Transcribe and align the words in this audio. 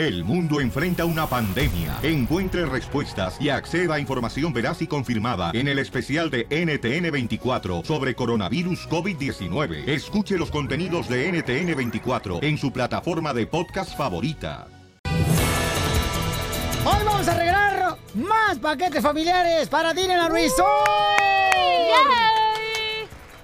El 0.00 0.24
mundo 0.24 0.62
enfrenta 0.62 1.04
una 1.04 1.26
pandemia. 1.26 1.98
Encuentre 2.02 2.64
respuestas 2.64 3.38
y 3.38 3.50
acceda 3.50 3.96
a 3.96 4.00
información 4.00 4.50
veraz 4.50 4.80
y 4.80 4.86
confirmada 4.86 5.50
en 5.52 5.68
el 5.68 5.78
especial 5.78 6.30
de 6.30 6.48
NTN24 6.48 7.84
sobre 7.84 8.14
coronavirus 8.14 8.88
COVID-19. 8.88 9.86
Escuche 9.86 10.38
los 10.38 10.50
contenidos 10.50 11.06
de 11.06 11.30
NTN24 11.30 12.42
en 12.42 12.56
su 12.56 12.72
plataforma 12.72 13.34
de 13.34 13.46
podcast 13.46 13.94
favorita. 13.94 14.68
Hoy 15.04 17.04
vamos 17.04 17.28
a 17.28 17.36
regalar 17.36 17.98
más 18.14 18.58
paquetes 18.58 19.02
familiares 19.02 19.68
para 19.68 19.92
Dina 19.92 20.30
Ruiz. 20.30 20.54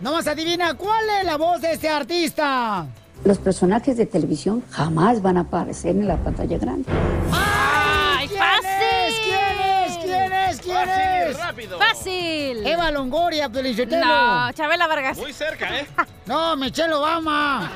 No 0.01 0.11
más 0.11 0.27
adivina 0.27 0.73
cuál 0.73 1.05
es 1.21 1.27
la 1.27 1.37
voz 1.37 1.61
de 1.61 1.73
este 1.73 1.91
artista. 1.91 2.87
Los 3.25 3.39
personajes 3.39 3.97
de 3.97 4.07
televisión 4.07 4.63
jamás 4.71 5.21
van 5.21 5.37
a 5.37 5.41
aparecer 5.41 5.91
en 5.97 6.07
la 6.07 6.17
pantalla 6.17 6.59
grande. 6.59 6.91
¡Ay, 7.33 8.29
¿Quién 8.29 8.39
fácil! 8.41 9.09
es? 9.09 9.15
¿Quién 9.25 9.33
es? 9.59 9.97
¿Quién 9.99 10.33
es? 10.33 10.61
¿Quién 10.61 10.77
Fácil, 10.77 11.31
es? 11.31 11.39
rápido. 11.39 11.79
¡Fácil! 11.79 12.67
Eva 12.67 12.91
Longoria, 12.93 13.49
Pelizotelo. 13.49 14.07
No, 14.07 14.53
Chabela 14.53 14.87
Vargas. 14.87 15.19
Muy 15.19 15.33
cerca, 15.33 15.77
¿eh? 15.77 15.87
No, 16.27 16.57
Michelle 16.57 16.93
Obama. 16.95 17.69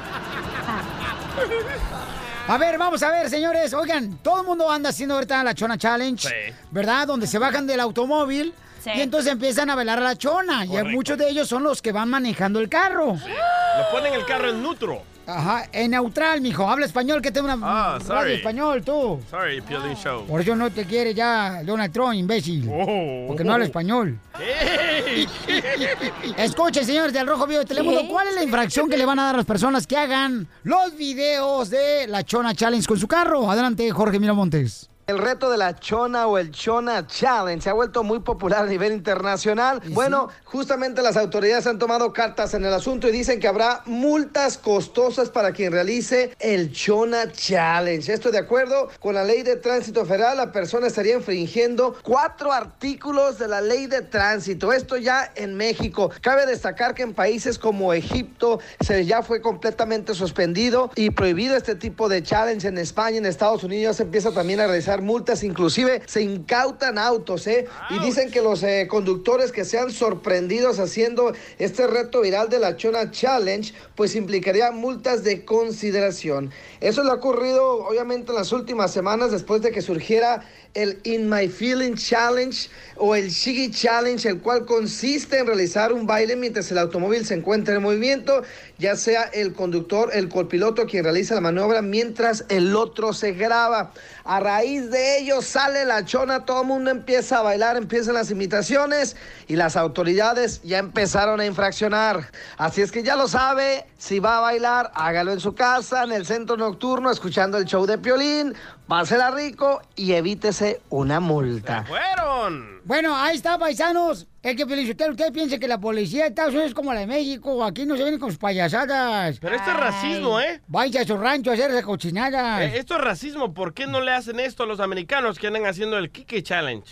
A 2.48 2.58
ver, 2.58 2.78
vamos 2.78 3.02
a 3.02 3.10
ver, 3.10 3.28
señores. 3.30 3.72
Oigan, 3.74 4.18
todo 4.18 4.40
el 4.42 4.46
mundo 4.46 4.70
anda 4.70 4.90
haciendo 4.90 5.14
ahorita 5.14 5.42
la 5.42 5.54
Chona 5.54 5.78
Challenge, 5.78 6.28
Sí. 6.28 6.34
¿verdad? 6.70 7.06
Donde 7.08 7.26
se 7.26 7.38
bajan 7.38 7.66
del 7.66 7.80
automóvil 7.80 8.52
Sí. 8.82 8.90
y 8.94 9.00
entonces 9.02 9.32
empiezan 9.32 9.68
a 9.70 9.74
bailar 9.74 9.98
a 9.98 10.02
la 10.02 10.16
Chona. 10.16 10.64
Y 10.64 10.82
muchos 10.84 11.16
de 11.18 11.28
ellos 11.28 11.48
son 11.48 11.62
los 11.64 11.80
que 11.82 11.92
van 11.92 12.08
manejando 12.08 12.60
el 12.60 12.68
carro. 12.68 13.14
Lo 13.14 13.90
ponen 13.92 14.14
el 14.14 14.24
carro 14.26 14.48
en 14.50 14.62
neutro. 14.62 15.02
Ajá, 15.30 15.68
en 15.72 15.90
neutral, 15.92 16.40
mijo. 16.40 16.68
Habla 16.68 16.86
español, 16.86 17.22
que 17.22 17.30
tengo 17.30 17.52
una 17.52 17.58
Ah, 17.62 17.98
radio 18.06 18.34
español, 18.34 18.82
tú. 18.82 19.20
Sorry, 19.30 19.60
Piolín 19.60 19.94
Show. 19.96 20.26
Por 20.26 20.40
eso 20.40 20.56
no 20.56 20.70
te 20.70 20.84
quiere 20.84 21.14
ya 21.14 21.62
Donald 21.64 21.92
Trump, 21.92 22.14
imbécil. 22.14 22.68
Oh. 22.70 23.26
Porque 23.28 23.44
no 23.44 23.52
habla 23.52 23.64
español. 23.66 24.18
¡Ey! 24.38 25.28
Escuchen, 26.36 26.84
señores 26.84 27.12
del 27.12 27.26
Rojo 27.26 27.46
Vivo 27.46 27.60
de 27.60 27.66
Telemundo. 27.66 28.02
¿cuál 28.08 28.28
es 28.28 28.34
la 28.34 28.42
infracción 28.42 28.88
que 28.88 28.96
le 28.96 29.06
van 29.06 29.18
a 29.18 29.24
dar 29.26 29.34
a 29.34 29.38
las 29.38 29.46
personas 29.46 29.86
que 29.86 29.96
hagan 29.96 30.48
los 30.64 30.96
videos 30.96 31.70
de 31.70 32.06
la 32.08 32.24
Chona 32.24 32.54
Challenge 32.54 32.86
con 32.86 32.98
su 32.98 33.06
carro? 33.06 33.50
Adelante, 33.50 33.90
Jorge 33.90 34.18
Miramontes. 34.18 34.89
El 35.10 35.18
reto 35.18 35.50
de 35.50 35.58
la 35.58 35.74
Chona 35.74 36.28
o 36.28 36.38
el 36.38 36.52
Chona 36.52 37.04
Challenge 37.04 37.60
se 37.60 37.68
ha 37.68 37.72
vuelto 37.72 38.04
muy 38.04 38.20
popular 38.20 38.62
a 38.62 38.66
nivel 38.66 38.92
internacional. 38.92 39.82
Bueno, 39.88 40.28
justamente 40.44 41.02
las 41.02 41.16
autoridades 41.16 41.66
han 41.66 41.80
tomado 41.80 42.12
cartas 42.12 42.54
en 42.54 42.64
el 42.64 42.72
asunto 42.72 43.08
y 43.08 43.10
dicen 43.10 43.40
que 43.40 43.48
habrá 43.48 43.82
multas 43.86 44.56
costosas 44.56 45.28
para 45.28 45.50
quien 45.50 45.72
realice 45.72 46.36
el 46.38 46.70
Chona 46.70 47.32
Challenge. 47.32 48.12
Esto 48.12 48.30
de 48.30 48.38
acuerdo 48.38 48.88
con 49.00 49.16
la 49.16 49.24
ley 49.24 49.42
de 49.42 49.56
tránsito 49.56 50.06
federal, 50.06 50.36
la 50.36 50.52
persona 50.52 50.86
estaría 50.86 51.16
infringiendo 51.16 51.96
cuatro 52.04 52.52
artículos 52.52 53.36
de 53.40 53.48
la 53.48 53.60
ley 53.60 53.88
de 53.88 54.02
tránsito. 54.02 54.72
Esto 54.72 54.96
ya 54.96 55.32
en 55.34 55.56
México. 55.56 56.12
Cabe 56.20 56.46
destacar 56.46 56.94
que 56.94 57.02
en 57.02 57.14
países 57.14 57.58
como 57.58 57.92
Egipto 57.92 58.60
se 58.78 59.04
ya 59.04 59.24
fue 59.24 59.42
completamente 59.42 60.14
suspendido 60.14 60.92
y 60.94 61.10
prohibido 61.10 61.56
este 61.56 61.74
tipo 61.74 62.08
de 62.08 62.22
challenge 62.22 62.68
en 62.68 62.78
España, 62.78 63.18
en 63.18 63.26
Estados 63.26 63.64
Unidos 63.64 63.96
se 63.96 64.04
empieza 64.04 64.30
también 64.30 64.60
a 64.60 64.68
realizar 64.68 64.99
multas, 65.00 65.42
inclusive 65.42 66.02
se 66.06 66.22
incautan 66.22 66.98
autos, 66.98 67.46
¿eh? 67.46 67.66
Y 67.90 67.98
dicen 67.98 68.30
que 68.30 68.42
los 68.42 68.62
eh, 68.62 68.86
conductores 68.88 69.52
que 69.52 69.64
sean 69.64 69.90
sorprendidos 69.90 70.78
haciendo 70.78 71.32
este 71.58 71.86
reto 71.86 72.20
viral 72.20 72.48
de 72.48 72.58
la 72.58 72.76
Chona 72.76 73.10
Challenge, 73.10 73.72
pues 73.94 74.14
implicaría 74.16 74.70
multas 74.70 75.24
de 75.24 75.44
consideración. 75.44 76.50
Eso 76.80 77.02
le 77.02 77.10
ha 77.10 77.14
ocurrido 77.14 77.86
obviamente 77.86 78.30
en 78.32 78.36
las 78.36 78.52
últimas 78.52 78.92
semanas 78.92 79.30
después 79.30 79.62
de 79.62 79.70
que 79.70 79.82
surgiera 79.82 80.42
el 80.74 81.00
In 81.04 81.28
My 81.28 81.48
Feeling 81.48 81.94
Challenge 81.94 82.68
o 82.96 83.14
el 83.14 83.28
Shiggy 83.28 83.70
Challenge, 83.70 84.28
el 84.28 84.40
cual 84.40 84.66
consiste 84.66 85.38
en 85.38 85.46
realizar 85.46 85.92
un 85.92 86.06
baile 86.06 86.36
mientras 86.36 86.70
el 86.70 86.78
automóvil 86.78 87.26
se 87.26 87.34
encuentra 87.34 87.74
en 87.74 87.82
movimiento, 87.82 88.42
ya 88.78 88.96
sea 88.96 89.24
el 89.24 89.52
conductor, 89.52 90.10
el 90.12 90.28
copiloto 90.28 90.86
quien 90.86 91.04
realiza 91.04 91.34
la 91.34 91.40
maniobra 91.40 91.82
mientras 91.82 92.44
el 92.48 92.76
otro 92.76 93.12
se 93.12 93.32
graba. 93.32 93.92
A 94.24 94.40
raíz 94.40 94.89
de 94.90 95.18
ello 95.18 95.42
sale 95.42 95.84
la 95.84 96.04
chona, 96.04 96.44
todo 96.44 96.62
el 96.62 96.66
mundo 96.66 96.90
empieza 96.90 97.38
a 97.38 97.42
bailar, 97.42 97.76
empiezan 97.76 98.14
las 98.14 98.30
imitaciones 98.30 99.16
y 99.48 99.56
las 99.56 99.76
autoridades 99.76 100.62
ya 100.62 100.78
empezaron 100.78 101.40
a 101.40 101.46
infraccionar. 101.46 102.30
Así 102.58 102.82
es 102.82 102.92
que 102.92 103.02
ya 103.02 103.16
lo 103.16 103.28
sabe, 103.28 103.86
si 104.00 104.18
va 104.18 104.38
a 104.38 104.40
bailar, 104.40 104.90
hágalo 104.94 105.30
en 105.30 105.40
su 105.40 105.54
casa, 105.54 106.04
en 106.04 106.12
el 106.12 106.24
centro 106.24 106.56
nocturno, 106.56 107.10
escuchando 107.10 107.58
el 107.58 107.66
show 107.66 107.84
de 107.84 107.98
Piolín, 107.98 108.54
pásela 108.88 109.30
rico 109.30 109.82
y 109.94 110.12
evítese 110.14 110.80
una 110.88 111.20
multa. 111.20 111.84
¡Fueron! 111.84 112.80
Bueno, 112.84 113.14
ahí 113.14 113.36
está, 113.36 113.58
paisanos. 113.58 114.26
Es 114.42 114.56
que, 114.56 114.64
Felicitero, 114.64 115.10
usted 115.10 115.30
piensa 115.34 115.58
que 115.58 115.68
la 115.68 115.78
policía 115.78 116.22
de 116.22 116.28
Estados 116.30 116.52
Unidos 116.52 116.70
es 116.70 116.74
como 116.74 116.94
la 116.94 117.00
de 117.00 117.06
México. 117.06 117.62
Aquí 117.62 117.84
no 117.84 117.94
se 117.94 118.02
vienen 118.04 118.18
con 118.18 118.30
sus 118.30 118.38
payasadas. 118.38 119.38
Pero 119.38 119.54
esto 119.54 119.70
es 119.70 119.76
racismo, 119.76 120.40
¿eh? 120.40 120.62
Váyanse 120.66 121.00
a 121.00 121.06
su 121.06 121.18
rancho 121.18 121.50
a 121.50 121.54
hacerse 121.54 121.82
cochinadas. 121.82 122.62
Eh, 122.62 122.78
Esto 122.78 122.94
es 122.96 123.02
racismo. 123.02 123.52
¿Por 123.52 123.74
qué 123.74 123.86
no 123.86 124.00
le 124.00 124.12
hacen 124.12 124.40
esto 124.40 124.62
a 124.62 124.66
los 124.66 124.80
americanos 124.80 125.38
que 125.38 125.48
andan 125.48 125.66
haciendo 125.66 125.98
el 125.98 126.10
Kike 126.10 126.42
Challenge? 126.42 126.90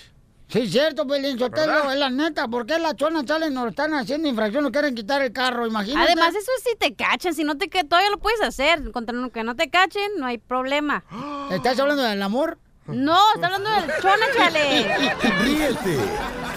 Sí, 0.49 0.61
es 0.61 0.73
cierto, 0.73 1.07
Pelín 1.07 1.39
Sotelo, 1.39 1.91
es 1.91 1.99
la 1.99 2.09
neta. 2.09 2.49
¿Por 2.49 2.65
qué 2.65 2.79
la 2.79 2.95
chona 2.97 3.23
sale 3.27 3.51
nos 3.51 3.69
están 3.69 3.93
haciendo 3.93 4.29
infracción? 4.29 4.63
Nos 4.63 4.73
quieren 4.73 4.95
quitar 4.95 5.21
el 5.21 5.31
carro, 5.31 5.67
imagínate. 5.67 6.13
Además, 6.13 6.31
eso 6.35 6.51
es 6.57 6.65
si 6.65 6.77
te 6.77 6.95
cachan. 6.95 7.35
Si 7.35 7.45
no 7.45 7.59
te 7.59 7.69
todavía 7.69 8.11
lo 8.11 8.19
puedes 8.19 8.41
hacer. 8.41 8.91
Contra 8.91 9.15
lo 9.15 9.31
que 9.31 9.45
no 9.45 9.57
te 9.57 9.69
cachen, 9.69 10.11
no 10.17 10.25
hay 10.25 10.39
problema. 10.39 11.05
¿Estás 11.51 11.79
hablando 11.79 12.03
del 12.03 12.23
amor? 12.23 12.59
No, 12.87 13.19
está 13.35 13.49
hablando 13.49 13.69
del 13.71 14.01
Chona 14.01 14.27
Challenge. 14.35 15.15
Ríete 15.43 15.99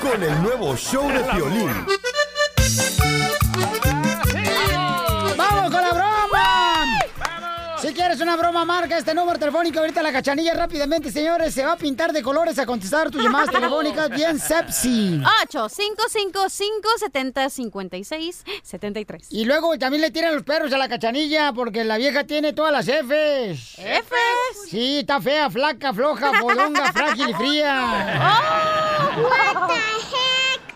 con 0.01 0.23
el 0.23 0.41
nuevo 0.41 0.77
show 0.77 1.09
de 1.09 1.19
Piolín. 1.19 1.69
Si 7.91 7.95
quieres 7.97 8.21
una 8.21 8.37
broma, 8.37 8.63
marca 8.63 8.97
este 8.97 9.13
número 9.13 9.37
telefónico. 9.37 9.79
Ahorita 9.79 10.01
la 10.01 10.13
cachanilla 10.13 10.53
rápidamente, 10.53 11.11
señores. 11.11 11.53
Se 11.53 11.65
va 11.65 11.73
a 11.73 11.75
pintar 11.75 12.13
de 12.13 12.23
colores 12.23 12.57
a 12.57 12.65
contestar 12.65 13.11
tus 13.11 13.21
llamadas 13.21 13.49
telefónicas 13.51 14.09
bien 14.09 14.39
sepsi. 14.39 15.21
8 15.43 15.67
5 15.67 16.03
5 16.07 16.39
5 16.49 16.89
70 16.99 17.49
56 17.49 18.45
73. 18.63 19.27
Y 19.31 19.43
luego 19.43 19.77
también 19.77 19.99
le 20.03 20.09
tiran 20.09 20.33
los 20.33 20.43
perros 20.43 20.71
a 20.71 20.77
la 20.77 20.87
cachanilla 20.87 21.51
porque 21.51 21.83
la 21.83 21.97
vieja 21.97 22.23
tiene 22.23 22.53
todas 22.53 22.71
las 22.71 22.85
Fs. 22.85 23.75
¿Fs? 23.75 24.69
Sí, 24.69 24.99
está 24.99 25.19
fea, 25.19 25.49
flaca, 25.49 25.93
floja, 25.93 26.31
fodonga, 26.39 26.93
frágil 26.93 27.31
y 27.31 27.33
fría. 27.33 28.21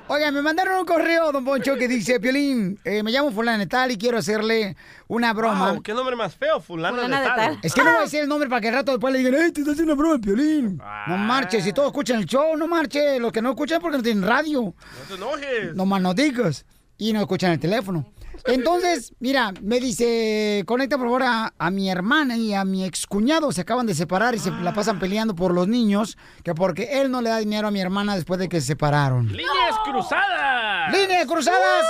Oigan, 0.08 0.36
me 0.36 0.42
mandaron 0.44 0.80
un 0.80 0.86
correo, 0.86 1.32
don 1.32 1.44
Poncho, 1.44 1.76
que 1.78 1.88
dice, 1.88 2.20
Piolín, 2.22 2.80
eh, 2.84 3.02
me 3.02 3.12
llamo 3.12 3.32
fulana 3.32 3.58
de 3.58 3.66
tal 3.66 3.92
y 3.92 3.98
quiero 3.98 4.20
hacerle 4.20 4.76
una 5.08 5.34
broma. 5.34 5.72
Wow, 5.74 5.82
¿Qué 5.82 5.96
nombre 5.96 6.16
más 6.16 6.36
feo? 6.36 6.60
Fulano 6.62 6.96
Fulana 6.96 7.18
de 7.18 7.24
de 7.24 7.28
tal. 7.28 7.38
tal. 7.38 7.60
Es 7.64 7.74
que 7.74 7.84
no 7.84 7.90
voy 7.90 8.00
a 8.00 8.04
decir 8.04 8.22
el 8.22 8.28
nombre 8.30 8.48
para 8.48 8.62
que 8.62 8.68
al 8.68 8.76
rato 8.76 8.92
después 8.92 9.12
le 9.12 9.20
digan, 9.20 9.34
¡ay, 9.34 9.52
te 9.52 9.62
estás 9.62 9.74
haciendo 9.74 9.94
una 9.94 10.00
broma, 10.02 10.20
Piolín! 10.22 10.80
No 11.08 11.18
marches, 11.18 11.64
si 11.64 11.74
todos 11.74 11.88
escuchan 11.88 12.20
el 12.20 12.26
show, 12.26 12.56
no 12.56 12.68
marches. 12.68 13.20
Los 13.20 13.32
que 13.32 13.42
no 13.42 13.50
escuchan 13.50 13.82
porque 13.82 13.98
no 13.98 14.04
tienen 14.04 14.24
radio. 14.24 14.62
No 14.62 14.74
te 15.08 15.14
enojes. 15.16 15.76
No 15.76 15.86
más 15.88 16.02
no 16.02 16.14
digas. 16.14 16.66
Y 16.98 17.12
no 17.12 17.20
escuchan 17.22 17.52
el 17.54 17.60
teléfono. 17.60 18.06
Entonces, 18.46 19.14
mira, 19.20 19.54
me 19.62 19.80
dice, 19.80 20.64
conecta 20.66 20.98
por 20.98 21.08
favor 21.08 21.24
a, 21.24 21.54
a 21.58 21.72
mi 21.72 21.90
hermana 21.90 22.38
y 22.38 22.54
a 22.54 22.66
mi 22.66 22.84
excuñado. 22.84 23.52
Se 23.52 23.62
acaban 23.62 23.86
de 23.86 23.94
separar 23.94 24.36
y 24.36 24.40
se 24.40 24.52
la 24.52 24.74
pasan 24.74 25.00
peleando 25.00 25.36
por 25.36 25.54
los 25.54 25.68
niños, 25.68 26.18
que 26.44 26.54
porque 26.54 27.02
él 27.02 27.12
no 27.12 27.22
le 27.22 27.30
da 27.30 27.38
dinero 27.38 27.68
a 27.68 27.72
mi 27.72 27.80
hermana 27.82 28.16
después 28.16 28.40
de 28.40 28.50
que 28.50 28.62
se 28.62 28.68
separaron. 28.68 29.28
¡Líneas 29.28 29.80
cruzadas! 29.84 30.92
¡Líneas 30.92 31.26
cruzadas! 31.26 31.86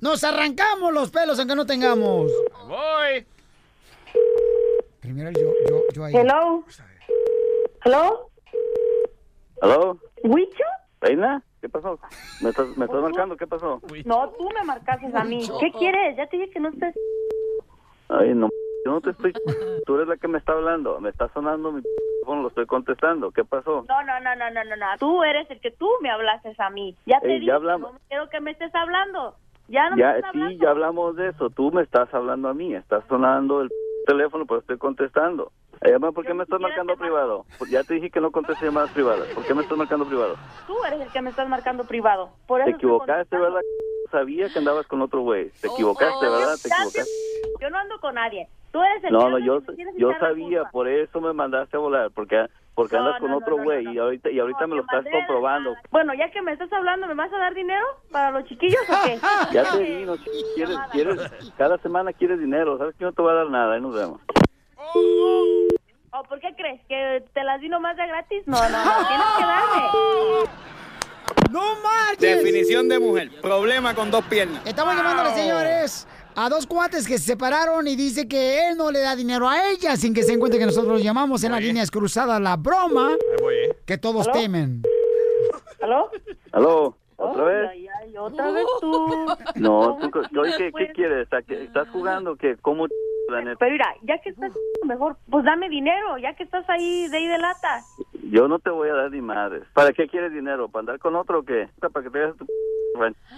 Nos 0.00 0.22
arrancamos 0.24 0.92
los 0.92 1.10
pelos 1.10 1.38
aunque 1.38 1.54
no 1.54 1.66
tengamos. 1.66 2.30
Voy. 2.66 3.26
Primero 5.00 5.30
yo, 5.30 5.52
yo, 5.68 5.82
yo 5.92 6.04
ahí. 6.04 6.14
Hello. 6.14 6.64
Hello. 7.84 8.30
¿Aló? 9.60 9.98
¿Huicho? 10.22 10.64
¿Reina? 11.00 11.42
¿Qué 11.64 11.70
pasó? 11.70 11.98
¿Me 12.42 12.50
estás, 12.50 12.76
me 12.76 12.84
estás 12.84 13.00
marcando? 13.00 13.38
¿Qué 13.38 13.46
pasó? 13.46 13.80
No, 14.04 14.28
tú 14.36 14.46
me 14.54 14.64
marcaste 14.66 15.10
a 15.16 15.24
mí. 15.24 15.48
¿Qué 15.60 15.72
quieres? 15.72 16.14
Ya 16.14 16.26
te 16.26 16.36
dije 16.36 16.50
que 16.50 16.60
no 16.60 16.68
estés. 16.68 16.94
Ay, 18.10 18.34
no, 18.34 18.50
yo 18.84 18.90
no 18.92 19.00
te 19.00 19.12
estoy... 19.12 19.32
Tú 19.86 19.94
eres 19.94 20.08
la 20.08 20.18
que 20.18 20.28
me 20.28 20.36
está 20.36 20.52
hablando. 20.52 21.00
Me 21.00 21.08
está 21.08 21.30
sonando 21.32 21.72
mi 21.72 21.80
teléfono, 21.80 22.42
lo 22.42 22.48
estoy 22.48 22.66
contestando. 22.66 23.30
¿Qué 23.30 23.46
pasó? 23.46 23.82
No, 23.88 24.02
no, 24.02 24.20
no, 24.20 24.36
no, 24.36 24.50
no, 24.50 24.62
no, 24.62 24.76
no. 24.76 24.86
Tú 24.98 25.22
eres 25.24 25.50
el 25.50 25.58
que 25.62 25.70
tú 25.70 25.88
me 26.02 26.10
hablaste 26.10 26.54
a 26.58 26.68
mí. 26.68 26.94
Ya 27.06 27.18
te 27.20 27.28
Ey, 27.28 27.32
ya 27.36 27.38
dije, 27.40 27.52
hablamos. 27.52 27.94
no 27.94 27.98
quiero 28.08 28.28
que 28.28 28.40
me 28.42 28.50
estés 28.50 28.74
hablando. 28.74 29.34
Ya 29.68 29.88
no 29.88 29.96
me 29.96 30.02
Ya, 30.02 30.16
estás 30.18 30.32
sí, 30.32 30.38
hablando. 30.40 30.62
ya 30.62 30.70
hablamos 30.70 31.16
de 31.16 31.28
eso. 31.30 31.48
Tú 31.48 31.72
me 31.72 31.80
estás 31.80 32.12
hablando 32.12 32.50
a 32.50 32.52
mí. 32.52 32.74
Estás 32.74 33.04
sonando 33.08 33.62
el 33.62 33.70
teléfono, 34.04 34.46
pero 34.46 34.60
estoy 34.60 34.78
contestando. 34.78 35.52
Además, 35.80 36.14
¿por 36.14 36.24
qué 36.24 36.30
Yo 36.30 36.34
me 36.34 36.44
estás 36.44 36.60
marcando 36.60 36.96
privado? 36.96 37.44
Pues 37.58 37.70
Ya 37.70 37.82
te 37.82 37.94
dije 37.94 38.10
que 38.10 38.20
no 38.20 38.30
contesté 38.30 38.66
llamadas 38.66 38.90
privadas. 38.92 39.26
¿Por 39.28 39.44
qué 39.44 39.54
me 39.54 39.62
estás 39.62 39.76
marcando 39.76 40.06
privado? 40.06 40.36
Tú 40.66 40.76
eres 40.84 41.00
el 41.00 41.08
que 41.12 41.22
me 41.22 41.30
estás 41.30 41.48
marcando 41.48 41.84
privado. 41.84 42.30
Por 42.46 42.60
eso 42.60 42.70
Te 42.70 42.76
equivocaste. 42.76 43.36
¿verdad? 43.36 43.60
Sabía 44.10 44.48
que 44.48 44.58
andabas 44.58 44.86
con 44.86 45.02
otro 45.02 45.20
güey. 45.20 45.50
Te 45.60 45.68
equivocaste, 45.68 46.24
¿verdad? 46.24 46.54
Te 46.62 46.68
equivocaste. 46.68 47.10
Yo 47.60 47.70
no 47.70 47.78
ando 47.78 47.98
con 48.00 48.14
nadie. 48.14 48.48
Tú 48.70 48.82
eres 48.82 49.04
el 49.04 49.12
No, 49.12 49.20
que 49.26 49.30
no, 49.30 49.38
yo, 49.38 49.60
yo 49.96 50.12
sabía, 50.18 50.64
por 50.64 50.88
eso 50.88 51.20
me 51.20 51.32
mandaste 51.32 51.76
a 51.76 51.80
volar, 51.80 52.10
porque 52.10 52.44
porque 52.74 52.96
No, 52.96 53.04
andas 53.06 53.20
con 53.20 53.30
no, 53.30 53.36
otro 53.38 53.52
no, 53.52 53.56
no, 53.58 53.64
güey 53.64 53.84
no, 53.84 53.92
y 53.92 53.98
ahorita 53.98 54.30
y 54.30 54.38
ahorita 54.38 54.66
me 54.66 54.76
lo 54.76 54.82
estás 54.82 55.06
a 55.06 55.10
comprobando. 55.10 55.74
Bueno, 55.90 56.12
ya 56.14 56.30
que 56.30 56.42
me 56.42 56.52
estás 56.52 56.72
hablando, 56.72 57.06
¿me 57.06 57.14
vas 57.14 57.32
a 57.32 57.38
dar 57.38 57.54
dinero 57.54 57.84
para 58.10 58.30
los 58.30 58.44
chiquillos 58.44 58.80
o 58.88 59.06
qué? 59.06 59.18
Ya 59.52 59.70
te 59.70 59.78
vi, 59.82 60.04
no, 60.04 60.16
quieres, 60.54 60.76
quieres, 60.92 61.20
cada 61.56 61.78
semana 61.78 62.12
quieres 62.12 62.38
dinero, 62.40 62.76
sabes 62.78 62.94
que 62.96 63.04
no 63.04 63.12
te 63.12 63.22
voy 63.22 63.32
a 63.32 63.34
dar 63.36 63.50
nada, 63.50 63.74
ahí 63.74 63.80
nos 63.80 63.94
vemos. 63.94 64.20
¿O 66.16 66.22
por 66.28 66.38
qué 66.40 66.54
crees? 66.56 66.80
¿Que 66.88 67.24
te 67.32 67.42
las 67.42 67.60
di 67.60 67.68
nomás 67.68 67.96
de 67.96 68.06
gratis? 68.06 68.42
No, 68.46 68.56
no, 68.56 68.68
no, 68.68 69.06
tienes 69.08 69.26
que 69.36 69.42
darme. 69.44 70.50
¡No 71.50 71.60
marches! 71.82 72.18
Definición 72.42 72.88
de 72.88 72.98
mujer. 72.98 73.30
Problema 73.40 73.94
con 73.94 74.10
dos 74.10 74.24
piernas. 74.26 74.64
Estamos 74.66 74.94
llamándole, 74.96 75.30
señores, 75.34 76.06
a 76.36 76.48
dos 76.48 76.66
cuates 76.66 77.06
que 77.06 77.18
se 77.18 77.24
separaron 77.26 77.86
y 77.86 77.96
dice 77.96 78.26
que 78.28 78.68
él 78.68 78.76
no 78.76 78.90
le 78.90 79.00
da 79.00 79.14
dinero 79.16 79.48
a 79.48 79.70
ella 79.70 79.96
sin 79.96 80.12
que 80.14 80.22
se 80.22 80.32
encuentre 80.32 80.58
que 80.58 80.66
nosotros 80.66 81.02
llamamos 81.02 81.44
en 81.44 81.52
las 81.52 81.62
líneas 81.62 81.90
cruzadas 81.90 82.40
la 82.40 82.56
broma 82.56 83.16
que 83.86 83.98
todos 83.98 84.26
¿Aló? 84.28 84.32
temen. 84.40 84.82
¿Aló? 85.80 86.10
¿Aló? 86.52 86.96
¿Otra 87.16 87.44
vez? 87.44 87.68
Ay, 87.70 87.86
ay, 88.00 88.16
otra 88.16 88.50
vez 88.50 88.64
tú. 88.80 89.26
No, 89.54 89.98
tú, 90.00 90.40
oye, 90.40 90.52
¿qué, 90.58 90.72
qué 90.76 90.92
quieres? 90.92 91.32
¿A 91.32 91.42
qué- 91.42 91.62
¿Estás 91.62 91.88
jugando? 91.90 92.34
que 92.36 92.56
¿Cómo? 92.56 92.86
Pero 93.26 93.72
mira, 93.72 93.94
ya 94.02 94.18
que 94.18 94.30
estás 94.30 94.52
mejor, 94.86 95.16
pues 95.30 95.44
dame 95.44 95.68
dinero, 95.68 96.18
ya 96.18 96.34
que 96.34 96.42
estás 96.44 96.68
ahí 96.68 97.08
de 97.08 97.16
ahí 97.16 97.26
de 97.26 97.38
lata. 97.38 97.84
Yo 98.30 98.48
no 98.48 98.58
te 98.58 98.70
voy 98.70 98.88
a 98.88 98.94
dar 98.94 99.10
ni 99.10 99.20
madres. 99.20 99.62
¿Para 99.74 99.92
qué 99.92 100.06
quieres 100.08 100.32
dinero? 100.32 100.68
¿Para 100.68 100.80
andar 100.80 100.98
con 100.98 101.14
otro 101.16 101.40
o 101.40 101.42
qué? 101.42 101.68
¿Para 101.80 102.02
que 102.04 102.10
te 102.10 102.22
hagas 102.22 102.36
tu 102.36 102.46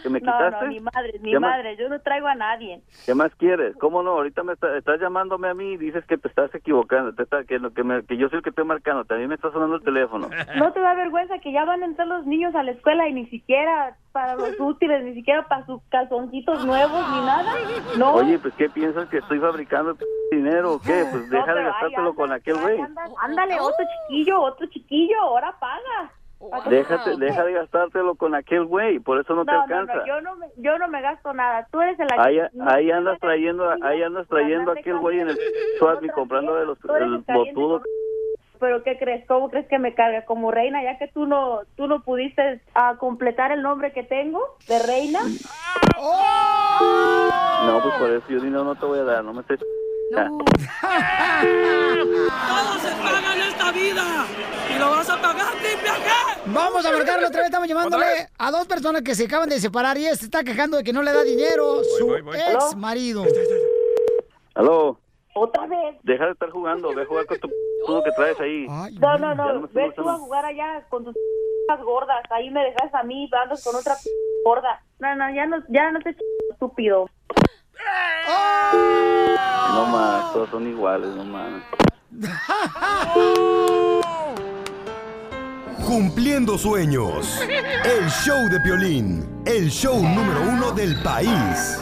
que 0.02 0.10
me 0.10 0.20
No, 0.20 0.32
quitaste? 0.32 0.66
no, 0.66 0.70
ni 0.70 0.80
madre, 0.80 1.18
ni 1.22 1.30
¿Qué 1.32 1.40
más? 1.40 1.52
madre, 1.52 1.76
yo 1.78 1.88
no 1.88 1.98
traigo 2.00 2.26
a 2.26 2.34
nadie. 2.34 2.82
¿Qué 3.06 3.14
más 3.14 3.34
quieres? 3.36 3.74
¿Cómo 3.78 4.02
no? 4.02 4.10
Ahorita 4.10 4.42
me 4.42 4.52
está- 4.52 4.76
estás 4.76 5.00
llamándome 5.00 5.48
a 5.48 5.54
mí 5.54 5.72
y 5.72 5.76
dices 5.78 6.04
que 6.04 6.18
te 6.18 6.28
estás 6.28 6.54
equivocando, 6.54 7.14
te 7.14 7.22
está- 7.22 7.44
que, 7.44 7.58
lo 7.58 7.72
que, 7.72 7.82
me- 7.82 8.04
que 8.04 8.18
yo 8.18 8.28
soy 8.28 8.38
el 8.38 8.42
que 8.42 8.50
estoy 8.50 8.66
marcando, 8.66 9.04
también 9.06 9.30
me 9.30 9.34
está 9.36 9.50
sonando 9.52 9.76
el 9.76 9.82
teléfono. 9.82 10.28
¿No 10.56 10.72
te 10.72 10.80
da 10.80 10.92
vergüenza 10.94 11.38
que 11.38 11.52
ya 11.52 11.64
van 11.64 11.82
a 11.82 11.86
entrar 11.86 12.06
los 12.06 12.26
niños 12.26 12.54
a 12.54 12.62
la 12.64 12.72
escuela 12.72 13.08
y 13.08 13.14
ni 13.14 13.26
siquiera 13.28 13.96
para 14.16 14.34
los 14.34 14.48
útiles, 14.58 15.04
ni 15.04 15.12
siquiera 15.12 15.46
para 15.46 15.66
sus 15.66 15.82
calzoncitos 15.90 16.64
nuevos, 16.64 17.04
ni 17.10 17.20
nada? 17.26 17.52
No. 17.98 18.14
Oye, 18.14 18.38
pues 18.38 18.54
¿qué 18.54 18.70
piensas 18.70 19.06
que 19.10 19.18
estoy 19.18 19.38
fabricando 19.38 19.94
p- 19.94 20.06
dinero 20.32 20.72
o 20.72 20.78
qué? 20.80 21.04
Pues 21.12 21.28
No, 21.28 21.36
deja 21.38 21.54
de 21.54 21.64
gastártelo 21.64 22.14
con 22.14 22.32
aquel 22.32 22.56
güey. 22.58 22.80
Ándale, 23.20 23.60
otro 23.60 23.84
chiquillo, 24.08 24.40
otro 24.40 24.66
chiquillo, 24.68 25.20
ahora 25.20 25.54
paga. 25.60 26.10
Déjate, 26.70 27.16
deja 27.18 27.44
de 27.44 27.52
gastártelo 27.52 28.14
con 28.14 28.34
aquel 28.34 28.64
güey, 28.64 28.98
por 29.00 29.18
eso 29.20 29.34
no, 29.34 29.44
te 29.44 29.52
No, 29.52 29.62
alcanza. 29.62 29.94
no, 29.96 30.06
yo 30.06 30.20
no, 30.22 30.36
me, 30.36 30.46
yo 30.56 30.78
no 30.78 30.88
me 30.88 31.02
gasto 31.02 31.32
nada. 31.34 31.66
Tú 31.70 31.80
eres 31.82 31.98
el 32.00 32.08
Ahí, 32.19 32.38
ahí 32.66 32.90
andas 32.90 33.19
trayendo, 33.20 33.69
ahí 33.82 34.02
andas 34.02 34.26
trayendo 34.28 34.72
aquel 34.72 34.98
güey 34.98 35.20
en 35.20 35.28
el 35.30 35.38
Swami 35.78 36.08
comprando 36.10 36.54
de 36.56 36.66
los 36.66 36.78
tú 36.78 36.88
Pero 38.58 38.82
¿qué 38.82 38.99
crees? 38.99 39.26
¿Cómo 39.26 39.50
crees 39.50 39.67
que 39.69 39.79
me 39.79 39.94
carga 39.94 40.25
como 40.25 40.50
reina? 40.50 40.82
Ya 40.82 40.99
que 40.99 41.08
tú 41.08 41.26
no 41.26 41.61
tú 41.76 41.87
no 41.87 42.03
pudiste 42.03 42.61
ah, 42.75 42.97
completar 42.99 43.53
el 43.53 43.62
nombre 43.62 43.93
que 43.93 44.03
tengo 44.03 44.41
de 44.69 44.79
reina. 44.81 45.20
No, 47.67 47.81
pues 47.82 47.94
por 47.99 48.11
eso 48.11 48.26
yo 48.29 48.41
dinero 48.41 48.64
no 48.64 48.75
te 48.75 48.87
voy 48.87 48.99
a 48.99 49.05
dar, 49.05 49.25
no 49.25 49.32
me 49.32 49.41
estés. 49.41 49.61
Todo 50.11 50.38
se 52.79 52.91
paga 53.03 53.35
en 53.35 53.43
esta 53.43 53.73
vida. 53.73 54.26
Y 54.75 54.79
lo 54.79 54.91
vas 54.91 55.11
a 55.11 55.20
pagar, 55.20 55.53
G. 55.55 55.76
Vamos 56.47 56.87
a 56.87 56.93
marcarlo 56.93 57.26
otra 57.26 57.41
vez. 57.41 57.47
Estamos 57.47 57.69
llamándole 57.69 58.29
a 58.38 58.50
dos 58.50 58.67
personas 58.67 59.03
que 59.03 59.14
se 59.14 59.25
acaban 59.25 59.49
de 59.49 59.58
separar 59.58 59.99
y 59.99 60.05
se 60.05 60.26
está 60.26 60.44
quejando 60.44 60.76
de 60.76 60.85
que 60.85 60.93
no 60.93 61.03
le 61.03 61.12
da 61.12 61.23
dinero 61.25 61.82
su 61.99 62.06
voy, 62.06 62.23
voy. 62.23 62.37
ex 62.37 62.76
marido. 62.76 63.25
Aló, 64.55 64.99
Otra 65.38 65.66
vez. 65.66 65.96
deja 66.02 66.24
de 66.26 66.32
estar 66.32 66.50
jugando, 66.50 66.94
ve 66.94 67.02
a 67.02 67.06
jugar 67.06 67.26
con 67.26 67.38
tu 67.38 67.48
p- 67.48 67.54
que 68.04 68.10
traes 68.12 68.40
ahí. 68.40 68.66
No, 68.98 69.18
no, 69.18 69.34
no. 69.34 69.66
estoy 69.66 69.82
Ve 69.84 69.92
tú 69.94 70.08
a 70.08 70.14
jugar 70.14 70.44
allá 70.46 70.82
con 70.88 71.04
tus 71.04 71.14
gordas. 71.84 72.22
Ahí 72.30 72.50
me 72.50 72.64
dejas 72.64 72.92
a 72.94 73.02
mí, 73.02 73.28
andas 73.42 73.62
con 73.62 73.76
otra 73.76 73.94
gorda. 74.44 74.80
No, 74.98 75.14
no, 75.14 75.30
ya 75.34 75.44
no, 75.46 75.58
ya 75.68 75.90
no 75.90 76.00
te 76.00 76.10
ch- 76.16 76.20
estúpido. 76.52 77.08
No 79.74 79.84
más, 79.86 80.32
todos 80.32 80.48
son 80.50 80.66
iguales, 80.66 81.10
no 81.10 81.24
más. 81.24 81.62
Cumpliendo 85.86 86.56
sueños. 86.58 87.40
El 87.84 88.08
show 88.08 88.48
de 88.50 88.58
Piolín. 88.60 89.42
El 89.46 89.68
show 89.70 89.96
número 90.02 90.40
uno 90.42 90.72
del 90.72 91.00
país. 91.02 91.78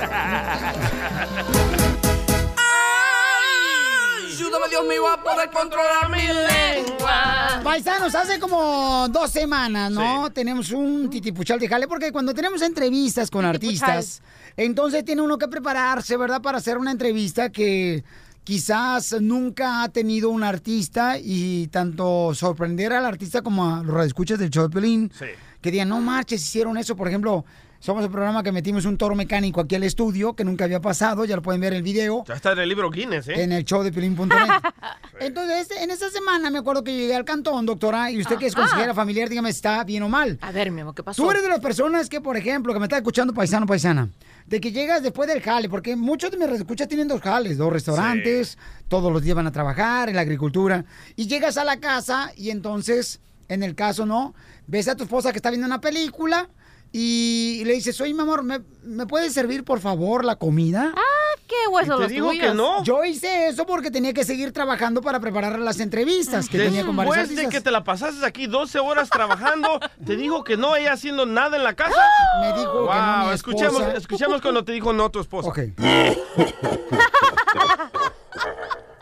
Ayúdame, 4.65 4.71
Dios 4.71 4.85
mío, 4.89 5.09
a 5.09 5.23
poder 5.23 5.51
controlar 5.51 6.11
mi 6.11 6.23
lengua. 6.27 7.61
Paisanos, 7.63 8.15
hace 8.15 8.39
como 8.39 9.09
dos 9.09 9.31
semanas, 9.31 9.91
¿no? 9.91 10.31
Tenemos 10.31 10.71
un 10.71 11.11
titipuchal 11.11 11.59
de 11.59 11.69
jale, 11.69 11.89
porque 11.89 12.13
cuando 12.13 12.35
tenemos 12.35 12.63
entrevistas 12.63 13.31
con 13.31 13.45
artistas, 13.45 14.23
entonces 14.57 15.05
tiene 15.05 15.23
uno 15.23 15.39
que 15.39 15.49
prepararse, 15.49 16.17
¿verdad? 16.17 16.41
Para 16.41 16.59
hacer 16.59 16.79
una 16.79 16.91
entrevista 16.91 17.51
que 17.51 18.05
quizás 18.43 19.21
nunca 19.21 19.83
ha 19.83 19.89
tenido 19.89 20.31
un 20.31 20.43
artista 20.43 21.19
y 21.19 21.69
tanto 21.69 22.35
sorprender 22.35 22.93
al 22.93 23.07
artista 23.07 23.43
como 23.43 23.75
a 23.75 23.83
los 23.83 23.95
radioescuchas 23.95 24.39
del 24.39 24.51
show 24.51 24.65
de 24.65 24.71
Piolín, 24.71 25.13
que 25.61 25.71
digan, 25.71 25.89
no 25.89 26.01
marches, 26.01 26.43
hicieron 26.43 26.77
eso, 26.77 26.97
por 26.97 27.09
ejemplo... 27.09 27.45
Somos 27.85 28.03
el 28.03 28.11
programa 28.11 28.43
que 28.43 28.51
metimos 28.51 28.87
un 28.87 28.97
toro 28.97 29.15
mecánico 29.15 29.61
aquí 29.61 29.75
al 29.75 29.83
estudio, 29.83 30.35
que 30.35 30.43
nunca 30.43 30.65
había 30.65 30.81
pasado, 30.81 31.27
ya 31.27 31.37
lo 31.37 31.43
pueden 31.43 31.61
ver 31.61 31.75
en 31.75 31.77
el 31.77 31.83
video. 31.83 32.25
Ya 32.27 32.33
está 32.33 32.53
en 32.53 32.61
el 32.61 32.69
libro 32.71 32.89
Guinness, 32.89 33.29
¿eh? 33.29 33.43
En 33.43 33.53
el 33.53 33.63
show 33.67 33.83
de 33.83 33.93
Piolín.net. 33.93 34.35
Entonces, 35.21 35.69
en 35.79 35.91
esa 35.91 36.09
semana 36.09 36.49
me 36.49 36.61
acuerdo 36.61 36.83
que 36.83 36.97
llegué 36.97 37.15
al 37.15 37.27
cantón, 37.27 37.67
doctora, 37.67 38.11
y 38.11 38.23
usted 38.23 38.39
que 38.39 38.47
es 38.47 38.55
consejera 38.55 38.95
familiar, 38.95 39.29
dígame, 39.29 39.51
¿está 39.51 39.85
bien 39.85 40.03
o 40.03 40.09
mal? 40.09 40.39
A 40.41 40.51
ver, 40.51 40.71
mi 40.71 40.81
amor, 40.81 40.95
¿qué 40.95 41.03
pasó? 41.03 41.23
Tú 41.23 41.31
eres 41.31 41.43
de 41.43 41.51
las 41.51 41.61
personas 41.61 42.09
que, 42.09 42.23
por 42.23 42.39
ejemplo, 42.39 42.73
que 42.73 42.79
me 42.79 42.87
está 42.87 42.97
escuchando 42.97 43.35
paisano, 43.35 43.67
paisana, 43.67 44.09
de 44.47 44.63
que 44.63 44.73
llegas 44.73 45.03
después 45.03 45.29
del 45.29 45.43
jale, 45.43 45.69
porque 45.69 45.95
muchos 45.95 46.31
de 46.31 46.39
mis 46.39 46.49
escuchas 46.49 46.89
tienen 46.89 47.07
dos 47.07 47.21
jales, 47.21 47.59
dos 47.59 47.71
restaurantes, 47.71 48.57
todos 48.89 49.13
los 49.13 49.21
días 49.21 49.37
van 49.37 49.49
a 49.49 49.53
trabajar 49.53 50.09
en 50.09 50.17
la 50.17 50.23
agricultura, 50.23 50.87
y 51.17 51.27
llegas 51.27 51.59
a 51.59 51.65
la 51.65 51.81
casa 51.81 52.33
y 52.35 52.49
entonces, 52.49 53.21
en 53.49 53.63
el 53.63 53.75
caso, 53.75 54.07
¿no? 54.07 54.35
Ves 54.67 54.89
a 54.89 54.97
tu 54.97 55.05
esposa 55.05 55.33
que 55.33 55.37
está 55.37 55.51
viendo 55.51 55.67
una 55.67 55.83
película 55.83 56.49
y 56.97 57.65
le 57.65 57.73
dices, 57.73 58.01
oye, 58.01 58.15
mi 58.15 58.21
amor, 58.21 58.45
¿me, 58.45 58.61
¿me 58.85 59.05
puedes 59.05 59.33
servir, 59.33 59.65
por 59.65 59.81
favor, 59.81 60.25
la 60.25 60.37
comida? 60.37 60.95
Ah, 60.97 61.41
qué 61.45 61.57
hueso 61.69 61.99
los 61.99 62.07
tuyos. 62.07 62.57
Yo 62.85 63.05
hice 63.05 63.49
eso 63.49 63.67
porque 63.67 63.91
tenía 63.91 64.13
que 64.13 64.23
seguir 64.23 64.53
trabajando 64.53 65.03
para 65.03 65.19
preparar 65.19 65.59
las 65.59 65.81
entrevistas 65.81 66.49
que 66.49 66.57
tenía 66.57 66.87
con 66.87 66.95
varios 66.95 67.17
Después 67.17 67.37
de 67.37 67.49
que 67.49 67.61
te 67.61 67.73
la 67.73 67.83
pasaste 67.83 68.25
aquí 68.25 68.47
12 68.47 68.79
horas 68.79 69.11
trabajando, 69.11 69.81
te 70.07 70.15
dijo 70.17 70.45
que 70.45 70.57
no 70.57 70.77
ella 70.77 70.93
haciendo 70.93 71.27
nada 71.27 71.57
en 71.57 71.65
la 71.65 71.75
casa. 71.75 72.01
Me 72.41 72.61
dijo 72.61 72.89
que 72.89 72.95
no 72.95 73.27
mi 73.27 73.35
escuchemos, 73.35 73.83
escuchemos 73.97 74.41
cuando 74.41 74.65
te 74.65 74.71
dijo 74.71 74.93
no 74.93 75.11
tu 75.11 75.19
esposa. 75.19 75.49
Ok. 75.49 75.59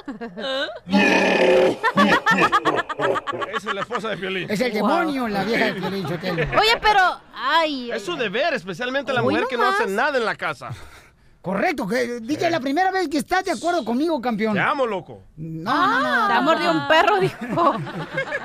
Esa 3.56 3.68
es 3.68 3.74
la 3.74 3.80
esposa 3.82 4.08
de 4.10 4.16
Piolín. 4.16 4.50
Es 4.50 4.60
el 4.60 4.72
demonio, 4.72 5.28
la 5.28 5.44
vieja 5.44 5.66
de 5.66 5.74
Piolín. 5.74 6.06
Oye, 6.06 6.78
pero, 6.80 7.20
ay. 7.34 7.90
Es 7.92 8.04
su 8.04 8.16
deber, 8.16 8.54
especialmente 8.54 9.12
la 9.12 9.22
mujer 9.22 9.44
que 9.48 9.56
no 9.56 9.64
nomás. 9.64 9.80
hace 9.80 9.90
nada 9.90 10.18
en 10.18 10.24
la 10.24 10.34
casa. 10.34 10.70
Correcto, 11.42 11.88
que 11.88 12.20
DJ, 12.20 12.50
la 12.50 12.60
primera 12.60 12.92
vez 12.92 13.08
que 13.08 13.18
estás 13.18 13.44
de 13.44 13.50
acuerdo 13.50 13.84
conmigo, 13.84 14.20
campeón. 14.20 14.54
Te 14.54 14.60
amo, 14.60 14.86
loco. 14.86 15.24
No, 15.36 15.74
no, 15.74 16.00
no. 16.00 16.26
Te 16.28 16.32
ha 16.34 16.40
mordido 16.40 16.70
un 16.70 16.86
perro, 16.86 17.18
dijo. 17.18 17.36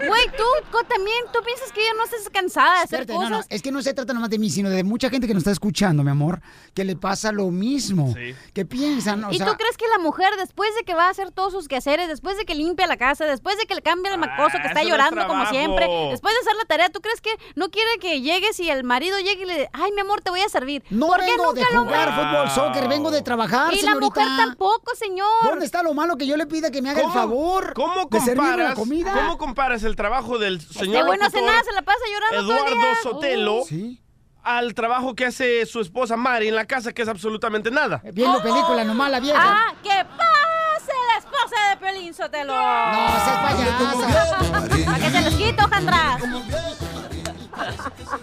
Güey, 0.07 0.25
tú 0.37 0.43
también, 0.87 1.17
tú 1.33 1.39
piensas 1.43 1.71
que 1.71 1.81
ella 1.81 1.91
no 1.97 2.05
estás 2.05 2.29
cansada 2.31 2.77
de 2.77 2.83
hacer 2.83 3.01
Espérate, 3.01 3.13
no, 3.13 3.19
cosas. 3.19 3.47
no, 3.49 3.55
es 3.55 3.61
que 3.61 3.71
no 3.71 3.81
se 3.81 3.93
trata 3.93 4.13
nomás 4.13 4.29
de 4.29 4.39
mí, 4.39 4.49
sino 4.49 4.69
de 4.69 4.83
mucha 4.83 5.09
gente 5.09 5.27
que 5.27 5.33
nos 5.33 5.41
está 5.41 5.51
escuchando, 5.51 6.03
mi 6.03 6.09
amor, 6.09 6.41
que 6.73 6.83
le 6.83 6.95
pasa 6.95 7.31
lo 7.31 7.51
mismo. 7.51 8.15
Que 8.53 8.65
piensan, 8.65 9.23
o 9.25 9.31
¿Y 9.31 9.37
sea... 9.37 9.45
tú 9.45 9.53
crees 9.57 9.77
que 9.77 9.85
la 9.89 9.99
mujer, 9.99 10.29
después 10.39 10.73
de 10.75 10.83
que 10.83 10.93
va 10.93 11.07
a 11.07 11.09
hacer 11.09 11.31
todos 11.31 11.53
sus 11.53 11.67
quehaceres, 11.67 12.07
después 12.07 12.37
de 12.37 12.45
que 12.45 12.55
limpia 12.55 12.87
la 12.87 12.97
casa, 12.97 13.25
después 13.25 13.57
de 13.57 13.65
que 13.65 13.75
le 13.75 13.81
cambia 13.81 14.13
el 14.13 14.19
macoso 14.19 14.57
que 14.57 14.67
está 14.67 14.81
eso 14.81 14.89
no 14.89 14.95
es 14.95 15.11
llorando 15.11 15.27
como 15.27 15.45
siempre, 15.47 15.87
después 16.09 16.33
de 16.33 16.39
hacer 16.41 16.55
la 16.55 16.65
tarea, 16.65 16.89
¿tú 16.89 17.01
crees 17.01 17.21
que 17.21 17.31
no 17.55 17.69
quiere 17.69 17.89
que 17.99 18.21
llegues 18.21 18.59
y 18.59 18.69
el 18.69 18.83
marido 18.83 19.19
llegue 19.19 19.43
y 19.43 19.45
le 19.45 19.69
ay, 19.73 19.91
mi 19.93 20.01
amor, 20.01 20.21
te 20.21 20.29
voy 20.29 20.41
a 20.41 20.49
servir? 20.49 20.83
No 20.89 21.07
¿Por 21.07 21.19
qué 21.19 21.25
vengo 21.25 21.53
de 21.53 21.61
nunca 21.61 21.75
lo 21.75 21.83
jugar 21.83 22.15
fútbol, 22.15 22.49
soccer, 22.51 22.86
vengo 22.87 23.11
de 23.11 23.21
trabajar, 23.21 23.73
Y 23.73 23.81
la 23.81 23.95
mujer 23.95 24.25
tampoco, 24.37 24.95
señor. 24.95 25.27
¿Dónde 25.43 25.65
está 25.65 25.83
lo 25.83 25.93
malo 25.93 26.17
que 26.17 26.25
yo 26.27 26.37
le 26.37 26.45
pida 26.47 26.71
que 26.71 26.81
me 26.81 26.89
haga 26.89 27.01
el 27.01 27.11
favor 27.11 27.73
¿Cómo 27.73 28.05
de 28.09 28.19
servirme 28.19 28.43
la 28.49 28.53
comparas, 28.53 28.75
comida? 28.75 29.13
¿Cómo 29.13 29.37
comparas 29.37 29.83
el 29.83 29.95
trabajo 29.95 30.37
del 30.37 30.61
señor 30.61 31.07
Este 31.13 31.39
locutor 31.39 31.65
se 31.65 31.71
la 31.73 31.81
pasa 31.81 31.99
llorando 32.13 32.47
todo 32.47 32.57
el 32.57 32.73
Eduardo 32.73 32.75
día. 32.91 33.03
Sotelo 33.03 33.55
Uh. 33.69 33.95
al 34.43 34.73
trabajo 34.73 35.13
que 35.15 35.25
hace 35.25 35.65
su 35.65 35.81
esposa 35.81 36.15
Mari 36.15 36.47
en 36.47 36.55
la 36.55 36.65
casa, 36.65 36.93
que 36.93 37.01
es 37.01 37.07
absolutamente 37.09 37.69
nada? 37.71 38.01
Viendo 38.13 38.41
película 38.41 38.83
nomás 38.83 39.11
la 39.11 39.19
vieja. 39.19 39.39
Ah, 39.41 39.73
que 39.83 39.89
pase 39.89 40.93
la 41.11 41.17
esposa 41.19 41.69
de 41.69 41.77
Pelín 41.77 42.13
Sotelo. 42.13 42.53
No, 42.55 43.07
seas 43.25 43.39
payasa. 43.43 44.85
¿Para 44.85 44.99
qué 44.99 45.09
se 45.11 45.21
les 45.21 45.35
quito, 45.35 45.67
Jandra? 45.69 46.17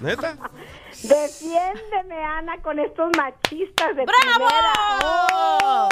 ¿Neta? 0.01 0.37
Defiéndeme, 1.03 2.25
Ana, 2.25 2.61
con 2.63 2.79
estos 2.79 3.11
machistas 3.17 3.97
de 3.97 4.05
¡Bravo! 4.05 4.47
primera. 4.47 5.89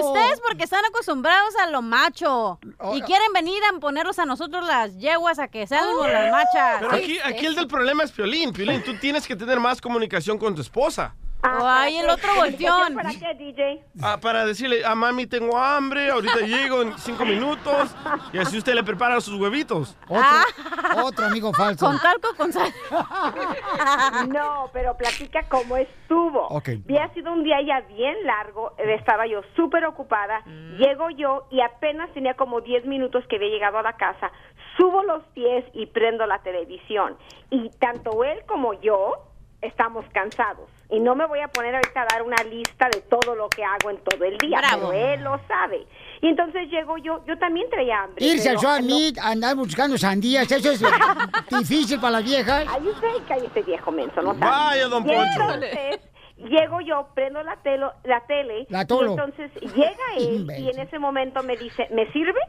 Ustedes 0.00 0.40
porque 0.40 0.64
están 0.64 0.84
acostumbrados 0.84 1.54
a 1.56 1.66
lo 1.68 1.82
macho 1.82 2.58
y 2.94 3.02
quieren 3.02 3.32
venir 3.34 3.62
a 3.64 3.78
ponerlos 3.78 4.18
a 4.18 4.26
nosotros 4.26 4.66
las 4.66 4.96
yeguas 4.98 5.38
a 5.38 5.48
que 5.48 5.66
seamos 5.66 6.08
las 6.08 6.30
machas. 6.30 6.80
Pero 6.80 6.92
aquí, 6.92 7.18
aquí 7.24 7.46
el 7.46 7.54
del 7.54 7.68
problema 7.68 8.02
es 8.02 8.12
Piolín. 8.12 8.52
Piolín, 8.52 8.82
tú 8.82 8.94
tienes 8.98 9.26
que 9.26 9.36
tener 9.36 9.60
más 9.60 9.80
comunicación 9.80 10.38
con 10.38 10.54
tu 10.54 10.60
esposa. 10.62 11.14
O 11.44 11.66
hay 11.66 11.98
el 11.98 12.08
otro 12.08 12.34
volteón. 12.36 12.94
¿Para 12.94 13.10
qué, 13.10 13.34
DJ? 13.34 13.84
Ah, 14.00 14.18
para 14.20 14.44
decirle, 14.46 14.84
a 14.84 14.94
mami 14.94 15.26
tengo 15.26 15.58
hambre, 15.58 16.10
ahorita 16.10 16.40
llego 16.40 16.82
en 16.82 16.96
cinco 16.98 17.24
minutos. 17.24 17.94
Y 18.32 18.38
así 18.38 18.58
usted 18.58 18.74
le 18.74 18.84
prepara 18.84 19.20
sus 19.20 19.40
huevitos. 19.40 19.96
Otro, 20.08 21.04
otro 21.04 21.26
amigo 21.26 21.52
falso. 21.56 21.86
Con 21.86 21.98
talco, 21.98 22.34
con 22.36 22.52
sal. 22.52 22.72
No, 24.28 24.70
pero 24.72 24.96
platica 24.96 25.42
cómo 25.48 25.76
estuvo. 25.76 26.46
Ok. 26.48 26.68
Había 26.84 27.12
sido 27.14 27.32
un 27.32 27.42
día 27.42 27.60
ya 27.60 27.80
bien 27.82 28.24
largo, 28.24 28.74
eh, 28.78 28.94
estaba 28.94 29.26
yo 29.26 29.40
súper 29.56 29.84
ocupada, 29.84 30.42
llego 30.78 31.10
yo 31.10 31.46
y 31.50 31.60
apenas 31.60 32.12
tenía 32.12 32.34
como 32.34 32.60
10 32.60 32.86
minutos 32.86 33.24
que 33.28 33.36
había 33.36 33.48
llegado 33.48 33.78
a 33.78 33.82
la 33.82 33.96
casa, 33.96 34.30
subo 34.76 35.02
los 35.02 35.22
pies 35.34 35.64
y 35.74 35.86
prendo 35.86 36.26
la 36.26 36.42
televisión. 36.42 37.16
Y 37.50 37.70
tanto 37.78 38.24
él 38.24 38.42
como 38.46 38.74
yo 38.80 39.31
estamos 39.62 40.04
cansados. 40.12 40.68
Y 40.90 41.00
no 41.00 41.14
me 41.14 41.26
voy 41.26 41.40
a 41.40 41.48
poner 41.48 41.74
ahorita 41.74 42.02
a 42.02 42.06
dar 42.06 42.22
una 42.22 42.36
lista 42.44 42.88
de 42.92 43.00
todo 43.02 43.34
lo 43.34 43.48
que 43.48 43.64
hago 43.64 43.88
en 43.90 43.96
todo 43.98 44.22
el 44.24 44.36
día, 44.38 44.58
Bravo. 44.58 44.90
pero 44.90 44.92
él 44.92 45.22
lo 45.24 45.40
sabe. 45.48 45.86
Y 46.20 46.28
entonces 46.28 46.68
llego 46.68 46.98
yo, 46.98 47.24
yo 47.26 47.38
también 47.38 47.68
traía 47.70 48.02
hambre. 48.02 48.24
Irse 48.24 48.50
al 48.50 48.58
Swap 48.58 48.80
no- 48.82 49.22
andar 49.22 49.56
buscando 49.56 49.96
sandías, 49.96 50.50
eso 50.52 50.70
es 50.72 50.82
difícil 51.58 51.98
para 51.98 52.12
las 52.18 52.24
viejas. 52.24 52.66
Ay, 52.68 52.86
usted 52.86 53.08
cállese 53.26 53.62
viejo 53.62 53.90
menso, 53.90 54.20
no 54.20 54.34
sabe. 54.34 54.40
Vaya, 54.50 54.88
don 54.88 55.04
Poncho. 55.04 55.22
entonces, 55.40 56.00
llego 56.36 56.80
yo, 56.80 57.08
prendo 57.14 57.42
la, 57.42 57.56
telo, 57.56 57.92
la 58.04 58.20
tele, 58.26 58.66
La 58.68 58.80
y 58.80 58.82
entonces 58.82 59.50
llega 59.74 59.96
él 60.18 60.46
y 60.58 60.68
en 60.68 60.78
ese 60.80 60.98
momento 60.98 61.42
me 61.42 61.56
dice, 61.56 61.88
¿me 61.92 62.10
sirve? 62.12 62.40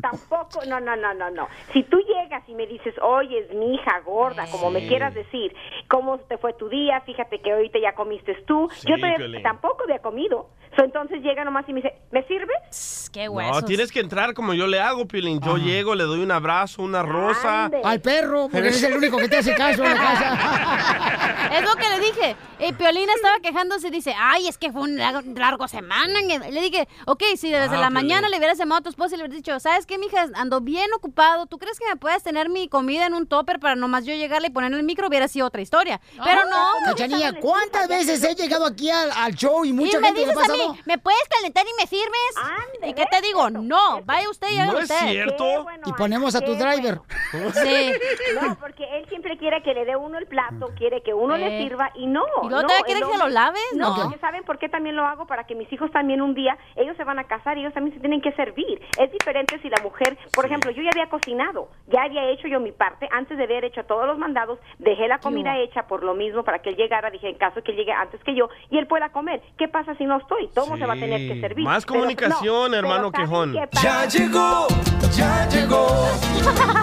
Tampoco, 0.00 0.64
no, 0.66 0.80
no, 0.80 0.96
no, 0.96 1.12
no, 1.14 1.30
no. 1.30 1.48
Si 1.72 1.82
tú 1.84 1.98
llegas 1.98 2.42
y 2.48 2.54
me 2.54 2.66
dices, 2.66 2.94
oye, 3.02 3.40
es 3.40 3.54
mi 3.54 3.74
hija 3.74 4.00
gorda, 4.04 4.46
como 4.50 4.70
me 4.70 4.86
quieras 4.88 5.14
decir, 5.14 5.54
¿cómo 5.88 6.18
te 6.18 6.38
fue 6.38 6.52
tu 6.54 6.68
día? 6.68 7.00
Fíjate 7.02 7.40
que 7.40 7.52
ahorita 7.52 7.78
ya 7.80 7.94
comiste 7.94 8.34
tú. 8.46 8.68
Sí, 8.72 8.86
yo 8.88 8.96
todavía 8.96 9.16
Piolín. 9.18 9.42
tampoco 9.42 9.84
había 9.84 9.98
comido. 10.00 10.48
So, 10.76 10.84
entonces 10.84 11.22
llega 11.22 11.42
nomás 11.44 11.64
y 11.68 11.72
me 11.72 11.80
dice, 11.80 11.94
¿me 12.10 12.22
sirve? 12.26 12.52
Qué 13.12 13.26
No, 13.28 13.62
tienes 13.62 13.90
que 13.90 14.00
entrar 14.00 14.34
como 14.34 14.52
yo 14.52 14.66
le 14.66 14.78
hago, 14.78 15.06
Piolín. 15.06 15.40
Yo 15.40 15.56
llego, 15.56 15.94
le 15.94 16.04
doy 16.04 16.20
un 16.20 16.30
abrazo, 16.30 16.82
una 16.82 17.02
rosa. 17.02 17.70
Al 17.82 18.00
perro, 18.02 18.42
porque 18.42 18.58
eres 18.58 18.82
el 18.82 18.94
único 18.98 19.16
que 19.16 19.28
te 19.28 19.38
hace 19.38 19.54
caso 19.54 19.82
en 19.84 19.94
la 19.94 19.96
casa. 19.96 21.12
Es 21.52 21.62
lo 21.62 21.76
que 21.76 21.88
le 21.88 22.00
dije. 22.00 22.36
Y 22.58 22.72
Piolina 22.72 23.12
estaba 23.14 23.38
quejándose 23.40 23.88
y 23.88 23.90
dice, 23.90 24.14
ay, 24.18 24.48
es 24.48 24.58
que 24.58 24.72
fue 24.72 24.82
un 24.82 24.96
largo, 24.98 25.20
largo 25.36 25.68
semana. 25.68 26.20
Y 26.20 26.50
Le 26.52 26.60
dije, 26.60 26.88
ok, 27.06 27.22
si 27.36 27.50
desde 27.50 27.64
Ah, 27.76 27.80
la 27.80 27.88
Piolín. 27.88 27.92
mañana 27.94 28.28
le 28.28 28.36
hubieras 28.38 28.58
llamado 28.58 28.80
a 28.80 28.82
tu 28.82 28.90
esposa 28.90 29.14
y 29.14 29.18
le 29.18 29.24
hubieras 29.24 29.36
dicho, 29.36 29.58
¿sabes 29.66 29.86
qué, 29.86 29.98
mija? 29.98 30.26
Ando 30.34 30.60
bien 30.60 30.92
ocupado. 30.94 31.46
¿Tú 31.46 31.58
crees 31.58 31.78
que 31.78 31.86
me 31.88 31.96
puedes 31.96 32.22
tener 32.22 32.48
mi 32.48 32.68
comida 32.68 33.06
en 33.06 33.14
un 33.14 33.26
topper 33.26 33.58
para 33.58 33.74
nomás 33.74 34.04
yo 34.04 34.14
llegarle 34.14 34.48
y 34.48 34.50
ponerle 34.50 34.76
el 34.78 34.84
micro? 34.84 35.08
Hubiera 35.08 35.26
sido 35.28 35.46
otra 35.46 35.60
historia. 35.60 36.00
Pero 36.24 36.42
no. 36.44 36.66
Cachanilla, 36.86 37.32
¿cuántas 37.40 37.88
veces 37.88 38.22
he 38.22 38.34
llegado 38.34 38.64
aquí 38.66 38.90
al, 38.90 39.10
al 39.10 39.34
show 39.34 39.64
y 39.64 39.72
mucha 39.72 39.98
y 39.98 40.00
me 40.00 40.06
gente 40.08 40.20
le 40.20 40.26
ha 40.26 40.30
dices 40.30 40.44
a 40.44 40.46
pasado? 40.52 40.72
mí, 40.74 40.80
¿me 40.86 40.98
puedes 40.98 41.22
calentar 41.28 41.64
y 41.66 41.82
me 41.82 41.86
sirves? 41.88 42.86
¿Y 42.86 42.94
qué 42.94 43.06
te 43.10 43.20
digo? 43.20 43.50
No, 43.50 44.02
vaya 44.04 44.28
usted 44.30 44.48
y 44.50 44.58
haga 44.58 44.72
No 44.72 44.78
es 44.78 44.88
cierto. 44.88 45.66
Y 45.86 45.92
ponemos 45.94 46.34
a 46.34 46.40
tu 46.40 46.52
qué 46.52 46.58
driver. 46.58 47.00
Sí. 47.32 47.92
No, 48.40 48.56
porque 48.60 48.84
él 48.98 49.06
siempre 49.08 49.36
quiere 49.38 49.62
que 49.62 49.74
le 49.74 49.84
dé 49.84 49.96
uno 49.96 50.18
el 50.18 50.26
plato, 50.26 50.70
quiere 50.76 51.02
que 51.02 51.12
uno 51.14 51.36
Eh. 51.36 51.38
le 51.38 51.62
sirva 51.62 51.90
y 51.94 52.06
no. 52.06 52.22
¿Y 52.42 52.48
no, 52.48 52.62
quiere 52.84 53.00
que 53.00 53.18
lo 53.18 53.28
laves? 53.28 53.62
No, 53.74 53.96
No. 53.96 54.02
porque 54.04 54.18
¿saben 54.20 54.44
por 54.44 54.58
qué 54.58 54.68
también 54.68 54.96
lo 54.96 55.04
hago? 55.04 55.26
Para 55.26 55.44
que 55.46 55.54
mis 55.54 55.72
hijos 55.72 55.90
también 55.90 56.20
un 56.22 56.34
día, 56.34 56.56
ellos 56.76 56.96
se 56.96 57.04
van 57.04 57.18
a 57.18 57.24
casar 57.24 57.56
y 57.56 57.60
ellos 57.62 57.74
también 57.74 57.94
se 57.94 58.00
tienen 58.00 58.20
que 58.20 58.32
servir. 58.32 58.80
Es 58.98 59.10
diferente 59.10 59.55
si 59.62 59.68
la 59.68 59.80
mujer, 59.82 60.16
por 60.32 60.44
ejemplo, 60.46 60.70
yo 60.70 60.82
ya 60.82 60.90
había 60.92 61.08
cocinado, 61.08 61.68
ya 61.88 62.02
había 62.02 62.28
hecho 62.30 62.48
yo 62.48 62.60
mi 62.60 62.72
parte, 62.72 63.08
antes 63.12 63.36
de 63.38 63.44
haber 63.44 63.64
hecho 63.64 63.84
todos 63.84 64.06
los 64.06 64.18
mandados, 64.18 64.58
dejé 64.78 65.08
la 65.08 65.18
comida 65.18 65.58
hecha 65.58 65.86
por 65.86 66.02
lo 66.02 66.14
mismo 66.14 66.42
para 66.44 66.60
que 66.60 66.70
él 66.70 66.76
llegara, 66.76 67.10
dije, 67.10 67.28
en 67.28 67.36
caso 67.38 67.62
que 67.62 67.72
él 67.72 67.78
llegue 67.78 67.92
antes 67.92 68.22
que 68.24 68.34
yo, 68.34 68.48
y 68.70 68.78
él 68.78 68.86
pueda 68.86 69.10
comer. 69.10 69.42
¿Qué 69.58 69.68
pasa 69.68 69.94
si 69.96 70.04
no 70.04 70.18
estoy? 70.18 70.48
Todo 70.54 70.76
se 70.76 70.86
va 70.86 70.94
a 70.94 70.96
tener 70.98 71.26
que 71.32 71.40
servir. 71.40 71.64
Más 71.64 71.84
Pero- 71.84 72.00
comunicación, 72.00 72.70
no, 72.70 72.76
hermano 72.76 73.10
pero 73.12 73.26
¿saben 73.28 73.52
quejón. 73.52 73.68
Ya 73.82 74.06
llegó, 74.06 74.66
ya 75.16 75.48
llegó, 75.48 75.86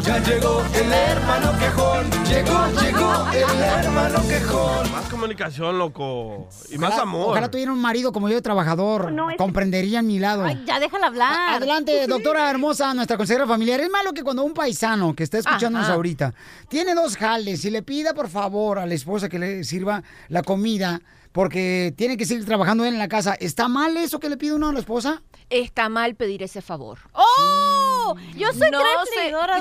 ya 0.01 0.17
llegó 0.19 0.61
el 0.75 0.91
hermano 0.93 1.51
quejón. 1.59 2.11
Llegó, 2.23 2.65
llegó 2.81 3.31
el 3.31 3.61
hermano 3.85 4.19
quejón. 4.27 4.91
Más 4.91 5.09
comunicación, 5.09 5.77
loco. 5.77 6.47
Y 6.71 6.77
más 6.77 6.89
Ojalá- 6.91 7.03
amor. 7.03 7.27
Ojalá 7.29 7.51
tuviera 7.51 7.71
un 7.71 7.81
marido 7.81 8.11
como 8.11 8.27
yo, 8.29 8.41
trabajador. 8.41 9.11
No, 9.11 9.29
es- 9.29 9.37
Comprenderían 9.37 10.07
mi 10.07 10.19
lado. 10.19 10.43
Ay, 10.45 10.63
ya 10.65 10.79
déjala 10.79 11.07
hablar. 11.07 11.55
Adelante, 11.57 12.07
doctora 12.07 12.52
hermosa, 12.53 12.93
nuestra 12.93 13.17
consejera 13.17 13.45
familiar. 13.47 13.81
Es 13.81 13.89
malo 13.89 14.13
que 14.13 14.23
cuando 14.23 14.43
un 14.43 14.53
paisano 14.53 15.15
que 15.15 15.23
está 15.23 15.39
escuchándonos 15.39 15.87
Ajá. 15.87 15.95
ahorita 15.95 16.33
tiene 16.69 16.93
dos 16.93 17.17
jales 17.17 17.65
y 17.65 17.69
le 17.69 17.81
pida 17.81 18.13
por 18.13 18.29
favor 18.29 18.79
a 18.79 18.85
la 18.85 18.93
esposa 18.93 19.27
que 19.27 19.39
le 19.39 19.63
sirva 19.63 20.03
la 20.29 20.43
comida 20.43 21.01
porque 21.33 21.93
tiene 21.97 22.15
que 22.15 22.25
seguir 22.25 22.45
trabajando 22.45 22.85
él 22.85 22.93
en 22.93 22.99
la 22.99 23.09
casa, 23.09 23.35
¿está 23.39 23.67
mal 23.67 23.97
eso 23.97 24.19
que 24.19 24.29
le 24.29 24.37
pide 24.37 24.53
uno 24.53 24.69
a 24.69 24.73
la 24.73 24.79
esposa? 24.79 25.21
Está 25.49 25.89
mal 25.89 26.15
pedir 26.15 26.41
ese 26.43 26.61
favor. 26.61 26.99
¡Oh! 27.11 28.15
Yo 28.35 28.51
soy 28.53 28.69
no, 28.71 28.79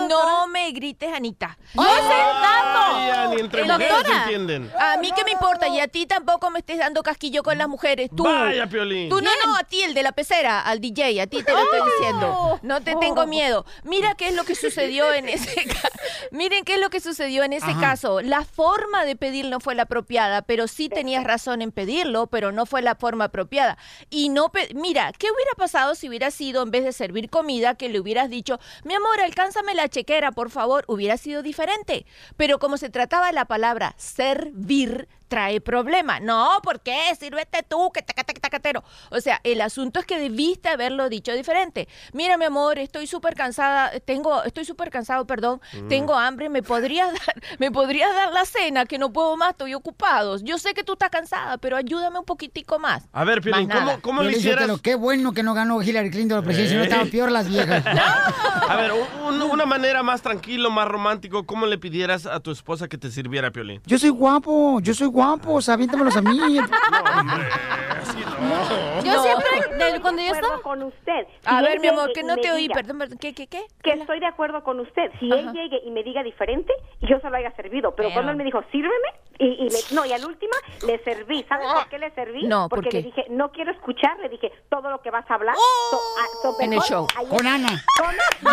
no 0.09 0.47
me 0.49 0.71
grites, 0.73 1.13
Anita. 1.13 1.57
¡Ay, 1.77 1.87
Yo 1.87 2.09
sé 2.09 2.13
Ay, 2.15 3.07
ya, 3.09 3.27
ni 3.29 3.41
entre 3.41 3.63
Eh, 3.63 3.65
mujeres 3.65 3.97
se 4.07 4.13
entienden. 4.23 4.71
A 4.79 4.97
mí 4.99 5.11
qué 5.15 5.25
me 5.25 5.31
importa 5.33 5.69
y 5.69 5.81
a 5.81 5.89
ti 5.89 6.07
tampoco 6.07 6.51
me 6.51 6.59
estés 6.59 6.79
dando 6.79 7.03
casquillo 7.03 7.43
con 7.43 7.57
las 7.59 7.69
mujeres. 7.69 8.11
Tú. 8.15 8.25
Vaya, 8.25 8.67
Piolín. 8.67 9.09
Tú 9.09 9.21
no, 9.21 9.31
no, 9.47 9.57
a 9.57 9.65
ti 9.65 9.83
el 9.83 9.95
de 9.95 10.03
la 10.03 10.13
pecera, 10.13 10.61
al 10.61 10.81
DJ, 10.81 11.21
a 11.23 11.27
ti 11.27 11.43
te 11.43 11.53
lo 11.53 11.59
estoy 11.63 11.81
diciendo. 11.99 12.59
No 12.63 12.81
te 12.83 12.95
tengo 12.97 13.27
miedo. 13.27 13.65
Mira 13.85 14.15
qué 14.15 14.29
es 14.29 14.35
lo 14.35 14.45
que 14.45 14.55
sucedió 14.55 15.13
en 15.13 15.29
ese 15.29 15.65
ca- 15.67 15.91
Miren 16.31 16.65
qué 16.65 16.75
es 16.75 16.81
lo 16.81 16.91
que 16.91 17.01
sucedió 17.01 17.45
en 17.45 17.53
ese 17.53 17.71
Ajá. 17.71 17.81
caso. 17.81 18.21
La 18.21 18.45
forma 18.45 19.05
de 19.05 19.17
pedir 19.17 19.47
no 19.47 19.61
fue 19.61 19.75
la 19.75 19.83
apropiada, 19.85 20.43
pero 20.43 20.67
sí 20.69 20.89
tenías 20.89 21.25
razón 21.25 21.62
en 21.63 21.73
pedirlo, 21.73 22.27
pero 22.27 22.53
no 22.53 22.67
fue 22.67 22.83
la 22.83 22.95
forma 22.95 23.25
apropiada. 23.25 23.79
Y 24.11 24.29
no 24.29 24.51
mira, 24.75 25.13
¿qué 25.19 25.29
hubiera 25.31 25.53
pasado 25.57 25.95
si 25.95 26.09
hubiera 26.09 26.31
sido 26.31 26.63
en 26.63 26.71
vez 26.71 26.85
de 26.85 26.93
servir 26.93 27.31
comida 27.31 27.75
que 27.75 27.89
le 27.89 28.01
hubieras 28.01 28.31
dicho, 28.31 28.59
"Mi 28.85 28.95
amor, 28.95 29.21
alcánzame 29.21 29.75
la 29.75 29.89
chequera, 29.89 30.33
por 30.33 30.51
favor"? 30.51 30.85
Hubiera 30.89 31.17
sido 31.17 31.43
diferente. 31.43 32.07
Pero 32.37 32.59
como 32.59 32.77
se 32.77 32.91
trataba 32.91 33.29
de 33.29 33.33
la 33.33 33.47
palabra 33.47 33.95
servir 33.97 35.09
trae 35.33 35.63
problema. 35.63 36.21
No, 36.21 36.59
¿por 36.63 36.81
qué? 36.81 36.99
Sírvete 37.19 37.63
tú, 37.67 37.91
que 37.91 38.03
taca, 38.03 38.23
taca, 38.23 38.39
tacatero. 38.39 38.85
O 39.11 39.19
sea, 39.19 39.41
el 39.45 39.63
asunto 39.63 39.99
es 40.01 40.05
que 40.05 40.19
debiste 40.19 40.69
haberlo 40.69 41.09
dicho 41.09 41.33
diferente. 41.33 41.89
Mira, 42.13 42.37
mi 42.37 42.45
amor, 42.45 42.79
estoy 42.79 43.07
súper 43.07 43.35
cansada, 43.35 43.91
tengo, 44.05 44.45
estoy 44.45 44.67
súper 44.67 44.91
cansado, 44.91 45.27
perdón, 45.27 45.63
Mm. 45.73 45.89
tengo 45.89 46.15
hambre, 46.17 46.51
¿me 46.51 46.63
podrías 46.63 47.09
dar, 47.27 47.35
me 47.59 47.71
podrías 47.71 48.15
dar 48.15 48.31
la 48.31 48.45
cena, 48.45 48.85
que 48.85 48.99
no 48.99 49.11
puedo 49.11 49.39
más, 49.39 49.53
estoy 49.53 49.73
ocupado. 49.73 50.37
Yo 50.43 50.59
sé 50.59 50.75
que 50.75 50.85
tú 50.85 50.93
estás 50.93 51.09
cansada, 51.09 51.57
pero 51.57 51.79
ayúdame 51.79 52.19
un 52.19 52.27
poquitico 52.27 52.79
más. 52.79 53.09
A 53.13 53.25
ver, 53.25 53.41
Piolín, 53.41 53.69
Más. 53.69 53.79
¿cómo, 53.79 54.01
cómo 54.03 54.23
le 54.23 54.29
Piolín 54.29 54.41
hicieras? 54.41 54.61
Sotelo, 54.65 54.83
Qué 54.83 54.95
bueno 54.97 55.33
que 55.33 55.43
no 55.43 55.55
ganó 55.55 55.81
Hillary 55.81 56.11
Clinton 56.11 56.41
la 56.41 56.45
presidencia, 56.45 56.73
si 56.75 56.77
no 56.77 56.83
Eh. 56.83 56.89
estaban 56.89 57.09
peor 57.09 57.33
las 57.33 57.49
viejas. 57.49 57.83
A 58.69 58.77
ver, 58.77 58.93
un- 58.93 59.41
una 59.43 59.65
manera 59.65 60.03
más 60.03 60.21
tranquilo, 60.21 60.71
más 60.71 60.87
romántico, 60.89 61.47
¿cómo 61.47 61.65
le 61.65 61.79
pidieras 61.79 62.27
a 62.27 62.39
tu 62.41 62.51
esposa 62.51 62.87
que 62.89 62.99
te 62.99 63.11
sirviera, 63.11 63.51
Piolín? 63.51 63.81
Yo 63.87 63.99
soy 63.99 64.11
guapo, 64.11 64.79
yo 64.83 64.93
soy 64.93 65.07
guapo, 65.07 65.22
sea, 65.61 65.75
aviéntamelos 65.75 66.17
a 66.17 66.23
mí. 66.23 66.39
Yo 69.05 69.23
siempre, 69.23 69.77
del- 69.79 70.01
cuando 70.01 70.23
yo 70.23 70.33
de 70.33 70.39
acuerdo 70.39 70.57
estaba... 70.57 70.63
con 70.63 70.83
usted. 70.83 71.27
A 71.45 71.63
ver, 71.63 71.81
mi 71.81 71.89
amor, 71.89 72.13
que 72.13 72.23
no 72.23 72.37
te 72.37 72.51
oí, 72.51 72.63
diga 72.63 72.75
perdón, 72.75 72.99
perdón, 72.99 73.19
¿qué, 73.19 73.33
qué, 73.35 73.47
qué? 73.47 73.65
Que 73.83 73.93
estoy 73.93 74.21
de 74.21 74.27
acuerdo 74.27 74.63
con 74.63 74.81
usted. 74.81 75.11
Si 75.19 75.31
él 75.31 75.53
llegue 75.53 75.81
y 75.85 75.91
me 75.91 76.03
diga 76.03 76.23
diferente, 76.23 76.73
yo 77.01 77.19
se 77.21 77.31
lo 77.31 77.37
haya 77.37 77.51
servido. 77.57 77.95
Pero, 77.95 78.09
Pero- 78.09 78.13
cuando 78.15 78.33
él 78.33 78.39
me 78.39 78.45
dijo, 78.45 78.63
sírveme, 78.71 79.09
y, 79.39 79.47
y 79.47 79.69
le- 79.71 79.95
no, 79.95 80.05
y 80.05 80.13
al 80.13 80.25
última 80.25 80.55
le 80.87 81.03
serví. 81.05 81.45
¿Sabes 81.49 81.67
por 81.73 81.89
qué 81.89 81.99
le 81.99 82.11
serví? 82.15 82.47
No, 82.47 82.69
¿por 82.69 82.79
Porque 82.79 82.91
qué? 82.91 82.97
le 82.99 83.03
dije, 83.05 83.25
no 83.31 83.51
quiero 83.53 83.73
escuchar. 83.73 84.19
Le 84.21 84.29
dije, 84.29 84.53
todo 84.69 84.91
lo 84.91 85.01
que 85.01 85.11
vas 85.11 85.29
a 85.31 85.35
hablar. 85.35 85.55
so- 85.91 86.01
ah, 86.21 86.27
so- 86.43 86.57
En 86.61 86.73
el 86.73 86.81
show. 86.81 87.07
Con 87.29 87.47
Ana. 87.47 87.69
Con- 87.99 88.15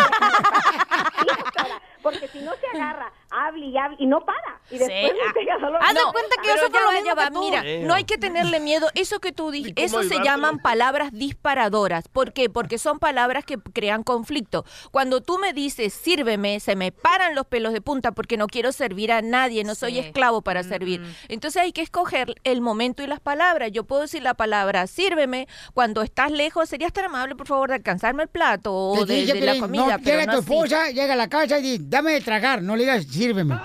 Sí, 1.20 1.26
doctora, 1.26 1.80
Porque 2.02 2.28
si 2.28 2.40
no 2.40 2.52
se 2.54 2.66
agarra, 2.78 3.12
hable 3.30 3.66
y 3.66 3.76
hable 3.76 3.96
y 3.98 4.06
no 4.06 4.20
para. 4.24 4.60
Y 4.70 4.78
después 4.78 5.12
me 5.26 5.32
pega 5.34 5.58
dolor. 5.58 5.80
Haz 5.82 5.94
de 5.94 6.00
No, 6.00 6.12
cuenta 6.12 6.36
que 6.42 6.48
sufro 6.50 6.68
ya 6.72 6.80
lo 6.84 6.92
mismo 6.92 7.16
que 7.16 7.30
tú. 7.30 7.40
mira. 7.40 7.62
no 7.86 7.94
hay 7.94 8.04
que 8.04 8.18
tenerle 8.18 8.60
miedo. 8.60 8.88
Eso 8.94 9.18
que 9.20 9.32
tú 9.32 9.50
dijiste, 9.50 9.82
eso 9.84 10.02
se 10.02 10.18
llaman 10.22 10.58
palabras 10.58 11.10
disparadoras. 11.12 12.08
¿Por 12.08 12.32
qué? 12.32 12.48
Porque 12.50 12.78
son 12.78 12.98
palabras 12.98 13.44
que 13.44 13.56
crean 13.58 14.02
conflicto. 14.02 14.64
Cuando 14.90 15.20
tú 15.20 15.38
me 15.38 15.52
dices, 15.52 15.92
sírveme, 15.94 16.60
se 16.60 16.76
me 16.76 16.92
paran 16.92 17.34
los 17.34 17.46
pelos 17.46 17.72
de 17.72 17.80
punta 17.80 18.12
porque 18.12 18.36
no 18.36 18.46
quiero 18.46 18.72
servir 18.72 19.10
a 19.12 19.22
nadie, 19.22 19.64
no 19.64 19.74
soy 19.74 19.92
Sí. 19.94 19.98
esclavo 20.00 20.42
para 20.42 20.62
servir. 20.62 21.02
Entonces 21.28 21.62
hay 21.62 21.72
que 21.72 21.82
escoger 21.82 22.34
el 22.44 22.60
momento 22.60 23.02
y 23.02 23.06
las 23.06 23.20
palabras. 23.20 23.70
Yo 23.72 23.84
puedo 23.84 24.02
decir 24.02 24.22
la 24.22 24.34
palabra, 24.34 24.86
sírveme, 24.86 25.48
cuando 25.74 26.02
estás 26.02 26.30
lejos, 26.30 26.68
serías 26.68 26.92
tan 26.92 27.06
amable, 27.06 27.34
por 27.34 27.46
favor, 27.46 27.68
de 27.70 27.76
alcanzarme 27.76 28.22
el 28.24 28.28
plato 28.28 28.72
o 28.74 29.04
de, 29.04 29.14
dije, 29.14 29.34
de 29.34 29.40
la 29.46 29.58
comida. 29.58 29.96
no, 29.96 30.04
pero 30.04 30.18
llega 30.20 30.26
no 30.26 30.32
tu 30.32 30.38
así. 30.38 30.52
esposa, 30.52 30.90
llega 30.90 31.12
a 31.14 31.16
la 31.16 31.28
casa 31.28 31.58
y 31.58 31.62
dice, 31.62 31.82
dame 31.86 32.12
de 32.12 32.20
tragar, 32.20 32.62
no 32.62 32.76
le 32.76 32.82
digas, 32.82 33.06
sírveme. 33.20 33.60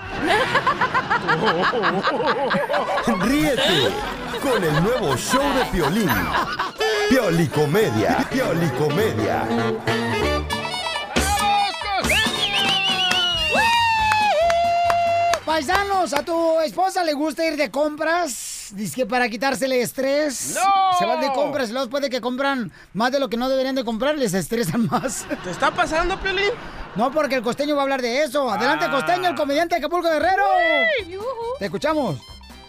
Ríete 3.22 3.88
con 4.42 4.62
el 4.62 4.82
nuevo 4.82 5.16
show 5.16 5.42
de 5.54 5.64
Piolín. 5.72 6.10
Piolicomedia. 7.08 8.18
Piolicomedia. 8.30 9.48
Paisanos, 15.46 16.12
¿a 16.12 16.22
tu 16.22 16.60
esposa 16.60 17.02
le 17.02 17.14
gusta 17.14 17.46
ir 17.46 17.56
de 17.56 17.70
compras? 17.70 18.55
Dice 18.72 18.96
que 18.96 19.06
para 19.06 19.28
quitarse 19.28 19.66
el 19.66 19.72
estrés. 19.72 20.54
¡No! 20.54 20.98
Se 20.98 21.06
van 21.06 21.20
de 21.20 21.32
compras 21.32 21.68
y 21.68 21.72
luego 21.72 21.86
después 21.86 22.02
de 22.02 22.10
que 22.10 22.20
compran 22.20 22.72
más 22.94 23.12
de 23.12 23.20
lo 23.20 23.28
que 23.28 23.36
no 23.36 23.48
deberían 23.48 23.74
de 23.74 23.84
comprar, 23.84 24.16
les 24.16 24.34
estresan 24.34 24.86
más. 24.90 25.24
¿Te 25.44 25.50
está 25.50 25.70
pasando, 25.70 26.18
Piolín? 26.20 26.50
No, 26.96 27.12
porque 27.12 27.36
el 27.36 27.42
costeño 27.42 27.74
va 27.76 27.82
a 27.82 27.84
hablar 27.84 28.02
de 28.02 28.22
eso. 28.22 28.50
Adelante, 28.50 28.86
Ah. 28.88 28.90
costeño, 28.90 29.28
el 29.28 29.34
comediante 29.36 29.74
de 29.74 29.78
Acapulco 29.80 30.08
Guerrero. 30.08 30.44
Te 31.58 31.66
escuchamos. 31.66 32.18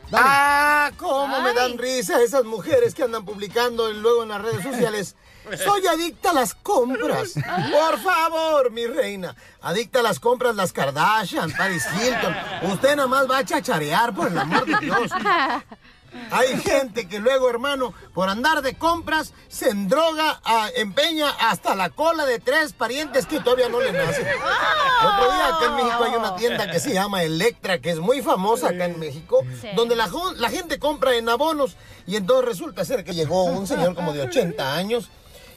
Dale. 0.09 0.25
Ah, 0.27 0.91
cómo 0.97 1.41
me 1.41 1.53
dan 1.53 1.77
risa 1.77 2.21
esas 2.21 2.45
mujeres 2.45 2.93
que 2.95 3.03
andan 3.03 3.25
publicando 3.25 3.91
luego 3.91 4.23
en 4.23 4.29
las 4.29 4.41
redes 4.41 4.63
sociales. 4.63 5.15
Soy 5.65 5.85
adicta 5.87 6.31
a 6.31 6.33
las 6.33 6.53
compras. 6.55 7.33
Por 7.33 7.99
favor, 7.99 8.71
mi 8.71 8.85
reina. 8.85 9.35
Adicta 9.61 9.99
a 9.99 10.03
las 10.03 10.19
compras 10.19 10.55
las 10.55 10.71
Kardashian, 10.73 11.51
Paris 11.51 11.85
Hilton. 12.01 12.35
Usted 12.71 12.95
nada 12.97 13.07
más 13.07 13.29
va 13.29 13.39
a 13.39 13.45
chacharear, 13.45 14.13
por 14.13 14.27
el 14.29 14.37
amor 14.37 14.65
de 14.65 14.77
Dios. 14.85 15.11
Hay 16.31 16.57
gente 16.61 17.07
que 17.07 17.19
luego, 17.19 17.49
hermano, 17.49 17.93
por 18.13 18.29
andar 18.29 18.61
de 18.61 18.75
compras, 18.75 19.33
se 19.47 19.69
endroga, 19.69 20.41
ah, 20.43 20.69
empeña 20.75 21.29
hasta 21.29 21.75
la 21.75 21.89
cola 21.89 22.25
de 22.25 22.39
tres 22.39 22.73
parientes 22.73 23.25
que 23.25 23.39
todavía 23.39 23.69
no 23.69 23.79
le 23.79 23.91
nacen. 23.91 24.27
El 24.27 25.07
otro 25.07 25.31
día 25.31 25.47
acá 25.47 25.65
en 25.67 25.75
México 25.75 26.03
hay 26.03 26.15
una 26.15 26.35
tienda 26.35 26.69
que 26.71 26.79
se 26.79 26.93
llama 26.93 27.23
Electra, 27.23 27.79
que 27.79 27.91
es 27.91 27.99
muy 27.99 28.21
famosa 28.21 28.69
acá 28.69 28.85
en 28.85 28.99
México, 28.99 29.41
Sí. 29.61 29.69
donde 29.75 29.95
la, 29.95 30.09
gente 30.49 30.79
compra 30.79 31.15
en 31.15 31.29
abonos 31.29 31.75
y 32.05 32.15
entonces 32.15 32.45
resulta 32.45 32.83
ser 32.85 33.03
que 33.03 33.13
llegó 33.13 33.43
un 33.45 33.67
señor 33.67 33.95
como 33.95 34.13
de 34.13 34.21
80 34.23 34.75
años 34.75 35.09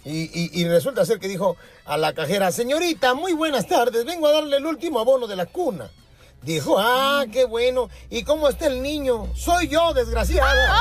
y, 0.04 0.22
y- 0.32 0.50
y 0.52 0.68
resulta 0.68 1.04
ser 1.04 1.18
que 1.20 1.28
dijo 1.28 1.56
a 1.84 1.96
la 1.96 2.12
cajera, 2.14 2.52
señorita, 2.52 3.14
muy 3.14 3.32
buenas 3.32 3.66
tardes, 3.66 4.04
vengo 4.04 4.26
a 4.28 4.32
darle 4.32 4.56
el 4.56 4.66
último 4.66 4.98
abono 5.00 5.26
de 5.26 5.36
la 5.36 5.46
cuna. 5.46 5.90
Dijo, 6.42 6.76
ah, 6.78 7.26
qué 7.30 7.44
bueno. 7.44 7.90
¿Y 8.09 8.25
cómo 8.25 8.49
está 8.49 8.66
el 8.66 8.82
niño? 8.82 9.28
Soy 9.35 9.68
yo, 9.68 9.92
desgraciada. 9.92 10.73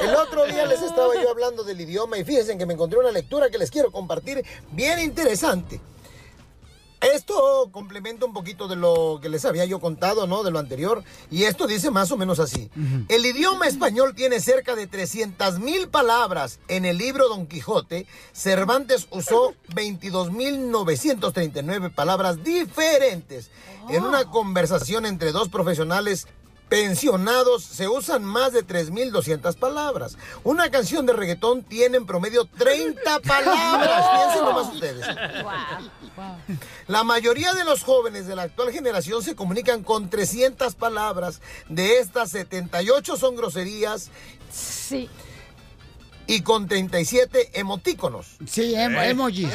El 0.00 0.14
otro 0.14 0.46
día 0.46 0.64
les 0.66 0.80
estaba 0.80 1.14
yo 1.14 1.30
hablando 1.30 1.64
del 1.64 1.80
idioma 1.80 2.18
y 2.18 2.24
fíjense 2.24 2.56
que 2.56 2.66
me 2.66 2.74
encontré 2.74 2.98
una 2.98 3.10
lectura 3.10 3.50
que 3.50 3.58
les 3.58 3.70
quiero 3.70 3.90
compartir 3.90 4.44
bien 4.70 5.00
interesante. 5.00 5.80
Esto 7.00 7.68
complementa 7.70 8.26
un 8.26 8.32
poquito 8.32 8.66
de 8.66 8.74
lo 8.74 9.20
que 9.22 9.28
les 9.28 9.44
había 9.44 9.64
yo 9.64 9.78
contado, 9.78 10.26
¿no? 10.26 10.42
De 10.42 10.50
lo 10.50 10.58
anterior. 10.58 11.04
Y 11.30 11.44
esto 11.44 11.68
dice 11.68 11.92
más 11.92 12.10
o 12.10 12.16
menos 12.16 12.40
así. 12.40 12.68
El 13.08 13.24
idioma 13.24 13.68
español 13.68 14.16
tiene 14.16 14.40
cerca 14.40 14.74
de 14.74 14.88
300 14.88 15.60
mil 15.60 15.88
palabras. 15.88 16.58
En 16.66 16.84
el 16.84 16.98
libro 16.98 17.28
Don 17.28 17.46
Quijote, 17.46 18.08
Cervantes 18.32 19.06
usó 19.10 19.54
22.939 19.74 21.94
palabras 21.94 22.42
diferentes. 22.42 23.52
En 23.88 24.02
una 24.02 24.24
conversación 24.24 25.06
entre 25.06 25.30
dos 25.32 25.48
profesionales 25.48 26.26
pensionados 26.68 27.64
se 27.64 27.88
usan 27.88 28.24
más 28.24 28.52
de 28.52 28.64
3.200 28.66 29.56
palabras. 29.56 30.16
Una 30.44 30.70
canción 30.70 31.06
de 31.06 31.12
reggaetón 31.12 31.62
tiene 31.62 31.96
en 31.96 32.06
promedio 32.06 32.44
30 32.44 33.20
palabras. 33.26 34.04
Piensen 34.14 34.44
nomás 34.44 34.74
ustedes. 34.74 35.06
La 36.86 37.04
mayoría 37.04 37.54
de 37.54 37.64
los 37.64 37.82
jóvenes 37.82 38.26
de 38.26 38.36
la 38.36 38.42
actual 38.42 38.72
generación 38.72 39.22
se 39.22 39.34
comunican 39.34 39.82
con 39.82 40.10
300 40.10 40.74
palabras. 40.74 41.40
De 41.68 41.98
estas, 41.98 42.30
78 42.30 43.16
son 43.16 43.36
groserías. 43.36 44.10
Sí. 44.52 45.08
Y 46.26 46.42
con 46.42 46.68
37 46.68 47.58
emotíconos. 47.58 48.36
Sí, 48.46 48.74
em- 48.74 48.94
emojis. 48.96 49.48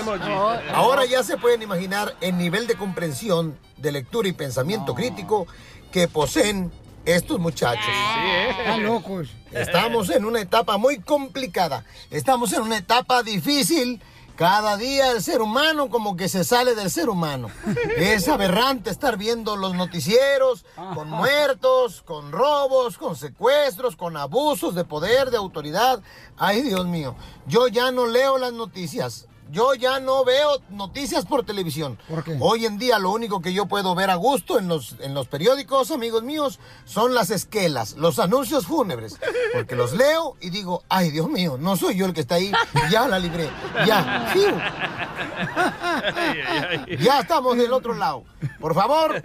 Ahora 0.73 1.05
ya 1.05 1.21
se 1.21 1.37
pueden 1.37 1.61
imaginar 1.61 2.15
el 2.21 2.37
nivel 2.37 2.65
de 2.65 2.75
comprensión, 2.75 3.57
de 3.77 3.91
lectura 3.91 4.27
y 4.27 4.33
pensamiento 4.33 4.95
crítico 4.95 5.45
que 5.91 6.07
poseen 6.07 6.71
estos 7.05 7.39
muchachos. 7.39 7.93
Están 8.59 8.83
locos. 8.83 9.29
Estamos 9.51 10.09
en 10.09 10.25
una 10.25 10.41
etapa 10.41 10.77
muy 10.77 10.99
complicada. 10.99 11.85
Estamos 12.09 12.53
en 12.53 12.61
una 12.61 12.77
etapa 12.77 13.23
difícil. 13.23 14.01
Cada 14.35 14.77
día 14.77 15.11
el 15.11 15.21
ser 15.21 15.41
humano 15.41 15.89
como 15.89 16.17
que 16.17 16.27
se 16.27 16.43
sale 16.43 16.73
del 16.73 16.89
ser 16.89 17.07
humano. 17.07 17.51
Es 17.97 18.27
aberrante 18.27 18.89
estar 18.89 19.15
viendo 19.15 19.55
los 19.55 19.75
noticieros 19.75 20.65
con 20.95 21.07
muertos, 21.07 22.01
con 22.01 22.31
robos, 22.31 22.97
con 22.97 23.15
secuestros, 23.15 23.95
con 23.95 24.17
abusos 24.17 24.73
de 24.73 24.85
poder, 24.85 25.29
de 25.29 25.37
autoridad. 25.37 26.01
Ay, 26.35 26.63
Dios 26.63 26.87
mío, 26.87 27.15
yo 27.45 27.67
ya 27.67 27.91
no 27.91 28.07
leo 28.07 28.39
las 28.39 28.53
noticias. 28.53 29.27
Yo 29.53 29.75
ya 29.75 29.99
no 29.99 30.25
veo 30.25 30.63
noticias 30.71 31.25
por 31.25 31.45
televisión. 31.45 31.99
Hoy 32.39 32.65
en 32.65 32.79
día 32.79 32.97
lo 32.97 33.11
único 33.11 33.39
que 33.39 33.53
yo 33.53 33.67
puedo 33.67 33.93
ver 33.93 34.09
a 34.09 34.15
gusto 34.15 34.57
en 34.57 34.67
los, 34.67 34.95
en 34.99 35.13
los 35.13 35.27
periódicos, 35.27 35.91
amigos 35.91 36.23
míos, 36.23 36.59
son 36.85 37.13
las 37.13 37.29
esquelas, 37.29 37.93
los 37.93 38.17
anuncios 38.17 38.65
fúnebres. 38.65 39.19
Porque 39.53 39.75
los 39.75 39.93
leo 39.93 40.37
y 40.41 40.49
digo, 40.49 40.81
ay 40.89 41.11
Dios 41.11 41.29
mío, 41.29 41.57
no 41.59 41.77
soy 41.77 41.95
yo 41.95 42.07
el 42.07 42.13
que 42.13 42.21
está 42.21 42.35
ahí, 42.35 42.51
ya 42.89 43.07
la 43.07 43.19
libré, 43.19 43.47
ya. 43.85 44.31
¡Fiu! 44.33 44.57
Ya 46.99 47.19
estamos 47.19 47.55
del 47.55 47.73
otro 47.73 47.93
lado. 47.93 48.23
Por 48.59 48.73
favor, 48.73 49.21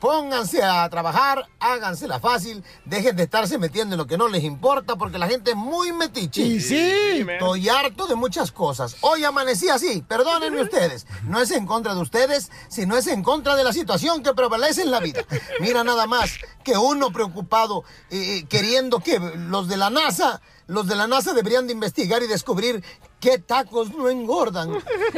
pónganse 0.00 0.62
a 0.62 0.88
trabajar, 0.88 1.48
hágansela 1.58 2.20
fácil, 2.20 2.62
dejen 2.84 3.16
de 3.16 3.24
estarse 3.24 3.58
metiendo 3.58 3.94
en 3.94 3.98
lo 3.98 4.06
que 4.06 4.18
no 4.18 4.28
les 4.28 4.44
importa 4.44 4.96
porque 4.96 5.18
la 5.18 5.28
gente 5.28 5.52
es 5.52 5.56
muy 5.56 5.92
metiche. 5.92 6.42
Y 6.42 6.60
sí. 6.60 7.26
Estoy 7.28 7.68
harto 7.68 8.06
de 8.06 8.14
muchas 8.14 8.52
cosas. 8.52 8.96
Hoy 9.00 9.24
amanecí 9.24 9.68
así, 9.68 10.02
perdónenme 10.06 10.62
ustedes. 10.62 11.06
No 11.24 11.40
es 11.40 11.50
en 11.50 11.66
contra 11.66 11.94
de 11.94 12.00
ustedes, 12.00 12.50
sino 12.68 12.96
es 12.96 13.06
en 13.06 13.22
contra 13.22 13.56
de 13.56 13.64
la 13.64 13.72
situación 13.72 14.22
que 14.22 14.34
prevalece 14.34 14.82
en 14.82 14.90
la 14.90 15.00
vida. 15.00 15.24
Mira 15.60 15.84
nada 15.84 16.06
más 16.06 16.32
que 16.62 16.76
uno 16.76 17.10
preocupado 17.10 17.84
eh, 18.10 18.38
eh, 18.38 18.46
queriendo 18.48 19.00
que 19.00 19.18
los 19.18 19.68
de 19.68 19.76
la 19.76 19.90
NASA, 19.90 20.40
los 20.66 20.86
de 20.86 20.96
la 20.96 21.06
NASA 21.06 21.32
deberían 21.32 21.66
de 21.66 21.72
investigar 21.72 22.22
y 22.22 22.26
descubrir 22.26 22.82
qué 23.20 23.38
tacos 23.38 23.90
no 23.94 24.08
engordan. 24.08 24.70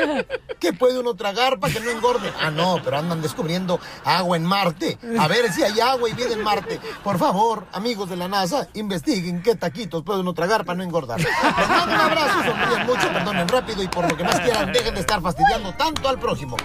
¿Qué 0.61 0.73
puede 0.73 0.99
uno 0.99 1.15
tragar 1.15 1.59
para 1.59 1.73
que 1.73 1.81
no 1.81 1.91
engorde? 1.91 2.33
Ah, 2.41 2.51
no, 2.51 2.81
pero 2.85 2.99
andan 2.99 3.23
descubriendo 3.23 3.81
agua 4.05 4.37
en 4.37 4.45
Marte. 4.45 4.99
A 5.19 5.27
ver 5.29 5.53
si 5.53 5.63
hay 5.63 5.81
agua 5.81 6.09
y 6.09 6.13
vida 6.13 6.33
en 6.33 6.43
Marte. 6.43 6.81
Por 7.03 7.19
favor, 7.19 7.67
amigos 7.73 8.11
de 8.11 8.17
la 8.17 8.29
NASA, 8.29 8.69
investiguen 8.75 9.43
qué 9.43 9.55
taquitos 9.55 10.03
puede 10.03 10.21
uno 10.21 10.35
tragar 10.35 10.65
para 10.65 10.77
no 10.77 10.85
engordar. 10.85 11.19
Les 11.19 11.69
mando 11.69 11.95
un 11.95 12.01
abrazo, 12.01 12.45
sonríen 12.45 12.87
mucho, 12.87 13.09
perdonen 13.13 13.49
rápido 13.49 13.83
y 13.83 13.89
por 13.89 14.09
lo 14.09 14.17
que 14.17 14.25
más 14.25 14.41
quieran, 14.41 14.73
dejen 14.73 14.95
de 14.95 15.01
estar 15.01 15.21
fastidiando 15.23 15.73
tanto 15.75 16.09
al 16.09 16.19
prójimo. 16.19 16.57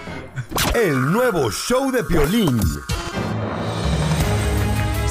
El 0.73 1.11
nuevo 1.11 1.49
show 1.51 1.91
de 1.91 2.03
Piolín. 2.03 2.59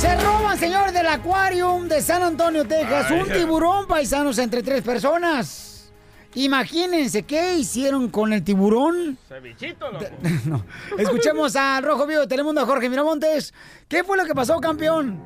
Se 0.03 0.17
roban, 0.17 0.59
señores, 0.59 0.93
del 0.93 1.07
Aquarium 1.07 1.87
de 1.87 2.03
San 2.03 2.25
Antonio, 2.25 2.67
Texas, 2.67 3.07
Ay, 3.09 3.21
un 3.21 3.29
tiburón, 3.29 3.87
paisanos, 3.87 4.37
entre 4.41 4.61
tres 4.61 4.83
personas. 4.83 5.95
Imagínense 6.35 7.23
qué 7.23 7.55
hicieron 7.55 8.09
con 8.09 8.33
el 8.33 8.43
tiburón. 8.43 9.17
Cevichito, 9.29 9.93
loco. 9.93 10.05
No. 10.49 10.65
Escuchemos 10.99 11.55
al 11.55 11.85
Rojo 11.85 12.05
Vivo 12.09 12.23
de 12.23 12.27
Telemundo, 12.27 12.63
a 12.63 12.67
Jorge 12.67 12.89
Miramontes. 12.89 13.55
¿Qué 13.89 14.03
fue 14.03 14.17
lo 14.17 14.25
que 14.25 14.35
pasó, 14.35 14.59
campeón? 14.59 15.21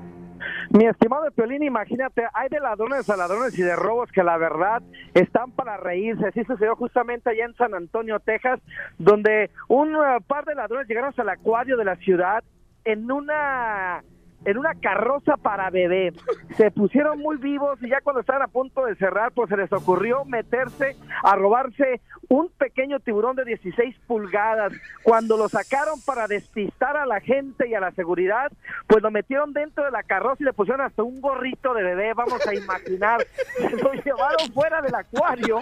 Mi 0.69 0.85
estimado 0.85 1.31
Piolín, 1.31 1.62
imagínate, 1.62 2.25
hay 2.35 2.51
de 2.51 2.61
ladrones 2.61 3.09
a 3.09 3.17
ladrones 3.17 3.59
y 3.59 3.62
de 3.62 3.77
robos 3.77 4.12
que 4.12 4.23
la 4.23 4.37
verdad 4.37 4.83
están 5.15 5.53
para 5.53 5.79
reírse. 5.79 6.27
Así 6.27 6.45
sucedió 6.45 6.77
justamente 6.77 7.31
allá 7.31 7.47
en 7.47 7.55
San 7.55 7.73
Antonio, 7.73 8.21
Texas, 8.21 8.61
donde 8.99 9.51
un 9.69 9.95
eh, 9.95 10.19
par 10.27 10.45
de 10.45 10.55
ladrones 10.55 10.87
llegaron 10.87 11.15
al 11.17 11.29
acuario 11.31 11.79
de 11.79 11.85
la 11.87 11.97
ciudad 11.97 12.45
en 12.85 13.11
una 13.11 14.05
en 14.46 14.59
una 14.59 14.74
carroza 14.74 15.37
para 15.37 15.68
bebé. 15.70 16.12
Se 16.56 16.70
pusieron 16.70 17.18
muy 17.18 17.37
vivos 17.37 17.78
y 17.82 17.90
ya 17.90 18.00
cuando 18.00 18.20
estaban 18.20 18.42
a 18.42 18.48
punto 18.48 18.87
de 18.87 18.94
cerrar, 18.94 19.32
pues 19.32 19.50
se 19.50 19.56
les 19.56 19.72
ocurrió 19.72 20.24
meterse 20.24 20.96
a 21.22 21.35
robarse 21.35 22.00
un 22.28 22.48
pequeño 22.56 23.00
tiburón 23.00 23.37
de 23.37 23.44
16 23.44 23.96
pulgadas. 24.06 24.72
Cuando 25.02 25.37
lo 25.37 25.48
sacaron 25.48 26.00
para 26.06 26.28
despistar 26.28 26.96
a 26.96 27.06
la 27.06 27.20
gente 27.20 27.68
y 27.68 27.74
a 27.74 27.80
la 27.80 27.90
seguridad, 27.90 28.52
pues 28.87 29.02
lo 29.02 29.11
metieron 29.11 29.52
dentro 29.52 29.85
de 29.85 29.90
la 29.90 30.04
carroza 30.04 30.37
y 30.40 30.44
le 30.44 30.52
pusieron 30.52 30.80
hasta 30.80 31.02
un 31.02 31.20
gorrito 31.20 31.74
de 31.74 31.82
bebé, 31.82 32.14
vamos 32.14 32.46
a 32.46 32.54
imaginar. 32.54 33.26
Lo 33.82 33.92
llevaron 33.94 34.52
fuera 34.54 34.80
del 34.80 34.94
acuario 34.94 35.59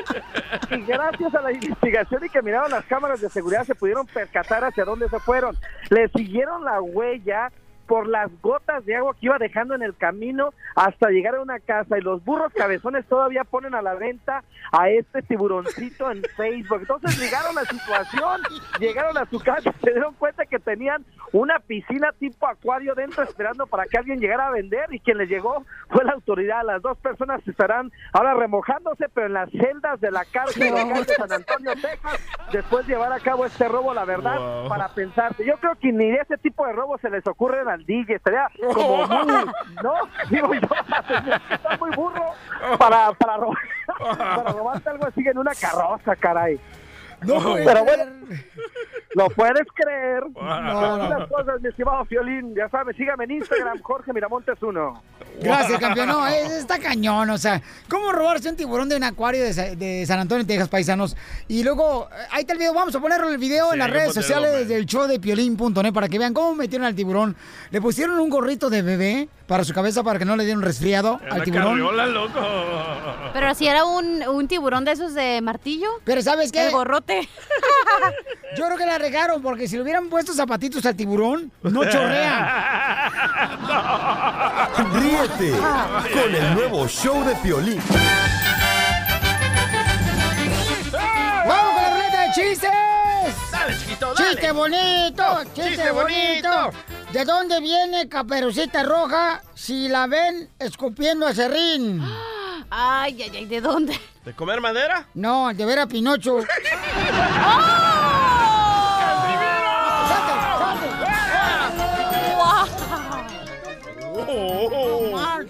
y 0.71 0.83
gracias 0.83 1.35
a 1.35 1.41
la 1.41 1.53
investigación 1.53 2.25
y 2.25 2.29
que 2.29 2.43
miraron 2.43 2.71
las 2.71 2.85
cámaras 2.85 3.21
de 3.23 3.31
seguridad 3.31 3.65
se 3.65 3.75
pudieron 3.75 4.07
percatar 4.07 4.63
hacia 4.65 4.85
dónde 4.85 5.09
se 5.09 5.19
fueron. 5.21 5.57
Le 5.89 6.09
siguieron 6.09 6.65
la 6.65 6.83
huella 6.83 7.51
por 7.87 8.07
las 8.09 8.31
gotas 8.41 8.85
de 8.85 8.97
agua 8.97 9.15
que 9.15 9.27
iba 9.27 9.39
dejando 9.39 9.75
en 9.75 9.83
el 9.83 9.97
camino 9.97 10.53
hasta 10.75 11.11
llegar 11.11 11.35
a 11.37 11.43
una 11.43 11.61
casa 11.61 11.99
y 11.99 12.01
los 12.01 12.25
burros 12.25 12.53
cabezones 12.55 13.07
todavía 13.07 13.45
ponen 13.45 13.75
a 13.75 13.83
la 13.83 13.95
venta 13.95 14.43
a 14.73 14.89
este 14.91 15.23
tiburoncito 15.23 16.11
en 16.11 16.23
Facebook. 16.37 16.81
Entonces 16.81 17.19
llegaron 17.19 17.57
a 17.57 17.63
la 17.63 17.69
situación, 17.69 18.41
llegaron 18.81 19.17
a 19.19 19.27
su 19.27 19.39
casa, 19.41 19.73
se 19.83 19.91
dieron 19.91 20.15
cuenta 20.15 20.47
que 20.47 20.59
tenían 20.59 21.05
una 21.33 21.59
piscina 21.59 22.11
tipo 22.19 22.47
acuario 22.47 22.95
dentro 22.95 23.23
esperando 23.25 23.67
para 23.67 23.85
que 23.87 23.99
alguien 23.99 24.21
llegara 24.21 24.47
a 24.49 24.51
vender 24.51 24.87
y 24.93 25.01
quien 25.01 25.19
les 25.19 25.29
llegó 25.29 25.65
fue 25.91 26.05
la 26.05 26.13
autoridad. 26.13 26.63
Las 26.65 26.83
dos 26.83 26.97
personas 26.99 27.47
estarán 27.47 27.91
ahora 28.13 28.35
remojándose, 28.35 29.09
pero 29.13 29.27
en 29.27 29.33
las 29.35 29.51
celdas 29.51 30.01
de 30.01 30.11
la 30.11 30.25
cárcel 30.25 30.73
de 30.75 31.05
San 31.15 31.33
Antonio, 31.33 31.73
Texas, 31.75 32.21
después 32.53 32.87
de 32.87 32.95
llevar 32.95 33.13
a 33.13 33.21
cabo 33.21 33.45
este 33.47 33.69
robo, 33.69 33.93
la 33.95 34.05
verdad, 34.05 34.39
Wow. 34.39 34.69
para 34.69 34.89
pensarse. 34.89 35.45
Yo 35.45 35.57
creo 35.59 35.75
que 35.77 35.93
ni 35.93 36.11
de 36.11 36.19
ese 36.19 36.37
tipo 36.39 36.67
de 36.67 36.73
robos 36.73 37.01
se 37.01 37.11
les 37.11 37.27
ocurren 37.27 37.69
al 37.75 37.85
DJ. 37.85 38.17
Estaría 38.17 38.49
como 38.73 39.07
muy, 39.25 39.45
¿no? 39.83 39.95
Digo 40.31 40.55
yo, 40.55 40.69
está 41.51 41.77
muy 41.79 41.91
burro 41.91 42.33
para, 42.79 43.13
para, 43.13 43.37
robar, 43.37 43.59
para 43.99 44.53
robarte 44.53 44.89
algo 44.91 45.07
así 45.07 45.21
en 45.27 45.39
una 45.39 45.55
carroza, 45.55 46.17
caray. 46.17 46.59
No 47.27 47.43
puede 47.43 47.65
pero 47.65 47.85
bueno, 47.85 48.05
lo 49.15 49.29
puedes 49.31 49.67
creer. 49.75 50.25
No, 50.35 50.97
no. 50.99 51.09
Las 51.09 51.29
cosas, 51.29 51.61
mi 51.61 51.69
estimado 51.69 52.05
Fiolín, 52.05 52.55
ya 52.55 52.69
sabes, 52.69 52.97
sígame 52.97 53.25
en 53.25 53.33
Instagram, 53.33 53.81
Jorge 53.83 54.13
Miramontes 54.13 54.57
uno. 54.63 55.03
Gracias, 55.41 55.79
campeón. 55.81 56.09
No, 56.09 56.27
es- 56.27 56.51
está 56.53 56.79
cañón. 56.79 57.31
O 57.31 57.39
sea, 57.39 57.61
¿cómo 57.89 58.13
robarse 58.13 58.49
un 58.49 58.57
tiburón 58.57 58.89
de 58.89 58.97
un 58.97 59.05
acuario 59.05 59.43
de, 59.43 59.53
Sa- 59.53 59.75
de 59.75 60.05
San 60.07 60.19
Antonio, 60.21 60.47
Texas, 60.47 60.69
paisanos? 60.69 61.17
Y 61.49 61.63
luego, 61.65 62.09
eh, 62.13 62.15
ahí 62.33 62.41
está 62.43 62.53
el 62.55 62.59
video. 62.59 62.73
Vamos 62.75 62.95
a 62.95 63.01
ponerlo 63.01 63.29
el 63.29 63.39
video 63.39 63.73
en 63.73 63.79
las 63.81 63.91
redes 63.91 64.09
ponerlo, 64.15 64.23
sociales 64.23 64.69
del 64.69 64.87
show 64.87 65.07
de 65.07 65.19
piolín.net 65.21 65.93
para 65.93 66.09
que 66.09 66.19
vean 66.19 66.33
cómo 66.35 66.55
metieron 66.55 66.87
al 66.87 66.95
tiburón. 66.95 67.37
Le 67.71 67.81
pusieron 67.81 68.19
un 68.19 68.31
gorrito 68.31 68.71
de 68.71 68.83
bebé 68.83 69.29
para 69.47 69.65
su 69.65 69.75
cabeza 69.75 70.03
para 70.03 70.19
que 70.19 70.25
no 70.25 70.37
le 70.37 70.45
diera 70.45 70.59
un 70.59 70.65
resfriado 70.65 71.21
al 71.31 71.39
La 71.39 71.45
tiburón. 71.45 71.67
carriola, 71.73 72.07
loco. 72.07 72.41
Pero 73.33 73.55
si 73.55 73.67
era 73.67 73.85
un, 73.85 74.23
un 74.27 74.49
tiburón 74.49 74.85
de 74.85 74.93
esos 74.93 75.15
de 75.15 75.41
martillo. 75.43 75.89
Pero 76.05 76.23
¿sabes 76.23 76.51
qué? 76.53 76.67
El 76.67 76.73
gorrote. 76.73 77.14
Yo 78.57 78.67
creo 78.67 78.79
que 78.79 78.87
la 78.87 78.99
regaron 78.99 79.43
porque 79.43 79.67
si 79.69 79.77
le 79.77 79.83
hubieran 79.83 80.09
puesto 80.09 80.33
zapatitos 80.33 80.87
al 80.87 80.95
tiburón, 80.95 81.51
no 81.63 81.85
chorrea. 81.85 83.11
Ríete 84.95 85.53
con 86.13 86.35
el 86.35 86.55
nuevo 86.55 86.87
show 86.89 87.25
de 87.25 87.35
Piolín. 87.37 87.81
¡Vamos 91.47 91.75
con 91.75 91.83
la 91.83 91.91
ruleta 91.91 92.21
de 92.23 92.33
chistes! 92.33 92.71
Dale, 93.51 93.77
chiquito, 93.79 94.15
dale. 94.15 94.31
¡Chiste 94.31 94.53
bonito! 94.53 95.25
¡Chiste, 95.55 95.71
¡Chiste 95.71 95.91
bonito! 95.91 96.51
bonito! 96.51 96.71
¿De 97.13 97.25
dónde 97.25 97.61
viene 97.61 98.09
Caperucita 98.09 98.83
Roja 98.83 99.43
si 99.55 99.89
la 99.89 100.07
ven 100.07 100.49
escupiendo 100.59 101.27
a 101.27 101.35
Serrín? 101.35 102.03
Ay, 102.71 103.23
ay, 103.23 103.37
ay, 103.37 103.47
¿de 103.47 103.61
dónde? 103.61 103.99
¿De 104.25 104.35
comer 104.35 104.61
madera? 104.61 105.07
No, 105.15 105.53
de 105.53 105.65
ver 105.65 105.79
a 105.79 105.87
Pinocho. 105.87 106.39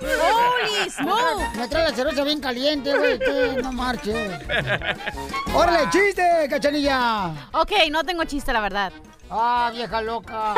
¡Holy 0.05 0.91
smoke! 0.91 1.57
Me 1.57 1.69
trae 1.69 1.91
la 1.91 1.95
cerveza 1.95 2.25
bien 2.25 2.41
caliente, 2.41 2.93
güey. 2.97 3.19
No 3.63 3.73
marches. 3.73 4.33
¡Órale, 5.55 5.91
chiste, 5.91 6.47
cachanilla! 6.49 7.49
Ok, 7.53 7.73
no 7.91 8.05
tengo 8.05 8.25
chiste, 8.25 8.53
la 8.53 8.61
verdad. 8.61 8.93
¡Ah, 9.31 9.71
vieja 9.73 10.01
loca! 10.03 10.55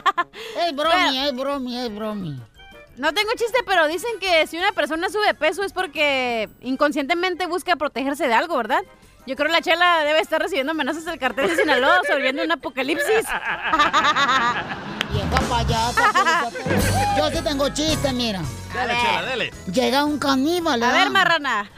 es 0.66 0.74
bromi, 0.74 1.18
es 1.18 1.34
bromi, 1.34 1.78
es 1.78 1.94
bromi. 1.94 2.40
No 2.96 3.12
tengo 3.12 3.30
chiste, 3.36 3.58
pero 3.66 3.88
dicen 3.88 4.12
que 4.20 4.46
si 4.46 4.56
una 4.56 4.72
persona 4.72 5.08
sube 5.08 5.34
peso 5.34 5.64
es 5.64 5.72
porque 5.72 6.48
inconscientemente 6.60 7.46
busca 7.46 7.74
protegerse 7.76 8.28
de 8.28 8.34
algo, 8.34 8.56
¿verdad? 8.56 8.82
Yo 9.26 9.36
creo 9.36 9.46
que 9.48 9.52
la 9.52 9.62
chela 9.62 10.00
debe 10.04 10.20
estar 10.20 10.38
recibiendo 10.40 10.72
amenazas 10.72 11.04
del 11.06 11.18
cartel 11.18 11.48
de 11.48 11.56
Sinaloa 11.56 12.00
sobreviviendo 12.06 12.44
un 12.44 12.52
apocalipsis. 12.52 13.08
Vieja 15.12 15.40
payasa. 15.48 16.50
Yo 17.16 17.30
sí 17.30 17.38
tengo 17.42 17.68
chiste, 17.70 18.12
mira. 18.12 18.42
Dale, 18.74 18.94
chela, 19.00 19.22
dale. 19.22 19.50
Llega 19.72 20.04
un 20.04 20.18
caníbal, 20.18 20.82
A 20.82 20.86
¿verdad? 20.86 21.02
ver, 21.04 21.10
marrana. 21.10 21.70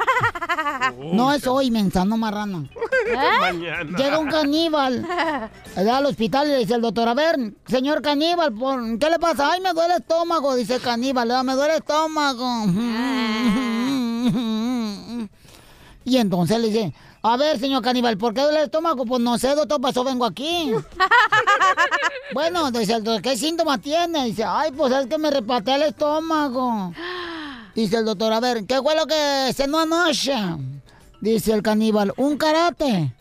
No 1.12 1.32
es 1.32 1.46
hoy, 1.46 1.70
mensano 1.70 2.16
marrano. 2.16 2.66
Mañana. 3.40 3.96
Llega 3.96 4.18
un 4.18 4.28
caníbal 4.28 5.06
allá 5.76 5.98
al 5.98 6.06
hospital 6.06 6.48
y 6.48 6.50
le 6.52 6.58
dice 6.58 6.74
el 6.74 6.82
doctor, 6.82 7.08
a 7.08 7.14
ver, 7.14 7.36
señor 7.68 8.02
caníbal, 8.02 8.52
¿por- 8.54 8.98
¿qué 8.98 9.08
le 9.08 9.20
pasa? 9.20 9.52
Ay, 9.52 9.60
me 9.60 9.72
duele 9.72 9.94
el 9.94 10.00
estómago, 10.00 10.56
dice 10.56 10.74
el 10.76 10.80
caníbal, 10.82 11.30
"Ah, 11.30 11.44
me 11.44 11.52
duele 11.52 11.74
el 11.74 11.78
estómago. 11.78 12.64
Y 16.08 16.18
entonces 16.18 16.60
le 16.60 16.68
dice, 16.68 16.94
a 17.26 17.36
ver, 17.36 17.58
señor 17.58 17.82
caníbal, 17.82 18.16
¿por 18.18 18.32
qué 18.34 18.42
duele 18.42 18.58
el 18.58 18.64
estómago? 18.64 19.04
Pues 19.06 19.20
no 19.20 19.38
sé, 19.38 19.54
doctor, 19.54 19.80
pasó, 19.80 20.04
vengo 20.04 20.24
aquí. 20.24 20.72
bueno, 22.34 22.70
dice 22.70 22.94
el 22.94 23.04
doctor, 23.04 23.22
¿qué 23.22 23.36
síntoma 23.36 23.78
tiene? 23.78 24.24
Dice, 24.26 24.44
ay, 24.44 24.70
pues 24.72 24.92
es 24.92 25.06
que 25.06 25.18
me 25.18 25.30
repatea 25.30 25.76
el 25.76 25.82
estómago. 25.82 26.92
Dice 27.74 27.96
el 27.98 28.04
doctor, 28.04 28.32
a 28.32 28.40
ver, 28.40 28.64
¿qué 28.66 28.80
fue 28.82 28.94
lo 28.96 29.06
que 29.06 29.52
cenó 29.54 29.78
anoche? 29.80 30.34
Dice 31.20 31.52
el 31.52 31.62
caníbal, 31.62 32.12
un 32.16 32.36
karate. 32.36 33.12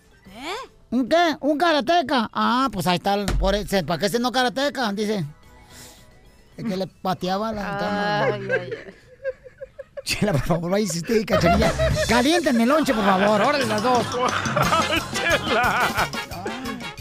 ¿Un 0.91 1.09
qué? 1.09 1.35
¿Un 1.41 1.57
karateca? 1.57 2.29
Ah, 2.31 2.69
pues 2.71 2.87
ahí 2.87 2.97
está, 2.97 3.15
el- 3.15 3.25
por 3.25 3.55
ese- 3.55 3.83
¿para 3.83 3.99
qué 3.99 4.07
cenó 4.09 4.31
karateca? 4.31 4.91
Dice. 4.93 5.25
Es 6.55 6.63
que 6.63 6.77
le 6.77 6.87
pateaba 6.87 7.51
la 7.51 8.23
Ay, 8.25 8.31
ay, 8.33 8.49
ay. 8.61 8.69
Chela, 10.05 10.33
por 10.33 10.41
favor, 10.43 10.69
vaya 10.71 10.85
usted, 10.85 11.25
cachanilla. 11.25 11.73
Calienten 12.07 12.61
el 12.61 12.69
lonche, 12.69 12.93
por 12.93 13.03
favor. 13.03 13.41
Órale, 13.41 13.65
las 13.65 13.81
dos. 13.81 14.05
Chela. 15.13 15.89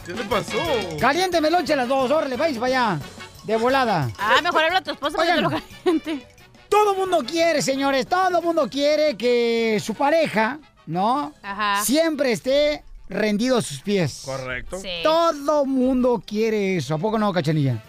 ¿Qué 0.06 0.12
le 0.14 0.24
pasó? 0.24 0.58
Calienten 0.98 1.44
el 1.44 1.52
lonche 1.52 1.76
las 1.76 1.86
dos. 1.86 2.10
Órale, 2.10 2.36
vais 2.36 2.56
para 2.56 2.66
allá. 2.66 3.00
De 3.44 3.56
volada. 3.58 4.10
Ah, 4.18 4.40
mejor 4.42 4.64
habla 4.64 4.78
a 4.78 4.82
tu 4.82 4.92
esposa 4.92 5.18
para 5.18 5.34
que 5.34 5.44
Oigan. 5.44 5.52
lo 5.52 5.60
caliente. 5.84 6.26
Todo 6.70 6.94
mundo 6.94 7.18
quiere, 7.26 7.60
señores, 7.60 8.06
todo 8.06 8.40
mundo 8.40 8.68
quiere 8.70 9.16
que 9.18 9.78
su 9.84 9.94
pareja, 9.94 10.58
¿no? 10.86 11.32
Ajá. 11.42 11.84
Siempre 11.84 12.32
esté 12.32 12.82
rendido 13.10 13.58
a 13.58 13.62
sus 13.62 13.82
pies. 13.82 14.22
Correcto. 14.24 14.78
Sí. 14.80 14.88
Todo 15.02 15.66
mundo 15.66 16.22
quiere 16.26 16.78
eso. 16.78 16.94
¿A 16.94 16.98
poco 16.98 17.18
no, 17.18 17.32
cachanilla? 17.34 17.82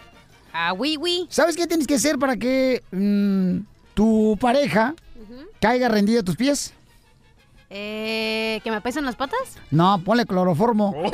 Ah, 0.52 0.74
oui, 0.74 0.98
oui. 1.00 1.26
¿Sabes 1.30 1.56
qué 1.56 1.66
tienes 1.66 1.86
que 1.86 1.94
hacer 1.94 2.18
para 2.18 2.36
que 2.36 2.82
mm, 2.92 3.60
tu 3.94 4.36
pareja 4.38 4.94
caiga 5.60 5.88
rendida 5.88 6.20
a 6.20 6.22
tus 6.22 6.36
pies? 6.36 6.72
Eh, 7.68 8.60
¿Que 8.62 8.70
me 8.70 8.80
pesan 8.80 9.04
las 9.04 9.16
patas? 9.16 9.58
No, 9.70 10.00
ponle 10.04 10.24
cloroformo. 10.24 10.94
¡Oh, 10.96 11.10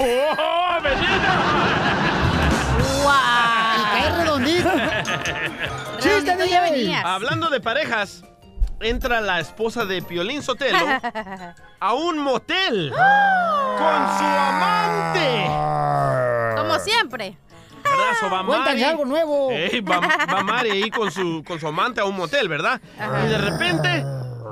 Y 3.78 3.82
cae 3.84 4.10
redondito. 4.22 4.70
¡Chiste, 5.98 6.48
ya 6.48 6.62
venías. 6.62 7.04
Hablando 7.04 7.48
de 7.48 7.60
parejas, 7.60 8.24
entra 8.80 9.20
la 9.20 9.40
esposa 9.40 9.84
de 9.84 10.02
Piolín 10.02 10.42
Sotelo 10.42 10.78
a 11.80 11.94
un 11.94 12.18
motel 12.18 12.90
con 12.90 14.18
su 14.18 14.24
amante. 14.24 15.46
Como 16.56 16.78
siempre. 16.80 17.36
¿Verdad? 18.12 18.20
So, 18.20 18.30
va 18.30 18.42
Mari- 18.42 18.82
algo 18.84 19.04
nuevo. 19.04 19.50
Ey, 19.50 19.80
va, 19.80 19.98
va 20.00 20.42
Mari 20.42 20.70
ahí 20.70 20.90
con 20.90 21.10
su, 21.10 21.42
con 21.46 21.58
su 21.60 21.66
amante 21.66 22.00
a 22.00 22.04
un 22.04 22.16
motel, 22.16 22.48
¿verdad? 22.48 22.80
Y 23.24 23.28
de 23.28 23.38
repente 23.38 24.04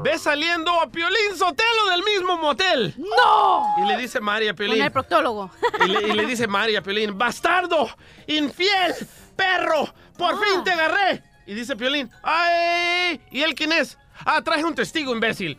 ve 0.03 0.19
saliendo 0.19 0.81
a 0.81 0.91
Piolín 0.91 1.37
Sotelo 1.37 1.91
del 1.91 2.03
mismo 2.03 2.37
motel. 2.39 2.95
¡No! 2.97 3.75
Y 3.85 3.87
le 3.89 3.97
dice 3.99 4.21
Mari 4.21 4.49
a 4.49 4.51
Con 4.53 4.57
Piolín. 4.57 4.83
el 4.83 4.91
proctólogo. 4.93 5.51
Y 5.85 5.89
le, 5.89 6.09
y 6.09 6.13
le 6.13 6.27
dice 6.27 6.47
Mari 6.47 6.77
a 6.77 6.83
Piolín, 6.83 7.19
bastardo, 7.19 7.89
infiel, 8.27 8.95
perro, 9.37 9.93
por 10.17 10.39
fin 10.45 10.65
te 10.65 10.73
agarré. 10.73 11.23
Y 11.47 11.55
dice 11.55 11.77
Piolín, 11.77 12.11
¡ay! 12.23 13.21
¿Y 13.31 13.43
él 13.43 13.55
quién 13.55 13.73
es? 13.73 13.99
Ah, 14.25 14.41
traje 14.43 14.65
un 14.65 14.75
testigo, 14.75 15.13
imbécil. 15.15 15.59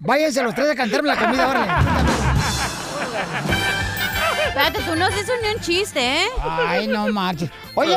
Váyanse 0.00 0.42
los 0.42 0.54
tres 0.54 0.70
a 0.70 0.74
cantarme 0.74 1.08
la 1.08 1.16
comida, 1.18 1.48
órale. 1.48 1.72
Espérate, 4.48 4.80
tú 4.82 4.96
no 4.96 5.04
has 5.06 5.14
dicho 5.14 5.32
ni 5.42 5.48
un 5.54 5.60
chiste, 5.60 6.00
¿eh? 6.00 6.26
Ay, 6.42 6.86
no 6.88 7.06
marches. 7.08 7.50
Oye, 7.74 7.96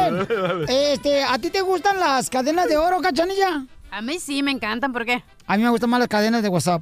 este, 0.67 1.23
¿a 1.23 1.37
ti 1.39 1.49
te 1.49 1.61
gustan 1.61 1.99
las 1.99 2.29
cadenas 2.29 2.67
de 2.67 2.77
oro, 2.77 3.01
cachanilla? 3.01 3.65
A 3.91 4.01
mí 4.01 4.19
sí 4.19 4.43
me 4.43 4.51
encantan, 4.51 4.91
¿por 4.93 5.05
qué? 5.05 5.23
A 5.47 5.57
mí 5.57 5.63
me 5.63 5.69
gustan 5.69 5.89
más 5.89 5.99
las 5.99 6.09
cadenas 6.09 6.41
de 6.43 6.49
WhatsApp. 6.49 6.81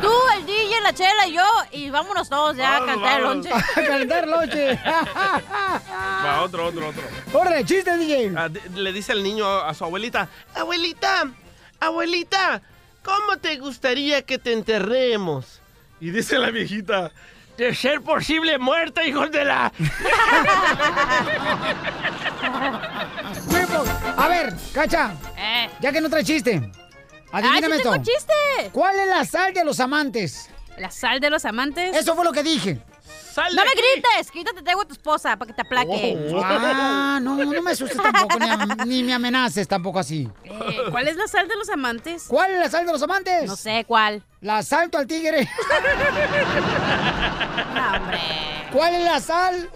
Tú, 0.00 0.12
el 0.36 0.46
DJ, 0.46 0.80
la 0.82 0.92
chela 0.92 1.26
y 1.26 1.32
yo, 1.32 1.42
y 1.72 1.90
vámonos 1.90 2.28
todos 2.28 2.56
ya 2.56 2.76
a 2.76 2.80
Vamos, 2.80 2.94
cantar 2.94 3.18
el 3.18 3.24
lonche. 3.24 3.50
A 3.52 3.62
calentar 3.74 4.28
lonche. 4.28 4.78
Va, 4.84 6.42
otro, 6.42 6.66
otro, 6.66 6.88
otro. 6.88 7.02
órale, 7.32 7.64
chiste, 7.64 7.96
DJ. 7.96 8.32
Ah, 8.36 8.48
le 8.74 8.92
dice 8.92 9.12
el 9.12 9.22
niño 9.22 9.46
a 9.48 9.72
su 9.74 9.84
abuelita, 9.84 10.28
abuelita, 10.54 11.24
abuelita, 11.80 12.62
¿cómo 13.06 13.38
te 13.40 13.56
gustaría 13.56 14.20
que 14.22 14.36
te 14.38 14.52
enterremos? 14.52 15.60
Y 16.00 16.10
dice 16.10 16.38
la 16.38 16.50
viejita, 16.50 17.12
de 17.56 17.74
ser 17.74 18.02
posible 18.02 18.58
muerta, 18.58 19.04
hijos 19.04 19.30
de 19.30 19.44
la... 19.44 19.72
A 24.16 24.28
ver, 24.28 24.54
Cacha. 24.74 25.14
Ya 25.80 25.92
que 25.92 26.00
no 26.00 26.08
trae 26.10 26.24
chiste. 26.24 26.70
Adivíname 27.32 27.66
¡Ah, 27.66 27.70
sí 27.70 27.76
esto. 27.76 27.92
tengo 27.92 28.04
chiste! 28.04 28.70
¿Cuál 28.72 28.98
es 28.98 29.08
la 29.08 29.24
sal 29.24 29.52
de 29.52 29.64
los 29.64 29.80
amantes? 29.80 30.48
¿La 30.78 30.90
sal 30.90 31.20
de 31.20 31.30
los 31.30 31.44
amantes? 31.44 31.94
Eso 31.96 32.14
fue 32.14 32.24
lo 32.24 32.32
que 32.32 32.42
dije. 32.42 32.78
¡No 33.36 33.64
me 33.64 33.70
grites! 33.72 34.30
Quítate, 34.30 34.62
te 34.62 34.70
hago 34.70 34.82
a 34.82 34.84
tu 34.86 34.94
esposa 34.94 35.36
para 35.36 35.48
que 35.48 35.54
te 35.54 35.62
aplaque. 35.62 36.32
Ah, 36.42 37.18
no, 37.22 37.36
no 37.36 37.62
me 37.62 37.70
asustes 37.70 38.00
tampoco, 38.00 38.38
ni, 38.86 39.02
me 39.02 39.12
amenaces 39.12 39.68
tampoco 39.68 39.98
así. 39.98 40.28
Eh, 40.44 40.52
¿Cuál 40.90 41.08
es 41.08 41.16
la 41.16 41.26
sal 41.26 41.46
de 41.48 41.56
los 41.56 41.68
amantes? 41.68 42.24
¿Cuál 42.28 42.52
es 42.52 42.60
la 42.60 42.70
sal 42.70 42.86
de 42.86 42.92
los 42.92 43.02
amantes? 43.02 43.46
No 43.46 43.56
sé, 43.56 43.84
¿cuál? 43.86 44.22
La 44.40 44.62
salto 44.62 44.96
al 44.98 45.06
tigre. 45.06 45.48
¿Cuál 48.72 48.94
es 48.94 49.04
la 49.04 49.20
sal 49.20 49.70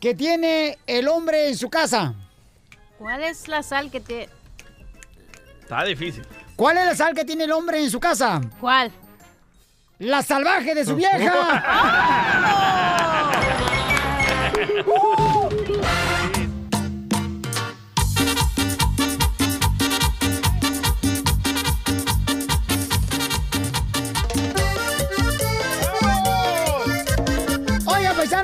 que 0.00 0.14
tiene 0.14 0.78
el 0.86 1.08
hombre 1.08 1.48
en 1.48 1.56
su 1.56 1.70
casa? 1.70 2.14
¿Cuál 2.98 3.22
es 3.22 3.46
la 3.48 3.62
sal 3.62 3.90
que 3.90 4.00
te...? 4.00 4.28
Está 5.60 5.84
difícil. 5.84 6.26
¿Cuál 6.56 6.78
es 6.78 6.86
la 6.86 6.94
sal 6.96 7.14
que 7.14 7.24
tiene 7.24 7.44
el 7.44 7.52
hombre 7.52 7.80
en 7.82 7.90
su 7.90 8.00
casa? 8.00 8.40
¿Cuál? 8.60 8.90
La 9.98 10.22
salvaje 10.22 10.74
de 10.74 10.84
su 10.84 10.94
vieja. 10.94 11.64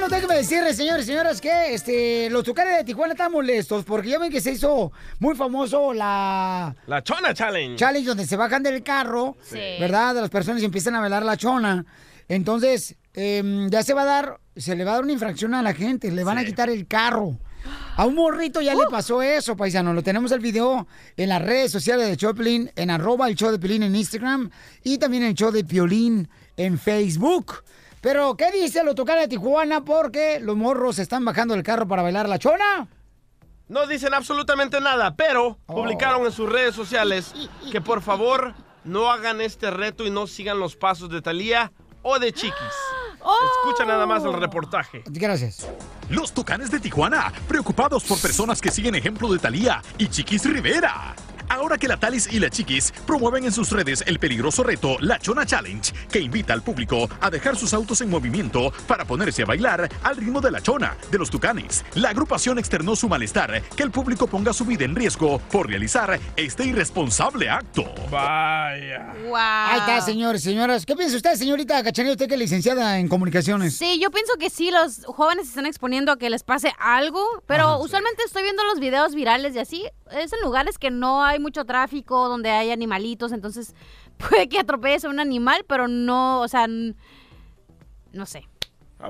paisanos, 0.05 0.11
déjenme 0.11 0.35
decirles, 0.37 0.77
señores 0.77 1.05
y 1.05 1.09
señoras, 1.09 1.40
que 1.40 1.75
este, 1.75 2.31
los 2.31 2.45
tucanes 2.45 2.77
de 2.79 2.85
Tijuana 2.85 3.12
están 3.12 3.33
molestos 3.33 3.85
porque 3.85 4.09
ya 4.11 4.19
ven 4.19 4.31
que 4.31 4.40
se 4.40 4.53
hizo 4.53 4.93
muy 5.19 5.35
famoso 5.35 5.93
la 5.93 6.75
La 6.87 7.03
Chona 7.03 7.33
Challenge. 7.35 7.77
challenge 7.77 8.07
donde 8.09 8.27
se 8.27 8.37
bajan 8.37 8.62
del 8.62 8.83
carro, 8.83 9.37
Sí. 9.43 9.59
¿verdad? 9.81 10.14
De 10.14 10.21
las 10.21 10.31
personas 10.31 10.62
y 10.62 10.64
empiezan 10.64 10.95
a 10.95 11.01
bailar 11.01 11.25
la 11.25 11.37
chona. 11.37 11.85
Entonces, 12.29 12.97
em, 13.14 13.69
ya 13.71 13.83
se 13.83 13.95
va 13.95 14.03
a 14.03 14.07
dar, 14.07 14.40
se 14.57 14.75
le 14.77 14.85
va 14.85 14.93
a 14.93 14.95
dar 14.97 15.05
una 15.05 15.12
infracción 15.12 15.55
a 15.55 15.62
la 15.62 15.75
gente, 15.75 16.11
le 16.11 16.25
van 16.25 16.38
a 16.38 16.45
quitar 16.45 16.71
el 16.71 16.87
carro. 16.87 17.38
A 17.97 18.05
un 18.05 18.14
morrito 18.14 18.61
ya 18.61 18.75
le 18.75 18.85
pasó 18.90 19.23
eso, 19.23 19.57
paisano. 19.57 19.95
Lo 19.95 20.03
tenemos 20.03 20.31
el 20.33 20.40
video 20.40 20.87
en 21.17 21.29
las 21.31 21.40
redes 21.40 21.71
sociales 21.73 22.09
de 22.09 22.17
Choplin, 22.17 22.71
en 22.77 22.90
arroba 22.90 23.27
el 23.29 23.37
show 23.37 23.51
de 23.51 23.59
Piolín 23.59 23.83
en 23.85 23.97
Instagram 23.97 24.51
y 24.83 24.99
también 24.99 25.23
el 25.23 25.35
show 25.35 25.51
de 25.51 25.64
Piolín 25.64 26.29
en 26.59 26.79
Facebook. 26.79 27.62
Pero, 28.05 28.37
¿qué 28.37 28.51
dice 28.53 28.85
lo 28.85 28.95
tocar 28.95 29.19
de 29.19 29.29
Tijuana? 29.29 29.83
Porque 29.83 30.38
los 30.38 30.55
morros 30.57 30.97
se 30.97 31.03
están 31.03 31.25
bajando 31.25 31.55
del 31.55 31.62
carro 31.62 31.88
para 31.88 32.03
bailar 32.03 32.29
la 32.29 32.38
chona. 32.38 32.87
No 33.67 33.87
dicen 33.87 34.12
absolutamente 34.12 34.79
nada, 34.79 35.17
pero 35.17 35.57
publicaron 35.64 36.27
en 36.27 36.33
sus 36.33 36.47
redes 36.47 36.75
sociales 36.75 37.33
que 37.73 37.81
por 37.81 38.03
favor 38.03 38.53
no 38.85 39.11
hagan 39.11 39.40
este 39.40 39.71
reto 39.71 40.05
y 40.05 40.11
no 40.11 40.27
sigan 40.27 40.61
los 40.61 40.77
pasos 40.77 41.09
de 41.09 41.23
Talía 41.23 41.73
o 42.03 42.19
de 42.19 42.31
Chiquis. 42.31 42.53
Escucha 43.64 43.87
nada 43.87 44.05
más 44.05 44.23
el 44.25 44.35
reportaje. 44.35 45.03
Gracias. 45.07 45.67
Los 46.11 46.35
Tucanes 46.35 46.71
de 46.71 46.81
Tijuana, 46.81 47.33
preocupados 47.49 48.05
por 48.05 48.21
personas 48.21 48.61
que 48.61 48.71
siguen 48.71 48.97
ejemplo 48.97 49.33
de 49.33 49.38
Talía 49.38 49.83
y 49.97 50.09
Chiquis 50.09 50.45
Rivera. 50.45 51.17
Ahora 51.48 51.78
que 51.78 51.88
la 51.88 51.98
Talis 51.98 52.33
y 52.33 52.40
la 52.40 52.50
Chiquis 52.50 52.92
promueven 53.07 53.44
en 53.44 53.52
sus 53.52 53.70
redes 53.70 54.02
el 54.07 54.18
peligroso 54.18 54.62
reto 54.62 54.96
La 55.00 55.18
Chona 55.18 55.46
Challenge, 55.46 55.92
que 56.11 56.20
invita 56.20 56.52
al 56.52 56.62
público 56.62 57.09
a 57.20 57.30
dejar 57.30 57.57
sus 57.57 57.74
autos 57.74 58.00
en 58.00 58.11
movimiento 58.11 58.72
para 58.87 59.04
ponerse 59.04 59.42
a 59.42 59.46
bailar 59.46 59.88
al 60.02 60.16
ritmo 60.16 60.40
de 60.40 60.50
la 60.50 60.61
chona 60.61 60.96
de 61.11 61.18
los 61.18 61.30
Tucanes. 61.30 61.85
La 61.94 62.11
agrupación 62.11 62.59
externó 62.59 62.96
su 62.96 63.09
malestar 63.09 63.62
que 63.76 63.83
el 63.83 63.90
público 63.90 64.26
ponga 64.26 64.52
su 64.52 64.64
vida 64.64 64.85
en 64.85 64.94
riesgo 64.94 65.38
por 65.50 65.68
realizar 65.68 66.18
este 66.37 66.64
irresponsable 66.64 67.48
acto. 67.48 67.85
Vaya. 68.11 69.12
Ahí 69.37 69.80
está, 69.80 70.00
señores, 70.00 70.42
señoras. 70.42 70.87
¿Qué 70.87 70.96
piensa 70.96 71.16
usted, 71.16 71.35
señorita 71.35 71.83
Cachanilla, 71.83 72.12
usted 72.12 72.28
que 72.28 72.35
es 72.35 72.40
licenciada 72.40 72.98
en 72.98 73.09
comunicaciones? 73.09 73.76
Sí, 73.76 73.98
yo 74.00 74.11
pienso 74.11 74.35
que 74.38 74.50
sí, 74.50 74.70
los 74.70 75.04
jóvenes 75.07 75.46
se 75.46 75.50
están 75.50 75.66
exponiendo 75.66 76.12
a 76.12 76.18
que 76.18 76.30
les 76.30 76.42
pase 76.42 76.72
algo, 76.78 77.24
pero 77.46 77.78
usualmente 77.78 78.22
estoy 78.24 78.42
viendo 78.42 78.64
los 78.64 78.80
videos 78.80 79.14
virales 79.14 79.54
y 79.54 79.59
así, 79.59 79.85
es 80.11 80.33
en 80.33 80.40
lugares 80.42 80.78
que 80.78 80.90
no 80.90 81.24
hay 81.24 81.34
mucho 81.38 81.64
tráfico, 81.64 82.29
donde 82.29 82.51
hay 82.51 82.70
animalitos, 82.70 83.33
entonces 83.33 83.75
puede 84.18 84.49
que 84.49 84.59
atropelles 84.59 85.05
a 85.05 85.09
un 85.09 85.20
animal, 85.20 85.64
pero 85.68 85.88
no, 85.88 86.40
o 86.40 86.49
sea, 86.49 86.66
no 86.68 88.27
sé. 88.27 88.49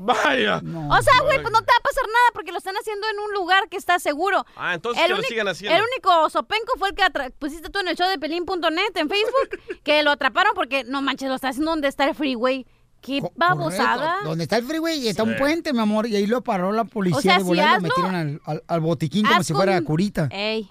Vaya. 0.01 0.57
O 0.57 1.03
sea, 1.03 1.21
güey, 1.23 1.41
pues 1.41 1.53
no 1.53 1.61
te 1.63 1.71
va 1.71 1.77
a 1.79 1.83
pasar 1.83 2.05
nada 2.05 2.31
porque 2.33 2.51
lo 2.51 2.59
están 2.59 2.75
haciendo 2.75 3.07
en 3.09 3.19
un 3.19 3.33
lugar 3.33 3.69
que 3.69 3.77
está 3.77 3.99
seguro. 3.99 4.45
Ah, 4.57 4.75
entonces 4.75 5.03
que 5.03 5.09
lo 5.09 5.23
sigan 5.23 5.49
haciendo. 5.49 5.77
El 5.77 5.85
único 5.85 6.31
sopenco 6.31 6.73
fue 6.79 6.89
el 6.89 6.95
que 6.95 7.31
pusiste 7.39 7.71
tú 7.71 7.79
en 7.81 7.89
el 7.89 7.97
show 7.97 8.09
de 8.09 8.19
pelín.net 8.19 8.97
en 8.97 9.09
Facebook, 9.09 9.81
que 9.85 10.03
lo 10.03 10.11
atraparon 10.11 10.53
porque, 10.55 10.85
no 10.85 11.03
manches, 11.03 11.29
lo 11.29 11.35
está 11.35 11.49
haciendo 11.49 11.71
donde 11.71 11.89
está 11.89 12.05
el 12.05 12.15
freeway. 12.15 12.67
Qué 13.05 13.21
babosada. 13.37 13.97
Correcto. 14.07 14.29
Donde 14.31 14.45
está 14.45 14.57
el 14.57 14.65
freeway 14.65 14.99
y 14.99 15.09
está 15.09 15.25
Sí. 15.25 15.29
un 15.29 15.37
puente, 15.37 15.73
mi 15.75 15.79
amor, 15.81 16.07
y 16.07 16.17
ahí 16.17 16.27
lo 16.27 16.43
paró 16.43 16.73
la 16.73 16.85
policía 16.85 17.19
O 17.19 17.21
sea, 17.23 17.35
de 17.35 17.41
si 17.41 17.47
volada 17.47 17.73
y 17.73 17.75
lo 17.77 17.81
metieron 17.83 18.15
al, 18.15 18.41
al- 18.47 18.65
al 18.67 18.81
botiquín 18.81 19.27
como 19.27 19.43
si 19.43 19.53
fuera 19.53 19.75
con- 19.77 19.85
curita. 19.85 20.29
Ey, 20.31 20.67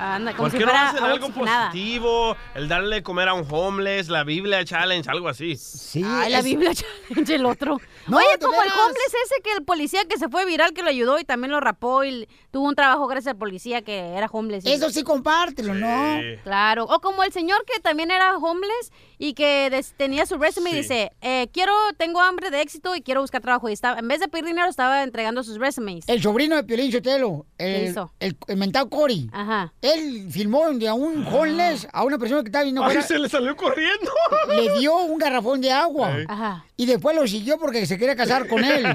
anda, 0.00 0.32
como 0.32 0.44
¿Por 0.44 0.50
si 0.52 0.58
qué 0.58 0.64
no 0.66 0.72
hacen 0.72 1.04
algo 1.04 1.28
positivo? 1.30 2.36
El 2.54 2.68
darle 2.68 2.96
de 2.96 3.02
comer 3.02 3.28
a 3.28 3.34
un 3.34 3.46
homeless, 3.50 4.08
la 4.08 4.24
Biblia 4.24 4.64
Challenge, 4.64 5.08
algo 5.10 5.28
así. 5.28 5.56
Sí. 5.56 6.02
Ay, 6.04 6.32
la 6.32 6.42
Biblia 6.42 6.72
Challenge, 6.74 7.34
el 7.34 7.46
otro. 7.46 7.78
No, 8.06 8.16
Oye, 8.16 8.26
como 8.40 8.54
el 8.62 8.68
homeless 8.70 9.14
ese 9.26 9.42
que 9.42 9.52
el 9.52 9.64
policía 9.64 10.04
que 10.08 10.18
se 10.18 10.28
fue 10.28 10.44
viral 10.46 10.72
que 10.72 10.82
lo 10.82 10.88
ayudó 10.88 11.18
y 11.18 11.24
también 11.24 11.50
lo 11.50 11.60
rapó 11.60 12.04
y 12.04 12.28
tuvo 12.54 12.68
un 12.68 12.76
trabajo 12.76 13.08
gracias 13.08 13.32
al 13.32 13.36
policía 13.38 13.82
que 13.82 13.98
era 14.14 14.28
homeless. 14.30 14.64
Eso 14.64 14.88
sí, 14.88 15.02
compártelo, 15.02 15.74
¿no? 15.74 16.20
Claro. 16.44 16.84
O 16.84 17.00
como 17.00 17.24
el 17.24 17.32
señor 17.32 17.64
que 17.66 17.80
también 17.80 18.12
era 18.12 18.36
homeless 18.36 18.92
y 19.18 19.34
que 19.34 19.70
des- 19.70 19.92
tenía 19.96 20.24
su 20.24 20.38
resume 20.38 20.70
y 20.70 20.74
dice, 20.76 21.10
eh, 21.20 21.48
quiero, 21.52 21.72
tengo 21.96 22.20
hambre 22.20 22.50
de 22.50 22.60
éxito 22.60 22.94
y 22.94 23.02
quiero 23.02 23.22
buscar 23.22 23.40
trabajo. 23.42 23.68
Y 23.68 23.72
estaba, 23.72 23.98
en 23.98 24.06
vez 24.06 24.20
de 24.20 24.28
pedir 24.28 24.44
dinero, 24.44 24.68
estaba 24.68 25.02
entregando 25.02 25.42
sus 25.42 25.58
resumes. 25.58 26.04
El 26.08 26.22
sobrino 26.22 26.54
de 26.54 26.62
Piolín 26.62 26.92
Sotelo, 26.92 27.44
¿Qué 27.58 27.86
el, 27.88 27.96
el, 28.20 28.36
el 28.46 28.56
mentado 28.56 28.88
Cory. 28.88 29.28
Ajá. 29.32 29.72
Él 29.82 30.28
filmó 30.30 30.70
de 30.74 30.86
a 30.88 30.94
un 30.94 31.26
homeless, 31.26 31.88
a 31.92 32.04
una 32.04 32.18
persona 32.18 32.42
que 32.42 32.48
estaba 32.50 32.62
viendo 32.62 32.84
Ay, 32.84 33.02
se 33.02 33.18
le 33.18 33.28
salió 33.28 33.56
corriendo. 33.56 34.12
le 34.48 34.78
dio 34.78 34.94
un 34.96 35.18
garrafón 35.18 35.60
de 35.60 35.72
agua. 35.72 36.16
Ajá. 36.28 36.64
Y 36.76 36.86
después 36.86 37.16
lo 37.16 37.26
siguió 37.26 37.58
porque 37.58 37.84
se 37.86 37.98
quería 37.98 38.14
casar 38.14 38.46
con 38.46 38.62
él. 38.62 38.84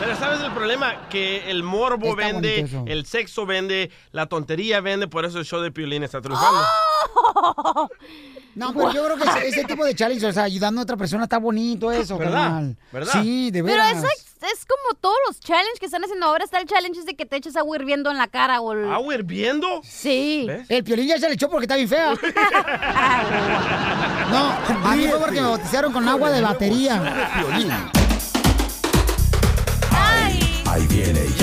Pero 0.00 0.16
¿sabes 0.16 0.40
el 0.40 0.50
problema? 0.52 1.08
Que 1.08 1.48
el 1.50 1.62
morbo 1.62 2.06
Está 2.10 2.16
vende, 2.16 2.56
bonito 2.62 2.76
eso. 2.78 2.84
el 2.88 3.06
sexo 3.06 3.44
vende, 3.46 3.90
la 4.12 4.26
tontería 4.26 4.80
vende, 4.80 5.06
por 5.08 5.24
eso 5.26 5.38
el 5.38 5.44
show 5.44 5.60
de 5.60 5.70
Piolín 5.70 6.02
está 6.02 6.20
triunfando. 6.20 6.60
No, 8.56 8.74
pero 8.74 8.92
yo 8.92 9.04
creo 9.04 9.16
que 9.16 9.22
ese, 9.24 9.48
ese 9.48 9.64
tipo 9.64 9.84
de 9.84 9.94
challenge, 9.94 10.26
o 10.26 10.32
sea, 10.32 10.42
ayudando 10.42 10.80
a 10.80 10.84
otra 10.84 10.96
persona 10.96 11.22
está 11.22 11.38
bonito 11.38 11.92
eso, 11.92 12.18
¿Verdad? 12.18 12.32
carnal. 12.42 12.76
¿Verdad? 12.92 13.12
Sí, 13.22 13.50
de 13.52 13.62
Pero 13.62 13.76
veras. 13.76 13.98
eso 13.98 14.06
es, 14.08 14.26
es 14.52 14.66
como 14.66 14.98
todos 15.00 15.14
los 15.28 15.38
challenges 15.38 15.78
que 15.78 15.86
están 15.86 16.02
haciendo 16.02 16.26
ahora. 16.26 16.44
Está 16.44 16.58
el 16.58 16.66
challenge 16.66 17.00
de 17.04 17.14
que 17.14 17.24
te 17.26 17.36
eches 17.36 17.54
agua 17.56 17.76
hirviendo 17.76 18.10
en 18.10 18.18
la 18.18 18.26
cara 18.26 18.60
o 18.60 18.72
el... 18.72 18.90
¿Agua 18.92 19.14
hirviendo? 19.14 19.80
Sí. 19.84 20.48
El 20.68 20.82
piolín 20.82 21.06
ya 21.06 21.18
se 21.20 21.28
le 21.28 21.34
echó 21.34 21.48
porque 21.48 21.66
está 21.66 21.76
bien 21.76 21.88
fea. 21.88 22.12
No, 24.30 24.88
a 24.88 24.94
mí 24.96 25.08
fue 25.08 25.18
porque 25.18 25.40
me 25.40 25.46
bautizaron 25.48 25.92
con 25.92 26.08
agua 26.08 26.30
de 26.30 26.40
batería. 26.40 27.02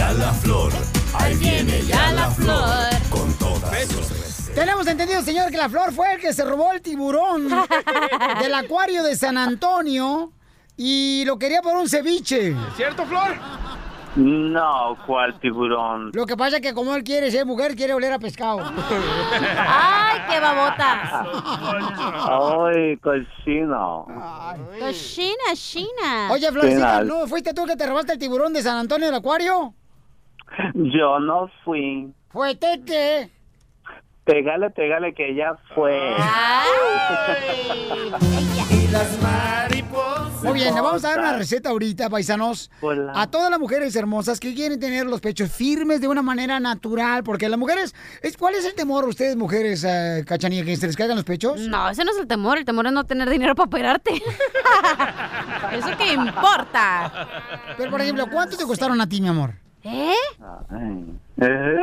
Ya 0.08 0.14
la 0.14 0.34
flor. 0.34 0.72
Ahí 1.14 1.36
viene 1.36 1.82
ya 1.82 2.12
la 2.14 2.30
flor. 2.32 2.90
Con 3.10 3.34
todas 3.34 3.88
sus 3.88 4.54
Tenemos 4.56 4.88
entendido, 4.88 5.22
señor, 5.22 5.52
que 5.52 5.58
la 5.58 5.68
flor 5.68 5.92
fue 5.92 6.14
el 6.14 6.22
que 6.22 6.32
se 6.34 6.46
robó 6.46 6.72
el 6.72 6.82
tiburón 6.82 7.50
del 8.42 8.54
acuario 8.54 9.04
de 9.04 9.16
San 9.16 9.38
Antonio 9.38 10.32
y 10.78 11.24
lo 11.26 11.38
quería 11.38 11.62
por 11.62 11.76
un 11.76 11.90
ceviche. 11.90 12.50
¿Es 12.52 12.76
cierto, 12.78 13.06
Flor? 13.06 13.36
No, 14.16 14.98
¿cuál 15.06 15.40
tiburón? 15.40 16.12
Lo 16.14 16.26
que 16.26 16.38
pasa 16.38 16.56
es 16.56 16.62
que 16.62 16.74
como 16.74 16.96
él 16.96 17.04
quiere 17.04 17.30
ser 17.30 17.46
mujer, 17.46 17.76
quiere 17.76 17.94
oler 17.94 18.14
a 18.14 18.20
pescado. 18.20 18.60
¡Ay, 19.58 20.22
qué 20.30 20.40
babota! 20.40 21.26
Ay, 22.30 22.98
cochino. 22.98 24.08
China, 24.92 25.54
China. 25.54 26.30
Oye, 26.32 26.52
Florcita. 26.52 27.04
¿no 27.04 27.28
fuiste 27.28 27.54
tú 27.54 27.66
que 27.66 27.76
te 27.76 27.86
robaste 27.86 28.14
el 28.14 28.20
tiburón 28.20 28.54
de 28.54 28.64
San 28.64 28.78
Antonio 28.78 29.08
del 29.08 29.16
acuario? 29.16 29.76
Yo 30.74 31.20
no 31.20 31.50
fui. 31.64 32.14
Fue 32.30 32.56
Tete. 32.56 33.32
Pégale, 34.28 34.70
pégale 34.72 35.14
que 35.14 35.32
ella 35.32 35.56
fue. 35.74 35.98
Y 38.70 38.88
las 38.90 39.22
mariposas 39.22 40.44
Muy 40.44 40.54
bien, 40.54 40.76
le 40.76 40.82
vamos 40.82 41.06
a 41.06 41.12
dar 41.12 41.20
una 41.20 41.38
receta 41.38 41.70
ahorita, 41.70 42.10
paisanos. 42.10 42.70
Hola. 42.82 43.14
A 43.16 43.32
todas 43.32 43.50
las 43.50 43.58
mujeres 43.58 43.96
hermosas 43.96 44.42
que 44.42 44.54
quieren 44.54 44.82
tener 44.82 45.06
los 45.06 45.22
pechos 45.22 45.50
firmes 45.50 46.02
de 46.02 46.10
una 46.10 46.22
manera 46.22 46.60
natural, 46.60 47.24
porque 47.24 47.48
las 47.48 47.58
mujeres, 47.58 47.96
es, 48.22 48.36
¿cuál 48.36 48.56
es 48.56 48.66
el 48.66 48.76
temor 48.76 49.06
ustedes, 49.08 49.38
mujeres, 49.38 49.86
eh, 49.88 50.26
cachanilla, 50.28 50.66
que 50.66 50.76
se 50.76 50.88
les 50.88 50.98
caigan 50.98 51.16
los 51.16 51.26
pechos? 51.26 51.62
No, 51.62 51.90
ese 51.90 52.04
no 52.04 52.12
es 52.12 52.18
el 52.18 52.28
temor. 52.28 52.58
El 52.58 52.66
temor 52.66 52.86
es 52.86 52.92
no 52.92 53.06
tener 53.06 53.30
dinero 53.30 53.56
para 53.56 53.68
operarte. 53.68 54.12
¿Eso 55.72 55.90
qué 55.98 56.12
importa? 56.12 57.30
Pero, 57.78 57.90
por 57.90 58.02
ejemplo, 58.02 58.28
¿cuánto 58.30 58.58
te 58.58 58.66
costaron 58.66 59.00
a 59.00 59.08
ti, 59.08 59.22
mi 59.22 59.30
amor? 59.30 59.54
¿Eh? 59.90 60.14
Eh, 61.42 61.78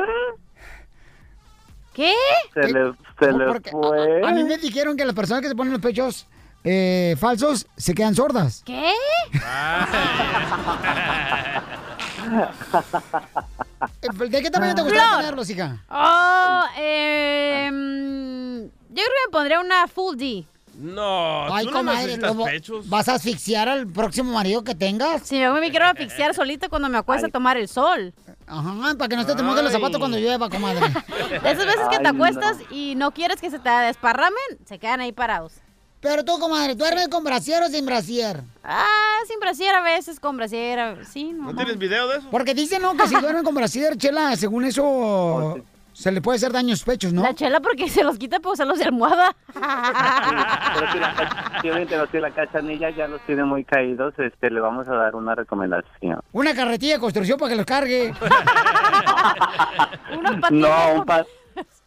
¿Qué? 1.95 2.13
Se 2.53 2.73
le, 2.73 2.93
se 3.19 3.33
le 3.33 3.61
fue. 3.71 4.23
A 4.27 4.33
mí 4.33 4.45
me 4.45 4.59
dijeron 4.59 4.97
que 4.97 5.05
las 5.05 5.15
personas 5.15 5.43
que 5.43 5.49
se 5.49 5.55
ponen 5.55 5.73
los 5.73 5.83
pechos 5.83 6.27
eh, 6.65 7.15
falsos 7.19 7.67
se 7.77 7.95
quedan 7.95 8.15
sordas. 8.15 8.63
¿Qué? 8.67 8.93
¿De 14.29 14.43
qué 14.43 14.51
tamaño 14.51 14.75
te 14.75 14.83
Flor. 14.83 14.93
gustaría 14.93 15.19
tenerlos, 15.19 15.51
hija? 15.51 15.79
Oh, 15.91 16.63
em, 16.77 18.65
yo 18.65 18.71
creo 18.91 19.07
que 19.07 19.27
me 19.27 19.31
pondría 19.33 19.61
una 19.61 19.87
full 19.87 20.17
D. 20.17 20.45
No, 20.77 21.55
Ay, 21.55 21.65
tú 21.67 21.71
no 21.71 21.77
comadre, 21.79 22.03
necesitas 22.03 22.37
¿lo- 22.37 22.45
pechos. 22.45 22.89
¿vas 22.89 23.09
a 23.09 23.15
asfixiar 23.15 23.69
al 23.69 23.87
próximo 23.87 24.33
marido 24.33 24.65
que 24.65 24.75
tengas? 24.75 25.23
Sí, 25.23 25.39
yo 25.41 25.53
me 25.55 25.71
quiero 25.71 25.87
asfixiar 25.87 26.35
solita 26.35 26.69
cuando 26.69 26.89
me 26.89 26.99
acuesto 26.99 27.27
a 27.27 27.31
tomar 27.31 27.57
el 27.57 27.69
sol. 27.69 28.13
Ajá, 28.47 28.95
para 28.99 29.09
que 29.09 29.17
no 29.17 29.25
te, 29.25 29.35
te 29.35 29.43
mojen 29.43 29.65
los 29.65 29.73
zapatos 29.73 29.99
cuando 29.99 30.19
llueva, 30.19 30.51
comadre. 30.51 30.85
Esas 31.37 31.65
veces 31.67 31.83
que 31.91 31.99
te 31.99 32.07
Ay, 32.09 32.13
no. 32.13 32.25
acuestas 32.25 32.57
y 32.71 32.95
no 32.97 33.13
quieres 33.13 33.41
que 33.41 33.51
se 33.51 33.59
te 33.59 33.71
desparramen, 33.71 34.35
se 34.67 34.79
quedan 34.79 35.01
ahí 35.01 35.13
parados. 35.13 35.53
Pero 36.01 36.23
tú, 36.23 36.39
comadre, 36.39 36.75
¿duermes 36.75 37.09
con 37.09 37.25
brasier 37.25 37.63
o 37.63 37.69
sin 37.69 37.87
brasier? 37.87 38.43
Ah, 38.63 38.85
sin 39.27 39.41
brasier 39.41 39.75
a 39.75 39.81
veces, 39.81 40.21
con 40.21 40.37
brasier, 40.37 41.07
sí, 41.07 41.33
no. 41.33 41.45
¿No 41.53 41.55
tienes 41.57 41.79
video 41.79 42.07
de 42.09 42.19
eso? 42.19 42.29
Porque 42.31 42.53
dicen, 42.53 42.83
¿no? 42.83 42.95
Que 42.95 43.09
si 43.09 43.15
duermen 43.19 43.43
con 43.43 43.55
brasier, 43.55 43.97
chela, 43.97 44.37
según 44.37 44.65
eso, 44.67 45.57
se 45.95 46.11
le 46.11 46.21
puede 46.21 46.37
hacer 46.37 46.53
daño 46.53 46.75
a 46.75 46.77
sus 46.77 46.85
pechos, 46.85 47.13
¿no? 47.13 47.23
La 47.23 47.35
chela 47.35 47.61
porque 47.61 47.89
se 47.89 48.03
los 48.03 48.19
quita 48.19 48.41
para 48.41 48.53
usarlos 48.53 48.79
de 48.79 48.85
almohada. 48.85 49.35
Pero 49.55 50.93
si 50.93 50.99
la, 50.99 51.87
pero 51.89 52.07
si 52.11 52.19
la 52.19 52.31
cachanilla 52.33 52.91
ya 52.91 53.07
los 53.07 53.21
tiene 53.23 53.45
muy 53.45 53.65
caídos, 53.65 54.13
este, 54.19 54.51
le 54.51 54.61
vamos 54.61 54.89
a 54.89 54.95
dar 54.97 55.15
una 55.15 55.35
recomendación. 55.37 56.21
Una 56.33 56.55
carretilla 56.55 56.95
de 56.95 57.01
construcción 57.01 57.39
para 57.39 57.51
que 57.51 57.57
los 57.57 57.67
cargue. 57.67 58.13
No, 60.51 60.95
un 60.95 61.05
par, 61.05 61.27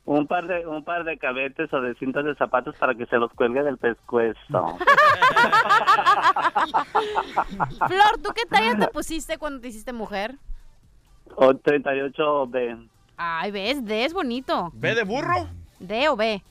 un 0.05 0.27
par 0.27 0.47
de, 0.47 0.65
un 0.65 0.83
par 0.83 1.03
de 1.03 1.17
cabetes 1.17 1.71
o 1.73 1.81
de 1.81 1.93
cintas 1.95 2.25
de 2.25 2.35
zapatos 2.35 2.75
para 2.77 2.95
que 2.95 3.05
se 3.05 3.17
los 3.17 3.31
cuelgue 3.33 3.63
del 3.63 3.77
pescuezo. 3.77 4.37
Flor, 7.87 8.17
¿tú 8.23 8.29
qué 8.35 8.45
talla 8.49 8.77
te 8.77 8.87
pusiste 8.87 9.37
cuando 9.37 9.61
te 9.61 9.67
hiciste 9.67 9.93
mujer? 9.93 10.35
O 11.35 11.55
38 11.55 12.47
B. 12.47 12.77
Ay, 13.17 13.51
¿ves? 13.51 13.83
D 13.83 14.05
es 14.05 14.13
bonito. 14.13 14.71
¿Ve 14.75 14.93
de 14.95 15.03
burro? 15.03 15.47
D 15.79 16.07
o 16.09 16.15
B. 16.15 16.41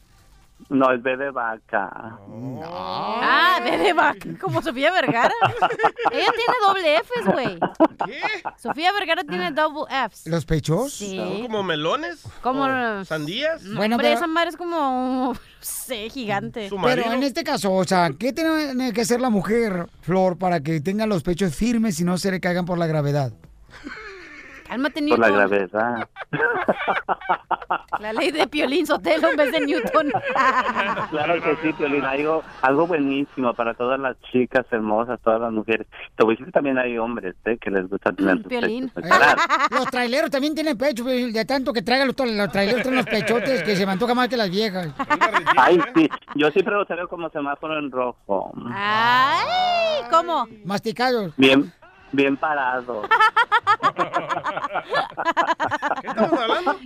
No, 0.71 0.91
es 0.91 1.03
B 1.03 1.17
de 1.19 1.31
vaca. 1.31 2.17
Ah, 2.65 3.61
B 3.63 3.77
de 3.77 3.93
vaca, 3.93 4.27
como 4.41 4.63
Sofía 4.63 4.91
Vergara. 4.91 5.31
Ella 6.11 6.33
tiene 6.33 6.55
doble 6.67 6.97
Fs, 7.03 7.27
güey. 7.27 7.59
¿Qué? 8.07 8.21
Sofía 8.57 8.91
Vergara 8.93 9.23
tiene 9.25 9.53
double 9.53 9.85
Fs. 10.09 10.27
¿Los 10.27 10.47
pechos? 10.47 10.95
Sí. 10.95 11.19
¿Son 11.19 11.43
como 11.43 11.63
melones? 11.63 12.23
Como- 12.41 12.65
¿O 12.65 13.05
¿Sandías? 13.05 13.63
Bueno, 13.75 13.97
Hombre, 13.97 14.09
pero- 14.09 14.17
esa 14.17 14.27
madre 14.27 14.49
es 14.51 14.57
como, 14.57 14.77
no 15.35 15.39
sé, 15.61 16.09
gigante. 16.09 16.71
Pero 16.83 17.13
en 17.13 17.23
este 17.23 17.45
caso, 17.45 17.73
o 17.73 17.85
sea, 17.85 18.11
¿qué 18.19 18.33
tiene 18.33 18.93
que 18.95 19.03
hacer 19.03 19.21
la 19.21 19.29
mujer, 19.31 19.89
Flor, 20.01 20.39
para 20.39 20.61
que 20.61 20.81
tenga 20.81 21.05
los 21.07 21.23
pechos 21.23 21.55
firmes 21.55 22.01
y 22.01 22.05
no 22.05 22.17
se 22.17 22.31
le 22.31 22.41
caigan 22.41 22.65
por 22.65 22.79
la 22.79 22.87
gravedad? 22.87 23.31
Cálmate, 24.69 25.03
Por 25.09 25.19
la 25.19 25.29
gravedad. 25.31 26.09
La 28.01 28.13
ley 28.13 28.31
de 28.31 28.47
Piolín 28.47 28.87
Sotelo 28.87 29.31
en 29.31 29.37
vez 29.37 29.53
de 29.53 29.61
Newton. 29.61 30.13
Claro 31.11 31.41
que 31.43 31.57
sí, 31.63 31.73
Piolín. 31.73 32.05
Algo, 32.05 32.43
algo 32.63 32.87
buenísimo 32.87 33.55
para 33.55 33.75
todas 33.75 33.99
las 33.99 34.17
chicas 34.33 34.67
hermosas, 34.71 35.21
todas 35.23 35.41
las 35.41 35.53
mujeres. 35.53 35.87
Te 36.17 36.25
voy 36.25 36.33
a 36.33 36.35
decir 36.35 36.47
que 36.47 36.53
también 36.53 36.79
hay 36.79 36.99
hombres 36.99 37.35
¿eh? 37.45 37.57
que 37.59 37.71
les 37.71 37.89
gusta 37.89 38.13
tener 38.13 38.39
sus 38.39 38.47
Piolín. 38.47 38.91
Los 39.71 39.87
traileros 39.87 40.31
también 40.31 40.55
tienen 40.55 40.77
pecho, 40.77 41.05
de 41.05 41.45
tanto 41.45 41.73
que 41.73 41.83
traigan 41.83 42.09
los, 42.09 42.17
los 42.19 42.51
traileros 42.51 42.83
traen 42.83 42.97
los 42.97 43.07
pechotes 43.07 43.63
que 43.63 43.77
se 43.77 43.87
me 43.87 43.93
antoja 43.93 44.15
más 44.15 44.29
que 44.29 44.37
las 44.37 44.51
viejas. 44.51 44.89
Ay, 45.57 45.81
sí. 45.95 46.09
Yo 46.35 46.51
siempre 46.51 46.75
lo 46.75 46.85
traigo 46.85 47.09
como 47.09 47.31
semáforo 47.31 47.79
en 47.79 47.91
rojo. 47.91 48.53
Ay, 48.73 50.05
¿cómo? 50.11 50.47
Masticados. 50.65 51.33
Bien, 51.37 51.73
bien 52.13 52.37
parado. 52.37 53.03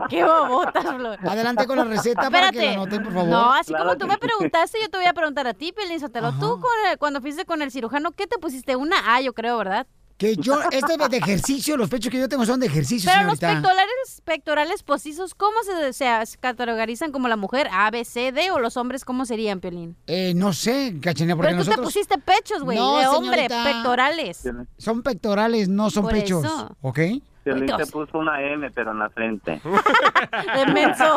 ¿Qué 0.09 0.25
bobotas, 0.25 0.85
Flor? 0.85 1.19
Adelante 1.29 1.67
con 1.67 1.77
la 1.79 1.85
receta 1.85 2.31
para 2.31 2.51
que 2.51 2.57
la 2.59 2.63
Espérate. 2.65 2.75
anoten, 2.75 3.03
por 3.03 3.13
favor. 3.13 3.29
No, 3.29 3.53
así 3.53 3.69
Claro 3.69 3.85
como 3.85 3.97
tú 3.99 4.07
que 4.07 4.13
me 4.13 4.19
preguntaste, 4.19 4.79
yo 4.81 4.89
te 4.89 4.97
voy 4.99 5.07
a 5.07 5.13
preguntar 5.13 5.47
a 5.47 5.55
ti, 5.55 5.73
Piolín 5.73 6.01
Sotelo. 6.01 6.33
Tú 6.33 6.61
con 6.61 6.71
el- 6.91 6.99
cuando 6.99 7.21
fuiste 7.21 7.45
con 7.45 7.63
el 7.63 7.71
cirujano, 7.71 8.13
¿qué 8.13 8.27
te 8.27 8.39
pusiste? 8.39 8.77
Una 8.77 9.15
A, 9.15 9.21
yo 9.21 9.33
creo, 9.33 9.59
¿verdad? 9.59 9.87
Que 10.21 10.37
yo, 10.37 10.61
esto 10.71 10.93
es 10.93 11.11
de 11.11 11.17
ejercicio, 11.17 11.79
los 11.79 11.89
pechos 11.89 12.13
que 12.13 12.19
yo 12.19 12.29
tengo 12.29 12.45
son 12.45 12.61
de 12.61 12.67
ejercicio, 12.67 13.11
Pero 13.11 13.27
los 13.27 13.39
pectorales, 13.39 14.21
pectorales 14.23 14.83
postizos, 14.83 15.35
¿cómo 15.35 15.57
se, 15.65 15.95
se 15.95 16.37
categorizan 16.39 17.11
como 17.11 17.27
la 17.27 17.37
mujer? 17.37 17.71
¿A, 17.73 17.91
B, 17.91 18.05
C, 18.05 18.31
D 18.31 18.51
o 18.51 18.59
los 18.59 18.77
hombres 18.77 19.07
cómo 19.07 19.25
serían, 19.25 19.61
Piolín? 19.61 19.97
Eh, 20.07 20.35
no 20.37 20.53
sé, 20.53 20.95
cachanilla, 21.01 21.37
porque 21.37 21.53
Pero 21.53 21.65
tú 21.65 21.71
te 21.71 21.79
pusiste 21.79 22.19
pechos, 22.19 22.63
güey, 22.63 22.77
No, 22.77 22.99
de 22.99 23.07
hombre, 23.07 23.49
señorita. 23.49 23.65
pectorales. 23.65 24.43
Son 24.77 25.03
pectorales, 25.03 25.71
no 25.71 25.89
son 25.89 26.03
Por 26.03 26.13
pechos, 26.13 26.45
eso. 26.45 26.77
¿ok? 26.83 26.99
Piolín 27.45 27.67
Dios. 27.67 27.87
se 27.87 27.93
puso 27.93 28.19
una 28.19 28.41
M, 28.43 28.71
pero 28.71 28.93
en 28.93 28.99
la 28.99 29.09
frente. 29.11 29.61
De 30.57 30.73
menso. 30.73 31.17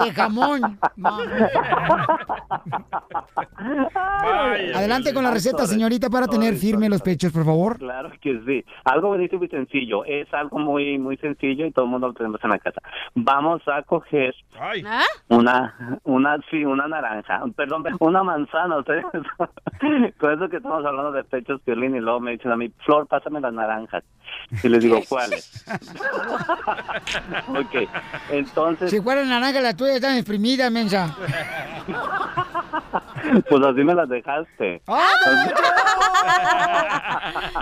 De 0.00 0.12
jamón. 0.12 0.78
Adelante 4.74 5.14
con 5.14 5.22
la 5.24 5.30
receta, 5.30 5.66
señorita, 5.66 6.10
para 6.10 6.26
tener 6.26 6.54
firme 6.54 6.88
los 6.88 7.02
pechos, 7.02 7.32
por 7.32 7.44
favor. 7.44 7.78
Claro 7.78 8.10
que 8.20 8.40
sí. 8.46 8.64
Algo 8.84 9.08
buenísimo 9.08 9.44
y 9.44 9.48
sencillo. 9.48 10.04
Es 10.04 10.32
algo 10.34 10.58
muy 10.58 10.98
muy 10.98 11.16
sencillo 11.18 11.66
y 11.66 11.72
todo 11.72 11.84
el 11.84 11.90
mundo 11.90 12.08
lo 12.08 12.14
tenemos 12.14 12.42
en 12.42 12.50
la 12.50 12.58
casa. 12.58 12.80
Vamos 13.14 13.62
a 13.68 13.82
coger 13.82 14.34
¿Ah? 14.58 15.04
una 15.28 15.98
una 16.04 16.38
sí, 16.50 16.64
una 16.64 16.88
naranja, 16.88 17.42
perdón, 17.56 17.84
una 18.00 18.22
manzana. 18.22 18.78
Ustedes 18.78 19.04
con 20.18 20.32
eso 20.32 20.48
que 20.48 20.56
estamos 20.56 20.84
hablando 20.84 21.12
de 21.12 21.24
pechos, 21.24 21.60
Piolín, 21.62 21.96
y 21.96 22.00
luego 22.00 22.20
me 22.20 22.32
dicen 22.32 22.52
a 22.52 22.56
mí, 22.56 22.70
Flor, 22.84 23.06
pásame 23.06 23.40
las 23.40 23.52
naranjas. 23.52 23.99
Y 24.62 24.68
les 24.68 24.82
digo, 24.82 25.00
¿cuáles? 25.08 25.64
ok, 27.48 27.88
entonces, 28.30 28.90
Si 28.90 29.00
fuera 29.00 29.24
naranja, 29.24 29.60
la 29.60 29.74
tuya 29.76 29.94
está 29.94 30.14
exprimida, 30.16 30.68
mensa. 30.70 31.16
pues 33.48 33.64
así 33.64 33.84
me 33.84 33.94
las 33.94 34.08
dejaste. 34.08 34.82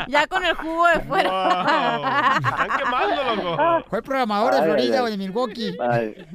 ya 0.08 0.26
con 0.26 0.44
el 0.44 0.54
jugo 0.54 0.88
de 0.88 1.00
fuera. 1.00 2.36
Están 2.36 2.68
quemando, 2.78 3.36
loco. 3.36 3.84
Fue 3.90 4.02
programador 4.02 4.54
de 4.54 4.62
Florida 4.62 4.98
ay, 4.98 5.00
o 5.00 5.10
de 5.10 5.16
Milwaukee. 5.18 5.76
Ay. 5.80 6.26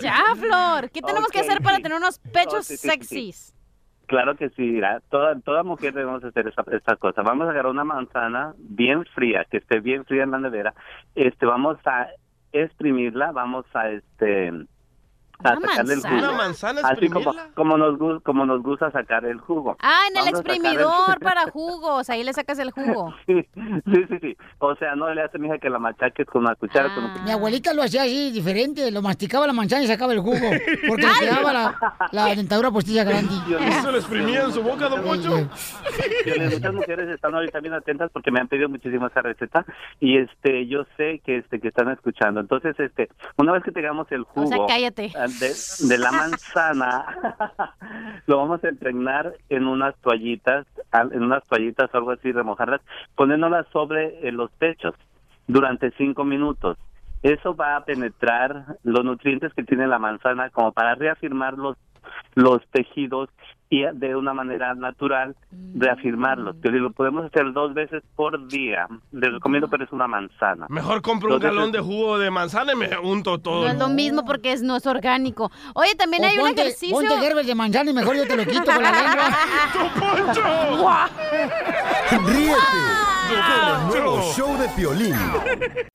ya, 0.00 0.16
Flor. 0.36 0.90
¿Qué 0.90 1.02
tenemos 1.02 1.30
que 1.30 1.40
hacer 1.40 1.62
para 1.62 1.78
tener 1.78 1.96
unos 1.96 2.18
pechos 2.18 2.58
Oh, 2.58 2.62
sí, 2.62 2.76
sí, 2.76 2.88
sí, 2.88 2.88
sexys? 2.88 3.54
Claro 4.08 4.36
que 4.36 4.48
sí, 4.50 4.80
toda, 5.10 5.38
toda 5.40 5.62
mujer 5.62 5.92
debemos 5.92 6.24
hacer 6.24 6.48
esa, 6.48 6.64
esta 6.72 6.96
cosa. 6.96 7.20
Vamos 7.20 7.46
a 7.46 7.50
agarrar 7.50 7.70
una 7.70 7.84
manzana 7.84 8.54
bien 8.58 9.04
fría, 9.04 9.44
que 9.50 9.58
esté 9.58 9.80
bien 9.80 10.06
fría 10.06 10.22
en 10.22 10.30
la 10.30 10.38
nevera. 10.38 10.72
Este, 11.14 11.44
vamos 11.44 11.76
a 11.84 12.08
exprimirla, 12.50 13.32
vamos 13.32 13.66
a 13.74 13.90
este 13.90 14.50
a 15.44 15.56
¿Una 15.56 15.68
sacarle 15.68 15.94
el 15.94 16.00
jugo. 16.00 16.14
¿Una 16.16 16.32
manzana 16.32 16.80
Así 16.84 17.08
como, 17.54 17.76
nos 17.78 17.94
gu- 17.98 18.22
como 18.24 18.44
nos 18.44 18.62
gusta 18.62 18.90
sacar 18.90 19.24
el 19.24 19.38
jugo. 19.38 19.76
Ah, 19.80 20.00
en 20.10 20.16
el 20.16 20.24
Vamos 20.24 20.38
sacar 20.40 20.50
el- 20.52 20.56
exprimidor 20.62 21.20
para 21.22 21.42
jugos. 21.50 22.10
Ahí 22.10 22.24
le 22.24 22.32
sacas 22.32 22.58
el 22.58 22.70
jugo. 22.72 23.14
sí, 23.26 23.46
sí, 23.54 24.04
sí, 24.08 24.18
sí. 24.20 24.36
O 24.58 24.74
sea, 24.76 24.96
no 24.96 25.12
le 25.14 25.22
hace 25.22 25.38
mija 25.38 25.58
que 25.58 25.70
la 25.70 25.78
machaques 25.78 26.26
con 26.26 26.42
una 26.42 26.54
cuchara 26.56 26.92
con 26.94 27.04
un 27.04 27.24
Mi 27.24 27.30
abuelita 27.30 27.72
lo 27.72 27.82
hacía 27.82 28.02
así, 28.02 28.32
diferente. 28.32 28.90
Lo 28.90 29.00
masticaba 29.00 29.46
la 29.46 29.52
manzana 29.52 29.84
y 29.84 29.86
sacaba 29.86 30.12
el 30.12 30.20
jugo. 30.20 30.36
Porque 30.88 31.06
le 31.06 31.12
quedaba 31.20 31.52
la, 31.52 31.78
la 32.10 32.24
dentadura 32.34 32.70
postilla 32.70 33.04
grande. 33.04 33.32
¿Eso 33.60 33.92
lo 33.92 33.98
exprimía 33.98 34.42
en 34.42 34.52
su 34.52 34.62
boca, 34.62 34.88
don 34.88 35.02
Poncho? 35.02 35.48
Tienes 36.24 36.54
muchas 36.54 36.74
mujeres 36.74 37.08
están 37.08 37.34
ahorita 37.34 37.60
bien 37.60 37.74
atentas 37.74 38.10
porque 38.12 38.30
me 38.30 38.40
han 38.40 38.48
pedido 38.48 38.68
muchísimo 38.68 39.06
esa 39.06 39.20
receta 39.22 39.64
y 40.00 40.18
este 40.18 40.66
yo 40.66 40.84
sé 40.96 41.20
que 41.24 41.38
este 41.38 41.60
que 41.60 41.68
están 41.68 41.90
escuchando 41.90 42.40
entonces 42.40 42.78
este 42.78 43.08
una 43.36 43.52
vez 43.52 43.62
que 43.62 43.72
tengamos 43.72 44.06
el 44.10 44.22
jugo 44.24 44.46
sea, 44.48 44.58
cállate. 44.66 45.12
De, 45.28 45.98
la 45.98 46.12
manzana. 46.12 47.04
Lo 48.26 48.38
vamos 48.38 48.62
a 48.64 48.68
impregnar 48.68 49.34
en 49.48 49.66
unas 49.66 49.94
toallitas 49.96 50.66
al- 50.90 51.12
en 51.12 51.22
unas 51.22 51.44
toallitas 51.44 51.94
algo 51.94 52.10
así 52.12 52.32
remojarlas 52.32 52.80
poniéndolas 53.14 53.66
sobre 53.72 54.26
eh, 54.26 54.32
los 54.32 54.50
pechos 54.52 54.94
durante 55.46 55.90
cinco 55.92 56.24
minutos. 56.24 56.76
Eso 57.22 57.54
va 57.56 57.76
a 57.76 57.84
penetrar 57.84 58.76
los 58.84 59.04
nutrientes 59.04 59.52
que 59.54 59.64
tiene 59.64 59.86
la 59.86 59.98
manzana 59.98 60.50
como 60.50 60.72
para 60.72 60.94
reafirmar 60.94 61.54
los 61.58 61.76
los 62.34 62.60
tejidos 62.70 63.28
y 63.70 63.82
de 63.92 64.16
una 64.16 64.32
manera 64.32 64.74
natural 64.74 65.36
reafirmarlos. 65.76 66.56
Yo 66.64 66.70
digo, 66.72 66.90
podemos 66.90 67.26
hacer 67.26 67.52
dos 67.52 67.74
veces 67.74 68.02
por 68.16 68.48
día. 68.48 68.86
Les 69.12 69.32
recomiendo, 69.32 69.68
pero 69.68 69.84
es 69.84 69.92
una 69.92 70.06
manzana. 70.06 70.66
Mejor 70.70 71.02
compro 71.02 71.34
un 71.34 71.40
galón 71.40 71.70
de 71.72 71.80
jugo 71.80 72.18
de 72.18 72.30
manzana 72.30 72.72
y 72.72 72.76
me 72.76 72.88
unto 72.98 73.38
todo. 73.38 73.64
No 73.64 73.68
es 73.68 73.78
lo 73.78 73.88
mismo 73.88 74.24
porque 74.24 74.52
es, 74.52 74.62
no 74.62 74.76
es 74.76 74.86
orgánico. 74.86 75.50
Oye, 75.74 75.94
también 75.96 76.24
hay 76.24 76.38
O 76.38 76.42
un 76.42 76.46
ponte- 76.48 76.62
ejercicio. 76.62 76.96
Ponte 76.96 77.18
Gerber 77.20 77.44
de 77.44 77.54
manzana 77.54 77.90
y 77.90 77.94
mejor 77.94 78.16
yo 78.16 78.26
te 78.26 78.36
lo 78.36 78.44
quito 78.46 78.64
con 78.64 78.82
la 78.82 78.92
lengua. 80.72 81.10
Ríete 82.10 82.54
con 83.30 83.68
el 83.68 83.86
nuevo 83.88 84.32
show 84.34 84.56
de 84.56 84.68
Piolín. 84.70 85.14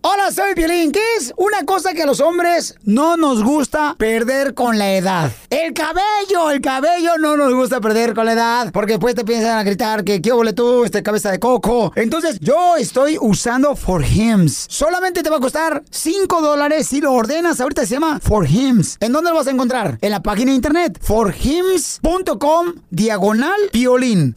Hola, 0.02 0.32
soy 0.32 0.54
Piolín. 0.54 0.92
¿Qué 0.92 1.02
es 1.18 1.34
una 1.38 1.66
cosa 1.66 1.94
que 1.94 2.04
a 2.04 2.06
los 2.06 2.22
hombres 2.22 2.78
no 2.86 3.18
nos 3.18 3.44
gusta 3.44 3.96
perder 3.98 4.54
con 4.54 4.78
la 4.78 4.92
edad? 4.94 5.32
El 5.50 5.74
cabello, 5.74 6.52
el 6.52 6.62
cabello 6.62 7.18
no 7.20 7.36
nos 7.36 7.54
gusta 7.54 7.63
perder 7.70 8.14
con 8.14 8.26
la 8.26 8.34
edad. 8.34 8.72
Porque 8.72 8.94
después 8.94 9.16
te 9.16 9.26
piensan 9.26 9.58
a 9.58 9.64
gritar 9.64 10.04
que 10.04 10.22
qué 10.22 10.32
ole 10.32 10.54
tú, 10.54 10.84
este 10.86 11.04
cabeza 11.04 11.32
de 11.32 11.40
coco. 11.40 11.92
Entonces, 11.96 12.40
yo 12.40 12.76
estoy 12.78 13.18
usando 13.20 13.76
For 13.76 14.04
Hims. 14.04 14.66
Solamente 14.70 15.24
te 15.24 15.30
va 15.30 15.38
a 15.38 15.42
costar 15.42 15.84
5 15.90 16.42
dólares 16.42 16.88
si 16.88 17.02
lo 17.02 17.14
ordenas. 17.14 17.62
Ahorita 17.62 17.86
se 17.86 17.96
llama 17.96 18.20
For 18.22 18.48
Hims. 18.50 18.98
¿En 19.00 19.12
dónde 19.12 19.30
lo 19.30 19.36
vas 19.38 19.48
a 19.48 19.52
encontrar? 19.52 19.98
En 20.02 20.12
la 20.12 20.22
página 20.22 20.52
de 20.52 20.56
internet 20.56 21.00
forhims.com 21.02 22.74
diagonal 22.90 23.60
piolín. 23.72 24.36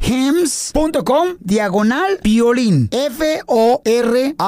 forhims.com 0.00 1.36
diagonal 1.40 2.18
piolín. 2.22 2.88
F-O-R-H-I-M-S.com 2.90 4.40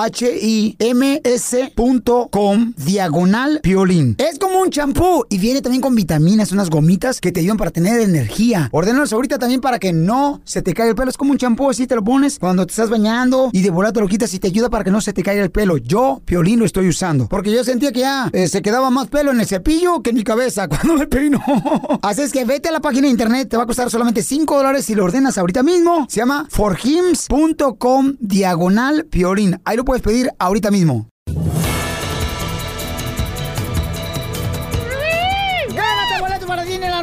diagonal 2.76 3.60
piolín. 3.62 4.16
Es 4.18 4.38
como 4.38 4.60
un 4.60 4.70
champú 4.70 5.24
y 5.28 5.38
viene 5.38 5.60
también 5.62 5.82
con 5.82 5.94
vitaminas, 5.94 6.52
unas 6.52 6.70
gomitas 6.70 7.20
que 7.20 7.30
te 7.32 7.40
ayudan 7.40 7.58
para 7.58 7.70
tener 7.70 8.00
energía. 8.00 8.68
Ordenalos 8.72 9.12
ahorita 9.12 9.38
también 9.38 9.60
para 9.60 9.78
que 9.78 9.92
no 9.92 10.40
se 10.44 10.62
te 10.62 10.74
caiga 10.74 10.90
el 10.90 10.96
pelo. 10.96 11.10
Es 11.10 11.18
como 11.18 11.32
un 11.32 11.38
champú, 11.38 11.68
así 11.70 11.86
te 11.86 11.94
lo 11.94 12.02
pones 12.02 12.38
cuando 12.38 12.66
te 12.66 12.72
estás 12.72 12.90
bañando 12.90 13.50
y 13.52 13.62
de 13.62 13.70
volada 13.70 13.92
te 13.92 14.00
lo 14.00 14.08
quitas 14.08 14.32
y 14.34 14.38
te 14.38 14.48
ayuda 14.48 14.70
para 14.70 14.82
que 14.84 14.90
no 14.90 15.00
se 15.00 15.12
te 15.12 15.22
caiga 15.22 15.42
el 15.42 15.50
pelo. 15.50 15.76
Yo, 15.76 16.22
piolín, 16.24 16.58
lo 16.58 16.64
estoy 16.64 16.88
usando. 16.88 17.28
Porque 17.28 17.52
yo 17.52 17.62
sentía 17.64 17.92
que 17.92 18.00
ya 18.00 18.30
eh, 18.32 18.48
se 18.48 18.62
quedaba 18.62 18.90
más 18.90 19.08
pelo 19.08 19.30
en 19.32 19.40
el 19.40 19.46
cepillo 19.46 20.02
que 20.02 20.10
en 20.10 20.16
mi 20.16 20.24
cabeza 20.24 20.66
cuando 20.72 20.94
me 20.94 21.06
peino. 21.06 21.40
Así 22.02 22.22
es 22.22 22.32
que 22.32 22.44
vete 22.44 22.68
a 22.68 22.72
la 22.72 22.80
página 22.80 23.06
de 23.06 23.10
internet, 23.10 23.48
te 23.48 23.56
va 23.56 23.64
a 23.64 23.66
costar 23.66 23.90
solamente 23.90 24.22
5 24.22 24.56
dólares 24.56 24.84
si 24.84 24.94
lo 24.94 25.04
ordenas 25.04 25.38
ahorita 25.42 25.62
mismo. 25.62 26.06
Se 26.08 26.20
llama 26.20 26.46
forhims.com 26.48 28.16
diagonal 28.18 29.06
piolín. 29.06 29.60
Ahí 29.64 29.76
lo 29.76 29.84
puedes 29.84 30.02
pedir 30.02 30.30
ahorita 30.38 30.70
mismo. 30.70 31.08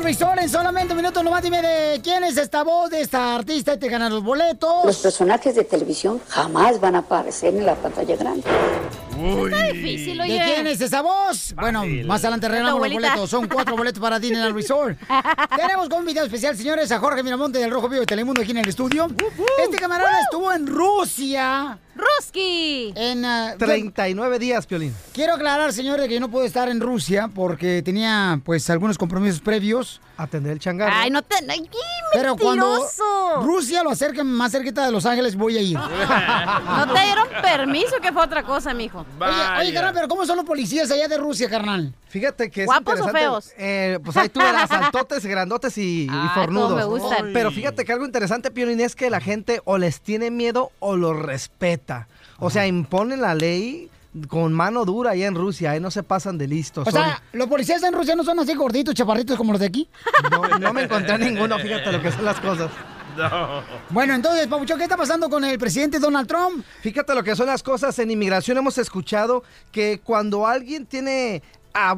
En 0.10 0.50
solamente 0.50 0.94
un 0.94 0.98
minuto. 0.98 1.22
Nomás 1.22 1.44
dime 1.44 1.62
de 1.62 2.02
quién 2.02 2.24
es 2.24 2.36
esta 2.38 2.64
voz 2.64 2.90
de 2.90 3.02
esta 3.02 3.36
artista 3.36 3.74
y 3.74 3.78
te 3.78 3.90
ganan 3.90 4.12
los 4.12 4.24
boletos. 4.24 4.86
Los 4.86 4.98
personajes 4.98 5.54
de 5.54 5.64
televisión 5.66 6.20
jamás 6.28 6.80
van 6.80 6.96
a 6.96 7.00
aparecer 7.00 7.54
en 7.56 7.66
la 7.66 7.76
pantalla 7.76 8.16
grande. 8.16 8.44
Está 9.20 9.64
difícil, 9.74 10.18
¿De 10.18 10.24
oye. 10.24 10.42
quién 10.46 10.68
es 10.68 10.82
esa 10.82 11.02
voz? 11.02 11.54
Bueno, 11.56 11.84
más 12.06 12.24
adelante 12.24 12.48
De 12.48 12.52
regalamos 12.54 12.82
los 12.82 12.94
boletos. 12.94 13.30
Son 13.30 13.48
cuatro 13.48 13.76
boletos 13.76 14.00
para 14.02 14.20
Disneyland 14.20 14.56
Resort. 14.56 14.98
Tenemos 15.56 15.90
con 15.90 16.00
un 16.00 16.06
video 16.06 16.24
especial, 16.24 16.56
señores, 16.56 16.92
a 16.92 17.00
Jorge 17.00 17.24
Miramonte 17.24 17.60
del 17.60 17.72
Rojo 17.72 17.90
Vivo 17.90 18.02
de 18.02 18.06
Telemundo 18.06 18.42
aquí 18.42 18.52
en 18.52 18.58
el 18.58 18.70
estudio. 18.70 19.08
Este 19.64 19.78
camarada 19.78 20.22
estuvo 20.22 20.52
en 20.54 20.68
Rusia. 20.68 21.78
¡Ruski! 21.96 22.94
En, 22.96 23.26
ah, 23.26 23.56
39 23.58 24.40
días, 24.40 24.66
Piolín. 24.66 24.94
Quiero 25.14 25.34
aclarar, 25.34 25.74
señores, 25.74 26.08
que 26.08 26.14
yo 26.14 26.20
no 26.22 26.32
puedo 26.32 26.46
estar 26.46 26.70
en 26.70 26.80
Rusia 26.80 27.30
porque 27.34 27.82
tenía, 27.84 28.40
pues, 28.46 28.70
algunos 28.70 28.98
compromisos 28.98 29.42
previos. 29.42 30.00
Atender 30.20 30.52
el 30.52 30.60
changarro. 30.60 30.92
Ay, 30.94 31.10
no 31.10 31.22
te. 31.22 31.36
Ay, 31.48 31.62
qué 31.72 31.78
Pero 32.14 32.36
cuando 32.36 32.66
mentiroso. 32.68 33.42
Rusia 33.42 33.84
lo 33.84 33.92
acerque 33.92 34.22
más 34.22 34.52
cerquita 34.52 34.86
de 34.86 34.92
Los 34.92 35.06
Ángeles, 35.06 35.38
voy 35.38 35.58
a 35.58 35.62
ir. 35.62 35.78
No 36.78 36.94
te 36.94 37.02
dieron 37.02 37.28
permiso, 37.42 37.96
que 38.02 38.12
fue 38.12 38.24
otra 38.24 38.44
cosa, 38.44 38.74
mijo. 38.74 39.06
Oye, 39.18 39.60
oye, 39.62 39.74
carnal, 39.74 39.94
pero 39.94 40.08
¿cómo 40.10 40.26
son 40.26 40.36
los 40.36 40.46
policías 40.46 40.92
allá 40.92 41.08
de 41.08 41.18
Rusia, 41.18 41.50
carnal? 41.50 41.94
Fíjate 42.10 42.52
que 42.52 42.62
es 42.62 42.66
¿Guapos 42.66 43.00
o 43.00 43.08
feos? 43.10 43.52
Eh, 43.58 43.98
pues 44.04 44.18
ahí 44.18 44.28
tú 44.28 44.40
verás 44.42 44.70
altotes, 44.72 45.26
grandotes 45.26 45.78
y, 45.78 46.04
y 46.04 46.10
Ay, 46.12 46.30
fornudos. 46.34 46.76
me 46.76 46.84
gustan. 46.84 47.32
Pero 47.32 47.50
fíjate 47.52 47.86
que 47.86 47.94
algo 47.94 48.06
interesante, 48.06 48.52
Piolín, 48.52 48.82
es 48.82 48.96
que 48.98 49.10
la 49.10 49.22
gente 49.22 49.62
o 49.64 49.78
les 49.78 50.02
tiene 50.02 50.32
miedo 50.32 50.72
o 50.80 50.98
los 50.98 51.18
respeta. 51.18 52.08
O 52.40 52.50
sea, 52.50 52.68
imponen 52.68 53.22
la 53.22 53.36
ley 53.36 53.90
con 54.28 54.54
mano 54.54 54.86
dura 54.86 55.12
allá 55.12 55.28
en 55.28 55.36
Rusia, 55.36 55.72
ahí 55.72 55.80
no 55.80 55.92
se 55.92 56.04
pasan 56.04 56.38
de 56.38 56.48
listos. 56.48 56.88
O 56.88 56.92
son- 56.92 57.02
sea, 57.04 57.22
¿los 57.34 57.48
policías 57.48 57.82
en 57.84 57.94
Rusia 57.94 58.16
no 58.16 58.24
son 58.24 58.40
así 58.40 58.54
gorditos, 58.56 58.94
chaparritos 58.96 59.38
como 59.38 59.52
los 59.54 59.60
de 59.62 59.68
aquí? 59.68 59.88
no, 60.32 60.60
no 60.60 60.74
me 60.74 60.84
encontré 60.84 61.18
ninguno, 61.18 61.58
fíjate 61.60 61.92
lo 61.92 62.02
que 62.02 62.12
son 62.12 62.26
las 62.26 62.40
cosas. 62.40 62.70
Bueno, 63.90 64.14
entonces, 64.14 64.48
Pabucho, 64.48 64.78
¿qué 64.78 64.84
está 64.84 64.96
pasando 64.96 65.30
con 65.30 65.44
el 65.44 65.58
presidente 65.60 66.00
Donald 66.00 66.28
Trump? 66.28 66.64
Fíjate 66.82 67.14
lo 67.14 67.24
que 67.24 67.36
son 67.36 67.48
las 67.48 67.62
cosas. 67.64 67.98
En 68.00 68.12
inmigración 68.12 68.58
hemos 68.58 68.78
escuchado 68.78 69.44
que 69.72 70.00
cuando 70.04 70.48
alguien 70.48 70.86
tiene 70.86 71.42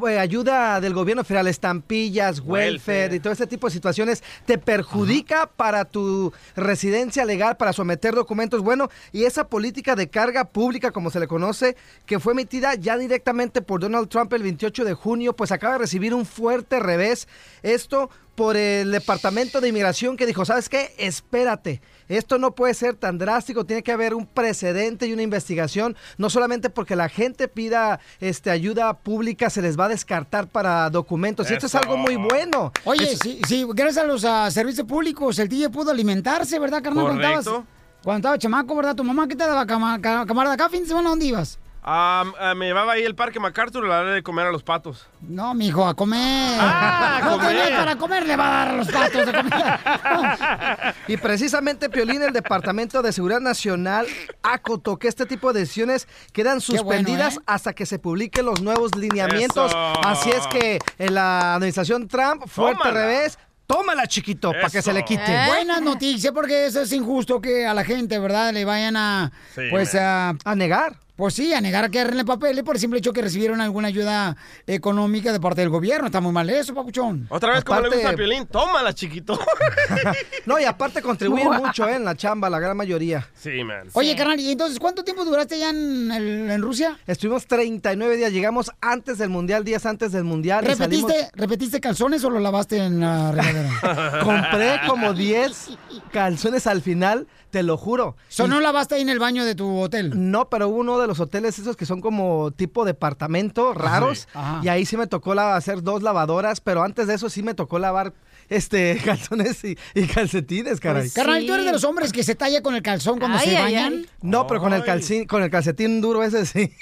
eh, 0.08 0.20
ayuda 0.20 0.80
del 0.82 0.94
gobierno 0.94 1.24
federal, 1.24 1.48
estampillas, 1.48 2.40
welfare, 2.40 2.72
Welfare. 2.72 3.16
y 3.16 3.20
todo 3.20 3.34
ese 3.34 3.48
tipo 3.48 3.68
de 3.68 3.74
situaciones, 3.74 4.24
te 4.46 4.58
perjudica 4.58 5.48
para 5.48 5.86
tu 5.86 6.34
residencia 6.56 7.26
legal, 7.26 7.58
para 7.58 7.74
someter 7.74 8.14
documentos. 8.14 8.62
Bueno, 8.62 8.90
y 9.12 9.24
esa 9.26 9.48
política 9.48 9.96
de 9.96 10.10
carga 10.10 10.46
pública, 10.46 10.92
como 10.92 11.10
se 11.10 11.20
le 11.20 11.28
conoce, 11.28 11.76
que 12.06 12.20
fue 12.20 12.34
emitida 12.34 12.76
ya 12.76 12.98
directamente 12.98 13.62
por 13.62 13.82
Donald 13.82 14.10
Trump 14.10 14.32
el 14.34 14.44
28 14.44 14.86
de 14.86 14.94
junio, 14.94 15.34
pues 15.34 15.52
acaba 15.52 15.74
de 15.74 15.80
recibir 15.80 16.14
un 16.14 16.26
fuerte 16.26 16.80
revés. 16.80 17.28
Esto 17.64 18.10
por 18.36 18.58
el 18.58 18.92
Departamento 18.92 19.62
de 19.62 19.70
Inmigración 19.70 20.18
que 20.18 20.26
dijo, 20.26 20.46
¿sabes 20.46 20.70
qué? 20.70 20.94
Espérate, 20.98 21.82
esto 22.18 22.38
no 22.38 22.52
puede 22.56 22.74
ser 22.74 22.96
tan 22.96 23.18
drástico, 23.18 23.66
tiene 23.66 23.84
que 23.84 23.92
haber 23.92 24.14
un 24.14 24.26
precedente 24.26 25.08
y 25.08 25.14
una 25.14 25.22
investigación, 25.24 25.96
no 26.18 26.30
solamente 26.30 26.70
porque 26.70 26.96
la 26.96 27.10
gente 27.10 27.48
pida 27.48 28.00
este, 28.20 28.50
ayuda 28.52 28.94
pública, 28.98 29.50
se 29.50 29.62
les 29.62 29.80
va 29.80 29.86
a 29.86 29.90
descartar 29.90 30.48
para 30.48 30.90
documentos. 30.90 31.50
Y 31.50 31.54
esto 31.54 31.66
es 31.68 31.76
algo 31.76 31.98
muy 31.98 32.16
bueno. 32.16 32.72
Oye, 32.86 33.12
Es- 33.14 33.20
sí, 33.20 33.40
sí, 33.48 33.66
gracias 33.74 34.04
a 34.04 34.08
los 34.08 34.24
ah, 34.26 34.50
servicios 34.52 34.86
públicos, 34.88 35.38
el 35.40 35.48
DJ 35.50 35.70
pudo 35.70 35.92
alimentarse, 35.92 36.60
¿verdad, 36.60 36.82
carnal? 36.84 37.06
Correcto. 37.08 37.66
cuando 38.04 38.18
estaba 38.20 38.38
chamaco, 38.40 38.76
¿verdad? 38.76 38.96
¿Tu 38.96 39.04
mamá 39.04 39.28
qué 39.28 39.36
te 39.36 39.44
daba, 39.46 39.66
cama- 39.66 40.00
ca- 40.02 40.26
camarada? 40.26 40.56
¿Acá 40.56 40.70
fin 40.70 40.82
de 40.82 40.88
semana 40.88 41.10
dónde 41.10 41.26
ibas? 41.28 41.60
Ah, 41.84 42.54
me 42.56 42.68
llevaba 42.68 42.94
ahí 42.94 43.04
el 43.04 43.16
parque 43.16 43.40
MacArthur 43.40 43.86
a 43.86 43.88
la 43.88 44.00
hora 44.02 44.12
de 44.14 44.22
comer 44.22 44.46
a 44.46 44.52
los 44.52 44.62
patos. 44.62 45.08
No, 45.22 45.54
mijo, 45.56 45.88
a 45.88 45.96
comer. 45.96 46.58
Ah, 46.62 47.22
no 47.24 47.32
comer. 47.38 47.58
tenés 47.58 47.72
para 47.80 47.96
comer, 47.96 48.28
le 48.28 48.36
va 48.36 48.48
a 48.48 48.52
dar 48.52 48.68
a 48.70 48.74
los 48.78 48.88
patos 48.92 49.26
de 49.26 49.34
comida. 49.34 50.96
Y 51.08 51.18
precisamente, 51.18 51.90
Piolín, 51.90 52.22
el 52.22 52.34
Departamento 52.34 53.02
de 53.02 53.12
Seguridad 53.12 53.40
Nacional 53.42 54.06
acotó 54.44 54.98
que 54.98 55.08
este 55.08 55.26
tipo 55.26 55.54
de 55.54 55.62
decisiones 55.62 56.08
quedan 56.34 56.60
bueno, 56.60 56.62
suspendidas 56.62 57.38
¿eh? 57.38 57.40
hasta 57.48 57.74
que 57.74 57.86
se 57.88 57.98
publiquen 57.98 58.46
los 58.46 58.62
nuevos 58.62 58.96
lineamientos. 58.96 59.72
Eso. 59.72 60.06
Así 60.06 60.30
es 60.30 60.46
que 60.48 60.80
en 61.00 61.16
la 61.16 61.56
administración 61.56 62.08
Trump, 62.08 62.48
fuerte 62.48 62.78
Tómala. 62.84 63.00
revés, 63.02 63.40
tómala, 63.66 64.06
chiquito, 64.08 64.52
para 64.52 64.70
que 64.70 64.82
se 64.84 64.94
le 64.94 65.04
quite. 65.04 65.24
¿Eh? 65.34 65.48
Buenas 65.48 65.82
noticias, 65.82 66.32
porque 66.32 66.68
eso 66.68 66.82
es 66.82 66.92
injusto 66.94 67.42
que 67.42 67.66
a 67.66 67.74
la 67.74 67.84
gente, 67.84 68.20
¿verdad? 68.20 68.54
Le 68.54 68.66
vayan 68.66 68.96
a, 68.98 69.32
Sí, 69.56 69.62
pues, 69.72 69.96
a... 69.96 70.36
A 70.46 70.56
negar. 70.56 70.98
Pues 71.22 71.36
sí, 71.36 71.54
a 71.54 71.62
negar 71.62 71.92
que 71.92 72.00
agarren 72.00 72.26
papeles 72.26 72.64
por 72.64 72.76
el 72.78 72.82
simple 72.82 72.98
hecho 72.98 73.14
que 73.14 73.22
recibieron 73.22 73.62
alguna 73.62 73.90
ayuda 73.90 74.36
económica 74.66 75.32
de 75.32 75.40
parte 75.40 75.62
del 75.62 75.70
gobierno. 75.70 76.08
Está 76.08 76.20
muy 76.20 76.32
mal 76.32 76.50
eso, 76.50 76.74
papuchón. 76.74 77.28
Otra 77.30 77.54
vez, 77.54 77.64
como 77.64 77.80
le 77.82 77.88
Aparte- 77.90 77.96
gusta 77.98 78.10
a 78.10 78.16
Piolín, 78.16 78.48
tómala, 78.48 78.92
chiquito. 78.92 79.40
No, 80.48 80.60
y 80.60 80.64
aparte 80.64 81.04
contribuyen 81.04 81.52
mucho 81.54 81.88
eh, 81.88 81.96
en 81.98 82.04
la 82.06 82.16
chamba, 82.16 82.50
la 82.50 82.58
gran 82.60 82.76
mayoría. 82.76 83.28
Sí, 83.36 83.64
man. 83.64 83.88
Oye, 83.94 84.16
carnal, 84.16 84.40
¿y 84.40 84.52
entonces 84.52 84.80
cuánto 84.80 85.04
tiempo 85.04 85.24
duraste 85.24 85.60
ya 85.60 85.70
en, 85.70 86.12
el- 86.12 86.50
en 86.50 86.62
Rusia? 86.64 86.98
Estuvimos 87.06 87.46
39 87.46 88.18
días, 88.18 88.32
llegamos 88.32 88.72
antes 88.82 89.20
del 89.20 89.30
Mundial, 89.30 89.64
días 89.64 89.86
antes 89.86 90.12
del 90.14 90.24
Mundial. 90.24 90.66
y 90.68 90.74
salimos- 90.76 91.12
¿Repetiste, 91.12 91.32
¿Repetiste 91.36 91.80
calzones 91.80 92.24
o 92.24 92.32
los 92.32 92.42
lavaste 92.42 92.78
en 92.78 93.00
la 93.00 93.32
regadera? 93.32 94.20
Compré 94.24 94.80
como 94.88 95.14
10 95.14 95.70
calzones 96.12 96.66
al 96.66 96.82
final, 96.82 97.28
te 97.52 97.62
lo 97.62 97.78
juro. 97.78 98.16
¿So 98.30 98.46
Y- 98.46 98.50
no 98.50 98.60
lavaste 98.60 98.96
ahí 98.96 99.02
en 99.04 99.10
el 99.10 99.20
baño 99.20 99.46
de 99.46 99.54
tu 99.54 99.78
hotel? 99.80 100.12
No, 100.32 100.50
pero 100.50 100.70
hubo 100.70 100.78
uno 100.80 101.00
de 101.00 101.06
los 101.12 101.20
hoteles 101.20 101.60
esos 101.60 101.76
que 101.76 101.86
son 101.86 102.00
como 102.02 102.52
tipo 102.52 102.86
departamento, 102.86 103.74
raros. 103.74 104.28
Ajá. 104.34 104.62
Y 104.64 104.70
ahí 104.70 104.86
sí 104.86 104.96
me 104.98 105.08
tocó 105.08 105.36
la- 105.36 105.56
hacer 105.58 105.84
dos 105.84 106.02
lavadoras, 106.04 106.62
pero 106.62 106.84
antes 106.84 107.08
de 107.08 107.16
eso 107.16 107.30
sí 107.30 107.44
me 107.44 107.54
tocó 107.54 107.80
lavar 107.80 108.14
este 108.50 108.98
calzones 109.06 109.64
y, 109.66 109.78
y 109.94 110.08
calcetines, 110.08 110.80
caray. 110.80 111.04
Pues 111.04 111.14
Carnal. 111.14 111.46
¿tú 111.46 111.54
eres 111.54 111.66
de 111.66 111.72
los 111.74 111.84
hombres 111.84 112.12
que 112.14 112.24
se 112.24 112.36
talla 112.36 112.62
con 112.62 112.76
el 112.76 112.82
calzón 112.82 113.20
cuando 113.20 113.38
Ay, 113.38 113.50
se 113.50 113.58
ay, 113.58 113.64
bañan? 113.76 113.94
ay. 113.94 114.10
No, 114.22 114.48
pero 114.48 114.62
con 114.62 114.74
el, 114.74 114.84
calcín, 114.84 115.26
con 115.26 115.44
el 115.44 115.50
calcetín 115.52 116.00
duro 116.02 116.24
ese 116.24 116.46
sí. 116.46 116.74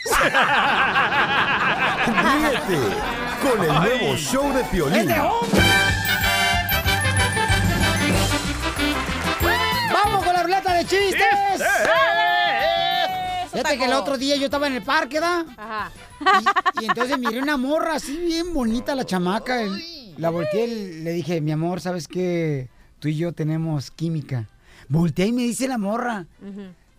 Ríete 2.08 2.78
con 3.42 3.64
el 3.64 3.74
nuevo 3.74 4.16
show 4.16 4.54
de 4.54 4.64
Piolín. 4.66 5.10
¡Vamos 9.94 10.24
con 10.24 10.34
la 10.34 10.44
ruleta 10.44 10.74
de 10.74 10.86
chistes! 10.86 11.62
Fíjate 13.52 13.78
que 13.78 13.86
el 13.86 13.94
otro 13.94 14.18
día 14.18 14.36
yo 14.36 14.46
estaba 14.46 14.68
en 14.68 14.74
el 14.74 14.84
parque, 14.84 15.20
¿da? 15.20 15.46
Ajá. 15.58 15.92
Y, 16.82 16.84
y 16.84 16.88
entonces 16.88 17.18
miré 17.18 17.42
una 17.42 17.58
morra 17.58 17.96
así 17.96 18.16
bien 18.18 18.54
bonita 18.54 18.96
la 18.96 19.06
chamaca. 19.06 19.62
La 20.18 20.30
volteé 20.30 20.68
y 20.68 21.04
le 21.04 21.12
dije, 21.14 21.42
mi 21.42 21.52
amor, 21.52 21.82
¿sabes 21.82 22.08
qué? 22.08 22.68
Tú 23.00 23.08
y 23.08 23.16
yo 23.16 23.32
tenemos 23.32 23.92
química. 23.92 24.48
Volteé 24.88 25.28
y 25.28 25.32
me 25.32 25.44
dice 25.44 25.68
la 25.68 25.78
morra. 25.78 26.26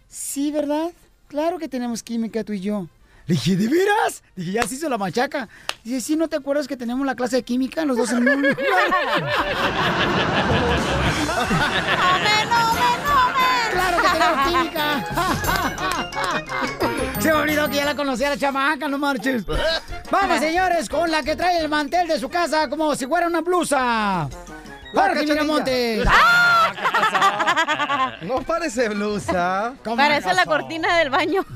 Sí, 0.09 0.51
¿verdad? 0.51 0.91
Claro 1.29 1.59
que 1.59 1.69
tenemos 1.69 2.03
química 2.03 2.43
tú 2.43 2.53
y 2.53 2.61
yo. 2.61 2.89
Le 3.27 3.35
dije, 3.35 3.57
¿de 3.57 3.69
veras? 3.69 4.25
Dije, 4.35 4.53
ya 4.53 4.63
se 4.63 4.75
hizo 4.75 4.89
la 4.89 4.99
machaca. 4.99 5.49
Dice, 5.85 6.01
sí, 6.01 6.17
¿no 6.17 6.27
te 6.27 6.37
acuerdas 6.37 6.67
que 6.67 6.77
tenemos 6.77 7.07
la 7.07 7.15
clase 7.15 7.37
de 7.37 7.43
química 7.45 7.85
los 7.85 7.97
dos 7.97 8.11
en 8.11 8.29
un 8.29 8.43
lugar? 8.43 8.57
¡Claro 13.71 14.03
que 14.03 14.09
tenemos 14.09 14.47
química! 14.49 15.05
Se 17.21 17.29
me 17.33 17.39
olvidó 17.39 17.69
que 17.69 17.77
ya 17.77 17.85
la 17.85 17.95
conocía 17.95 18.31
la 18.31 18.37
chamaca, 18.39 18.89
no 18.89 18.99
marches. 18.99 19.45
Vamos, 20.11 20.39
señores, 20.41 20.89
con 20.89 21.11
la 21.11 21.23
que 21.23 21.37
trae 21.37 21.59
el 21.61 21.69
mantel 21.69 22.09
de 22.09 22.19
su 22.19 22.29
casa 22.29 22.69
como 22.69 22.95
si 22.95 23.07
fuera 23.07 23.27
una 23.27 23.41
blusa. 23.43 24.29
Jorge. 24.93 25.25
Miramontes. 25.25 26.05
No 28.23 28.43
parece 28.43 28.89
blusa. 28.89 29.75
Parece 29.85 30.35
la 30.35 30.45
cortina 30.45 30.97
del 30.99 31.11
baño. 31.11 31.45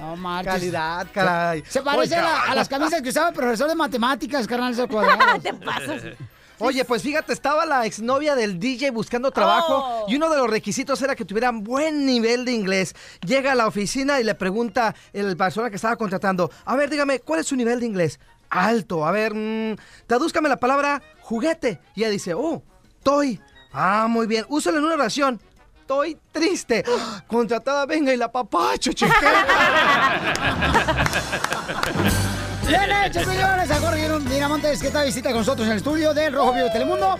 No 0.00 0.16
marches. 0.16 0.52
Calidad, 0.54 1.06
caray. 1.14 1.62
Se 1.68 1.80
parece 1.82 2.16
a, 2.16 2.22
la- 2.22 2.42
a 2.50 2.54
las 2.54 2.68
camisas 2.68 3.00
que 3.00 3.10
usaba 3.10 3.28
el 3.28 3.34
profesor 3.34 3.68
de 3.68 3.74
matemáticas, 3.76 4.46
carnal, 4.46 4.74
cuadrados. 4.88 5.42
Te 5.42 5.54
pasas. 5.54 6.02
Oye, 6.58 6.84
pues 6.84 7.02
fíjate, 7.02 7.32
estaba 7.32 7.66
la 7.66 7.84
exnovia 7.84 8.36
del 8.36 8.60
DJ 8.60 8.90
buscando 8.90 9.30
trabajo 9.32 9.74
Oh. 9.76 10.06
y 10.08 10.16
uno 10.16 10.30
de 10.30 10.36
los 10.38 10.48
requisitos 10.48 11.02
era 11.02 11.16
que 11.16 11.24
tuvieran 11.24 11.64
buen 11.64 12.06
nivel 12.06 12.44
de 12.44 12.52
inglés. 12.52 12.94
Llega 13.26 13.52
a 13.52 13.54
la 13.54 13.66
oficina 13.66 14.20
y 14.20 14.24
le 14.24 14.34
pregunta 14.34 14.94
el 15.12 15.36
persona 15.36 15.68
que 15.70 15.76
estaba 15.76 15.96
contratando, 15.96 16.50
a 16.64 16.76
ver, 16.76 16.90
dígame, 16.90 17.20
¿cuál 17.20 17.40
es 17.40 17.46
su 17.46 17.56
nivel 17.56 17.80
de 17.80 17.86
inglés? 17.86 18.20
Alto, 18.50 19.04
a 19.04 19.10
ver, 19.10 19.34
mm, 19.34 19.76
tradúzcame 20.06 20.48
la 20.48 20.58
palabra 20.58 21.02
juguete. 21.20 21.80
Y 21.96 22.02
ella 22.02 22.10
dice, 22.10 22.34
oh, 22.34 22.62
toy. 23.02 23.40
Ah, 23.72 24.06
muy 24.08 24.28
bien, 24.28 24.44
úsalo 24.48 24.78
en 24.78 24.84
una 24.84 24.94
oración. 24.94 25.40
Estoy 25.80 26.16
triste. 26.30 26.84
Contratada, 27.26 27.84
venga 27.86 28.14
y 28.14 28.16
la 28.16 28.30
papacho, 28.30 28.92
Bien 32.66 32.90
hecho, 33.04 33.20
señores. 33.24 33.70
A 33.70 33.74
Jorge 33.80 34.08
Miramontes, 34.30 34.80
que 34.80 34.86
está 34.88 35.00
de 35.00 35.06
visita 35.06 35.30
con 35.30 35.38
nosotros 35.38 35.66
en 35.66 35.72
el 35.72 35.78
estudio 35.78 36.14
del 36.14 36.32
Rojo 36.32 36.52
Vivo 36.52 36.64
de 36.66 36.70
Telemundo. 36.70 37.18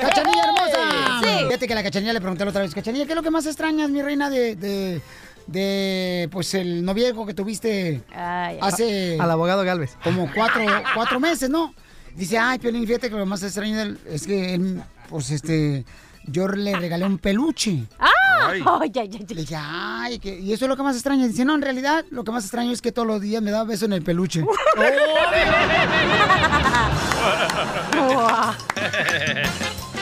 ¡Cachanilla 0.00 0.44
hermosa! 0.44 1.20
Sí. 1.22 1.44
Fíjate 1.46 1.68
que 1.68 1.74
la 1.74 1.82
cachanilla 1.82 2.12
le 2.12 2.20
pregunté 2.20 2.44
la 2.44 2.50
otra 2.50 2.62
vez, 2.62 2.74
Cachanilla, 2.74 3.06
¿qué 3.06 3.12
es 3.12 3.16
lo 3.16 3.22
que 3.22 3.30
más 3.30 3.46
extrañas, 3.46 3.88
mi 3.88 4.02
reina, 4.02 4.28
de, 4.28 4.54
de, 4.56 5.00
de, 5.46 6.28
pues, 6.30 6.52
el 6.54 6.84
noviazgo 6.84 7.24
que 7.24 7.32
tuviste 7.32 8.02
Ay, 8.14 8.58
hace 8.60 9.16
Al 9.18 9.30
abogado 9.30 9.64
Galvez. 9.64 9.96
como 10.04 10.30
cuatro, 10.34 10.62
cuatro 10.94 11.18
meses, 11.18 11.48
¿no? 11.48 11.74
Dice, 12.14 12.38
ay, 12.38 12.58
Piolín, 12.58 12.86
fíjate 12.86 13.08
que 13.08 13.16
lo 13.16 13.26
más 13.26 13.42
extraño 13.42 13.96
es 14.06 14.26
que, 14.26 14.54
él, 14.54 14.82
pues, 15.08 15.30
este, 15.30 15.84
yo 16.26 16.48
le 16.48 16.74
regalé 16.76 17.04
un 17.06 17.18
peluche. 17.18 17.84
¡Ah! 17.98 18.10
Ay. 18.48 18.62
Ay, 18.64 18.92
ay, 18.96 19.10
ay, 19.14 19.26
Le 19.28 19.40
dije, 19.42 19.56
ay, 19.58 20.18
que- 20.18 20.38
y 20.38 20.52
eso 20.52 20.66
es 20.66 20.68
lo 20.68 20.76
que 20.76 20.82
más 20.82 20.94
extraña. 20.94 21.26
Dice, 21.26 21.44
no, 21.44 21.54
en 21.54 21.62
realidad, 21.62 22.04
lo 22.10 22.22
que 22.22 22.30
más 22.32 22.44
extraño 22.44 22.70
es 22.72 22.82
que 22.82 22.92
todos 22.92 23.08
los 23.08 23.20
días 23.20 23.42
me 23.42 23.50
da 23.50 23.64
beso 23.64 23.86
en 23.86 23.92
el 23.94 24.02
peluche. 24.02 24.44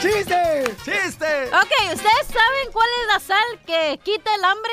¡Chiste! 0.01 0.63
¡Chiste! 0.83 1.45
Ok, 1.49 1.93
¿ustedes 1.93 2.27
saben 2.27 2.71
cuál 2.71 2.87
es 3.01 3.13
la 3.13 3.19
sal 3.19 3.59
que 3.65 3.99
quita 4.03 4.35
el 4.35 4.43
hambre? 4.43 4.71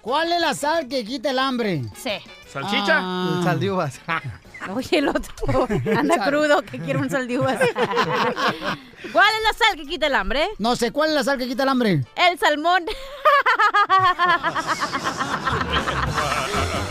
¿Cuál 0.00 0.32
es 0.32 0.40
la 0.40 0.54
sal 0.54 0.88
que 0.88 1.04
quita 1.04 1.30
el 1.30 1.38
hambre? 1.38 1.82
Sí. 1.96 2.10
¿Salchicha? 2.52 2.98
Ah. 3.00 3.40
Sal 3.44 3.60
de 3.60 3.70
uvas. 3.70 4.00
Oye, 4.74 4.98
el 4.98 5.08
otro 5.08 5.66
anda 5.96 6.24
crudo 6.24 6.62
que 6.62 6.78
quiere 6.78 6.98
un 7.00 7.10
sal 7.10 7.26
de 7.26 7.38
uvas. 7.38 7.58
¿Cuál 9.12 9.26
es 9.34 9.42
la 9.42 9.52
sal 9.66 9.76
que 9.76 9.86
quita 9.86 10.06
el 10.06 10.14
hambre? 10.14 10.48
No 10.58 10.76
sé, 10.76 10.92
¿cuál 10.92 11.08
es 11.10 11.14
la 11.16 11.24
sal 11.24 11.36
que 11.38 11.48
quita 11.48 11.64
el 11.64 11.68
hambre? 11.68 12.04
El 12.14 12.38
salmón. 12.38 12.84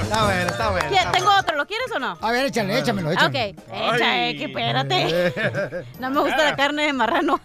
Está 0.01 0.23
bueno, 0.25 0.49
está 0.49 0.69
bueno. 0.71 0.89
¿Qué- 0.89 1.07
¿Tengo 1.17 1.31
otro? 1.39 1.55
¿Lo 1.55 1.65
quieres 1.65 1.89
o 1.95 1.99
no? 1.99 2.17
A 2.21 2.31
ver, 2.31 2.45
échale, 2.47 2.77
échamelo, 2.79 3.11
échalo. 3.11 3.27
Ok, 3.29 3.35
echa, 3.35 4.27
eh, 4.27 4.35
que 4.37 4.45
espérate. 4.45 5.83
No 5.99 6.09
me 6.09 6.19
gusta 6.21 6.43
la 6.43 6.55
carne 6.57 6.83
de 6.87 6.93
marrano. 6.93 7.39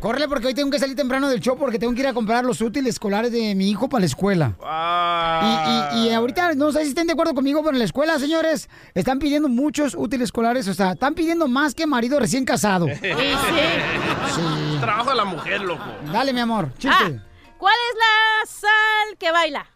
Córrele 0.00 0.28
porque 0.28 0.46
hoy 0.46 0.54
tengo 0.54 0.70
que 0.70 0.78
salir 0.78 0.94
temprano 0.94 1.28
del 1.28 1.40
show 1.40 1.56
porque 1.58 1.76
tengo 1.78 1.92
que 1.92 2.00
ir 2.00 2.06
a 2.06 2.12
comprar 2.14 2.44
los 2.44 2.60
útiles 2.60 2.94
escolares 2.94 3.32
de 3.32 3.56
mi 3.56 3.68
hijo 3.68 3.88
para 3.88 4.00
la 4.00 4.06
escuela. 4.06 4.52
Ah. 4.62 5.90
Y, 5.92 5.98
y- 5.98 6.06
y 6.08 6.12
ahorita, 6.12 6.54
no 6.54 6.70
sé 6.70 6.82
si 6.84 6.90
estén 6.90 7.08
de 7.08 7.14
acuerdo 7.14 7.34
conmigo, 7.34 7.60
pero 7.62 7.72
en 7.72 7.80
la 7.80 7.84
escuela, 7.84 8.16
señores, 8.20 8.68
están 8.94 9.18
pidiendo 9.18 9.48
muchos 9.48 9.96
útiles 9.98 10.26
escolares. 10.26 10.68
O 10.68 10.74
sea, 10.74 10.92
están 10.92 11.14
pidiendo 11.14 11.48
más 11.48 11.74
que 11.74 11.86
marido 11.88 12.20
recién 12.20 12.44
casado. 12.44 12.86
Sí. 12.98 14.76
Trabajo 14.80 15.10
de 15.10 15.16
la 15.16 15.24
mujer, 15.24 15.62
loco. 15.62 15.82
Dale, 16.12 16.32
mi 16.32 16.40
amor, 16.40 16.70
chiste. 16.78 16.90
Ah, 16.96 17.10
¿Cuál 17.56 17.74
es 17.74 17.96
la 17.98 18.46
sal 18.46 19.16
que 19.18 19.32
baila? 19.32 19.66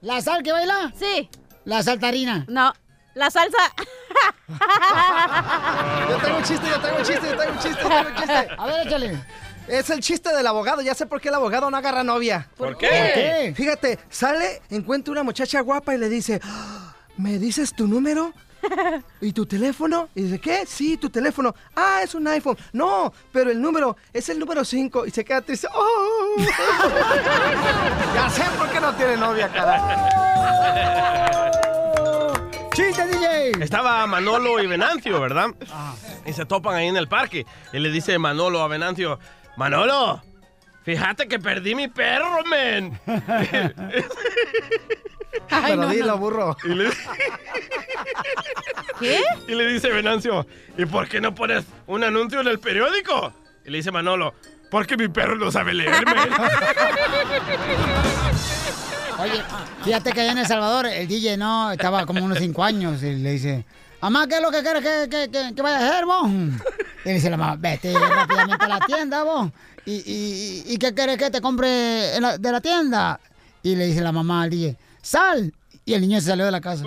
¿La 0.00 0.20
sal 0.20 0.42
que 0.42 0.50
baila? 0.52 0.92
Sí. 0.98 1.28
La 1.64 1.82
saltarina. 1.82 2.44
No, 2.48 2.72
la 3.14 3.30
salsa. 3.30 3.58
Yo 6.08 6.16
tengo 6.16 6.38
un 6.38 6.42
chiste, 6.42 6.66
yo 6.68 6.80
tengo 6.80 6.96
un 6.98 7.04
chiste, 7.04 7.28
yo 7.30 7.36
tengo 7.36 7.52
un 7.52 7.58
chiste, 7.58 7.82
yo 7.82 7.88
tengo 7.88 8.08
un 8.08 8.14
chiste. 8.16 8.48
A 8.58 8.66
ver, 8.66 8.86
échale. 8.86 9.24
Es 9.70 9.88
el 9.90 10.00
chiste 10.00 10.34
del 10.34 10.46
abogado. 10.46 10.82
Ya 10.82 10.94
sé 10.94 11.06
por 11.06 11.20
qué 11.20 11.28
el 11.28 11.34
abogado 11.34 11.70
no 11.70 11.76
agarra 11.76 12.02
novia. 12.02 12.48
¿Por 12.56 12.76
qué? 12.76 12.86
¿Por 12.88 12.96
qué? 13.14 13.52
Fíjate, 13.56 13.98
sale, 14.08 14.62
encuentra 14.70 15.12
una 15.12 15.22
muchacha 15.22 15.60
guapa 15.60 15.94
y 15.94 15.98
le 15.98 16.08
dice, 16.08 16.40
"Ah, 16.42 16.94
¿me 17.16 17.38
dices 17.38 17.72
tu 17.74 17.86
número? 17.86 18.32
¿Y 19.22 19.32
tu 19.32 19.46
teléfono? 19.46 20.08
Y 20.14 20.22
dice, 20.22 20.38
¿qué? 20.38 20.66
Sí, 20.66 20.96
tu 20.98 21.08
teléfono. 21.08 21.54
Ah, 21.74 22.00
es 22.02 22.14
un 22.14 22.26
iPhone. 22.28 22.58
No, 22.72 23.10
pero 23.32 23.50
el 23.50 23.60
número 23.60 23.96
es 24.12 24.28
el 24.28 24.38
número 24.38 24.64
5. 24.64 25.06
Y 25.06 25.10
se 25.10 25.24
queda 25.24 25.40
triste. 25.40 25.66
¡Oh! 25.72 26.36
ya 28.14 28.28
sé 28.28 28.42
por 28.58 28.68
qué 28.70 28.80
no 28.80 28.92
tiene 28.94 29.16
novia, 29.16 29.48
carajo. 29.48 29.88
¡Chiste, 32.74 33.06
DJ! 33.06 33.52
Estaba 33.64 34.06
Manolo 34.06 34.60
y 34.62 34.66
Venancio, 34.66 35.20
¿verdad? 35.20 35.48
Y 36.26 36.32
se 36.32 36.44
topan 36.44 36.74
ahí 36.76 36.86
en 36.88 36.96
el 36.96 37.08
parque. 37.08 37.46
Y 37.72 37.78
le 37.78 37.90
dice 37.90 38.18
Manolo 38.18 38.60
a 38.62 38.68
Venancio, 38.68 39.18
Manolo, 39.56 40.22
fíjate 40.84 41.28
que 41.28 41.38
perdí 41.38 41.74
mi 41.74 41.88
perro, 41.88 42.42
men. 42.44 42.98
Ay, 45.50 45.62
pero 45.72 45.76
no, 45.82 45.88
dilo, 45.88 46.06
no. 46.06 46.18
burro. 46.18 46.56
Y 46.64 46.68
le, 46.68 46.90
¿Qué? 48.98 49.20
y 49.48 49.54
le 49.54 49.66
dice 49.66 49.90
Venancio, 49.90 50.46
¿y 50.76 50.86
por 50.86 51.08
qué 51.08 51.20
no 51.20 51.34
pones 51.34 51.64
un 51.86 52.04
anuncio 52.04 52.40
en 52.40 52.48
el 52.48 52.58
periódico? 52.58 53.32
Y 53.64 53.70
le 53.70 53.78
dice 53.78 53.90
Manolo, 53.90 54.34
porque 54.70 54.96
mi 54.96 55.08
perro 55.08 55.36
no 55.36 55.50
sabe 55.50 55.74
leer, 55.74 56.04
men. 56.06 56.16
Oye, 59.18 59.42
fíjate 59.84 60.12
que 60.12 60.20
allá 60.20 60.32
en 60.32 60.38
El 60.38 60.46
Salvador 60.46 60.86
el 60.86 61.06
DJ 61.06 61.36
no 61.36 61.72
estaba 61.72 62.06
como 62.06 62.24
unos 62.24 62.38
cinco 62.38 62.64
años 62.64 63.02
y 63.02 63.16
le 63.16 63.32
dice, 63.32 63.66
mamá, 64.00 64.26
¿qué 64.26 64.36
es 64.36 64.42
lo 64.42 64.50
que 64.50 64.62
quieres 64.62 64.82
que, 64.82 65.08
que, 65.08 65.30
que, 65.30 65.54
que 65.54 65.62
vaya 65.62 65.78
a 65.78 65.88
hacer, 65.88 66.04
vos? 66.06 66.28
Y 67.04 67.08
le 67.08 67.14
dice 67.14 67.30
la 67.30 67.38
mamá, 67.38 67.56
vete 67.58 67.94
rápidamente 67.98 68.62
a 68.62 68.68
la 68.68 68.80
tienda, 68.80 69.22
vos. 69.22 69.50
¿Y, 69.86 69.92
y, 70.04 70.64
y 70.74 70.76
qué 70.76 70.92
quieres 70.92 71.16
que 71.16 71.30
te 71.30 71.40
compre 71.40 72.14
en 72.14 72.20
la- 72.22 72.36
de 72.36 72.52
la 72.52 72.60
tienda? 72.60 73.18
Y 73.62 73.74
le 73.74 73.86
dice 73.86 74.02
la 74.02 74.12
mamá 74.12 74.42
al 74.42 74.50
DJ, 74.50 74.76
sal. 75.00 75.50
Y 75.86 75.94
el 75.94 76.02
niño 76.02 76.20
se 76.20 76.26
salió 76.26 76.44
de 76.44 76.50
la 76.50 76.60
casa. 76.60 76.84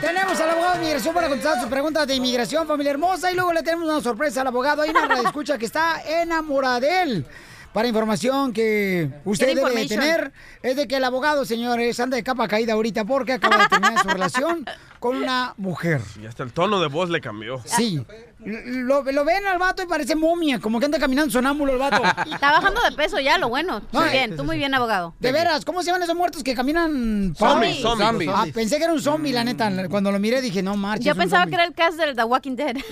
Tenemos 0.00 0.38
al 0.40 0.50
abogado 0.50 0.72
de 0.74 0.78
inmigración 0.82 1.14
para 1.14 1.28
contestar 1.28 1.60
sus 1.60 1.68
preguntas 1.70 2.06
de 2.06 2.14
inmigración, 2.14 2.66
familia 2.66 2.90
hermosa. 2.92 3.30
Y 3.30 3.34
luego 3.34 3.52
le 3.52 3.62
tenemos 3.62 3.88
una 3.88 4.00
sorpresa 4.00 4.40
al 4.40 4.48
abogado. 4.48 4.82
Hay 4.82 4.90
una 4.90 5.20
escucha 5.20 5.58
que 5.58 5.66
está 5.66 6.02
enamorada 6.06 6.80
de 6.80 7.02
él. 7.02 7.26
Para 7.72 7.88
información 7.88 8.52
que 8.52 9.10
usted 9.24 9.54
debe 9.54 9.86
tener, 9.88 10.32
es 10.62 10.76
de 10.76 10.86
que 10.86 10.96
el 10.96 11.04
abogado, 11.04 11.46
señores, 11.46 11.98
anda 12.00 12.16
de 12.16 12.22
capa 12.22 12.46
caída 12.46 12.74
ahorita 12.74 13.04
porque 13.06 13.32
acaba 13.32 13.56
de 13.62 13.68
terminar 13.68 14.02
su 14.02 14.08
relación 14.08 14.66
con 15.02 15.16
una 15.16 15.52
mujer. 15.56 16.00
Y 16.22 16.26
hasta 16.26 16.44
el 16.44 16.52
tono 16.52 16.80
de 16.80 16.86
voz 16.86 17.10
le 17.10 17.20
cambió. 17.20 17.60
Sí. 17.64 18.06
Lo, 18.44 19.02
lo 19.02 19.24
ven 19.24 19.46
al 19.46 19.58
vato 19.58 19.82
y 19.82 19.86
parece 19.86 20.14
momia, 20.16 20.58
como 20.60 20.78
que 20.80 20.86
anda 20.86 20.98
caminando 20.98 21.30
sonámbulo 21.32 21.72
el 21.72 21.78
vato. 21.78 22.02
Está 22.32 22.52
bajando 22.52 22.80
de 22.88 22.92
peso 22.92 23.18
ya, 23.20 23.36
lo 23.38 23.48
bueno. 23.48 23.82
Muy 23.92 24.04
No, 24.04 24.10
bien, 24.10 24.36
tú 24.36 24.44
muy 24.44 24.56
bien, 24.58 24.74
abogado. 24.74 25.14
De 25.20 25.30
veras, 25.32 25.64
¿cómo 25.64 25.80
se 25.82 25.86
llaman 25.86 26.02
esos 26.04 26.14
muertos 26.16 26.42
que 26.44 26.54
caminan? 26.54 27.34
Zombies. 27.36 27.80
Zombies. 27.80 28.06
Zombies. 28.08 28.30
Ah, 28.32 28.46
pensé 28.54 28.78
que 28.78 28.84
era 28.84 28.92
un 28.92 29.00
zombie, 29.02 29.32
la 29.32 29.42
neta. 29.44 29.70
Cuando 29.88 30.10
lo 30.12 30.18
miré 30.20 30.40
dije, 30.40 30.62
no 30.62 30.76
marches. 30.76 31.04
Yo 31.04 31.14
pensaba 31.16 31.46
que 31.46 31.54
era 31.54 31.64
el 31.64 31.74
cast 31.74 31.98
del 31.98 32.14
The 32.16 32.24
Walking 32.24 32.54
Dead. 32.56 32.76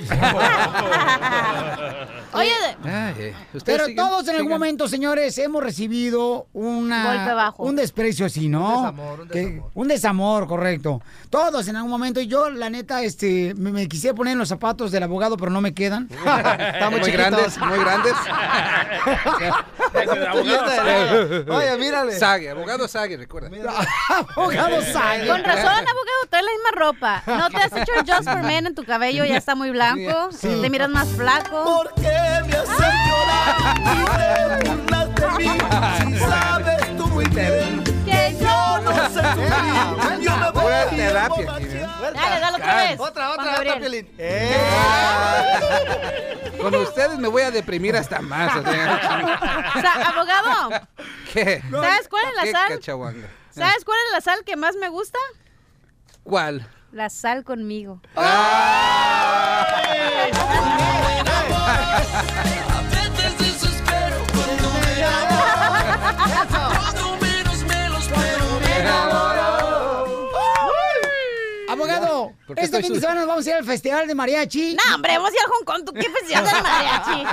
Oye, 2.33 2.51
de- 2.83 3.35
Pero 3.65 3.87
siguen- 3.87 3.97
todos 3.97 4.29
en 4.29 4.37
algún 4.37 4.53
momento, 4.53 4.87
señores, 4.89 5.37
hemos 5.39 5.63
recibido 5.63 6.47
una, 6.53 7.15
Golpe 7.17 7.35
bajo. 7.35 7.63
un 7.65 7.77
desprecio 7.77 8.27
así, 8.27 8.49
¿no? 8.49 8.69
Un 8.69 8.83
desamor, 8.85 9.21
un 9.21 9.29
Que- 9.29 9.39
desamor. 9.41 9.71
un 9.75 9.89
desamor, 9.89 10.47
correcto. 10.47 11.03
Todos 11.29 11.67
en 11.69 11.77
algún 11.77 11.91
momento. 11.91 12.00
Y 12.03 12.27
yo, 12.27 12.49
la 12.51 12.71
neta, 12.71 13.03
este, 13.03 13.53
me, 13.57 13.71
me 13.73 13.87
quise 13.87 14.15
poner 14.15 14.33
en 14.33 14.39
los 14.39 14.49
zapatos 14.49 14.91
del 14.91 15.03
abogado 15.03 15.37
pero 15.37 15.51
no 15.51 15.61
me 15.61 15.75
quedan. 15.75 16.09
Están 16.11 16.91
muy 16.91 17.01
Muy 17.01 17.11
grandes, 17.11 17.59
muy 17.59 17.79
grandes. 17.79 18.15
Oye, 21.49 21.77
mírale. 21.79 22.19
Sague, 22.19 22.51
abogado 22.51 22.89
Sague, 22.89 23.17
recuerda. 23.17 23.49
abogado 24.35 24.83
Sague. 24.83 25.27
Con 25.27 25.43
razón, 25.45 25.67
abogado, 25.67 26.27
trae 26.31 26.43
la 26.43 26.51
misma 26.53 26.71
ropa. 26.77 27.23
No 27.27 27.51
te 27.51 27.57
has 27.59 27.73
hecho 27.73 27.93
el 27.95 28.05
Just 28.11 28.25
for 28.31 28.43
Men 28.43 28.67
en 28.67 28.75
tu 28.75 28.85
cabello, 28.85 29.25
ya 29.25 29.37
está 29.37 29.55
muy 29.55 29.71
blanco. 29.71 30.31
Sí. 30.33 30.49
Te 30.61 30.71
miras 30.71 30.89
más 30.89 31.09
flaco. 31.09 31.63
¿Por 31.65 31.95
qué 31.95 32.03
me 32.47 32.57
haces 32.57 32.95
llorar 33.09 33.79
y 33.79 33.81
te 34.59 34.69
burlas 34.75 35.09
de 35.15 35.29
mí? 35.39 35.49
Si 36.13 36.19
sabes 36.19 36.97
tú 36.97 37.07
muy 37.09 37.25
bien 37.27 37.83
Yo 40.21 40.37
me 40.37 40.51
voy 40.51 40.63
Pura 40.63 40.87
terapia 40.91 41.55
aquí, 41.55 41.65
¿eh? 41.65 41.87
Dale, 42.15 42.41
dale 42.41 42.57
otra 42.57 42.77
vez. 42.77 43.01
Otra, 43.01 43.31
otra, 43.33 43.61
otra. 43.61 43.79
Piolín. 43.79 44.09
Con 46.61 46.75
ustedes 46.75 47.19
me 47.19 47.29
voy 47.29 47.43
a 47.43 47.51
deprimir 47.51 47.97
hasta 47.97 48.21
más. 48.21 48.55
o 48.57 48.63
sea, 48.63 49.71
O 49.77 49.81
sea, 49.81 49.93
abogado, 50.09 50.71
¿Qué? 51.33 51.63
¿sabes 51.71 52.09
cuál 52.09 52.25
es 52.27 52.35
la 52.37 52.43
¿Qué 52.43 52.53
sal? 52.53 52.81
¿Sabes 53.51 53.85
cuál 53.85 53.99
es 54.07 54.13
la 54.13 54.21
sal 54.21 54.45
que 54.45 54.57
más 54.57 54.77
me 54.77 54.89
gusta? 54.89 55.19
¿Cuál? 56.23 56.69
La 56.93 57.09
sal 57.09 57.45
conmigo. 57.45 58.01
A 58.17 59.67
Abogado, 72.51 72.55
¿Por 72.55 72.57
qué 72.57 72.65
este 72.65 72.83
fin 72.83 72.93
de 72.95 73.01
semana 73.01 73.21
nos 73.21 73.29
vamos 73.29 73.47
a 73.47 73.51
ir 73.51 73.57
al 73.57 73.65
festival 73.65 74.07
de 74.07 74.15
mariachi. 74.15 74.75
No, 74.77 74.95
hombre, 74.95 75.13
vamos 75.17 75.31
a 75.31 75.35
ir 75.35 75.39
a 75.41 75.49
Hong 75.49 75.65
Kong. 75.65 75.85
¿Tú 75.85 75.93
qué 75.93 76.09
festival 76.11 76.45
de 76.45 76.63
mariachi? 76.63 77.25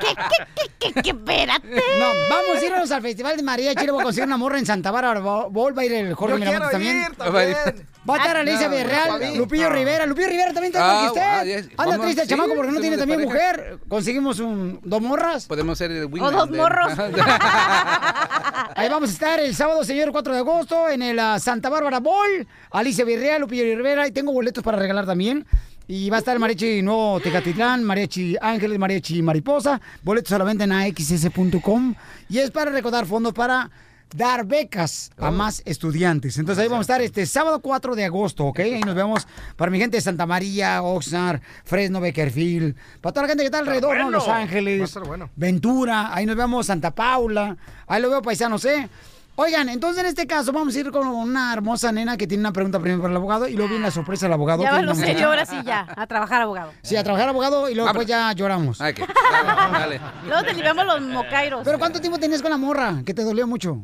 ¿Qué, 0.00 0.14
qué, 0.14 0.46
qué, 0.54 0.92
qué, 0.92 1.02
qué, 1.02 1.10
espérate? 1.10 1.68
No, 1.98 2.06
vamos 2.30 2.62
a 2.62 2.64
irnos 2.64 2.90
al 2.90 3.02
festival 3.02 3.36
de 3.36 3.42
mariachi. 3.42 3.84
Le 3.86 3.92
voy 3.92 4.00
a 4.00 4.04
conseguir 4.04 4.26
una 4.26 4.36
morra 4.36 4.58
en 4.58 4.66
Santa 4.66 4.90
Bárbara. 4.90 5.20
Vol 5.20 5.76
va 5.76 5.82
a 5.82 5.84
ir 5.84 5.92
el 5.92 6.14
Jorge 6.14 6.34
Yo 6.34 6.38
Miramontes 6.38 6.68
quiero 6.68 6.70
también. 6.70 6.96
ir 7.10 7.16
también. 7.16 7.86
Va 8.08 8.14
a 8.14 8.18
estar 8.18 8.36
Alicia 8.36 8.68
No, 8.68 8.74
Villarreal. 8.76 9.36
Lupillo 9.38 9.70
No. 9.70 9.76
Rivera. 9.76 10.04
Lupillo 10.06 10.28
Rivera 10.28 10.52
también 10.52 10.72
que 10.72 10.78
Ah, 10.78 11.06
usted. 11.06 11.44
yes. 11.44 11.66
Anda 11.78 11.84
Vamos, 11.92 12.00
triste 12.02 12.22
sí, 12.22 12.28
chamaco 12.28 12.54
porque 12.54 12.72
no 12.72 12.80
tiene 12.80 12.98
también 12.98 13.24
pareja. 13.26 13.52
mujer. 13.56 13.78
Conseguimos 13.88 14.40
un, 14.40 14.78
dos 14.82 15.00
morras. 15.00 15.46
Podemos 15.46 15.78
ser 15.78 15.90
el 15.90 16.04
O 16.20 16.30
dos 16.30 16.50
morros. 16.50 16.92
Ahí 18.76 18.88
vamos 18.88 19.08
a 19.08 19.12
estar 19.12 19.40
el 19.40 19.54
sábado, 19.54 19.84
señor, 19.84 20.12
4 20.12 20.32
de 20.34 20.38
agosto, 20.40 20.88
en 20.90 21.00
el 21.02 21.18
ah, 21.18 21.38
Santa 21.38 21.70
Bárbara 21.70 22.00
Bowl. 22.00 22.46
Alicia 22.72 23.04
Villarreal, 23.06 23.40
Lupillo 23.40 23.64
Rivera. 23.64 24.03
Y 24.06 24.12
tengo 24.12 24.32
boletos 24.32 24.62
para 24.62 24.78
regalar 24.78 25.06
también. 25.06 25.46
Y 25.86 26.08
va 26.08 26.16
a 26.16 26.18
estar 26.20 26.34
el 26.34 26.40
Mariachi 26.40 26.82
Nuevo 26.82 27.20
Tecatitlán, 27.20 27.84
Mariachi 27.84 28.36
Ángeles, 28.40 28.78
Mariachi 28.78 29.22
Mariposa. 29.22 29.80
Boletos 30.02 30.32
a 30.32 30.38
la 30.38 30.44
venta 30.44 30.64
en 30.64 30.72
AXS.com. 30.72 31.94
Y 32.28 32.38
es 32.38 32.50
para 32.50 32.70
recaudar 32.70 33.06
fondos 33.06 33.34
para 33.34 33.70
dar 34.14 34.46
becas 34.46 35.10
a 35.18 35.30
más 35.30 35.62
estudiantes. 35.64 36.38
Entonces 36.38 36.62
ahí 36.62 36.68
vamos 36.68 36.88
a 36.88 36.92
estar 36.92 37.02
este 37.02 37.26
sábado 37.26 37.60
4 37.60 37.96
de 37.96 38.04
agosto, 38.04 38.46
¿ok? 38.46 38.60
Ahí 38.60 38.80
nos 38.80 38.94
vemos 38.94 39.26
para 39.56 39.70
mi 39.70 39.78
gente 39.78 39.96
de 39.96 40.00
Santa 40.00 40.24
María, 40.24 40.82
Oxnard, 40.82 41.40
Fresno, 41.64 42.00
Beckerfield, 42.00 42.76
para 43.00 43.12
toda 43.12 43.22
la 43.22 43.28
gente 43.28 43.42
que 43.42 43.46
está 43.46 43.58
alrededor, 43.58 43.96
¿no? 43.96 44.04
bueno. 44.04 44.18
Los 44.18 44.28
Ángeles, 44.28 44.98
bueno. 45.04 45.30
Ventura, 45.34 46.14
ahí 46.14 46.26
nos 46.26 46.36
vemos 46.36 46.66
Santa 46.66 46.94
Paula, 46.94 47.56
ahí 47.86 48.00
lo 48.00 48.10
veo 48.10 48.22
paisanos, 48.22 48.64
¿eh? 48.64 48.88
Oigan, 49.36 49.68
entonces 49.68 50.00
en 50.00 50.06
este 50.06 50.28
caso 50.28 50.52
vamos 50.52 50.76
a 50.76 50.78
ir 50.78 50.92
con 50.92 51.08
una 51.08 51.52
hermosa 51.52 51.90
nena 51.90 52.16
que 52.16 52.26
tiene 52.28 52.42
una 52.42 52.52
pregunta 52.52 52.78
primero 52.78 53.02
para 53.02 53.10
el 53.10 53.16
abogado 53.16 53.48
y 53.48 53.54
luego 53.54 53.70
viene 53.70 53.84
la 53.84 53.90
sorpresa 53.90 54.26
del 54.26 54.32
abogado. 54.34 54.62
Ya 54.62 54.70
que 54.70 54.76
va 54.76 54.82
lo 54.82 55.26
ahora 55.26 55.44
sí 55.44 55.56
ya. 55.64 55.88
A 55.96 56.06
trabajar, 56.06 56.42
abogado. 56.42 56.72
Sí, 56.82 56.94
a 56.94 57.02
trabajar 57.02 57.28
abogado 57.30 57.68
y 57.68 57.74
luego 57.74 57.92
pues 57.92 58.06
ya 58.06 58.32
lloramos. 58.32 58.80
Ah, 58.80 58.90
ok. 58.90 58.98
Dale, 59.32 59.98
dale. 59.98 60.00
Luego 60.26 60.42
te 60.44 60.52
limpiamos 60.52 60.86
los 60.86 61.00
mocairos. 61.02 61.62
Pero 61.64 61.78
¿cuánto 61.80 62.00
tiempo 62.00 62.18
tenías 62.18 62.42
con 62.42 62.52
la 62.52 62.56
morra? 62.56 63.02
Que 63.04 63.12
te 63.12 63.24
dolió 63.24 63.46
mucho. 63.48 63.82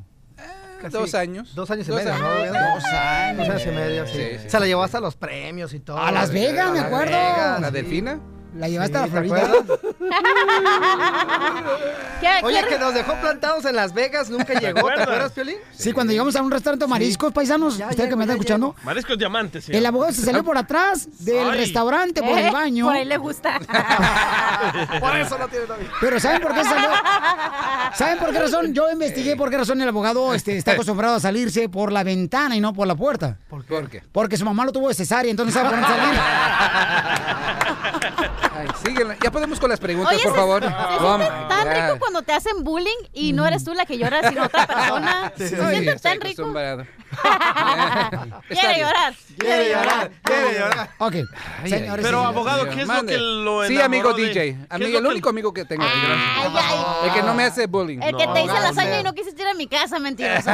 Dos 0.88 1.14
años. 1.14 1.55
Dos 1.55 1.70
años 1.70 1.88
y 1.88 1.92
medio, 1.92 2.16
¿no? 2.16 2.28
Dos 2.28 2.84
años. 2.84 3.36
Dos 3.38 3.48
años 3.48 3.66
y 3.66 3.70
medio, 3.70 4.07
sí. 4.07 4.12
Sí, 4.12 4.38
sí, 4.42 4.51
Se 4.51 4.61
la 4.61 4.66
llevó 4.66 4.82
hasta 4.82 5.01
los 5.01 5.16
premios 5.16 5.74
y 5.74 5.80
todo. 5.80 5.98
A 5.98 6.11
Las 6.11 6.30
Vegas, 6.30 6.72
me 6.72 6.78
acuerdo. 6.78 7.12
Vegas, 7.12 7.61
¿La 7.61 7.68
sí. 7.68 7.74
delfina? 7.74 8.20
La 8.57 8.68
llevaste 8.68 8.96
a 8.96 9.01
la 9.03 9.07
¿te 9.07 9.12
Florida. 9.12 9.53
Oye, 12.42 12.61
qué- 12.62 12.68
que 12.68 12.78
nos 12.78 12.94
dejó 12.94 13.14
plantados 13.20 13.64
en 13.66 13.76
Las 13.76 13.92
Vegas, 13.92 14.30
nunca 14.30 14.55
llegó, 14.61 14.88
¿te 14.88 15.03
acuerdas, 15.03 15.32
Piolín? 15.32 15.57
Sí, 15.76 15.92
cuando 15.92 16.12
llegamos 16.12 16.34
a 16.36 16.42
un 16.42 16.51
restaurante 16.51 16.84
de 16.84 16.88
mariscos, 16.90 17.32
paisanos, 17.32 17.76
Ya 17.78 17.88
ustedes 17.88 18.09
que 18.09 18.16
me 18.16 18.24
están 18.24 18.36
ya 18.36 18.40
escuchando, 18.40 18.74
Mariscos 18.82 19.18
diamantes. 19.18 19.64
sí. 19.64 19.72
el 19.76 19.84
abogado 19.84 20.12
se 20.12 20.22
salió 20.24 20.42
por 20.44 20.57
atrás 20.59 21.09
del 21.24 21.51
Ay. 21.51 21.59
restaurante, 21.59 22.22
por 22.22 22.38
Eh, 22.38 22.46
el 22.46 22.53
baño. 22.53 22.86
Por 22.86 22.94
ahí 22.96 23.05
le 23.05 23.16
gusta. 23.18 23.59
Por 25.01 25.16
eso 25.16 25.38
no 25.38 25.48
tiene 25.48 25.66
novia. 25.66 25.86
Pero 26.01 26.20
¿saben 26.20 26.40
por 26.42 26.55
qué 26.55 26.64
salió? 26.64 26.88
¿Saben 27.94 28.18
por 28.18 28.30
qué 28.32 28.38
razón? 28.40 28.74
Yo 28.74 28.90
investigué 28.90 29.36
por 29.36 29.48
qué 29.51 29.57
razón 29.59 29.80
el 29.80 29.88
abogado 29.88 30.34
este, 30.34 30.57
está 30.59 30.72
acostumbrado 30.72 31.14
a 31.16 31.20
salirse 31.20 31.68
por 31.68 31.92
la 31.92 32.03
ventana 32.05 32.57
y 32.57 32.61
no 32.61 32.72
por 32.74 32.86
la 32.86 32.94
puerta. 32.94 33.38
¿Por 33.48 33.64
qué? 33.64 34.03
Porque 34.12 34.36
su 34.36 34.44
mamá 34.44 34.64
lo 34.64 34.72
tuvo 34.72 34.88
de 34.88 34.94
cesárea, 34.94 35.30
entonces 35.30 35.55
no 35.55 35.62
sabe 35.62 35.74
por 35.76 35.80
dónde 35.88 36.03
salir. 36.03 36.20
Ay, 38.61 38.69
síguela. 38.85 39.17
Ya 39.23 39.31
podemos 39.31 39.59
con 39.61 39.71
las 39.71 39.81
preguntas, 39.81 40.15
Oye, 40.15 40.23
por 40.23 40.33
se- 40.33 40.39
favor. 40.39 40.63
se 40.63 40.69
Oh, 40.69 41.17
siente 41.19 41.35
tan 41.49 41.65
God. 41.69 41.75
rico 41.75 41.99
cuando 41.99 42.23
te 42.23 42.33
hacen 42.33 42.63
bullying 42.65 42.97
y 43.13 43.33
no 43.33 43.47
eres 43.47 43.65
tú 43.65 43.75
la 43.75 43.87
que 43.87 43.99
llora, 43.99 44.29
sino 44.29 44.45
otra 44.45 44.67
persona. 44.67 45.33
Se 45.37 45.49
Sí, 45.51 45.57
siente 45.57 45.97
tan 45.99 46.21
rico. 46.21 46.43
acostumbrado. 46.43 46.87
Quiere 48.49 48.79
llorar. 48.81 49.15
Quiere 49.39 49.69
llorar, 49.71 50.11
quiere 50.23 50.59
llorar. 50.59 50.91
Ok, 50.99 51.15
Ay, 51.63 51.71
señores. 51.71 51.91
ay, 51.91 52.03
Pero, 52.03 52.25
abogado, 52.27 52.69
¿qué 52.69 52.83
es 52.83 52.89
lo 52.89 53.05
que 53.07 53.17
lo 53.19 53.67
Sí, 53.67 53.81
amigo 53.81 54.13
de- 54.13 54.23
DJ. 54.23 54.33
¿Qué 54.35 54.49
es 54.51 54.57
Amigo, 54.71 54.99
el 54.99 55.05
que- 55.05 55.11
único 55.11 55.29
amigo 55.31 55.53
que 55.55 55.65
tengo. 55.65 55.83
Ay, 55.85 55.91
ay. 56.55 57.09
El 57.09 57.13
que 57.15 57.23
no 57.23 57.35
me 57.35 57.45
hace 57.45 57.67
bullying. 57.67 58.01
El 58.03 58.17
que 58.17 58.27
te 58.27 58.43
hizo 58.43 58.55
No, 58.55 58.61
lasaña 58.61 58.95
no. 58.97 59.01
y 59.01 59.03
no 59.05 59.15
quisiste 59.15 59.43
ir 59.43 59.49
a 59.49 59.55
mi 59.55 59.67
casa, 59.67 59.99
mentiroso. 59.99 60.51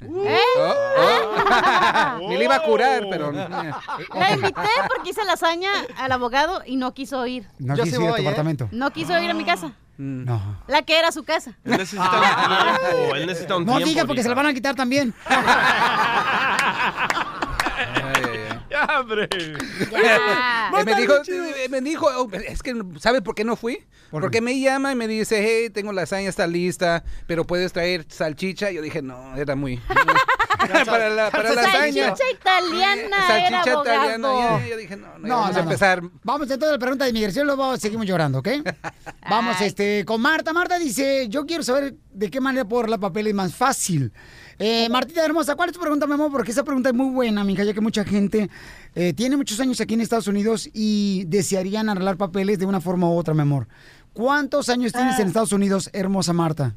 ¿Eh? 0.00 0.38
Oh, 0.58 0.74
oh. 0.98 2.28
Ni 2.28 2.36
le 2.36 2.44
iba 2.44 2.56
a 2.56 2.62
curar, 2.62 3.04
pero. 3.10 3.32
La 4.14 4.32
invité 4.32 4.60
porque 4.94 5.10
hice 5.10 5.24
lasaña 5.24 5.70
al 5.98 6.12
abogado 6.12 6.62
y 6.66 6.76
no 6.76 6.92
quiso 6.94 7.26
ir. 7.26 7.48
No 7.58 7.74
Yo 7.76 7.84
sí 7.84 7.90
ir 7.90 7.96
a 8.08 8.14
tu 8.14 8.16
¿eh? 8.16 8.20
apartamento. 8.22 8.68
No 8.72 8.90
quiso 8.90 9.18
ir 9.18 9.30
a 9.30 9.34
mi 9.34 9.44
casa. 9.44 9.72
No. 9.96 10.58
La 10.66 10.82
que 10.82 10.98
era 10.98 11.12
su 11.12 11.22
casa. 11.24 11.52
Él 11.64 11.70
necesita 11.78 12.10
un 12.10 12.10
tiempo. 12.90 13.14
Él 13.14 13.26
necesita 13.26 13.56
un 13.56 13.64
No 13.64 13.72
tiempo. 13.76 13.88
diga 13.88 14.04
porque 14.06 14.22
se 14.22 14.28
la 14.28 14.34
van 14.34 14.46
a 14.46 14.52
quitar 14.54 14.74
también. 14.74 15.14
Ya. 19.92 20.70
Eh, 20.80 20.84
me 20.84 20.94
dijo, 20.96 21.14
eh, 21.26 21.68
me 21.70 21.80
dijo, 21.80 22.06
oh, 22.16 22.28
es 22.32 22.62
que, 22.62 22.74
¿sabe 22.98 23.22
por 23.22 23.34
qué 23.34 23.44
no 23.44 23.56
fui? 23.56 23.84
Porque 24.10 24.40
me 24.40 24.58
llama 24.60 24.92
y 24.92 24.94
me 24.94 25.06
dice, 25.08 25.42
hey, 25.44 25.70
tengo 25.70 25.92
la 25.92 26.02
lasaña, 26.02 26.28
está 26.28 26.46
lista, 26.46 27.04
pero 27.26 27.44
puedes 27.46 27.72
traer 27.72 28.04
salchicha. 28.08 28.70
Yo 28.70 28.82
dije, 28.82 29.02
no, 29.02 29.36
era 29.36 29.54
muy... 29.56 29.76
para 30.86 31.10
la, 31.10 31.30
para 31.30 31.50
la 31.54 31.62
lasaña. 31.62 32.08
Salchicha 32.16 32.30
italiana 32.32 33.16
Salchicha 33.26 33.62
era 33.62 33.80
italiana. 33.80 34.28
ya- 34.60 34.66
Yo 34.68 34.76
dije, 34.76 34.96
no, 34.96 35.18
no, 35.18 35.28
No, 35.28 35.36
vamos 35.36 35.50
no, 35.50 35.52
a 35.52 35.52
no. 35.52 35.70
empezar. 35.70 36.02
Vamos 36.22 36.42
entonces 36.50 36.68
a 36.68 36.72
la 36.72 36.78
pregunta 36.78 37.04
de 37.04 37.10
inmigración, 37.10 37.46
luego 37.46 37.76
seguimos 37.76 38.06
llorando, 38.06 38.38
¿ok? 38.38 38.48
Vamos 39.28 39.60
este, 39.60 40.04
con 40.04 40.20
Marta. 40.20 40.52
Marta 40.52 40.78
dice, 40.78 41.28
yo 41.28 41.44
quiero 41.46 41.62
saber 41.62 41.94
de 42.12 42.30
qué 42.30 42.40
manera 42.40 42.64
puedo 42.66 42.80
arreglar 42.80 43.00
papeles 43.00 43.34
más 43.34 43.54
fácil. 43.54 44.12
Eh, 44.58 44.88
Martita 44.88 45.24
hermosa, 45.24 45.56
¿cuál 45.56 45.68
es 45.70 45.74
tu 45.74 45.80
pregunta, 45.80 46.06
mi 46.06 46.14
amor? 46.14 46.30
Porque 46.30 46.50
esa 46.52 46.62
pregunta 46.64 46.90
es 46.90 46.94
muy 46.94 47.12
buena, 47.12 47.42
mija, 47.44 47.64
ya 47.64 47.74
que 47.74 47.80
mucha 47.80 48.04
gente 48.04 48.48
eh, 48.94 49.12
tiene 49.12 49.36
muchos 49.36 49.58
años 49.60 49.80
aquí 49.80 49.94
en 49.94 50.00
Estados 50.00 50.28
Unidos 50.28 50.68
y 50.72 51.24
desearían 51.26 51.88
arreglar 51.88 52.16
papeles 52.16 52.58
de 52.58 52.66
una 52.66 52.80
forma 52.80 53.08
u 53.10 53.16
otra, 53.16 53.34
mi 53.34 53.40
amor. 53.42 53.66
¿Cuántos 54.12 54.68
años 54.68 54.92
tienes 54.92 55.18
Ah. 55.18 55.22
en 55.22 55.28
Estados 55.28 55.52
Unidos, 55.52 55.90
hermosa 55.92 56.32
Marta? 56.32 56.74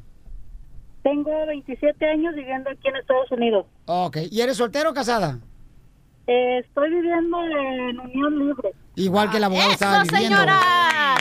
Tengo 1.04 1.30
27 1.46 2.04
años 2.04 2.34
viviendo 2.34 2.68
aquí 2.70 2.88
en 2.88 2.96
Estados 2.96 3.30
Unidos. 3.30 3.66
Ok, 3.86 4.16
¿y 4.30 4.40
eres 4.40 4.56
soltera 4.56 4.90
o 4.90 4.94
casada? 4.94 5.38
Eh, 6.26 6.58
estoy 6.58 6.90
viviendo 6.90 7.38
en 7.44 8.00
unión 8.00 8.38
libre. 8.48 8.74
Igual 8.98 9.30
que 9.30 9.36
el 9.38 9.44
abogado 9.44 9.70
está 9.70 10.02
¡Eso, 10.02 10.12
viviendo. 10.12 10.36
señora! 10.38 10.60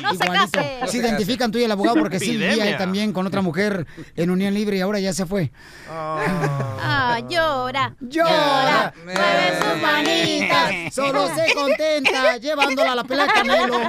¡No 0.01 0.11
se 0.13 0.17
case! 0.19 0.79
Se 0.87 0.97
identifican 0.97 1.51
tú 1.51 1.57
y 1.59 1.63
el 1.63 1.71
abogado 1.71 1.95
porque 1.99 2.19
sí 2.19 2.31
vivía 2.37 2.77
también 2.77 3.13
con 3.13 3.25
otra 3.27 3.41
mujer 3.41 3.85
en 4.15 4.29
unión 4.29 4.53
libre 4.53 4.77
y 4.77 4.81
ahora 4.81 4.99
ya 4.99 5.13
se 5.13 5.25
fue. 5.25 5.51
Ah, 5.89 7.19
llora. 7.29 7.95
Llora, 7.99 8.93
mueve 9.03 9.59
sus 9.59 9.81
manitas. 9.81 10.93
solo 10.93 11.27
se 11.35 11.53
contenta 11.53 12.37
llevándola 12.37 12.91
a 12.91 12.95
la 12.95 13.03
pelea 13.03 13.27
Canelo. 13.27 13.79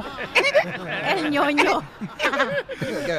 El 1.16 1.30
ñoño. 1.30 1.82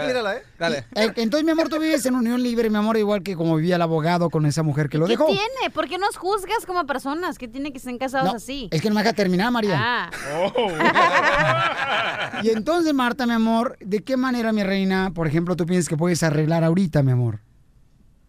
Mírala, 0.07 0.35
¿eh? 0.35 0.43
Dale. 0.57 0.77
Eh, 0.95 1.11
Entonces, 1.15 1.43
mi 1.43 1.51
amor, 1.51 1.69
tú 1.69 1.79
vives 1.79 2.05
en 2.05 2.15
unión 2.15 2.41
libre, 2.41 2.69
mi 2.69 2.77
amor, 2.77 2.97
igual 2.97 3.23
que 3.23 3.35
como 3.35 3.55
vivía 3.55 3.75
el 3.75 3.81
abogado 3.81 4.29
con 4.29 4.45
esa 4.45 4.63
mujer 4.63 4.89
que 4.89 4.97
lo 4.97 5.05
¿Qué 5.05 5.13
dejó. 5.13 5.25
tiene? 5.27 5.69
¿Por 5.73 5.87
qué 5.87 5.97
nos 5.97 6.17
juzgas 6.17 6.65
como 6.65 6.85
personas? 6.85 7.37
¿Qué 7.37 7.47
tiene 7.47 7.71
que 7.71 7.77
estén 7.77 7.97
casados 7.97 8.29
No, 8.31 8.35
así? 8.37 8.67
es 8.71 8.81
que 8.81 8.89
no 8.89 8.95
me 8.95 9.01
deja 9.03 9.13
terminar, 9.13 9.51
María. 9.51 9.77
Ah. 9.79 10.09
Y 12.43 12.51
entonces, 12.51 12.93
Marta, 12.93 13.25
mi 13.25 13.33
amor, 13.33 13.77
¿de 13.79 14.03
qué 14.03 14.15
manera, 14.15 14.53
mi 14.53 14.63
reina, 14.63 15.11
por 15.13 15.27
ejemplo, 15.27 15.55
tú 15.55 15.65
piensas 15.65 15.89
que 15.89 15.97
puedes 15.97 16.23
arreglar 16.23 16.63
ahorita, 16.63 17.03
mi 17.03 17.11
amor? 17.11 17.39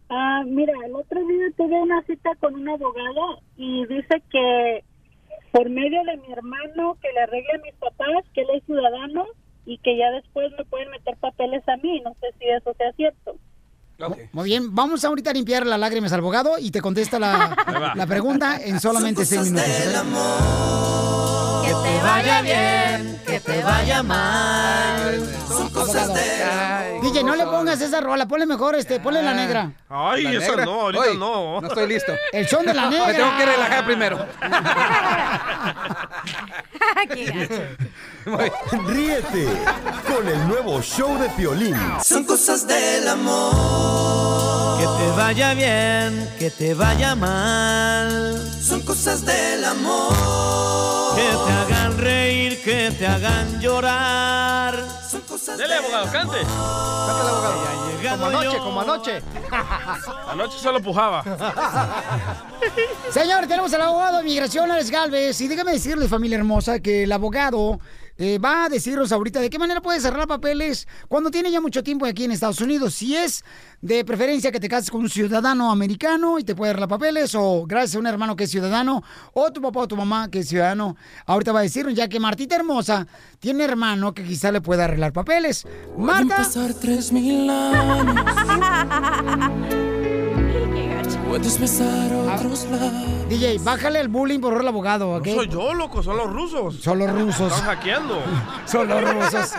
Ah, 0.09 0.43
mira, 0.45 0.73
el 0.85 0.93
otro 0.93 1.25
día 1.25 1.45
tuve 1.55 1.81
una 1.81 2.01
cita 2.03 2.31
con 2.41 2.55
un 2.55 2.67
abogado 2.67 3.41
y 3.55 3.85
dice 3.85 4.21
que 4.29 4.83
por 5.51 5.69
medio 5.69 6.03
de 6.03 6.17
mi 6.17 6.33
hermano 6.33 6.97
que 7.01 7.11
le 7.13 7.21
arregle 7.21 7.53
a 7.55 7.63
mis 7.63 7.75
papás, 7.75 8.25
que 8.33 8.41
él 8.41 8.47
es 8.55 8.63
ciudadano 8.65 9.25
y 9.65 9.77
que 9.77 9.97
ya 9.97 10.11
después 10.11 10.51
me 10.57 10.65
pueden 10.65 10.89
meter 10.91 11.15
papeles 11.17 11.63
a 11.67 11.77
mí. 11.77 12.01
No 12.01 12.13
sé 12.19 12.27
si 12.39 12.47
eso 12.49 12.73
sea 12.77 12.91
cierto. 12.93 13.37
Muy 14.31 14.45
bien, 14.49 14.73
vamos 14.73 15.03
ahorita 15.05 15.29
a 15.31 15.33
limpiar 15.33 15.65
las 15.65 15.79
lágrimas 15.79 16.11
al 16.13 16.19
abogado 16.19 16.57
y 16.59 16.71
te 16.71 16.81
contesta 16.81 17.19
la, 17.19 17.93
la 17.95 18.05
pregunta 18.07 18.59
en 18.63 18.79
solamente 18.79 19.25
seis 19.25 19.51
minutos. 19.51 19.67
¿ok? 19.67 21.65
Que 21.65 21.73
te 21.73 22.01
vaya 22.03 22.41
bien, 22.41 23.21
que 23.25 23.39
te 23.39 23.63
vaya 23.63 24.03
mal. 24.03 25.29
Son 25.47 25.69
cosas 25.69 26.13
de 26.13 26.99
DJ, 27.01 27.23
no 27.23 27.35
le 27.35 27.45
pongas 27.45 27.79
esa 27.81 28.01
rola, 28.01 28.27
ponle 28.27 28.45
mejor, 28.45 28.75
este, 28.75 28.99
ponle 28.99 29.21
la 29.23 29.33
negra. 29.33 29.71
Ay, 29.89 30.23
La 30.23 30.31
esa 30.33 30.47
negra. 30.49 30.65
no, 30.65 30.81
ahorita 30.81 31.03
Hoy, 31.03 31.17
no. 31.17 31.61
No 31.61 31.67
estoy 31.67 31.87
listo. 31.87 32.13
El 32.31 32.47
son 32.47 32.65
de 32.65 32.73
la 32.73 32.89
negra. 32.89 33.07
Me 33.07 33.13
tengo 33.13 33.37
que 33.37 33.45
relajar 33.45 33.85
primero. 33.85 34.25
Ríete 38.87 39.47
con 40.07 40.27
el 40.27 40.47
nuevo 40.47 40.81
show 40.81 41.17
de 41.19 41.29
Piolín. 41.29 41.75
Son 42.03 42.23
cosas 42.23 42.67
del 42.67 43.07
amor. 43.07 43.90
Que 44.79 44.85
te 44.85 45.11
vaya 45.17 45.53
bien, 45.53 46.29
que 46.39 46.49
te 46.49 46.73
vaya 46.73 47.15
mal. 47.15 48.51
Son 48.61 48.81
cosas 48.81 49.25
del 49.25 49.63
amor. 49.65 51.15
Que 51.15 51.21
te 51.21 51.51
hagan 51.51 51.97
reír, 51.97 52.61
que 52.63 52.91
te 52.91 53.07
hagan 53.07 53.59
llorar. 53.59 54.75
Son 55.09 55.21
cosas 55.21 55.57
Dele, 55.57 55.75
abogado, 55.75 56.11
cante. 56.11 56.37
Cántale, 56.37 57.29
abogado. 57.29 57.81
Como 58.09 58.25
anoche, 58.25 58.57
como 58.57 58.81
anoche. 58.81 59.21
Anoche 60.27 60.57
solo 60.57 60.81
pujaba. 60.81 61.23
Señor, 63.11 63.47
tenemos 63.47 63.73
al 63.73 63.81
abogado 63.81 64.17
de 64.17 64.23
migración, 64.23 64.71
Alex 64.71 64.89
Galvez. 64.89 65.39
Y 65.41 65.47
déjame 65.47 65.73
decirle, 65.73 66.07
familia 66.07 66.37
hermosa, 66.37 66.79
que 66.79 67.03
el 67.03 67.11
abogado 67.11 67.79
eh, 68.23 68.37
va 68.37 68.65
a 68.65 68.69
decirnos 68.69 69.11
ahorita 69.11 69.39
de 69.39 69.49
qué 69.49 69.57
manera 69.57 69.81
puedes 69.81 70.03
cerrar 70.03 70.27
papeles 70.27 70.87
cuando 71.07 71.31
tiene 71.31 71.49
ya 71.49 71.59
mucho 71.59 71.81
tiempo 71.81 72.05
aquí 72.05 72.25
en 72.25 72.31
Estados 72.31 72.61
Unidos. 72.61 72.93
Si 72.93 73.15
es 73.15 73.43
de 73.81 74.05
preferencia 74.05 74.51
que 74.51 74.59
te 74.59 74.69
cases 74.69 74.91
con 74.91 75.01
un 75.01 75.09
ciudadano 75.09 75.71
americano 75.71 76.37
y 76.37 76.43
te 76.43 76.53
puede 76.53 76.69
arreglar 76.69 76.87
papeles, 76.87 77.33
o 77.33 77.65
gracias 77.65 77.95
a 77.95 77.99
un 77.99 78.05
hermano 78.05 78.35
que 78.35 78.43
es 78.43 78.51
ciudadano, 78.51 79.01
o 79.33 79.51
tu 79.51 79.59
papá 79.59 79.79
o 79.79 79.87
tu 79.87 79.95
mamá 79.95 80.29
que 80.29 80.41
es 80.41 80.49
ciudadano. 80.49 80.95
Ahorita 81.25 81.51
va 81.51 81.61
a 81.61 81.63
decirnos, 81.63 81.95
ya 81.95 82.07
que 82.09 82.19
Martita 82.19 82.55
hermosa 82.55 83.07
tiene 83.39 83.63
hermano 83.63 84.13
que 84.13 84.23
quizá 84.23 84.51
le 84.51 84.61
pueda 84.61 84.83
arreglar 84.83 85.13
papeles. 85.13 85.65
Marta. 85.97 86.37
pasar 86.37 86.75
tres 86.75 87.11
mil 87.11 87.49
años. 87.49 88.15
Puedes 91.31 91.57
besar 91.57 92.11
otros 92.13 92.65
labios. 92.65 93.29
DJ, 93.29 93.57
bájale 93.59 94.01
el 94.01 94.09
bullying 94.09 94.41
por 94.41 94.59
el 94.59 94.67
abogado, 94.67 95.15
¿ok? 95.15 95.27
No 95.27 95.35
soy 95.35 95.47
yo, 95.47 95.73
loco, 95.73 96.03
son 96.03 96.17
los 96.17 96.29
rusos. 96.29 96.81
Son 96.81 96.99
los 96.99 97.09
rusos. 97.09 97.53
Están 97.53 97.77
hackeando. 97.77 98.21
Son 98.65 98.85
los 98.85 99.01
rusos. 99.01 99.53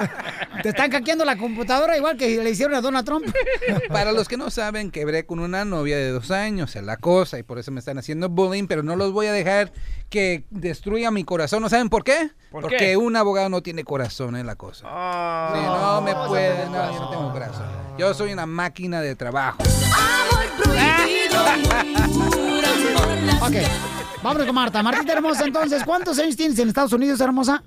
Te 0.62 0.68
están 0.68 0.90
hackeando 0.90 1.24
la 1.24 1.38
computadora 1.38 1.96
igual 1.96 2.18
que 2.18 2.42
le 2.42 2.50
hicieron 2.50 2.74
a 2.74 2.82
Donald 2.82 3.06
Trump. 3.06 3.24
Para 3.88 4.12
los 4.12 4.28
que 4.28 4.36
no 4.36 4.50
saben, 4.50 4.90
quebré 4.90 5.24
con 5.24 5.38
una 5.40 5.64
novia 5.64 5.96
de 5.96 6.10
dos 6.10 6.30
años, 6.30 6.76
es 6.76 6.82
la 6.82 6.98
cosa, 6.98 7.38
y 7.38 7.42
por 7.42 7.58
eso 7.58 7.70
me 7.70 7.80
están 7.80 7.96
haciendo 7.96 8.28
bullying, 8.28 8.66
pero 8.66 8.82
no 8.82 8.94
los 8.94 9.12
voy 9.12 9.24
a 9.28 9.32
dejar 9.32 9.72
que 10.10 10.44
destruya 10.50 11.10
mi 11.10 11.24
corazón. 11.24 11.62
¿No 11.62 11.70
saben 11.70 11.88
por 11.88 12.04
qué? 12.04 12.32
¿Por 12.50 12.60
Porque 12.60 12.76
qué? 12.76 12.96
un 12.98 13.16
abogado 13.16 13.48
no 13.48 13.62
tiene 13.62 13.82
corazón 13.82 14.36
en 14.36 14.46
la 14.46 14.56
cosa. 14.56 14.86
Sí, 15.54 15.60
no 15.64 16.02
me 16.02 16.14
puede, 16.28 16.66
no, 16.66 16.92
yo 16.92 17.00
no 17.00 17.08
tengo 17.08 17.32
corazón. 17.32 17.64
Yo 17.96 18.12
soy 18.12 18.34
una 18.34 18.44
máquina 18.44 19.00
de 19.00 19.16
trabajo. 19.16 19.56
Ok, 23.40 24.22
vámonos 24.22 24.46
con 24.46 24.54
Marta. 24.54 24.82
Martita 24.82 25.12
hermosa, 25.12 25.44
entonces, 25.44 25.84
¿cuántos 25.84 26.18
años 26.18 26.36
tienes 26.36 26.58
en 26.58 26.68
Estados 26.68 26.92
Unidos, 26.92 27.20
hermosa? 27.20 27.62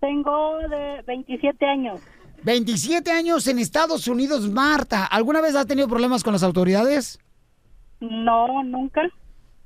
Tengo 0.00 0.58
de 0.68 1.02
27 1.06 1.66
años. 1.66 2.00
27 2.44 3.10
años 3.10 3.46
en 3.48 3.58
Estados 3.58 4.06
Unidos, 4.06 4.48
Marta. 4.48 5.04
¿Alguna 5.04 5.40
vez 5.40 5.54
has 5.56 5.66
tenido 5.66 5.88
problemas 5.88 6.22
con 6.22 6.32
las 6.32 6.42
autoridades? 6.42 7.18
No, 8.00 8.62
nunca. 8.62 9.02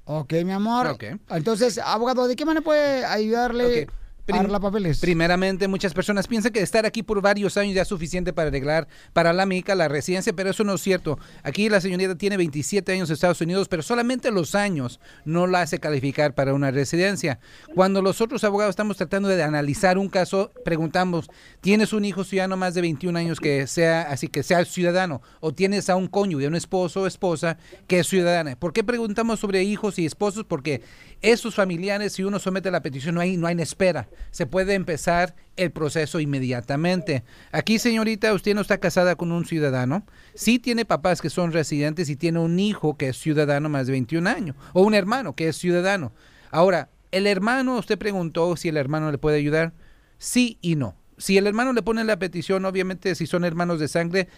Ok, 0.05 0.33
mi 0.45 0.53
amor. 0.53 0.87
Ok. 0.87 1.05
Entonces, 1.31 1.79
abogado, 1.79 2.27
¿de 2.27 2.37
qué 2.37 2.45
manera 2.45 2.65
puede 2.65 3.05
ayudarle 3.05 3.83
a 3.83 4.02
arreglar 4.29 4.61
papeles? 4.61 5.01
Primeramente, 5.01 5.69
muchas 5.69 5.95
personas 5.95 6.29
piensan 6.29 6.53
que 6.53 6.61
estar 6.61 6.87
aquí 6.87 7.03
por 7.03 7.21
varios 7.21 7.57
años 7.57 7.75
ya 7.75 7.83
es 7.83 7.89
suficiente 7.89 8.33
para 8.33 8.49
arreglar 8.49 8.87
para 9.13 9.33
la 9.33 9.47
mica 9.47 9.75
la 9.75 9.89
residencia, 9.89 10.33
pero 10.33 10.51
eso 10.51 10.65
no 10.65 10.75
es 10.75 10.81
cierto. 10.81 11.19
Aquí 11.43 11.69
la 11.69 11.81
señorita 11.81 12.17
tiene 12.17 12.37
27 12.37 12.93
años 12.93 13.11
en 13.11 13.15
Estados 13.15 13.41
Unidos, 13.41 13.69
pero 13.69 13.83
solamente 13.83 14.31
los 14.31 14.55
años 14.55 15.01
no 15.25 15.47
la 15.47 15.63
hace 15.63 15.79
calificar 15.79 16.35
para 16.35 16.55
una 16.55 16.71
residencia. 16.71 17.41
Cuando 17.75 18.03
los 18.03 18.21
otros 18.21 18.45
abogados 18.45 18.73
estamos 18.73 18.97
tratando 18.97 19.29
de 19.29 19.43
analizar 19.43 19.99
un 19.99 20.09
caso, 20.09 20.53
preguntamos, 20.65 21.29
¿tienes 21.61 21.93
un 21.93 22.05
hijo 22.05 22.25
ciudadano 22.25 22.57
más 22.57 22.75
de 22.75 22.83
21 22.83 23.19
años 23.19 23.41
que 23.41 23.67
sea 23.67 24.03
así 24.03 24.29
que 24.29 24.43
sea 24.43 24.65
ciudadano 24.65 25.23
o 25.41 25.53
tienes 25.53 25.91
a 25.91 25.97
un 25.97 26.07
cónyuge, 26.07 26.47
un 26.47 26.55
esposo 26.55 27.03
o 27.03 27.07
esposa 27.07 27.59
que 27.87 28.01
es 28.01 28.07
ciudadana? 28.07 28.57
¿Por 28.57 28.73
qué 28.73 28.85
preguntamos 28.85 29.41
sobre 29.41 29.63
hijos 29.63 29.99
y 29.99 30.07
esposos? 30.07 30.45
Porque 30.45 30.83
esos 31.23 31.55
familiares, 31.55 32.15
si 32.15 32.25
uno 32.25 32.41
somete 32.41 32.71
la 32.73 32.83
petición, 32.83 33.15
no 33.15 33.21
hay, 33.21 33.37
no 33.37 33.47
hay 33.47 33.57
espera. 33.61 34.09
Se 34.33 34.45
puede 34.45 34.75
empezar 34.75 35.37
el 35.57 35.71
proceso 35.71 36.19
inmediatamente. 36.19 37.23
Aquí, 37.53 37.79
señorita, 37.79 38.35
usted 38.35 38.55
no 38.55 38.61
está 38.61 38.79
casada 38.79 39.15
con 39.15 39.31
un 39.31 39.45
ciudadano. 39.45 40.05
Sí 40.35 40.59
tiene 40.59 40.85
papás 40.85 41.23
que 41.23 41.31
son 41.31 41.53
residentes 41.53 42.09
y 42.09 42.17
tiene 42.17 42.41
un 42.41 42.59
hijo 42.59 42.97
que 42.97 43.11
es 43.11 43.17
ciudadano 43.17 43.69
más 43.69 43.87
de 43.87 43.93
21 43.93 44.29
años. 44.29 44.57
O 44.73 44.83
un 44.83 44.95
hermano 44.95 45.35
que 45.37 45.49
es 45.49 45.57
ciudadano. 45.57 46.13
Ahora, 46.51 46.91
el 47.13 47.29
hermano, 47.29 47.79
usted 47.79 47.99
preguntó 47.99 48.57
si 48.57 48.69
el 48.69 48.77
hermano 48.77 49.13
le 49.13 49.19
puede 49.19 49.37
ayudar. 49.37 49.73
Sí 50.19 50.59
y 50.61 50.75
no. 50.75 50.97
Si 51.19 51.39
el 51.39 51.47
hermano 51.47 51.73
le 51.73 51.83
pone 51.83 52.03
la 52.03 52.19
petición, 52.19 52.65
obviamente, 52.65 53.15
si 53.15 53.27
son 53.27 53.45
hermanos 53.45 53.79
de 53.79 53.87
sangre, 53.87 54.29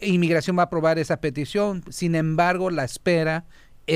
inmigración 0.00 0.56
va 0.56 0.62
a 0.62 0.66
aprobar 0.66 0.98
esa 0.98 1.20
petición. 1.20 1.84
Sin 1.90 2.14
embargo, 2.14 2.70
la 2.70 2.84
espera 2.84 3.44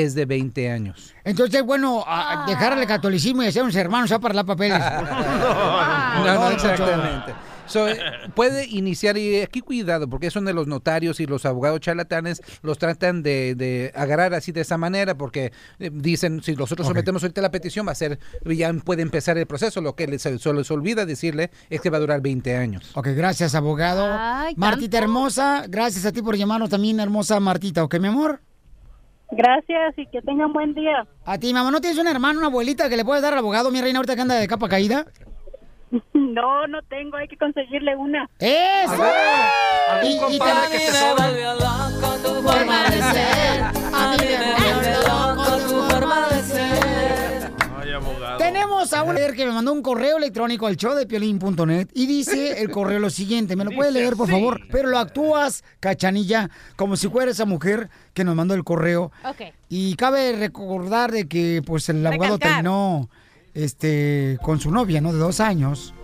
es 0.03 0.15
de 0.15 0.27
20 0.27 0.71
años. 0.71 1.15
Entonces, 1.25 1.63
bueno, 1.63 2.05
a- 2.07 2.45
a 2.45 2.47
dejar 2.47 2.77
el 2.79 2.87
catolicismo 2.87 3.43
y 3.43 3.47
hacer 3.47 3.63
unos 3.63 3.77
hermanos 3.77 4.11
a 4.13 4.19
para 4.19 4.45
papeles. 4.45 4.79
No, 5.45 6.25
no, 6.25 6.35
No, 6.35 6.51
exactamente. 6.51 7.35
So, 7.67 7.89
eh, 7.89 7.97
puede 8.35 8.67
iniciar, 8.67 9.17
y 9.17 9.41
aquí 9.41 9.61
cuidado, 9.63 10.07
porque 10.07 10.31
son 10.31 10.45
de 10.45 10.53
los 10.53 10.67
notarios 10.67 11.19
y 11.21 11.27
los 11.27 11.47
abogados 11.47 11.81
charlatanes, 11.81 12.43
los 12.63 12.77
tratan 12.77 13.23
de, 13.23 13.55
de 13.55 13.91
agarrar 13.95 14.35
así 14.35 14.53
de 14.53 14.61
esa 14.61 14.77
manera, 14.77 15.17
porque 15.17 15.51
eh, 15.79 15.91
dicen, 15.91 16.43
si 16.43 16.55
nosotros 16.57 16.87
Ok. 16.87 16.91
sometemos 16.93 17.23
ahorita 17.23 17.41
la 17.41 17.51
petición, 17.51 17.87
va 17.89 17.93
a 17.93 17.95
ser, 17.95 18.19
ya 18.45 18.71
puede 18.75 19.01
empezar 19.01 19.39
el 19.39 19.47
proceso, 19.47 19.81
lo 19.81 19.97
que 19.97 20.07
les, 20.07 20.21
se 20.21 20.33
les 20.53 20.71
olvida 20.71 21.07
decirle 21.07 21.51
es 21.71 21.81
que 21.81 21.89
va 21.89 21.97
a 21.97 22.01
durar 22.01 22.21
20 22.21 22.55
años. 22.55 22.91
Ok, 22.97 23.09
gracias, 23.17 23.55
abogado. 23.55 24.07
Ay, 24.13 24.53
Martita 24.59 24.99
hermosa, 24.99 25.65
gracias 25.67 26.05
a 26.05 26.13
ti 26.13 26.21
por 26.21 26.37
llamarnos 26.37 26.69
también, 26.69 27.01
hermosa 27.01 27.41
Martita, 27.41 27.83
¿ok, 27.83 27.99
mi 27.99 28.09
amor? 28.09 28.41
Gracias 29.31 29.95
y 29.99 30.07
que 30.07 30.20
tengan 30.22 30.53
buen 30.53 30.75
día. 30.75 31.07
A 31.25 31.39
ti, 31.39 31.53
mamá, 31.53 31.70
¿no 31.70 31.81
tienes 31.81 31.99
una 31.99 32.11
hermana, 32.11 32.39
una 32.39 32.49
abuelita 32.49 32.89
que 32.89 32.97
le 32.97 33.05
puedes 33.05 33.22
dar 33.22 33.33
al 33.33 33.39
abogado, 33.41 33.70
mi 33.70 33.81
reina, 33.81 33.99
ahorita 33.99 34.14
que 34.14 34.20
anda 34.22 34.35
de 34.37 34.47
capa 34.49 34.68
caída? 34.68 35.07
No, 36.12 36.66
no 36.66 36.83
tengo, 36.89 37.16
hay 37.16 37.29
que 37.29 37.37
conseguirle 37.37 37.95
una. 37.95 38.29
¡Eso! 38.41 39.01
¿Algún 39.91 40.11
Y- 40.11 40.14
y 40.16 40.18
compadre 40.39 40.66
te- 40.66 40.72
que 40.72 40.79
te 40.87 40.93
sobra? 40.93 41.27
tu 42.25 42.35
forma 42.43 42.83
de 42.91 43.03
ser. 43.03 43.62
A 43.93 44.16
mí 44.18 44.27
me 44.27 44.55
vuelve 44.59 44.95
loco 45.07 45.57
tu 45.68 45.83
forma 45.93 46.29
de 46.31 46.43
ser. 46.43 46.94
Tenemos 48.45 48.93
a 48.93 49.03
un 49.03 49.15
leer 49.15 49.33
que 49.33 49.47
me 49.47 49.53
mandó 49.53 49.73
un 49.73 49.81
correo 49.81 50.19
electrónico 50.19 50.67
al 50.67 50.77
show 50.77 50.95
de 50.95 51.07
piolín.net 51.07 51.89
y 51.95 52.07
dice 52.07 52.61
el 52.63 52.71
correo 52.71 52.99
lo 52.99 53.09
siguiente, 53.09 53.57
¿me 53.57 53.65
lo 53.65 53.71
puede 53.71 53.89
Dice 53.89 54.01
leer 54.03 54.17
por 54.17 54.29
favor? 54.29 54.61
Pero 54.71 54.91
lo 54.91 54.99
actúas, 54.99 55.65
cachanilla, 55.81 56.51
como 56.77 56.97
si 56.97 57.09
fuera 57.09 57.31
esa 57.31 57.47
mujer 57.47 57.89
que 58.13 58.23
nos 58.23 58.37
mandó 58.37 58.53
el 58.53 58.63
correo. 58.63 59.13
Ok. 59.27 59.55
Y 59.71 59.97
cabe 59.97 60.37
recordar 60.37 61.11
de 61.11 61.27
que 61.27 61.63
pues 61.65 61.89
el 61.89 62.07
abogado 62.07 62.35
Recalcar. 62.35 62.57
terminó 62.63 63.09
este 63.55 64.39
con 64.43 64.61
su 64.61 64.71
novia, 64.71 65.01
¿no? 65.01 65.15
De 65.15 65.19
dos 65.21 65.41
años. 65.41 65.95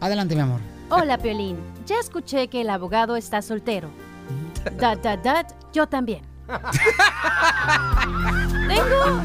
Adelante, 0.00 0.34
mi 0.34 0.40
amor. 0.40 0.58
Hola, 0.90 1.18
Piolín. 1.18 1.56
Ya 1.86 2.00
escuché 2.00 2.48
que 2.48 2.62
el 2.62 2.70
abogado 2.70 3.14
está 3.14 3.42
soltero. 3.42 3.90
Dat, 4.80 4.98
dat, 5.04 5.22
dat, 5.22 5.54
yo 5.72 5.86
también. 5.86 6.22
tengo, 8.66 9.22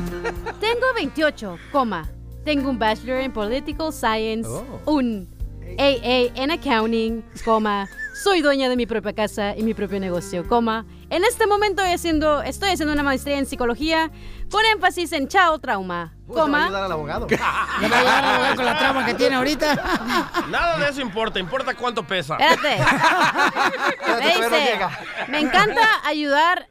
tengo 0.59 0.93
28, 0.95 1.57
coma. 1.71 2.07
Tengo 2.43 2.69
un 2.69 2.79
Bachelor 2.79 3.21
en 3.21 3.31
Political 3.31 3.93
Science, 3.93 4.49
un 4.85 5.29
AA 5.77 6.31
en 6.35 6.51
Accounting, 6.51 7.23
coma. 7.45 7.87
Soy 8.23 8.41
dueña 8.41 8.67
de 8.69 8.75
mi 8.75 8.85
propia 8.85 9.13
casa 9.13 9.55
y 9.55 9.63
mi 9.63 9.73
propio 9.73 9.99
negocio, 9.99 10.47
coma. 10.47 10.85
En 11.09 11.23
este 11.23 11.45
momento 11.47 11.81
estoy 11.81 11.93
haciendo, 11.93 12.41
estoy 12.41 12.69
haciendo 12.69 12.93
una 12.93 13.03
maestría 13.03 13.37
en 13.37 13.45
psicología 13.45 14.11
con 14.49 14.63
énfasis 14.65 15.11
en 15.13 15.27
child 15.27 15.61
trauma, 15.61 16.13
Uy, 16.27 16.33
se 16.33 16.33
va 16.33 16.41
a 16.41 16.43
coma. 16.45 16.65
ayudar 16.65 16.83
al 16.83 16.91
abogado. 16.91 17.27
Le 17.29 17.37
va 17.37 17.95
a 17.95 17.99
ayudar 17.99 18.23
al 18.23 18.29
abogado 18.35 18.55
con 18.55 18.65
la 18.65 18.77
trama 18.79 19.05
que 19.05 19.13
tiene 19.13 19.35
ahorita. 19.35 20.43
Nada 20.49 20.77
de 20.79 20.89
eso 20.89 21.01
importa, 21.01 21.39
importa 21.39 21.73
cuánto 21.75 22.03
pesa. 22.03 22.35
Espérate. 22.39 22.77
Me 22.79 24.05
todavía 24.05 24.37
no 24.37 24.49
dice, 24.49 24.71
llega. 24.71 24.99
me 25.29 25.39
encanta 25.39 25.81
ayudar 26.05 26.67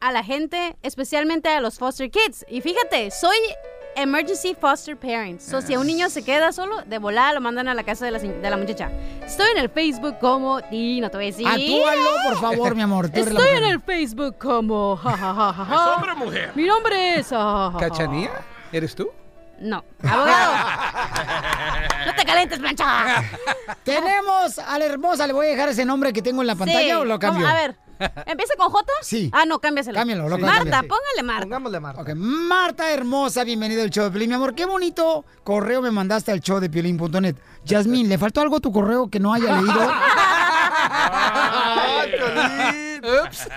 a 0.00 0.12
la 0.12 0.22
gente, 0.22 0.76
especialmente 0.82 1.48
a 1.48 1.60
los 1.60 1.78
foster 1.78 2.10
kids. 2.10 2.44
Y 2.48 2.60
fíjate, 2.60 3.10
soy 3.10 3.36
Emergency 3.96 4.54
Foster 4.54 4.96
Parents. 4.96 5.44
So, 5.44 5.60
si 5.60 5.76
un 5.76 5.86
niño 5.86 6.10
se 6.10 6.24
queda 6.24 6.52
solo, 6.52 6.82
de 6.82 6.98
volada 6.98 7.32
lo 7.32 7.40
mandan 7.40 7.68
a 7.68 7.74
la 7.74 7.82
casa 7.84 8.04
de 8.04 8.10
la, 8.10 8.18
de 8.18 8.50
la 8.50 8.56
muchacha. 8.56 8.90
Estoy 9.24 9.46
en 9.52 9.58
el 9.58 9.70
Facebook 9.70 10.18
como... 10.18 10.60
Y 10.70 11.00
no 11.00 11.10
te 11.10 11.16
voy 11.16 11.26
a 11.26 11.28
decir. 11.28 11.46
Actúalo, 11.46 12.10
por 12.28 12.40
favor, 12.40 12.74
mi 12.74 12.82
amor. 12.82 13.10
Estoy 13.12 13.48
en 13.56 13.64
el 13.64 13.80
Facebook 13.80 14.36
como... 14.38 14.96
ja, 14.96 15.16
ja, 15.16 15.34
ja, 15.34 15.52
ja, 15.52 15.64
ja. 15.64 15.74
¿Es 15.74 15.96
hombre 15.96 16.12
o 16.12 16.16
mujer? 16.16 16.52
Mi 16.54 16.64
nombre 16.64 17.18
es... 17.18 17.28
¿Cachanía? 17.28 18.30
¿Eres 18.72 18.94
tú? 18.94 19.08
No. 19.60 19.84
Abogado. 20.02 20.52
no 22.06 22.14
te 22.14 22.24
calientes, 22.24 22.58
plancha. 22.58 23.22
Tenemos 23.84 24.58
a 24.58 24.78
la 24.78 24.84
hermosa. 24.84 25.26
¿Le 25.26 25.32
voy 25.32 25.46
a 25.46 25.50
dejar 25.50 25.68
ese 25.68 25.84
nombre 25.84 26.12
que 26.12 26.22
tengo 26.22 26.40
en 26.42 26.48
la 26.48 26.56
pantalla 26.56 26.80
Sí. 26.80 26.92
o 26.92 27.04
lo 27.04 27.18
cambio? 27.18 27.46
A 27.46 27.54
ver. 27.54 27.76
¿Empieza 28.26 28.54
con 28.56 28.70
J? 28.70 28.92
Sí. 29.02 29.30
Ah, 29.32 29.44
no, 29.46 29.60
cámbiaselo. 29.60 29.98
Cámbialo, 29.98 30.28
lo 30.28 30.38
Marta, 30.38 30.82
póngale 30.82 31.22
Marta. 31.22 31.42
Pongámosle 31.42 31.80
Marta. 31.80 32.02
Ok, 32.02 32.10
Marta 32.14 32.92
hermosa, 32.92 33.44
bienvenida 33.44 33.82
al 33.82 33.90
show 33.90 34.04
de 34.04 34.10
Piolín. 34.10 34.30
Mi 34.30 34.36
amor, 34.36 34.54
qué 34.54 34.64
bonito 34.64 35.24
correo 35.42 35.82
me 35.82 35.90
mandaste 35.90 36.32
al 36.32 36.40
show 36.40 36.60
de 36.60 36.70
piolín.net. 36.70 37.36
Yasmín, 37.64 38.08
¿le 38.08 38.18
faltó 38.18 38.40
algo 38.40 38.56
a 38.56 38.60
tu 38.60 38.72
correo 38.72 39.08
que 39.08 39.20
no 39.20 39.32
haya 39.32 39.60
leído? 39.60 39.74
Ups. 43.24 43.48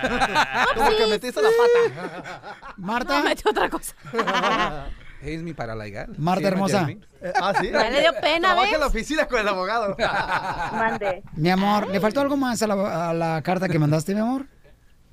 Como 0.75 0.89
que 0.89 1.07
metiste 1.07 1.41
la 1.41 1.49
pata. 1.49 2.73
Marta. 2.77 3.19
No, 3.19 3.23
metió 3.23 3.51
otra 3.51 3.69
cosa. 3.69 3.93
Es 5.21 5.41
mi 5.41 5.53
paralegal. 5.53 6.13
Marta 6.17 6.49
¿Se 6.49 6.55
llama 6.55 6.67
hermosa. 6.67 6.89
Eh, 7.21 7.33
ah, 7.41 7.53
sí. 7.59 7.69
Ya 7.71 7.89
le 7.89 8.01
dio 8.01 8.11
pena, 8.21 8.49
Trabaja 8.49 8.65
¿ves? 8.65 8.73
en 8.73 8.79
la 8.79 8.87
oficina 8.87 9.25
con 9.27 9.39
el 9.39 9.47
abogado. 9.47 9.95
Mande. 10.73 11.23
Mi 11.35 11.49
amor, 11.49 11.87
¿le 11.87 11.99
faltó 11.99 12.21
algo 12.21 12.37
más 12.37 12.61
a 12.61 12.67
la, 12.67 13.09
a 13.09 13.13
la 13.13 13.41
carta 13.41 13.67
que 13.67 13.79
mandaste, 13.79 14.13
mi 14.13 14.21
amor? 14.21 14.45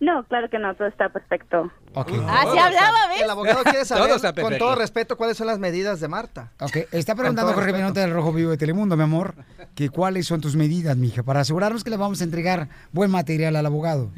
No, 0.01 0.23
claro 0.25 0.51
que 0.51 0.59
no, 0.59 0.75
todo 0.75 0.89
está 0.89 1.09
perfecto. 1.09 1.71
Ok. 1.95 2.11
Ah, 2.27 2.45
sí 2.53 2.59
hablaba, 2.59 3.09
¿ves? 3.09 3.23
El 3.23 3.31
abogado 3.31 3.63
quiere 3.63 3.85
saber, 3.85 4.05
Todo 4.05 4.17
está 4.17 4.35
con 4.35 4.59
todo 4.59 4.75
respeto, 4.75 5.17
cuáles 5.17 5.37
son 5.37 5.47
las 5.47 5.59
medidas 5.59 6.01
de 6.01 6.09
Marta. 6.09 6.53
Ok, 6.61 6.77
está 6.93 7.15
preguntando 7.15 7.53
Jorge. 7.55 7.73
Minota 7.73 8.01
del 8.01 8.13
Rojo 8.13 8.33
Vivo 8.33 8.51
de 8.51 8.59
Telemundo, 8.59 8.97
mi 8.97 9.05
amor, 9.05 9.35
que 9.75 9.89
cuáles 9.89 10.27
son 10.27 10.41
tus 10.41 10.57
medidas, 10.57 10.97
mija, 10.97 11.23
para 11.23 11.41
asegurarnos 11.41 11.85
que 11.85 11.91
le 11.91 11.97
vamos 11.97 12.21
a 12.21 12.25
entregar 12.25 12.69
buen 12.93 13.11
material 13.11 13.57
al 13.57 13.65
abogado. 13.65 14.11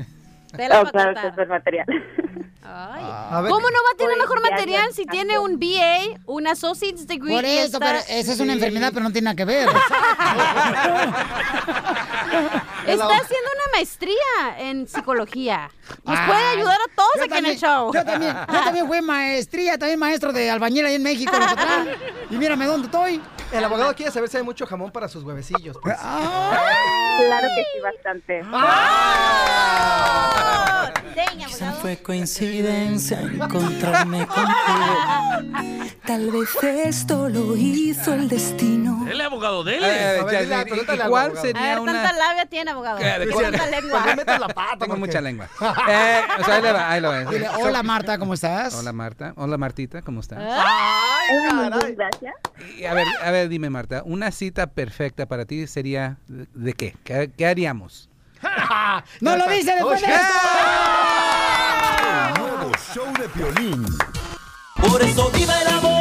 Te 0.56 0.68
la 0.68 0.80
Oh, 0.80 0.84
va 0.84 0.88
a 0.88 0.92
claro 0.92 1.14
que 1.20 1.26
es 1.28 1.36
buen 1.36 1.48
material. 1.48 1.86
Ay. 2.68 3.02
A 3.30 3.40
ver, 3.42 3.50
¿Cómo 3.52 3.68
no 3.70 3.76
va 3.76 3.90
a 3.94 3.96
tener 3.96 4.16
Pues, 4.16 4.28
mejor 4.28 4.42
material 4.50 4.92
si 4.92 5.06
tiene 5.06 5.38
un 5.38 5.58
BA, 5.60 6.18
un 6.26 6.46
Associate's 6.48 7.06
Degree? 7.06 7.32
Por 7.34 7.44
eso, 7.44 7.64
está- 7.64 7.78
pero 7.78 7.98
esa 8.08 8.32
es 8.32 8.40
una 8.40 8.52
enfermedad, 8.54 8.90
pero 8.92 9.04
no 9.04 9.12
tiene 9.12 9.26
nada 9.26 9.36
que 9.36 9.44
ver. 9.44 9.68
Está 12.86 13.04
haciendo 13.06 13.50
una 13.54 13.72
maestría 13.72 14.14
en 14.58 14.86
psicología. 14.86 15.70
Nos 16.04 16.18
Ay, 16.18 16.26
puede 16.28 16.44
ayudar 16.50 16.78
a 16.80 16.94
todos 16.94 17.10
yo 17.16 17.24
aquí 17.24 17.38
en 17.38 17.46
el 17.46 17.56
show. 17.58 17.92
Yo 17.92 18.04
también, 18.04 18.32
yo 18.48 18.60
también 18.60 18.86
fui 18.86 19.00
maestría, 19.02 19.76
también 19.78 19.98
maestro 19.98 20.32
de 20.32 20.50
albañil 20.50 20.86
ahí 20.86 20.94
en 20.96 21.02
México. 21.02 21.32
Y 22.30 22.36
mírame 22.36 22.66
dónde 22.66 22.86
estoy. 22.86 23.20
el 23.52 23.64
abogado 23.64 23.94
quiere 23.94 24.10
saber 24.10 24.28
si 24.28 24.36
hay 24.38 24.42
mucho 24.42 24.66
jamón 24.66 24.90
para 24.90 25.06
sus 25.08 25.22
huevecillos. 25.24 25.76
pues. 25.82 25.96
Claro 25.98 27.48
que 27.56 27.62
sí, 27.72 27.80
bastante. 27.82 28.42
¡Ah! 28.52 30.42
Quizá 31.46 31.64
abogado. 31.66 31.80
fue 31.80 31.96
coincidencia 31.98 33.20
encontrarme 33.20 34.26
contigo. 34.26 35.94
Tal 36.06 36.30
vez 36.30 36.48
esto 36.62 37.28
lo 37.28 37.56
hizo 37.56 38.12
el 38.14 38.28
destino. 38.28 39.04
Dele, 39.04 39.24
abogado, 39.24 39.66
Eh. 39.68 39.76
A 39.76 39.88
ver, 39.88 40.20
Jasmine, 40.24 40.40
dile, 40.42 40.60
¿y- 40.60 40.64
pregúntale 40.64 40.98
¿y 40.98 41.02
al 41.02 41.08
cuál 41.10 41.24
abogado. 41.26 41.38
A 41.38 41.46
sería 41.46 41.62
ver, 41.70 41.78
una...? 41.80 41.92
tanta 41.92 42.12
labia 42.12 42.46
tiene, 42.46 42.70
abogado. 42.70 42.98
Eh, 42.98 43.18
¿de 43.18 43.26
Tanta 43.26 43.66
lengua. 43.66 43.98
¿Por 43.98 44.08
qué 44.10 44.16
metes 44.16 44.40
la 44.40 44.48
pata? 44.48 44.70
Tengo 44.78 44.86
¿Por 44.92 44.98
mucha 44.98 45.20
lengua. 45.20 45.48
Eh, 45.88 46.20
o 46.40 46.44
sea, 46.44 46.54
ahí 46.56 46.62
le 46.62 46.72
va, 46.72 46.90
ahí 46.90 47.00
le 47.00 47.08
va. 47.08 47.24
Dile, 47.24 47.48
hola 47.60 47.82
Marta, 47.82 48.18
¿cómo 48.18 48.34
estás? 48.34 48.74
Hola 48.74 48.92
Marta. 48.92 49.32
Hola 49.36 49.56
Martita, 49.58 50.02
¿cómo 50.02 50.20
estás? 50.20 50.38
Ay, 50.40 51.34
Muy 51.34 51.42
bien, 51.42 51.70
caray. 51.70 51.94
gracias. 51.94 52.34
Y 52.78 52.84
a 52.84 52.94
ver, 52.94 53.06
a 53.22 53.30
ver, 53.30 53.48
dime 53.48 53.70
Marta, 53.70 54.02
una 54.04 54.30
cita 54.30 54.66
perfecta 54.68 55.26
para 55.26 55.44
ti 55.44 55.66
sería 55.66 56.18
de, 56.28 56.46
de 56.54 56.72
qué? 56.74 56.94
qué? 57.04 57.30
qué 57.36 57.46
haríamos? 57.46 58.08
¡No 59.20 59.36
lo 59.36 59.46
dice 59.48 59.74
después 59.74 60.00
de 60.00 60.06
esto! 60.06 60.34
El 62.28 62.42
nuevo 62.42 62.72
show 62.92 63.12
de 63.18 63.28
Piolín. 63.28 63.86
Por 64.76 65.02
eso 65.02 65.30
viva 65.30 65.60
el 65.60 65.68
amor. 65.68 65.95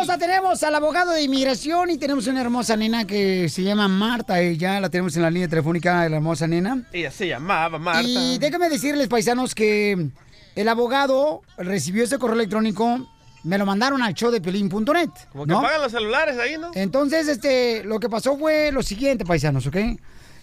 Hermosa, 0.00 0.18
tenemos 0.18 0.62
al 0.62 0.74
abogado 0.74 1.12
de 1.12 1.22
inmigración 1.22 1.90
y 1.90 1.98
tenemos 1.98 2.26
una 2.26 2.40
hermosa 2.40 2.74
nena 2.74 3.06
que 3.06 3.50
se 3.50 3.62
llama 3.62 3.86
Marta. 3.86 4.40
Ella 4.40 4.80
la 4.80 4.88
tenemos 4.88 5.14
en 5.16 5.22
la 5.22 5.30
línea 5.30 5.46
telefónica 5.46 6.02
de 6.02 6.08
la 6.08 6.16
hermosa 6.16 6.46
nena. 6.46 6.86
Ella 6.90 7.10
se 7.10 7.28
llamaba 7.28 7.78
Marta. 7.78 8.02
Y 8.02 8.38
déjame 8.38 8.70
decirles, 8.70 9.08
paisanos, 9.08 9.54
que 9.54 10.08
el 10.56 10.68
abogado 10.68 11.42
recibió 11.58 12.04
ese 12.04 12.18
correo 12.18 12.36
electrónico, 12.36 13.06
me 13.44 13.58
lo 13.58 13.66
mandaron 13.66 14.02
al 14.02 14.14
show 14.14 14.30
de 14.30 14.40
pelín.net. 14.40 15.10
Como 15.32 15.44
que 15.44 15.52
apagan 15.52 15.82
los 15.82 15.92
celulares 15.92 16.38
ahí, 16.38 16.56
¿no? 16.58 16.70
Entonces, 16.74 17.28
este, 17.28 17.84
lo 17.84 18.00
que 18.00 18.08
pasó 18.08 18.38
fue 18.38 18.72
lo 18.72 18.82
siguiente, 18.82 19.26
paisanos, 19.26 19.66
¿ok? 19.66 19.76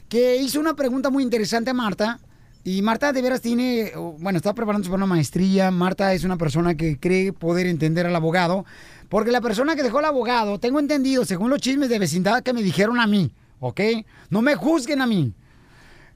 Que 0.07 0.35
hizo 0.37 0.59
una 0.59 0.75
pregunta 0.75 1.09
muy 1.09 1.23
interesante 1.23 1.71
a 1.71 1.73
Marta. 1.73 2.19
Y 2.63 2.81
Marta 2.81 3.13
de 3.13 3.21
veras 3.21 3.39
tiene, 3.39 3.93
bueno, 4.19 4.35
está 4.35 4.53
preparándose 4.53 4.89
para 4.89 4.97
una 4.97 5.05
maestría. 5.05 5.71
Marta 5.71 6.13
es 6.13 6.25
una 6.25 6.35
persona 6.35 6.75
que 6.75 6.99
cree 6.99 7.31
poder 7.31 7.65
entender 7.65 8.05
al 8.05 8.13
abogado. 8.13 8.65
Porque 9.09 9.31
la 9.31 9.41
persona 9.41 9.75
que 9.75 9.83
dejó 9.83 9.99
al 9.99 10.05
abogado, 10.05 10.59
tengo 10.59 10.79
entendido, 10.79 11.23
según 11.25 11.49
los 11.49 11.59
chismes 11.59 11.89
de 11.89 11.99
vecindad 11.99 12.43
que 12.43 12.51
me 12.53 12.61
dijeron 12.61 12.99
a 12.99 13.07
mí, 13.07 13.31
¿ok? 13.59 13.79
No 14.29 14.41
me 14.41 14.55
juzguen 14.55 15.01
a 15.01 15.07
mí. 15.07 15.33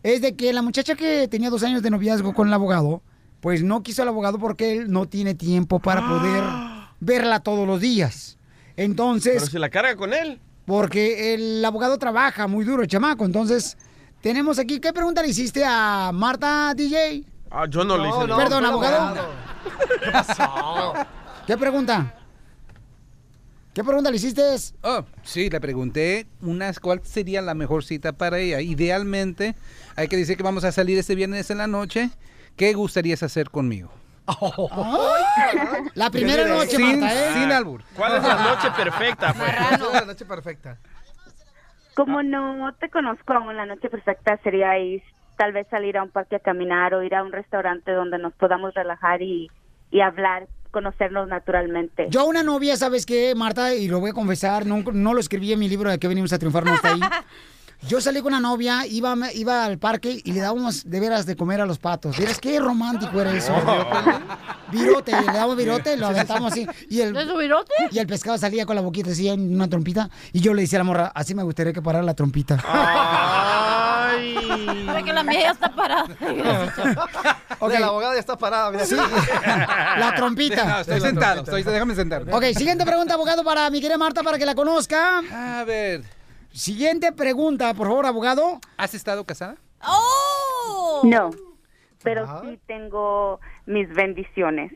Es 0.04 0.22
de 0.22 0.36
que 0.36 0.52
la 0.52 0.62
muchacha 0.62 0.96
que 0.96 1.28
tenía 1.28 1.50
dos 1.50 1.64
años 1.64 1.82
de 1.84 1.89
noviazgo 1.89 2.34
con 2.34 2.48
el 2.48 2.54
abogado, 2.54 3.02
pues 3.39 3.64
no 3.64 3.82
quiso 3.82 4.02
al 4.02 4.10
abogado 4.10 4.39
porque 4.39 4.74
él 4.74 4.92
no 4.92 5.08
tiene 5.08 5.36
tiempo 5.36 5.80
para 5.80 6.06
poder 6.08 6.44
verla 7.00 7.39
todos 7.39 7.66
los 7.68 7.80
días. 7.80 8.38
Entonces, 8.76 9.36
Pero 9.36 9.46
si 9.52 9.58
la 9.60 9.70
carga 9.70 9.96
con 9.96 10.14
él. 10.14 10.39
porque 10.66 11.34
el 11.34 11.64
abogado 11.64 11.98
trabaja 11.98 12.48
muy 12.48 12.66
duro, 12.66 12.82
el 12.84 12.88
chamaco. 12.89 13.26
Entonces, 13.26 13.78
tenemos 14.22 14.60
aquí, 14.60 14.80
¿qué 14.80 14.92
pregunta 14.92 15.22
le 15.22 15.30
hiciste 15.30 15.64
a 15.66 16.12
Marta 16.14 16.74
DJ? 16.76 17.24
Ah, 17.52 17.66
yo 17.70 17.84
no, 17.84 17.98
le 17.98 18.10
hice 18.10 18.28
nada. 18.28 18.38
Perdón, 18.38 18.64
el 18.66 18.70
abogado. 18.70 19.16
¿Qué 20.04 20.12
pasó? 20.12 20.94
¿Qué 21.48 21.58
pregunta? 21.58 22.16
¿Qué 23.74 23.86
pregunta 23.86 24.10
le 24.10 24.18
hiciste? 24.18 24.42
Oh, 24.82 25.06
sí, 25.24 25.50
le 25.50 25.62
pregunté 25.62 26.28
unas, 26.42 26.82
cuál 26.82 27.02
sería 27.04 27.42
la 27.42 27.54
mejor 27.54 27.86
cita 27.86 28.12
para 28.12 28.38
ella. 28.38 28.60
Idealmente, 28.60 29.56
hay 29.96 30.10
que 30.10 30.18
decir 30.18 30.36
que 30.36 30.44
vamos 30.44 30.66
a 30.66 30.74
salir 30.74 30.98
este 30.98 31.16
viernes 31.16 31.50
en 31.52 31.60
la 31.60 31.68
noche. 31.68 32.10
¿Qué 32.58 32.74
gustarías 32.74 33.24
hacer 33.24 33.50
conmigo? 33.50 33.90
La 35.96 36.10
primera 36.10 36.46
noche, 36.48 36.76
sin, 36.76 37.00
Marta, 37.00 37.30
¿eh? 37.30 37.34
sin 37.34 37.52
albur. 37.52 37.82
¿Cuál 37.96 38.18
es 38.18 38.24
la 38.24 38.36
noche 38.44 38.72
perfecta? 38.76 39.34
Pues? 39.34 39.94
La 39.94 40.06
noche 40.06 40.26
perfecta. 40.26 40.78
Como 41.96 42.24
no 42.24 42.74
te 42.74 42.90
conozco 42.90 43.34
aún, 43.34 43.56
la 43.56 43.66
noche 43.66 43.90
perfecta 43.90 44.38
sería 44.44 44.78
ir, 44.80 45.02
tal 45.38 45.54
vez 45.54 45.66
salir 45.70 45.98
a 45.98 46.04
un 46.04 46.10
parque 46.10 46.36
a 46.36 46.40
caminar 46.40 46.94
o 46.94 47.04
ir 47.04 47.16
a 47.16 47.24
un 47.24 47.32
restaurante 47.32 47.92
donde 47.92 48.18
nos 48.18 48.34
podamos 48.34 48.74
relajar 48.74 49.22
y, 49.22 49.50
y 49.92 50.02
hablar, 50.02 50.48
conocernos 50.72 51.28
naturalmente. 51.28 52.08
Yo 52.10 52.26
una 52.26 52.44
novia, 52.44 52.76
¿sabes 52.78 53.06
qué, 53.06 53.36
Marta? 53.36 53.76
Y 53.76 53.88
lo 53.88 54.00
voy 54.00 54.12
a 54.12 54.14
confesar, 54.14 54.66
no, 54.66 54.84
no 54.92 55.14
lo 55.14 55.20
escribí 55.20 55.54
en 55.54 55.60
mi 55.60 55.70
libro 55.70 55.90
de 55.90 56.00
que 56.00 56.08
venimos 56.08 56.34
a 56.34 56.40
triunfar, 56.40 56.66
no 56.66 56.74
está 56.74 56.94
ahí. 56.94 57.02
Yo 57.88 58.00
salí 58.00 58.22
con 58.22 58.28
una 58.34 58.40
novia, 58.40 58.86
iba, 58.86 59.16
iba 59.34 59.66
al 59.66 59.80
parque 59.80 60.22
y 60.24 60.32
le 60.34 60.40
dábamos 60.40 60.88
de 60.90 61.00
veras 61.00 61.26
de 61.26 61.36
comer 61.36 61.62
a 61.62 61.66
los 61.66 61.80
patos. 61.80 62.16
¿Vieras 62.16 62.40
qué 62.40 62.60
romántico 62.60 63.20
era 63.20 63.36
eso? 63.36 63.54
Virote, 64.72 65.12
le 65.12 65.26
damos 65.34 65.58
virote, 65.58 65.98
lo 65.98 66.08
aventamos 66.08 66.52
así. 66.52 66.68
Y 66.90 67.02
el, 67.02 67.14
¿De 67.14 67.26
su 67.26 67.36
virote? 67.36 67.74
y 67.90 67.98
el 68.00 68.08
pescado 68.08 68.38
salía 68.38 68.66
con 68.66 68.76
la 68.76 68.82
boquita 68.82 69.10
así 69.12 69.28
en 69.28 69.56
una 69.56 69.68
trompita. 69.68 70.10
Y 70.32 70.42
yo 70.42 70.54
le 70.54 70.62
decía 70.62 70.78
a 70.78 70.82
la 70.82 70.84
morra, 70.84 71.12
así 71.16 71.34
me 71.34 71.44
gustaría 71.44 71.74
que 71.74 71.82
parara 71.82 72.04
la 72.06 72.14
trompita. 72.14 72.60
Ay. 72.66 74.36
Para 74.86 75.04
que 75.04 75.14
la 75.14 75.24
mía 75.24 75.40
ya 75.42 75.52
está 75.52 75.74
parada. 75.76 76.06
Ok. 77.64 77.74
De 77.74 77.80
la 77.80 77.88
abogada 77.88 78.14
ya 78.16 78.20
está 78.20 78.36
parada. 78.38 78.72
mira. 78.72 78.86
Sí, 78.88 78.96
la 78.96 80.14
trompita. 80.16 80.66
No, 80.66 80.80
estoy 80.80 81.00
sentado. 81.00 81.42
Estoy, 81.44 81.62
déjame 81.62 81.94
sentarme. 81.94 82.34
Ok, 82.34 82.44
siguiente 82.58 82.84
pregunta, 82.86 83.14
abogado, 83.14 83.44
para 83.44 83.70
mi 83.70 83.80
querida 83.80 84.00
Marta, 84.00 84.24
para 84.24 84.40
que 84.40 84.48
la 84.48 84.56
conozca. 84.56 85.22
A 85.32 85.64
ver, 85.64 86.02
Siguiente 86.54 87.12
pregunta, 87.12 87.74
por 87.74 87.88
favor, 87.88 88.06
abogado. 88.06 88.60
¿has 88.78 88.93
estado 88.93 89.26
casada? 89.26 89.56
¡Oh! 89.86 91.02
No, 91.04 91.32
pero 92.04 92.41
sí 92.41 92.60
tengo 92.68 93.39
mis 93.66 93.88
bendiciones. 93.93 94.72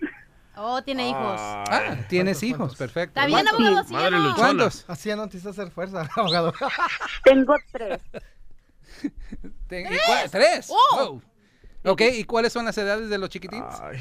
Oh, 0.58 0.82
tiene 0.84 1.10
hijos. 1.10 1.36
Ah, 1.38 1.98
tienes 2.08 2.42
hijos, 2.44 2.76
perfecto. 2.78 3.20
Está 3.20 3.26
bien, 3.28 3.40
¿Cuántos? 3.46 3.60
abogado, 3.60 3.88
sí, 3.88 3.94
Madre 3.94 4.12
¿no? 4.12 4.18
luchona. 4.20 4.36
¿Cuántos? 4.38 4.86
Así 4.88 5.10
ya 5.10 5.16
no 5.18 5.26
necesitas 5.26 5.60
hacer 5.60 5.72
fuerza, 5.72 6.08
abogado. 6.16 6.54
Tengo 7.26 7.56
tres. 7.74 8.00
Te- 9.68 9.82
¿y 9.82 9.98
cuál- 10.06 10.32
¿Tres? 10.32 10.70
¡Oh! 10.72 10.96
Wow. 11.10 11.22
Ok, 11.88 12.02
¿y 12.14 12.24
cuáles 12.24 12.54
son 12.54 12.66
las 12.66 12.78
edades 12.78 13.10
de 13.10 13.18
los 13.18 13.30
chiquitines? 13.30 13.66
Ay. 13.82 14.00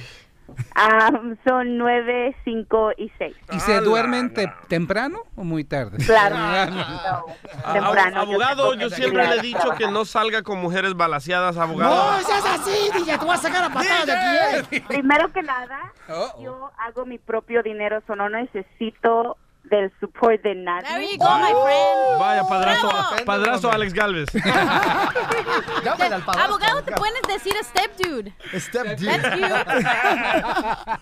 Ah, 0.75 1.11
son 1.47 1.79
nueve, 1.79 2.37
cinco 2.45 2.93
y 2.97 3.11
seis. 3.19 3.35
¿Y 3.53 3.61
se 3.61 3.81
duermen 3.81 4.33
te- 4.35 4.53
temprano 4.69 5.19
o 5.37 5.45
muy 5.45 5.65
tarde? 5.65 5.99
Claro. 6.05 6.37
Temprano, 7.73 8.21
abogado, 8.21 8.75
yo 8.75 8.91
siempre 8.91 9.27
le 9.27 9.37
he 9.37 9.41
dicho 9.41 9.59
trabajar. 9.59 9.79
que 9.87 9.91
no 9.91 10.05
salga 10.05 10.43
con 10.43 10.61
mujeres 10.61 10.95
balaseadas, 10.95 11.57
abogado. 11.57 12.13
No 12.13 12.21
seas 12.21 12.45
así, 12.45 12.91
DJ, 12.99 13.19
te 13.19 13.25
voy 13.25 13.35
a 13.35 13.39
sacar 13.39 13.65
a 13.65 13.69
patadas 13.71 14.07
de 14.07 14.13
aquí, 14.13 14.77
¿eh? 14.77 14.85
Primero 14.89 15.33
que 15.33 15.43
nada, 15.43 15.93
yo 16.41 16.71
hago 16.79 17.07
mi 17.07 17.19
propio 17.19 17.63
dinero, 17.63 18.03
so 18.07 18.15
no 18.15 18.29
necesito 18.29 19.37
del 19.65 19.91
support 20.01 20.41
de 20.43 20.55
nadie. 20.55 20.89
There 20.89 21.03
you 21.12 21.19
go, 21.19 21.25
my 21.39 21.53
friend. 21.65 22.19
Vaya, 22.21 22.43
padrazo, 22.49 22.89
Bravo. 22.89 23.25
padrazo 23.25 23.71
Alex 23.73 23.93
Galvez. 23.95 24.29
Abogado, 26.37 26.83
te 26.83 26.93
puedes 26.93 27.23
decir 27.29 27.55
step 27.62 27.97
dude. 27.99 28.33
Step 28.59 28.97
That's 28.99 29.37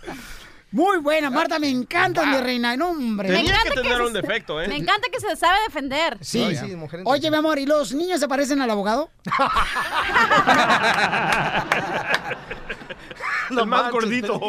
Muy 0.73 0.99
buena, 1.01 1.29
Marta, 1.29 1.59
me 1.59 1.69
encanta, 1.69 2.25
mi 2.25 2.39
reina. 2.39 2.75
No, 2.79 2.93
hombre. 2.93 3.29
Me 3.29 3.35
Tenía 3.37 3.53
que 3.53 3.59
encanta 3.59 3.83
tener 3.83 3.97
se- 3.99 4.03
un 4.05 4.13
defecto, 4.15 4.59
¿eh? 4.63 4.69
Me 4.69 4.77
encanta 4.77 5.07
que 5.13 5.21
se 5.21 5.37
sabe 5.37 5.59
defender. 5.67 6.17
Sí. 6.23 6.57
Oye, 7.05 7.31
mi 7.31 7.37
amor, 7.37 7.59
¿y 7.59 7.67
los 7.67 7.93
niños 7.93 8.19
se 8.21 8.27
parecen 8.27 8.63
al 8.63 8.71
abogado? 8.71 9.11
El 13.51 13.67
más 13.67 13.93
gordito. 13.93 14.41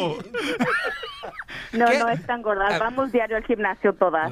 No, 1.74 1.86
no 1.86 2.09
es 2.09 2.26
tan 2.26 2.41
gorda. 2.41 2.78
Vamos 2.80 3.11
diario 3.11 3.36
al 3.38 3.43
gimnasio 3.45 3.93
todas. 3.93 4.32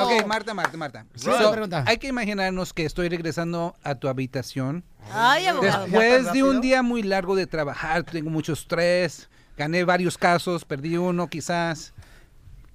Ok, 0.00 0.26
Marta, 0.26 0.52
Marta, 0.54 0.76
Marta. 0.76 1.06
Sí, 1.14 1.30
So, 1.30 1.50
pregunta. 1.52 1.84
hay 1.86 1.98
que 1.98 2.08
imaginarnos 2.08 2.72
que 2.72 2.84
estoy 2.84 3.08
regresando 3.08 3.74
a 3.82 3.94
tu 3.94 4.08
habitación. 4.08 4.84
Ay, 5.12 5.46
abogado. 5.46 5.84
Después 5.84 6.32
de 6.32 6.42
un 6.42 6.60
día 6.60 6.82
muy 6.82 7.02
largo 7.02 7.36
de 7.36 7.46
trabajar, 7.46 8.02
tengo 8.04 8.30
mucho 8.30 8.52
estrés, 8.52 9.28
gané 9.56 9.84
varios 9.84 10.18
casos, 10.18 10.64
perdí 10.64 10.96
uno 10.96 11.28
quizás. 11.28 11.94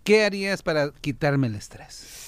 ¿Qué 0.03 0.23
harías 0.25 0.63
para 0.63 0.91
quitarme 1.01 1.47
el 1.47 1.55
estrés? 1.55 2.18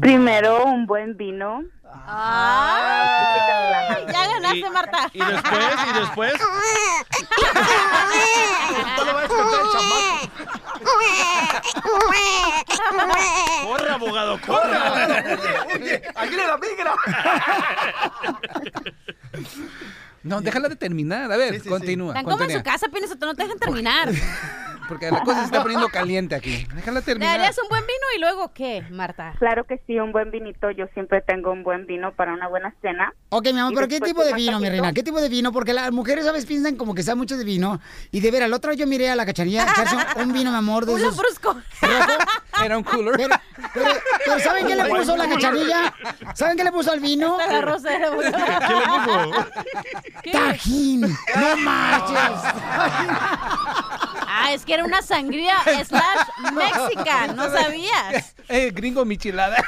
Primero, 0.00 0.64
un 0.64 0.86
buen 0.86 1.16
vino. 1.16 1.62
Ay, 2.06 4.06
ya 4.12 4.28
ganaste, 4.28 4.70
Marta. 4.70 5.10
Y 5.12 5.18
después, 5.18 5.74
y 5.88 5.92
después. 5.98 6.34
Corre, 13.62 13.90
abogado, 13.90 14.38
corre. 14.46 14.76
Oye, 15.74 16.02
aquí 16.14 16.36
le 16.36 16.46
la 16.46 16.58
migra. 16.58 16.94
No, 20.22 20.40
déjala 20.40 20.68
de 20.68 20.76
terminar. 20.76 21.30
A 21.32 21.36
ver, 21.36 21.62
continúa. 21.64 22.12
Tan 22.14 22.24
como 22.24 22.36
en 22.36 22.38
continúa. 22.40 22.60
su 22.60 22.64
casa, 22.64 22.88
Pines, 22.88 23.10
no 23.18 23.34
te 23.34 23.42
dejan 23.42 23.58
terminar. 23.58 24.10
Porque 24.88 25.08
la 25.08 25.22
cosa 25.22 25.38
se 25.40 25.44
está 25.44 25.62
poniendo 25.62 25.88
caliente 25.88 26.34
aquí. 26.34 26.66
Déjala 26.74 26.98
¿Le 26.98 27.06
terminar. 27.06 27.38
darías 27.38 27.56
un 27.62 27.68
buen 27.68 27.82
vino 27.86 28.06
y 28.16 28.18
luego 28.18 28.52
qué, 28.52 28.82
Marta? 28.90 29.34
Claro 29.38 29.62
que 29.64 29.80
sí, 29.86 30.00
un 30.00 30.10
buen 30.10 30.32
vinito. 30.32 30.68
Yo 30.72 30.86
siempre 30.94 31.22
tengo 31.22 31.52
un 31.52 31.62
buen 31.62 31.86
vino 31.86 32.12
para 32.12 32.32
una 32.34 32.48
buena 32.48 32.74
cena. 32.82 33.14
Ok, 33.28 33.52
mi 33.52 33.60
amor, 33.60 33.72
pero 33.76 33.86
¿qué 33.86 34.00
tipo 34.00 34.24
de 34.24 34.32
vino, 34.34 34.58
mi 34.58 34.68
reina? 34.68 34.92
¿Qué 34.92 35.04
tipo 35.04 35.20
de 35.20 35.28
vino? 35.28 35.52
Porque 35.52 35.72
las 35.74 35.92
mujeres, 35.92 36.24
¿sabes? 36.24 36.44
Piensan 36.44 36.74
como 36.74 36.96
que 36.96 37.04
saben 37.04 37.18
mucho 37.18 37.36
de 37.36 37.44
vino. 37.44 37.80
Y 38.10 38.18
de 38.18 38.32
veras, 38.32 38.50
la 38.50 38.56
otra 38.56 38.70
vez 38.70 38.80
yo 38.80 38.86
miré 38.88 39.08
a 39.10 39.14
la 39.14 39.24
cachanilla 39.24 39.62
echarse 39.62 39.94
un, 40.16 40.22
un 40.22 40.32
vino, 40.32 40.50
mi 40.50 40.56
amor, 40.56 40.84
de 40.86 40.94
Un 40.94 40.98
esos... 40.98 41.14
lambrusco. 41.14 41.56
Era 42.64 42.76
un 42.76 42.82
cooler. 42.82 43.14
Pero, 43.16 43.36
pero, 43.72 43.86
pero 44.24 44.38
¿saben 44.40 44.66
qué 44.66 44.74
le 44.74 44.84
puso 44.86 45.16
la 45.16 45.28
cachanilla? 45.28 45.94
¿Saben 46.34 46.56
qué 46.56 46.64
le 46.64 46.72
puso 46.72 46.90
al 46.90 46.98
vino? 46.98 47.38
La. 47.38 47.46
¿Qué 47.48 47.98
le 48.00 48.10
puso? 48.10 49.46
¿Qué? 50.22 50.32
Tajín. 50.32 51.00
No 51.02 51.56
marches. 51.62 52.52
Ah, 54.32 54.52
es 54.52 54.64
que 54.64 54.74
era 54.74 54.84
una 54.84 55.02
sangría 55.02 55.54
slash 55.84 56.52
mexican, 56.54 57.36
no 57.36 57.50
sabías. 57.50 58.34
Eh, 58.48 58.70
gringo 58.72 59.04
michelada. 59.04 59.56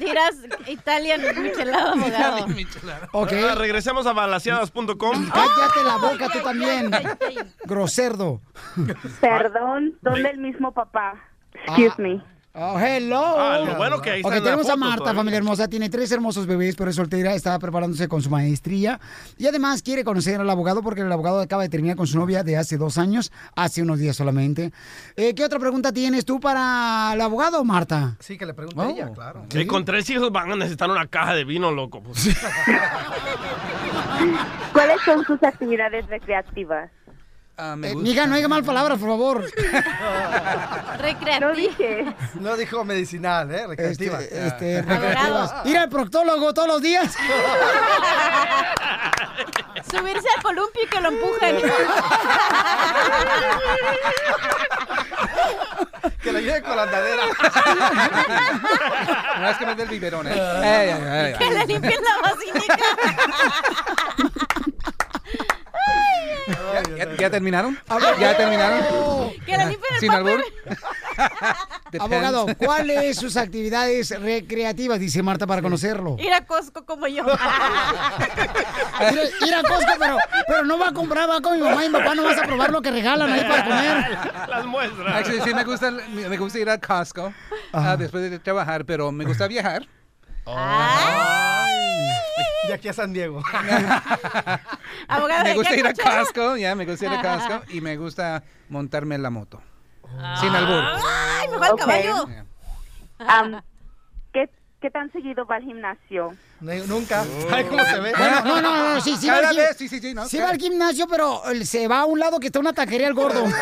Dirás 0.00 0.34
Italian 0.66 1.20
michelada, 1.42 1.92
abogado. 1.92 2.46
Ok. 3.12 3.32
Ah, 3.50 3.54
regresemos 3.54 4.06
a 4.06 4.12
balaseadas.com. 4.12 5.28
Cállate 5.30 5.84
la 5.86 5.96
boca 5.96 6.28
tú 6.32 6.40
también. 6.40 6.90
Groserdo. 7.64 8.40
Perdón, 9.20 9.98
¿dónde 10.02 10.30
el 10.30 10.38
mismo 10.38 10.72
papá? 10.72 11.14
Excuse 11.66 11.94
me. 11.98 12.33
Oh, 12.56 12.78
hello. 12.78 13.20
Ah, 13.36 13.58
lo 13.66 13.74
bueno 13.74 14.00
que 14.00 14.10
ahí 14.10 14.20
está 14.20 14.28
Ok, 14.28 14.34
en 14.36 14.38
la 14.44 14.50
tenemos 14.50 14.70
a 14.70 14.76
Marta, 14.76 14.98
todavía. 14.98 15.18
familia 15.18 15.38
hermosa. 15.38 15.66
Tiene 15.66 15.90
tres 15.90 16.12
hermosos 16.12 16.46
bebés, 16.46 16.76
pero 16.76 16.88
es 16.88 16.94
soltera. 16.94 17.34
Está 17.34 17.58
preparándose 17.58 18.06
con 18.06 18.22
su 18.22 18.30
maestría. 18.30 19.00
Y 19.36 19.48
además 19.48 19.82
quiere 19.82 20.04
conocer 20.04 20.40
al 20.40 20.48
abogado 20.48 20.80
porque 20.80 21.00
el 21.00 21.10
abogado 21.10 21.40
acaba 21.40 21.64
de 21.64 21.68
terminar 21.68 21.96
con 21.96 22.06
su 22.06 22.16
novia 22.16 22.44
de 22.44 22.56
hace 22.56 22.76
dos 22.76 22.96
años, 22.96 23.32
hace 23.56 23.82
unos 23.82 23.98
días 23.98 24.14
solamente. 24.14 24.70
Eh, 25.16 25.34
¿Qué 25.34 25.44
otra 25.44 25.58
pregunta 25.58 25.90
tienes 25.92 26.24
tú 26.24 26.38
para 26.38 27.10
el 27.14 27.20
abogado, 27.20 27.64
Marta? 27.64 28.16
Sí, 28.20 28.38
que 28.38 28.46
le 28.46 28.54
pregunte 28.54 28.80
Oh. 28.80 28.88
ella, 28.88 29.10
claro. 29.12 29.46
Y 29.52 29.66
con 29.66 29.84
tres 29.84 30.08
hijos 30.10 30.30
van 30.30 30.52
a 30.52 30.56
necesitar 30.56 30.88
una 30.88 31.08
caja 31.08 31.34
de 31.34 31.42
vino, 31.44 31.72
loco. 31.72 32.02
pues. 32.04 32.28
¿Cuáles 34.72 35.00
son 35.04 35.24
sus 35.24 35.42
actividades 35.42 36.06
recreativas? 36.06 36.90
Ah, 37.56 37.76
me 37.76 37.88
Eh, 37.90 37.92
gusta. 37.92 38.08
mija, 38.08 38.26
no 38.26 38.34
diga 38.34 38.48
mal 38.48 38.64
palabras, 38.64 38.98
por 38.98 39.08
favor. 39.10 39.44
Recreativo. 40.98 41.48
No 41.50 41.54
dije. 41.54 42.14
No 42.40 42.56
dijo 42.56 42.84
medicinal, 42.84 43.48
¿eh? 43.54 43.66
Recreativa. 43.68 44.20
Este, 44.20 44.46
este, 44.48 44.78
Ah. 44.78 44.82
recreativas. 44.82 45.52
Ir 45.66 45.78
al 45.78 45.88
proctólogo 45.88 46.52
todos 46.52 46.66
los 46.68 46.82
días. 46.82 47.14
Subirse 49.90 50.26
al 50.36 50.42
columpio 50.42 50.82
y 50.82 50.86
que 50.88 51.00
lo 51.00 51.08
empujen. 51.10 51.56
Que 56.22 56.32
la 56.32 56.40
lleve 56.40 56.62
con 56.62 56.74
la 56.76 56.82
andadera. 56.84 57.22
No 59.40 59.48
es 59.50 59.56
que 59.58 59.66
me 59.66 59.74
dé 59.74 59.82
el 59.82 59.88
biberón, 59.90 60.26
¿eh? 60.26 60.32
Ey, 60.32 60.40
ey, 60.40 60.90
ey, 60.90 61.26
ey. 61.32 61.34
Que 61.38 61.50
le 61.50 61.66
limpien 61.66 62.00
la 62.02 62.16
vacinica. 62.30 62.86
¿Ya, 66.46 66.82
ya- 67.06 67.16
ya 67.16 67.30
terminaron? 67.30 67.78
¿Ya 68.20 68.36
terminaron? 68.36 68.80
Que 69.46 69.56
le 69.56 69.66
limpien 69.66 69.94
el 69.94 70.00
¿Sin 70.00 70.08
papel. 70.10 70.26
albur? 70.28 70.44
Depends. 71.90 72.12
Abogado, 72.12 72.46
¿cuáles 72.58 73.16
sus 73.16 73.36
actividades 73.36 74.10
recreativas? 74.20 74.98
Dice 74.98 75.22
Marta 75.22 75.46
para 75.46 75.62
conocerlo. 75.62 76.16
Ir 76.18 76.32
a 76.32 76.44
Costco 76.44 76.84
como 76.84 77.06
yo. 77.06 77.24
Ir, 77.24 79.18
a- 79.18 79.46
ir 79.46 79.54
a 79.54 79.62
Costco, 79.62 79.92
pero, 79.98 80.16
pero 80.46 80.64
no 80.64 80.78
va 80.78 80.88
a 80.88 80.92
comprar, 80.92 81.28
va 81.30 81.40
con 81.40 81.56
mi 81.56 81.62
mamá 81.62 81.84
y 81.84 81.88
mi 81.88 81.98
papá, 81.98 82.14
no 82.14 82.24
vas 82.24 82.38
a 82.38 82.42
probar 82.42 82.70
lo 82.70 82.82
que 82.82 82.90
regalan 82.90 83.32
ahí 83.32 83.42
para 83.44 83.64
comer. 83.64 84.18
Las 84.48 84.64
muestras. 84.66 85.14
Actually, 85.16 85.40
sí, 85.42 85.54
me 85.54 85.64
gusta, 85.64 85.90
me 85.90 86.36
gusta 86.36 86.58
ir 86.58 86.70
a 86.70 86.78
Costco 86.78 87.32
ah, 87.72 87.96
después 87.96 88.30
de 88.30 88.38
trabajar, 88.38 88.84
pero 88.84 89.10
me 89.12 89.24
gusta 89.24 89.46
viajar. 89.48 89.86
De 92.66 92.74
aquí 92.74 92.88
a 92.88 92.92
San 92.92 93.12
Diego. 93.12 93.42
Abogado, 95.08 95.42
Me 95.44 95.50
¿de 95.50 95.54
gusta 95.54 95.76
ir 95.76 95.86
a? 95.86 95.92
Costco, 95.92 96.56
ya, 96.56 96.74
me 96.74 96.86
gusta 96.86 97.06
ir 97.06 97.12
a 97.12 97.22
Costco 97.22 97.62
y 97.72 97.80
me 97.80 97.96
gusta 97.96 98.42
montarme 98.68 99.14
en 99.14 99.22
la 99.22 99.30
moto. 99.30 99.62
Sin 100.40 100.54
albur. 100.54 100.82
Ay, 100.82 101.48
me 101.48 101.58
va 101.58 101.68
el 101.68 101.76
caballo. 101.76 102.26
Am, 103.18 103.62
¿qué, 104.32 104.48
¿Qué 104.80 104.90
tan 104.90 105.10
seguido 105.12 105.46
va 105.46 105.56
al 105.56 105.62
gimnasio? 105.62 106.32
Nunca. 106.86 107.24
Ay, 107.50 107.64
cómo 107.64 107.84
se 107.84 108.00
ve. 108.00 108.12
Bueno, 108.16 108.40
no, 108.44 108.60
no, 108.62 108.94
no, 108.94 109.00
sí, 109.00 109.16
sí. 109.20 109.26
Cada 109.26 109.52
vez, 109.52 109.76
sí, 109.76 109.88
sí, 109.88 110.00
sí, 110.00 110.14
¿no? 110.14 110.26
Sí 110.26 110.38
va 110.38 110.48
al 110.50 110.58
gimnasio, 110.58 111.06
pero 111.06 111.42
se 111.64 111.86
va 111.88 112.00
a 112.00 112.04
un 112.06 112.18
lado 112.18 112.40
que 112.40 112.46
está 112.46 112.58
una 112.58 112.72
taquería 112.72 113.06
el 113.08 113.14
gordo. 113.14 113.44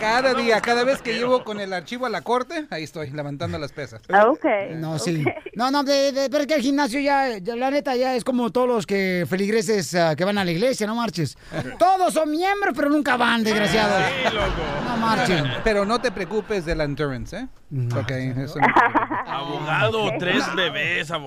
Cada 0.00 0.32
día, 0.32 0.60
cada 0.62 0.82
vez 0.82 1.02
que 1.02 1.12
llevo 1.12 1.44
con 1.44 1.60
el 1.60 1.74
archivo 1.74 2.06
a 2.06 2.08
la 2.08 2.22
corte, 2.22 2.66
ahí 2.70 2.84
estoy, 2.84 3.10
levantando 3.10 3.58
las 3.58 3.70
pesas. 3.70 4.00
Ok. 4.26 4.46
No, 4.76 4.98
sí. 4.98 5.22
No, 5.54 5.70
no, 5.70 5.84
de, 5.84 6.12
de- 6.12 6.30
pero 6.30 6.42
es 6.42 6.46
que 6.46 6.54
el 6.54 6.62
gimnasio 6.62 7.00
ya, 7.00 7.36
ya, 7.36 7.54
la 7.54 7.70
neta, 7.70 7.94
ya 7.96 8.16
es 8.16 8.24
como 8.24 8.50
todos 8.50 8.66
los 8.66 8.86
que 8.86 9.26
feligreses 9.28 9.94
ah, 9.94 10.16
que 10.16 10.24
van 10.24 10.38
a 10.38 10.44
la 10.44 10.52
iglesia, 10.52 10.86
no 10.86 10.94
marches. 10.94 11.36
Todos 11.78 12.14
son 12.14 12.30
miembros, 12.30 12.72
pero 12.74 12.88
nunca 12.88 13.18
van, 13.18 13.44
desgraciados. 13.44 14.02
Sí, 14.08 14.34
loco. 14.34 14.62
No 14.88 14.96
marchen. 14.96 15.44
Pero 15.64 15.84
no 15.84 16.00
te 16.00 16.10
preocupes 16.10 16.64
del 16.64 16.80
endurance, 16.80 17.36
¿eh? 17.36 17.46
Ok, 17.94 18.10
eso 18.10 18.58
no. 18.58 18.66
Abogado, 19.26 20.10
tres 20.18 20.42
bebés, 20.54 21.10
abogado. 21.10 21.19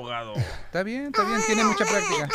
Está 0.66 0.84
bien, 0.84 1.06
está 1.08 1.24
bien, 1.24 1.42
tiene 1.46 1.64
mucha 1.64 1.86
práctica. 1.86 2.28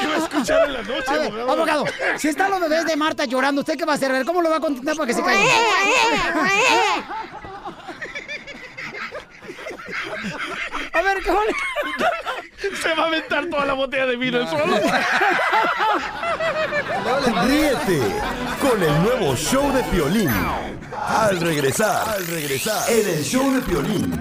¿Qué 0.00 0.06
va 0.06 0.14
a 0.14 0.18
escuchar 0.18 0.66
en 0.66 0.72
la 0.74 0.82
noche, 0.82 1.04
A 1.08 1.12
ver, 1.18 1.26
abogado? 1.32 1.52
abogado, 1.52 1.84
si 2.18 2.28
están 2.28 2.50
los 2.50 2.60
bebés 2.60 2.84
de 2.86 2.96
Marta 2.96 3.24
llorando, 3.24 3.60
¿usted 3.62 3.76
qué 3.76 3.84
va 3.84 3.92
a 3.92 3.96
hacer? 3.96 4.10
A 4.10 4.14
ver, 4.14 4.24
¿cómo 4.26 4.42
lo 4.42 4.50
va 4.50 4.56
a 4.56 4.60
contentar 4.60 4.96
para 4.96 5.06
que 5.06 5.14
se 5.14 5.22
caiga? 5.22 5.42
A 10.92 11.02
ver, 11.02 11.22
¿cómo 11.24 11.40
le... 11.44 12.76
Se 12.76 12.94
va 12.94 13.04
a 13.04 13.06
aventar 13.06 13.46
toda 13.46 13.64
la 13.66 13.74
botella 13.74 14.06
de 14.06 14.16
vino 14.16 14.40
él 14.40 14.48
solo. 14.48 14.76
Ríete 17.44 18.00
con 18.60 18.82
el 18.82 19.02
nuevo 19.02 19.36
show 19.36 19.72
de 19.72 19.82
Piolín. 19.84 20.30
Al 21.06 21.38
regresar, 21.38 22.08
al 22.08 22.26
regresar, 22.26 22.90
en 22.90 23.08
el 23.08 23.22
show 23.22 23.52
de 23.52 23.60
Piolín. 23.62 24.18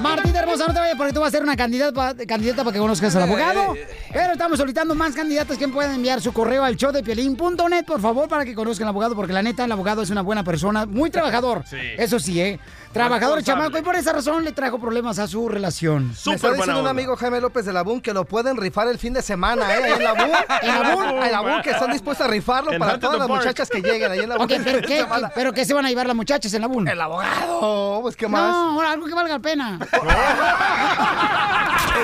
Martita 0.00 0.40
hermosa, 0.40 0.66
no 0.66 0.74
te 0.74 0.80
vayas 0.80 0.96
porque 0.96 1.12
tú 1.12 1.20
vas 1.20 1.28
a 1.28 1.30
ser 1.32 1.42
una 1.42 1.56
candidata, 1.56 2.14
candidata 2.26 2.62
para 2.62 2.72
que 2.72 2.78
conozcas 2.78 3.16
al 3.16 3.22
abogado. 3.22 3.74
Pero 4.12 4.32
estamos 4.32 4.58
solicitando 4.58 4.94
más 4.94 5.14
candidatas 5.14 5.58
que 5.58 5.66
pueden 5.68 5.94
enviar 5.94 6.20
su 6.20 6.32
correo 6.32 6.62
al 6.62 6.76
showdepiolín.net, 6.76 7.84
por 7.84 8.00
favor, 8.00 8.28
para 8.28 8.44
que 8.44 8.54
conozcan 8.54 8.86
al 8.86 8.90
abogado, 8.90 9.14
porque 9.16 9.32
la 9.32 9.42
neta, 9.42 9.64
el 9.64 9.72
abogado 9.72 10.02
es 10.02 10.10
una 10.10 10.22
buena 10.22 10.44
persona, 10.44 10.86
muy 10.86 11.10
trabajador. 11.10 11.64
Sí. 11.66 11.78
Eso 11.98 12.18
sí, 12.18 12.40
¿eh? 12.40 12.60
Trabajador, 12.94 13.42
chamaco, 13.42 13.76
y 13.76 13.82
por 13.82 13.96
esa 13.96 14.12
razón 14.12 14.44
le 14.44 14.52
trajo 14.52 14.78
problemas 14.78 15.18
a 15.18 15.26
su 15.26 15.48
relación. 15.48 16.14
Me 16.26 16.34
está 16.34 16.52
diciendo 16.52 16.80
un 16.80 16.86
amigo 16.86 17.16
Jaime 17.16 17.40
López 17.40 17.66
de 17.66 17.72
Labún 17.72 18.00
que 18.00 18.14
lo 18.14 18.24
pueden 18.24 18.56
rifar 18.56 18.86
el 18.86 18.98
fin 18.98 19.12
de 19.12 19.20
semana, 19.20 19.74
¿eh? 19.74 19.94
En 19.96 20.04
Labún, 20.04 20.30
en 20.62 20.68
Labún, 20.68 21.04
en 21.24 21.32
Labún, 21.32 21.62
que 21.62 21.70
están 21.70 21.90
dispuestos 21.90 22.26
a 22.26 22.30
rifarlo 22.30 22.72
En 22.72 22.78
para 22.78 23.00
todas 23.00 23.18
las 23.18 23.26
Park. 23.26 23.40
muchachas 23.40 23.68
que 23.68 23.82
lleguen 23.82 24.12
ahí 24.12 24.20
en 24.20 24.28
Labún. 24.28 24.44
Ok, 24.44 24.52
¿pero 24.62 24.80
qué, 24.86 25.04
¿pero 25.34 25.52
qué 25.52 25.64
se 25.64 25.74
van 25.74 25.84
a 25.86 25.88
llevar 25.88 26.06
las 26.06 26.14
muchachas 26.14 26.54
en 26.54 26.60
la 26.62 26.68
BUN? 26.68 26.86
El 26.86 27.00
abogado, 27.00 27.98
pues 28.02 28.14
qué 28.16 28.28
más. 28.28 28.52
No, 28.52 28.80
algo 28.80 29.06
que 29.06 29.14
valga 29.14 29.34
la 29.34 29.40
pena. 29.40 29.78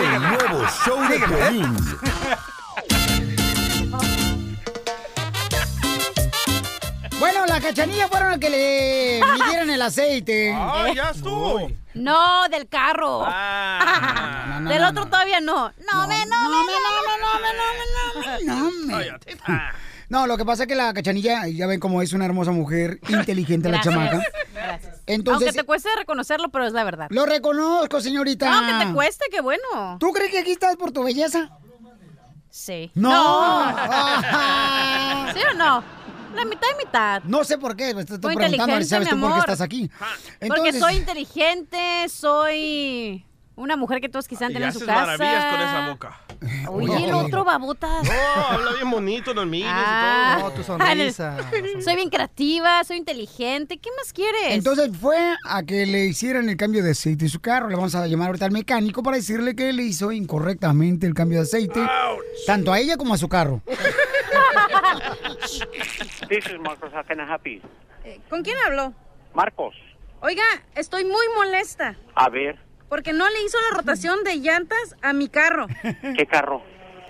El 0.01 0.23
nuevo 0.23 0.67
show 0.85 1.01
de 1.09 1.19
Piolín. 1.19 1.77
La 7.51 7.61
cachanilla 7.61 8.09
fueron 8.09 8.33
a 8.33 8.39
que 8.39 8.49
le 8.51 9.21
midieran 9.33 9.69
el 9.71 9.83
aceite. 9.83 10.53
Ah, 10.55 10.87
ya 10.95 11.11
estuvo. 11.11 11.69
No, 11.95 12.49
del 12.49 12.69
carro. 12.69 13.25
Ah. 13.27 14.59
no, 14.63 14.71
del 14.71 14.83
no, 14.83 14.89
otro 14.91 15.07
todavía 15.07 15.41
no. 15.41 15.73
No, 15.93 16.07
me, 16.07 16.25
no, 16.27 16.37
me, 16.49 16.57
No, 18.47 18.71
me- 18.97 19.11
No, 20.09 20.27
lo 20.27 20.37
que 20.37 20.45
pasa 20.45 20.63
es 20.65 20.69
que 20.69 20.75
la 20.77 20.93
cachanilla, 20.95 21.47
ya 21.49 21.67
ven 21.67 21.81
cómo 21.81 22.01
es 22.03 22.13
una 22.13 22.25
hermosa 22.27 22.53
mujer, 22.53 23.01
inteligente 23.09 23.69
la 23.69 23.81
chamaca. 23.81 24.21
Gracias. 24.55 25.01
Entonces- 25.07 25.49
Aunque 25.49 25.61
te 25.61 25.67
cueste 25.67 25.89
reconocerlo, 25.97 26.51
pero 26.51 26.67
es 26.67 26.73
la 26.73 26.85
verdad. 26.85 27.09
Lo 27.11 27.27
reconozco, 27.27 28.01
señorita. 28.01 28.49
No, 28.49 28.79
que 28.79 28.87
te 28.87 28.93
cueste, 28.93 29.25
qué 29.31 29.41
bueno. 29.41 29.97
¿Tú 29.99 30.13
crees 30.13 30.31
que 30.31 30.39
aquí 30.39 30.53
estás 30.53 30.77
por 30.77 30.93
tu 30.93 31.03
belleza? 31.03 31.51
Sí. 32.51 32.91
No. 32.95 33.71
¿Sí 35.35 35.41
o 35.53 35.55
no? 35.55 35.85
La 36.35 36.45
mitad 36.45 36.67
y 36.75 36.85
mitad. 36.87 37.23
No 37.25 37.45
sé 37.45 37.59
por 37.59 37.77
qué, 37.77 37.95
me 37.95 38.03
estoy 38.03 38.19
Muy 38.23 38.37
preguntando 38.37 38.77
si 38.79 38.85
sabes 38.85 39.09
tú 39.09 39.21
por 39.21 39.33
qué 39.35 39.39
estás 39.41 39.61
aquí. 39.61 39.91
Porque 39.99 40.37
Entonces- 40.41 40.81
soy 40.81 40.97
inteligente, 40.97 42.09
soy 42.09 43.25
una 43.57 43.77
mujer 43.77 44.01
que 44.01 44.09
todos 44.09 44.27
quisieran 44.27 44.53
Y 44.53 44.55
tener 44.55 44.69
en 44.69 44.73
su 44.73 44.79
haces 44.79 44.89
casa. 44.89 45.01
maravillas 45.19 45.45
con 45.53 45.61
esa 45.61 45.89
boca. 45.91 46.21
Oye, 46.71 47.05
el 47.05 47.13
otro 47.13 47.45
babotas. 47.45 48.05
No, 48.07 48.47
habla 48.49 48.73
bien 48.73 48.91
bonito, 48.91 49.35
no 49.35 49.45
miles 49.45 49.69
Ah. 49.71 50.37
y 50.39 50.41
todo. 50.41 50.49
No, 50.51 50.57
tu 50.57 50.63
sonrisa. 50.65 51.37
Soy 51.85 51.97
bien 51.97 52.09
creativa, 52.09 52.83
soy 52.85 52.97
inteligente. 52.97 53.77
¿Qué 53.77 53.91
más 53.99 54.13
quieres? 54.15 54.53
Entonces 54.53 54.91
fue 54.99 55.19
a 55.45 55.63
que 55.65 55.85
le 55.85 56.07
hicieran 56.07 56.49
el 56.49 56.57
cambio 56.57 56.83
de 56.83 56.93
aceite 56.93 57.25
de 57.27 57.29
su 57.31 57.41
carro. 57.41 57.69
Le 57.69 57.77
vamos 57.77 57.95
a 57.95 58.07
llamar 58.07 58.29
ahorita 58.29 58.47
al 58.47 58.53
mecánico 58.53 59.03
para 59.03 59.19
decirle 59.19 59.55
que 59.55 59.71
le 59.75 59.83
hizo 59.83 60.11
incorrectamente 60.13 61.07
el 61.07 61.13
cambio 61.13 61.39
de 61.41 61.43
aceite, 61.45 61.87
tanto 62.47 62.73
a 62.73 62.79
ella 62.79 62.97
como 62.97 63.13
a 63.13 63.19
su 63.19 63.29
carro. 63.29 63.61
This 66.29 66.47
is 66.47 66.59
Marcos. 66.61 66.93
Help 66.93 67.47
you? 67.47 67.61
¿Con 68.29 68.43
quién 68.43 68.57
hablo? 68.67 68.93
Marcos, 69.35 69.75
Oiga, 70.23 70.45
estoy 70.75 71.05
muy 71.05 71.27
molesta 71.37 71.97
a 72.15 72.29
ver, 72.29 72.59
porque 72.89 73.13
no 73.13 73.29
le 73.31 73.43
hizo 73.43 73.57
la 73.71 73.77
rotación 73.79 74.23
de 74.25 74.37
llantas 74.37 74.97
a 75.03 75.13
mi 75.13 75.29
carro. 75.29 75.67
¿qué 76.17 76.27
carro? 76.27 76.63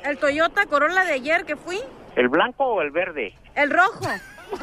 El 0.04 0.18
Toyota 0.18 0.66
Corolla 0.66 1.04
de 1.04 1.12
ayer 1.14 1.44
que 1.44 1.56
fui, 1.56 1.80
¿El 2.16 2.28
blanco 2.28 2.64
o 2.64 2.82
el 2.82 2.90
verde? 2.90 3.34
el 3.56 3.70
rojo. 3.70 4.06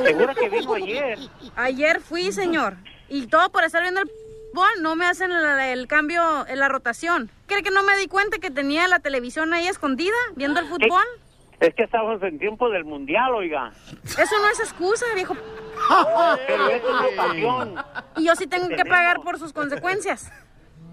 Seguro 0.03 0.33
que 0.35 0.49
vino 0.49 0.73
ayer. 0.73 1.17
Ayer 1.55 1.99
fui, 2.01 2.31
señor. 2.31 2.77
Y 3.09 3.27
todo 3.27 3.49
por 3.51 3.63
estar 3.63 3.81
viendo 3.81 4.01
el 4.01 4.07
fútbol, 4.07 4.69
no 4.81 4.95
me 4.95 5.05
hacen 5.05 5.31
el, 5.31 5.45
el 5.59 5.87
cambio 5.87 6.45
en 6.47 6.59
la 6.59 6.67
rotación. 6.69 7.29
¿Cree 7.47 7.63
que 7.63 7.71
no 7.71 7.83
me 7.83 7.97
di 7.97 8.07
cuenta 8.07 8.37
que 8.39 8.51
tenía 8.51 8.87
la 8.87 8.99
televisión 8.99 9.53
ahí 9.53 9.67
escondida 9.67 10.15
viendo 10.35 10.59
el 10.59 10.67
fútbol? 10.67 11.03
Es 11.59 11.73
que 11.73 11.83
estamos 11.83 12.21
en 12.21 12.37
tiempo 12.37 12.69
del 12.69 12.85
mundial, 12.85 13.33
oiga. 13.33 13.71
Eso 14.03 14.35
no 14.41 14.49
es 14.51 14.59
excusa, 14.59 15.05
viejo. 15.15 15.35
Pero 16.47 16.67
es 16.69 16.83
una 16.83 17.05
ocasión. 17.07 17.75
Y 18.17 18.25
yo 18.27 18.35
sí 18.35 18.45
tengo 18.47 18.67
que 18.69 18.85
pagar 18.85 19.21
por 19.21 19.39
sus 19.39 19.53
consecuencias. 19.53 20.31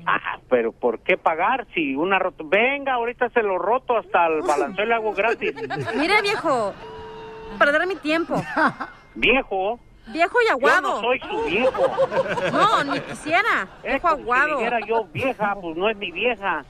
Ah, 0.06 0.38
pero 0.50 0.72
¿por 0.72 1.00
qué 1.00 1.16
pagar 1.16 1.66
si 1.74 1.94
una 1.96 2.18
roto? 2.18 2.44
Venga, 2.46 2.94
ahorita 2.94 3.28
se 3.30 3.42
lo 3.42 3.58
roto 3.58 3.96
hasta 3.96 4.26
el 4.26 4.42
balanceo 4.42 4.84
y 4.84 4.88
le 4.88 4.94
hago 4.94 5.12
gratis. 5.14 5.54
Mire, 5.96 6.20
viejo, 6.22 6.74
perder 7.58 7.86
mi 7.86 7.96
tiempo. 7.96 8.42
Viejo. 9.14 9.78
Viejo 10.08 10.36
y 10.42 10.46
Yo 10.48 10.52
aguado. 10.52 10.82
no 10.82 11.00
soy 11.00 11.20
su 11.20 11.42
viejo. 11.44 11.86
No, 12.52 12.84
ni 12.84 13.00
quisiera. 13.00 13.66
Viejo 13.82 14.08
Si 14.14 14.20
aguado. 14.20 14.58
dijera 14.58 14.80
yo 14.86 15.04
vieja, 15.04 15.56
pues 15.60 15.76
no 15.76 15.88
es 15.88 15.96
mi 15.96 16.10
vieja. 16.10 16.64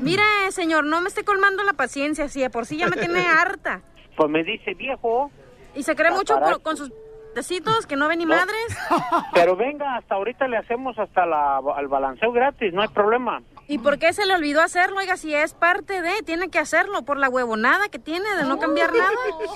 Mire, 0.00 0.22
señor, 0.50 0.84
no 0.84 1.00
me 1.00 1.08
esté 1.08 1.24
colmando 1.24 1.62
la 1.62 1.72
paciencia, 1.74 2.28
si 2.28 2.40
de 2.40 2.50
por 2.50 2.66
sí 2.66 2.76
ya 2.78 2.88
me 2.88 2.96
tiene 2.96 3.26
harta. 3.26 3.80
Pues 4.16 4.30
me 4.30 4.42
dice 4.44 4.74
viejo. 4.74 5.30
Y 5.74 5.82
se 5.82 5.94
cree 5.96 6.10
mucho 6.10 6.34
caray. 6.34 6.52
con, 6.54 6.62
con 6.62 6.76
sus 6.76 6.92
tecitos 7.34 7.86
que 7.86 7.96
no 7.96 8.08
ven 8.08 8.18
ni 8.18 8.24
No. 8.24 8.34
madres. 8.34 8.76
Pero 9.34 9.54
venga, 9.56 9.96
hasta 9.96 10.16
ahorita 10.16 10.48
le 10.48 10.56
hacemos 10.56 10.98
hasta 10.98 11.26
la, 11.26 11.60
el 11.78 11.88
balanceo 11.88 12.32
gratis, 12.32 12.72
no 12.72 12.82
hay 12.82 12.88
problema. 12.88 13.40
¿Y 13.68 13.78
por 13.78 13.98
qué 14.00 14.12
se 14.12 14.26
le 14.26 14.34
olvidó 14.34 14.60
hacerlo? 14.62 14.98
Oiga, 14.98 15.16
si 15.16 15.32
es 15.32 15.54
parte 15.54 16.02
de, 16.02 16.22
tiene 16.24 16.48
que 16.50 16.58
hacerlo 16.58 17.02
por 17.02 17.18
la 17.18 17.28
huevonada 17.28 17.88
que 17.88 18.00
tiene 18.00 18.28
de 18.36 18.42
no 18.44 18.58
cambiar 18.58 18.92
nada. 18.92 19.10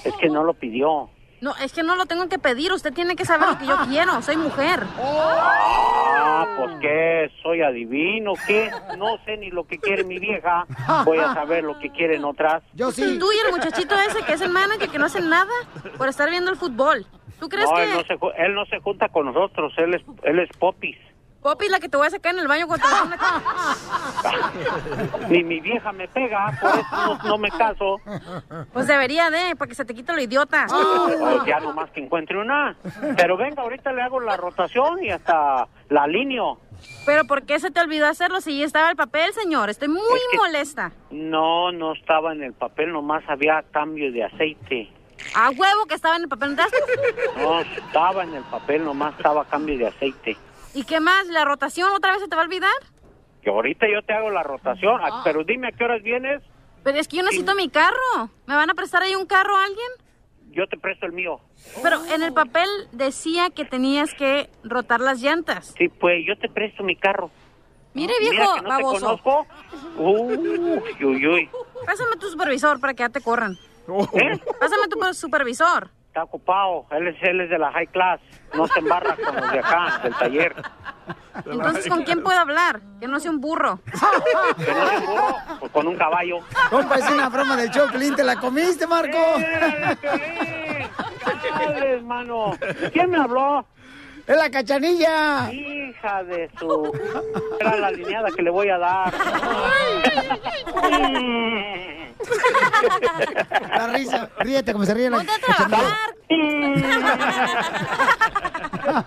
Es 0.05 0.15
que 0.15 0.29
no 0.29 0.45
lo 0.45 0.55
pidió. 0.55 1.11
No, 1.41 1.55
es 1.57 1.73
que 1.73 1.83
no 1.83 1.97
lo 1.97 2.07
tengo 2.07 2.29
que 2.29 2.39
pedir, 2.39 2.73
usted 2.73 2.93
tiene 2.93 3.17
que 3.17 3.25
saber 3.25 3.49
lo 3.49 3.59
que 3.59 3.67
yo 3.67 3.77
quiero, 3.89 4.23
soy 4.23 4.37
mujer. 4.37 4.83
Ah, 4.99 6.47
pues 6.59 6.77
qué, 6.81 7.31
soy 7.43 7.63
adivino, 7.63 8.33
¿qué? 8.47 8.71
No 8.97 9.19
sé 9.25 9.37
ni 9.37 9.51
lo 9.51 9.67
que 9.67 9.79
quiere 9.79 10.05
mi 10.05 10.19
vieja. 10.19 10.67
Voy 11.05 11.19
a 11.19 11.35
saber 11.35 11.65
lo 11.65 11.79
que 11.79 11.91
quieren 11.91 12.25
otras. 12.25 12.63
Yo 12.75 12.93
Tú 12.93 13.03
y 13.33 13.47
el 13.47 13.53
muchachito 13.53 13.95
ese 13.95 14.23
que 14.25 14.33
es 14.33 14.41
el 14.41 14.51
manager 14.51 14.89
que 14.89 14.99
no 14.99 15.07
hace 15.07 15.21
nada 15.21 15.53
por 15.99 16.09
estar 16.09 16.31
viendo 16.31 16.51
el 16.51 16.57
fútbol. 16.57 17.07
¿Tú 17.39 17.49
crees 17.49 17.69
No, 17.69 17.77
que 17.77 17.83
él 17.83 17.91
no, 17.91 18.03
se, 18.05 18.43
él 18.43 18.55
no 18.55 18.65
se 18.67 18.81
junta 18.81 19.09
con 19.09 19.27
nosotros, 19.27 19.73
él 19.77 19.95
es, 19.95 20.03
él 20.23 20.39
es 20.39 20.49
popis. 20.57 20.97
Es 21.45 21.71
la 21.71 21.79
que 21.79 21.89
te 21.91 21.97
voy 21.99 22.07
a 22.07 22.11
sacar 22.11 22.33
en 22.35 22.41
el 22.41 22.49
baño 22.49 22.67
cuando 22.67 22.87
te 22.87 23.07
una... 23.07 23.19
Ni 25.29 25.45
mi 25.45 25.61
vieja 25.61 25.93
me 25.93 26.09
pega, 26.09 26.57
por 26.61 26.71
eso 26.71 26.87
no, 27.07 27.19
no 27.29 27.39
me 27.39 27.51
caso. 27.51 27.97
Pues 28.73 28.87
debería 28.87 29.29
de, 29.31 29.55
para 29.55 29.69
que 29.69 29.75
se 29.75 29.85
te 29.85 29.95
quite 29.95 30.13
lo 30.15 30.21
idiota. 30.23 30.67
O 30.71 31.45
ya 31.47 31.61
nomás 31.61 31.91
que 31.91 32.01
encuentre 32.01 32.39
una. 32.39 32.77
Pero 33.17 33.37
venga, 33.37 33.63
ahorita 33.63 33.93
le 33.93 34.01
hago 34.03 34.21
la 34.21 34.37
rotación 34.39 35.05
y 35.05 35.11
hasta 35.11 35.69
la 35.91 36.03
alineo. 36.05 36.59
Pero 37.05 37.25
¿por 37.25 37.43
qué 37.43 37.61
se 37.61 37.71
te 37.71 37.81
olvidó 37.81 38.07
hacerlo 38.07 38.41
si 38.41 38.59
ya 38.59 38.65
estaba 38.65 38.89
el 38.91 38.97
papel, 38.97 39.33
señor? 39.35 39.69
Estoy 39.69 39.89
muy 39.89 40.01
Es 40.03 40.29
que- 40.33 40.39
molesta. 40.39 40.93
No, 41.11 41.71
no 41.73 41.93
estaba 41.93 42.33
en 42.33 42.43
el 42.43 42.55
papel, 42.55 42.91
nomás 42.93 43.23
había 43.29 43.63
cambio 43.71 44.11
de 44.13 44.25
aceite. 44.25 44.91
A 45.35 45.51
huevo 45.51 45.85
que 45.87 45.95
estaba 45.95 46.17
en 46.17 46.23
el 46.23 46.29
papel. 46.29 46.57
¿no 46.57 46.63
No, 47.43 47.61
estaba 47.61 48.25
en 48.25 48.35
el 48.35 48.43
papel, 48.45 48.85
nomás 48.85 49.15
estaba 49.17 49.45
cambio 49.45 49.77
de 49.79 49.87
aceite. 49.89 50.37
¿Y 50.75 50.85
qué 50.85 51.01
más? 51.01 51.27
¿La 51.29 51.45
rotación 51.45 51.91
otra 51.93 52.13
vez 52.13 52.21
se 52.23 52.29
te 52.29 52.37
va 52.37 52.43
a 52.43 52.45
olvidar? 52.45 52.71
Que 53.43 53.51
ahorita 53.51 53.87
yo 53.93 54.03
te 54.03 54.13
hago 54.13 54.31
la 54.31 54.43
rotación, 54.43 55.01
ah, 55.03 55.23
pero 55.25 55.45
dime 55.45 55.69
a 55.69 55.73
qué 55.73 55.85
horas 55.85 56.03
vienes, 56.03 56.43
Pero 56.83 56.99
es 56.99 57.09
que 57.09 57.19
yo 57.19 57.23
necesito 57.23 57.55
mi 57.55 57.69
carro. 57.69 58.31
¿Me 58.47 58.57
van 58.57 58.71
a 58.71 58.75
prestar 58.75 59.03
ahí 59.03 59.15
un 59.15 59.27
carro 59.27 59.57
a 59.57 59.65
alguien? 59.65 59.89
yo 60.51 60.69
te 60.69 60.77
presto 60.79 61.05
el 61.07 61.13
mío. 61.13 61.41
Pero 61.83 62.05
en 62.15 62.23
el 62.23 62.33
papel 62.33 62.69
decía 62.93 63.51
que 63.51 63.65
tenías 63.65 64.15
que 64.15 64.49
rotar 64.63 65.01
las 65.01 65.21
llantas. 65.21 65.75
Sí, 65.77 65.89
pues 65.89 66.25
yo 66.27 66.39
te 66.39 66.49
presto 66.49 66.85
mi 66.85 66.95
carro. 66.95 67.31
Mire, 67.93 68.15
Mira 68.21 68.31
viejo 68.31 68.55
que 68.55 68.63
no 68.63 68.69
baboso. 68.69 68.95
te 68.95 69.01
conozco. 69.23 69.47
Uy, 69.97 70.37
uy, 71.05 71.27
uy. 71.27 71.51
Pásame 71.85 72.17
tu 72.21 72.29
supervisor 72.29 72.79
para 72.79 72.95
que 72.95 73.01
ya 73.01 73.09
te 73.09 73.21
corran. 73.21 73.59
¿Eh? 74.13 74.39
Pásame 74.61 74.87
tu 74.89 75.15
supervisor. 75.15 75.91
Está 76.15 76.23
ocupado, 76.23 76.87
él 76.93 77.09
es, 77.09 77.17
él 77.23 77.41
es 77.41 77.51
de 77.51 77.59
la 77.59 77.73
high 77.73 77.89
class, 77.89 78.21
no 78.55 78.69
se 78.69 78.79
embarra 78.79 79.17
con 79.17 79.35
los 79.35 79.51
de 79.51 79.59
acá, 79.59 79.99
del 80.01 80.15
taller. 80.15 80.55
Entonces, 81.45 81.89
¿con 81.89 82.05
quién 82.05 82.23
puedo 82.23 82.39
hablar? 82.39 82.81
Que 83.01 83.09
no 83.09 83.19
sea 83.19 83.33
un 83.33 83.41
burro. 83.41 83.81
Que 83.85 84.73
no 84.73 84.89
se 84.91 85.07
burro, 85.07 85.37
pues 85.59 85.73
con 85.73 85.89
un 85.89 85.97
caballo. 85.97 86.39
Compa, 86.71 86.95
es 86.99 87.11
una 87.11 87.29
broma 87.29 87.57
del 87.57 87.69
show, 87.71 87.91
Pelín, 87.91 88.15
¿te 88.15 88.23
la 88.23 88.37
comiste, 88.37 88.87
Marco? 88.87 89.19
Dale, 91.59 91.95
hermano. 91.95 92.53
¿Quién 92.93 93.11
me 93.11 93.19
habló? 93.19 93.67
¡Es 94.25 94.37
la 94.37 94.49
cachanilla! 94.51 95.53
Hija 95.53 96.23
de 96.23 96.49
su... 96.61 96.93
Era 97.59 97.77
la 97.77 97.89
alineada 97.89 98.31
que 98.31 98.41
le 98.41 98.51
voy 98.51 98.69
a 98.69 98.79
dar. 98.79 99.13
La 103.77 103.87
risa, 103.89 104.31
ríete 104.39 104.73
como 104.73 104.85
se 104.85 104.95
ríe 104.95 105.11
la 105.11 105.17
Ponte 105.19 105.33
a 105.33 106.17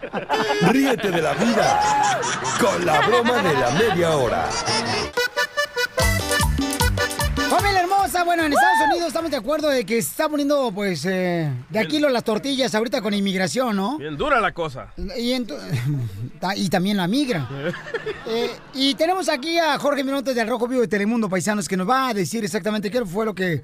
Ríete 0.72 1.12
de 1.12 1.22
la 1.22 1.34
vida 1.34 1.80
con 2.60 2.86
la 2.86 3.02
broma 3.02 3.42
de 3.42 3.54
la 3.54 3.70
media 3.72 4.10
hora. 4.18 4.50
Familia 7.50 7.80
hermosa, 7.80 8.24
bueno, 8.26 8.44
en 8.44 8.52
Estados 8.52 8.90
Unidos 8.90 9.08
estamos 9.08 9.32
de 9.32 9.38
acuerdo 9.38 9.70
de 9.70 9.86
que 9.86 10.02
se 10.02 10.10
está 10.10 10.28
poniendo, 10.28 10.70
pues, 10.74 11.06
eh, 11.06 11.50
de 11.70 11.80
aquí 11.80 11.98
las 12.00 12.24
tortillas 12.24 12.76
ahorita 12.76 13.02
con 13.02 13.14
inmigración, 13.14 13.76
¿no? 13.76 13.98
Bien 13.98 14.18
dura 14.18 14.42
la 14.42 14.54
cosa. 14.54 14.94
Y, 15.18 15.34
y 16.56 16.70
también 16.70 16.98
la 16.98 17.08
migra. 17.08 17.48
Eh, 18.30 18.52
y 18.74 18.94
tenemos 18.96 19.30
aquí 19.30 19.58
a 19.58 19.80
Jorge 19.80 20.04
Minotes 20.04 20.36
del 20.36 20.50
Rojo 20.50 20.68
Vivo 20.68 20.82
de 20.82 20.90
Telemundo 20.90 21.30
Paisanos 21.30 21.66
que 21.66 21.78
nos 21.78 21.88
va 21.88 22.10
a 22.10 22.14
decir 22.14 22.44
exactamente 22.44 22.92
qué 22.92 23.06
fue 23.06 23.24
lo 23.24 23.34
que 23.34 23.64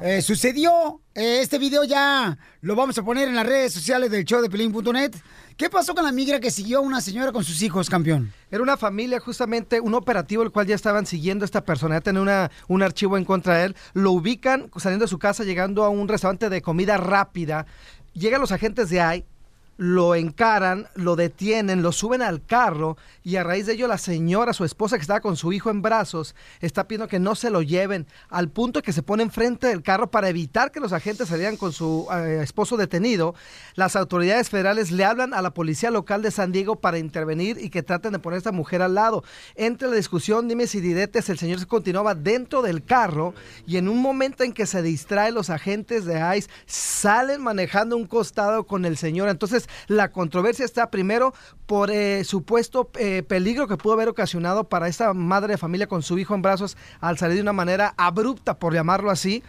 eh, 0.00 0.22
sucedió. 0.22 1.02
Eh, 1.14 1.40
este 1.42 1.58
video 1.58 1.84
ya 1.84 2.38
lo 2.60 2.76
vamos 2.76 2.96
a 2.98 3.02
poner 3.02 3.28
en 3.28 3.34
las 3.34 3.44
redes 3.44 3.72
sociales 3.74 4.10
del 4.10 4.24
show 4.24 4.40
de 4.40 4.48
Pelín.net. 4.48 5.12
¿Qué 5.58 5.68
pasó 5.68 5.92
con 5.92 6.04
la 6.04 6.12
migra 6.12 6.38
que 6.38 6.52
siguió 6.52 6.78
a 6.78 6.82
una 6.82 7.00
señora 7.00 7.32
con 7.32 7.42
sus 7.42 7.62
hijos, 7.62 7.90
campeón? 7.90 8.32
Era 8.48 8.62
una 8.62 8.76
familia, 8.76 9.18
justamente, 9.18 9.80
un 9.80 9.92
operativo 9.92 10.44
el 10.44 10.52
cual 10.52 10.68
ya 10.68 10.76
estaban 10.76 11.04
siguiendo 11.04 11.42
a 11.42 11.46
esta 11.46 11.64
persona, 11.64 11.96
ya 11.96 12.00
tenía 12.00 12.48
un 12.68 12.80
archivo 12.80 13.18
en 13.18 13.24
contra 13.24 13.56
de 13.56 13.64
él. 13.64 13.76
Lo 13.92 14.12
ubican 14.12 14.70
saliendo 14.76 15.06
de 15.06 15.08
su 15.08 15.18
casa, 15.18 15.42
llegando 15.42 15.82
a 15.82 15.88
un 15.88 16.06
restaurante 16.06 16.48
de 16.48 16.62
comida 16.62 16.96
rápida. 16.96 17.66
Llegan 18.14 18.40
los 18.40 18.52
agentes 18.52 18.88
de 18.88 19.00
AI, 19.00 19.24
lo 19.78 20.16
encaran, 20.16 20.88
lo 20.96 21.14
detienen, 21.14 21.82
lo 21.82 21.92
suben 21.92 22.20
al 22.20 22.44
carro 22.44 22.96
y 23.22 23.36
a 23.36 23.44
raíz 23.44 23.66
de 23.66 23.74
ello 23.74 23.86
la 23.86 23.96
señora, 23.96 24.52
su 24.52 24.64
esposa 24.64 24.96
que 24.96 25.02
estaba 25.02 25.20
con 25.20 25.36
su 25.36 25.52
hijo 25.52 25.70
en 25.70 25.82
brazos, 25.82 26.34
está 26.60 26.88
pidiendo 26.88 27.06
que 27.06 27.20
no 27.20 27.36
se 27.36 27.48
lo 27.48 27.62
lleven 27.62 28.06
al 28.28 28.48
punto 28.48 28.82
que 28.82 28.92
se 28.92 29.04
pone 29.04 29.22
enfrente 29.22 29.68
del 29.68 29.82
carro 29.82 30.10
para 30.10 30.28
evitar 30.28 30.72
que 30.72 30.80
los 30.80 30.92
agentes 30.92 31.28
salieran 31.28 31.56
con 31.56 31.72
su 31.72 32.08
eh, 32.12 32.40
esposo 32.42 32.76
detenido. 32.76 33.36
Las 33.76 33.94
autoridades 33.94 34.50
federales 34.50 34.90
le 34.90 35.04
hablan 35.04 35.32
a 35.32 35.42
la 35.42 35.54
policía 35.54 35.92
local 35.92 36.22
de 36.22 36.32
San 36.32 36.50
Diego 36.50 36.76
para 36.76 36.98
intervenir 36.98 37.58
y 37.60 37.70
que 37.70 37.84
traten 37.84 38.12
de 38.12 38.18
poner 38.18 38.34
a 38.34 38.38
esta 38.38 38.52
mujer 38.52 38.82
al 38.82 38.96
lado. 38.96 39.22
Entre 39.54 39.88
la 39.88 39.94
discusión, 39.94 40.48
dime 40.48 40.66
si 40.66 40.80
diretes, 40.80 41.28
el 41.28 41.38
señor 41.38 41.60
se 41.60 41.66
continuaba 41.66 42.16
dentro 42.16 42.62
del 42.62 42.84
carro 42.84 43.32
y 43.64 43.76
en 43.76 43.88
un 43.88 44.02
momento 44.02 44.42
en 44.42 44.52
que 44.52 44.66
se 44.66 44.82
distrae 44.82 45.30
los 45.30 45.50
agentes 45.50 46.04
de 46.04 46.18
ICE 46.36 46.50
salen 46.66 47.42
manejando 47.42 47.96
un 47.96 48.06
costado 48.06 48.66
con 48.66 48.84
el 48.84 48.96
señor. 48.96 49.28
Entonces 49.28 49.67
la 49.86 50.10
controversia 50.10 50.64
está 50.64 50.90
primero 50.90 51.34
por 51.66 51.90
eh, 51.90 52.24
supuesto 52.24 52.90
eh, 52.94 53.22
peligro 53.22 53.68
que 53.68 53.76
pudo 53.76 53.92
haber 53.92 54.08
ocasionado 54.08 54.64
para 54.64 54.88
esta 54.88 55.12
madre 55.12 55.52
de 55.52 55.58
familia 55.58 55.86
con 55.86 56.02
su 56.02 56.18
hijo 56.18 56.34
en 56.34 56.42
brazos 56.42 56.76
al 57.00 57.18
salir 57.18 57.36
de 57.36 57.42
una 57.42 57.52
manera 57.52 57.94
abrupta, 57.96 58.58
por 58.58 58.72
llamarlo 58.72 59.10
así. 59.10 59.42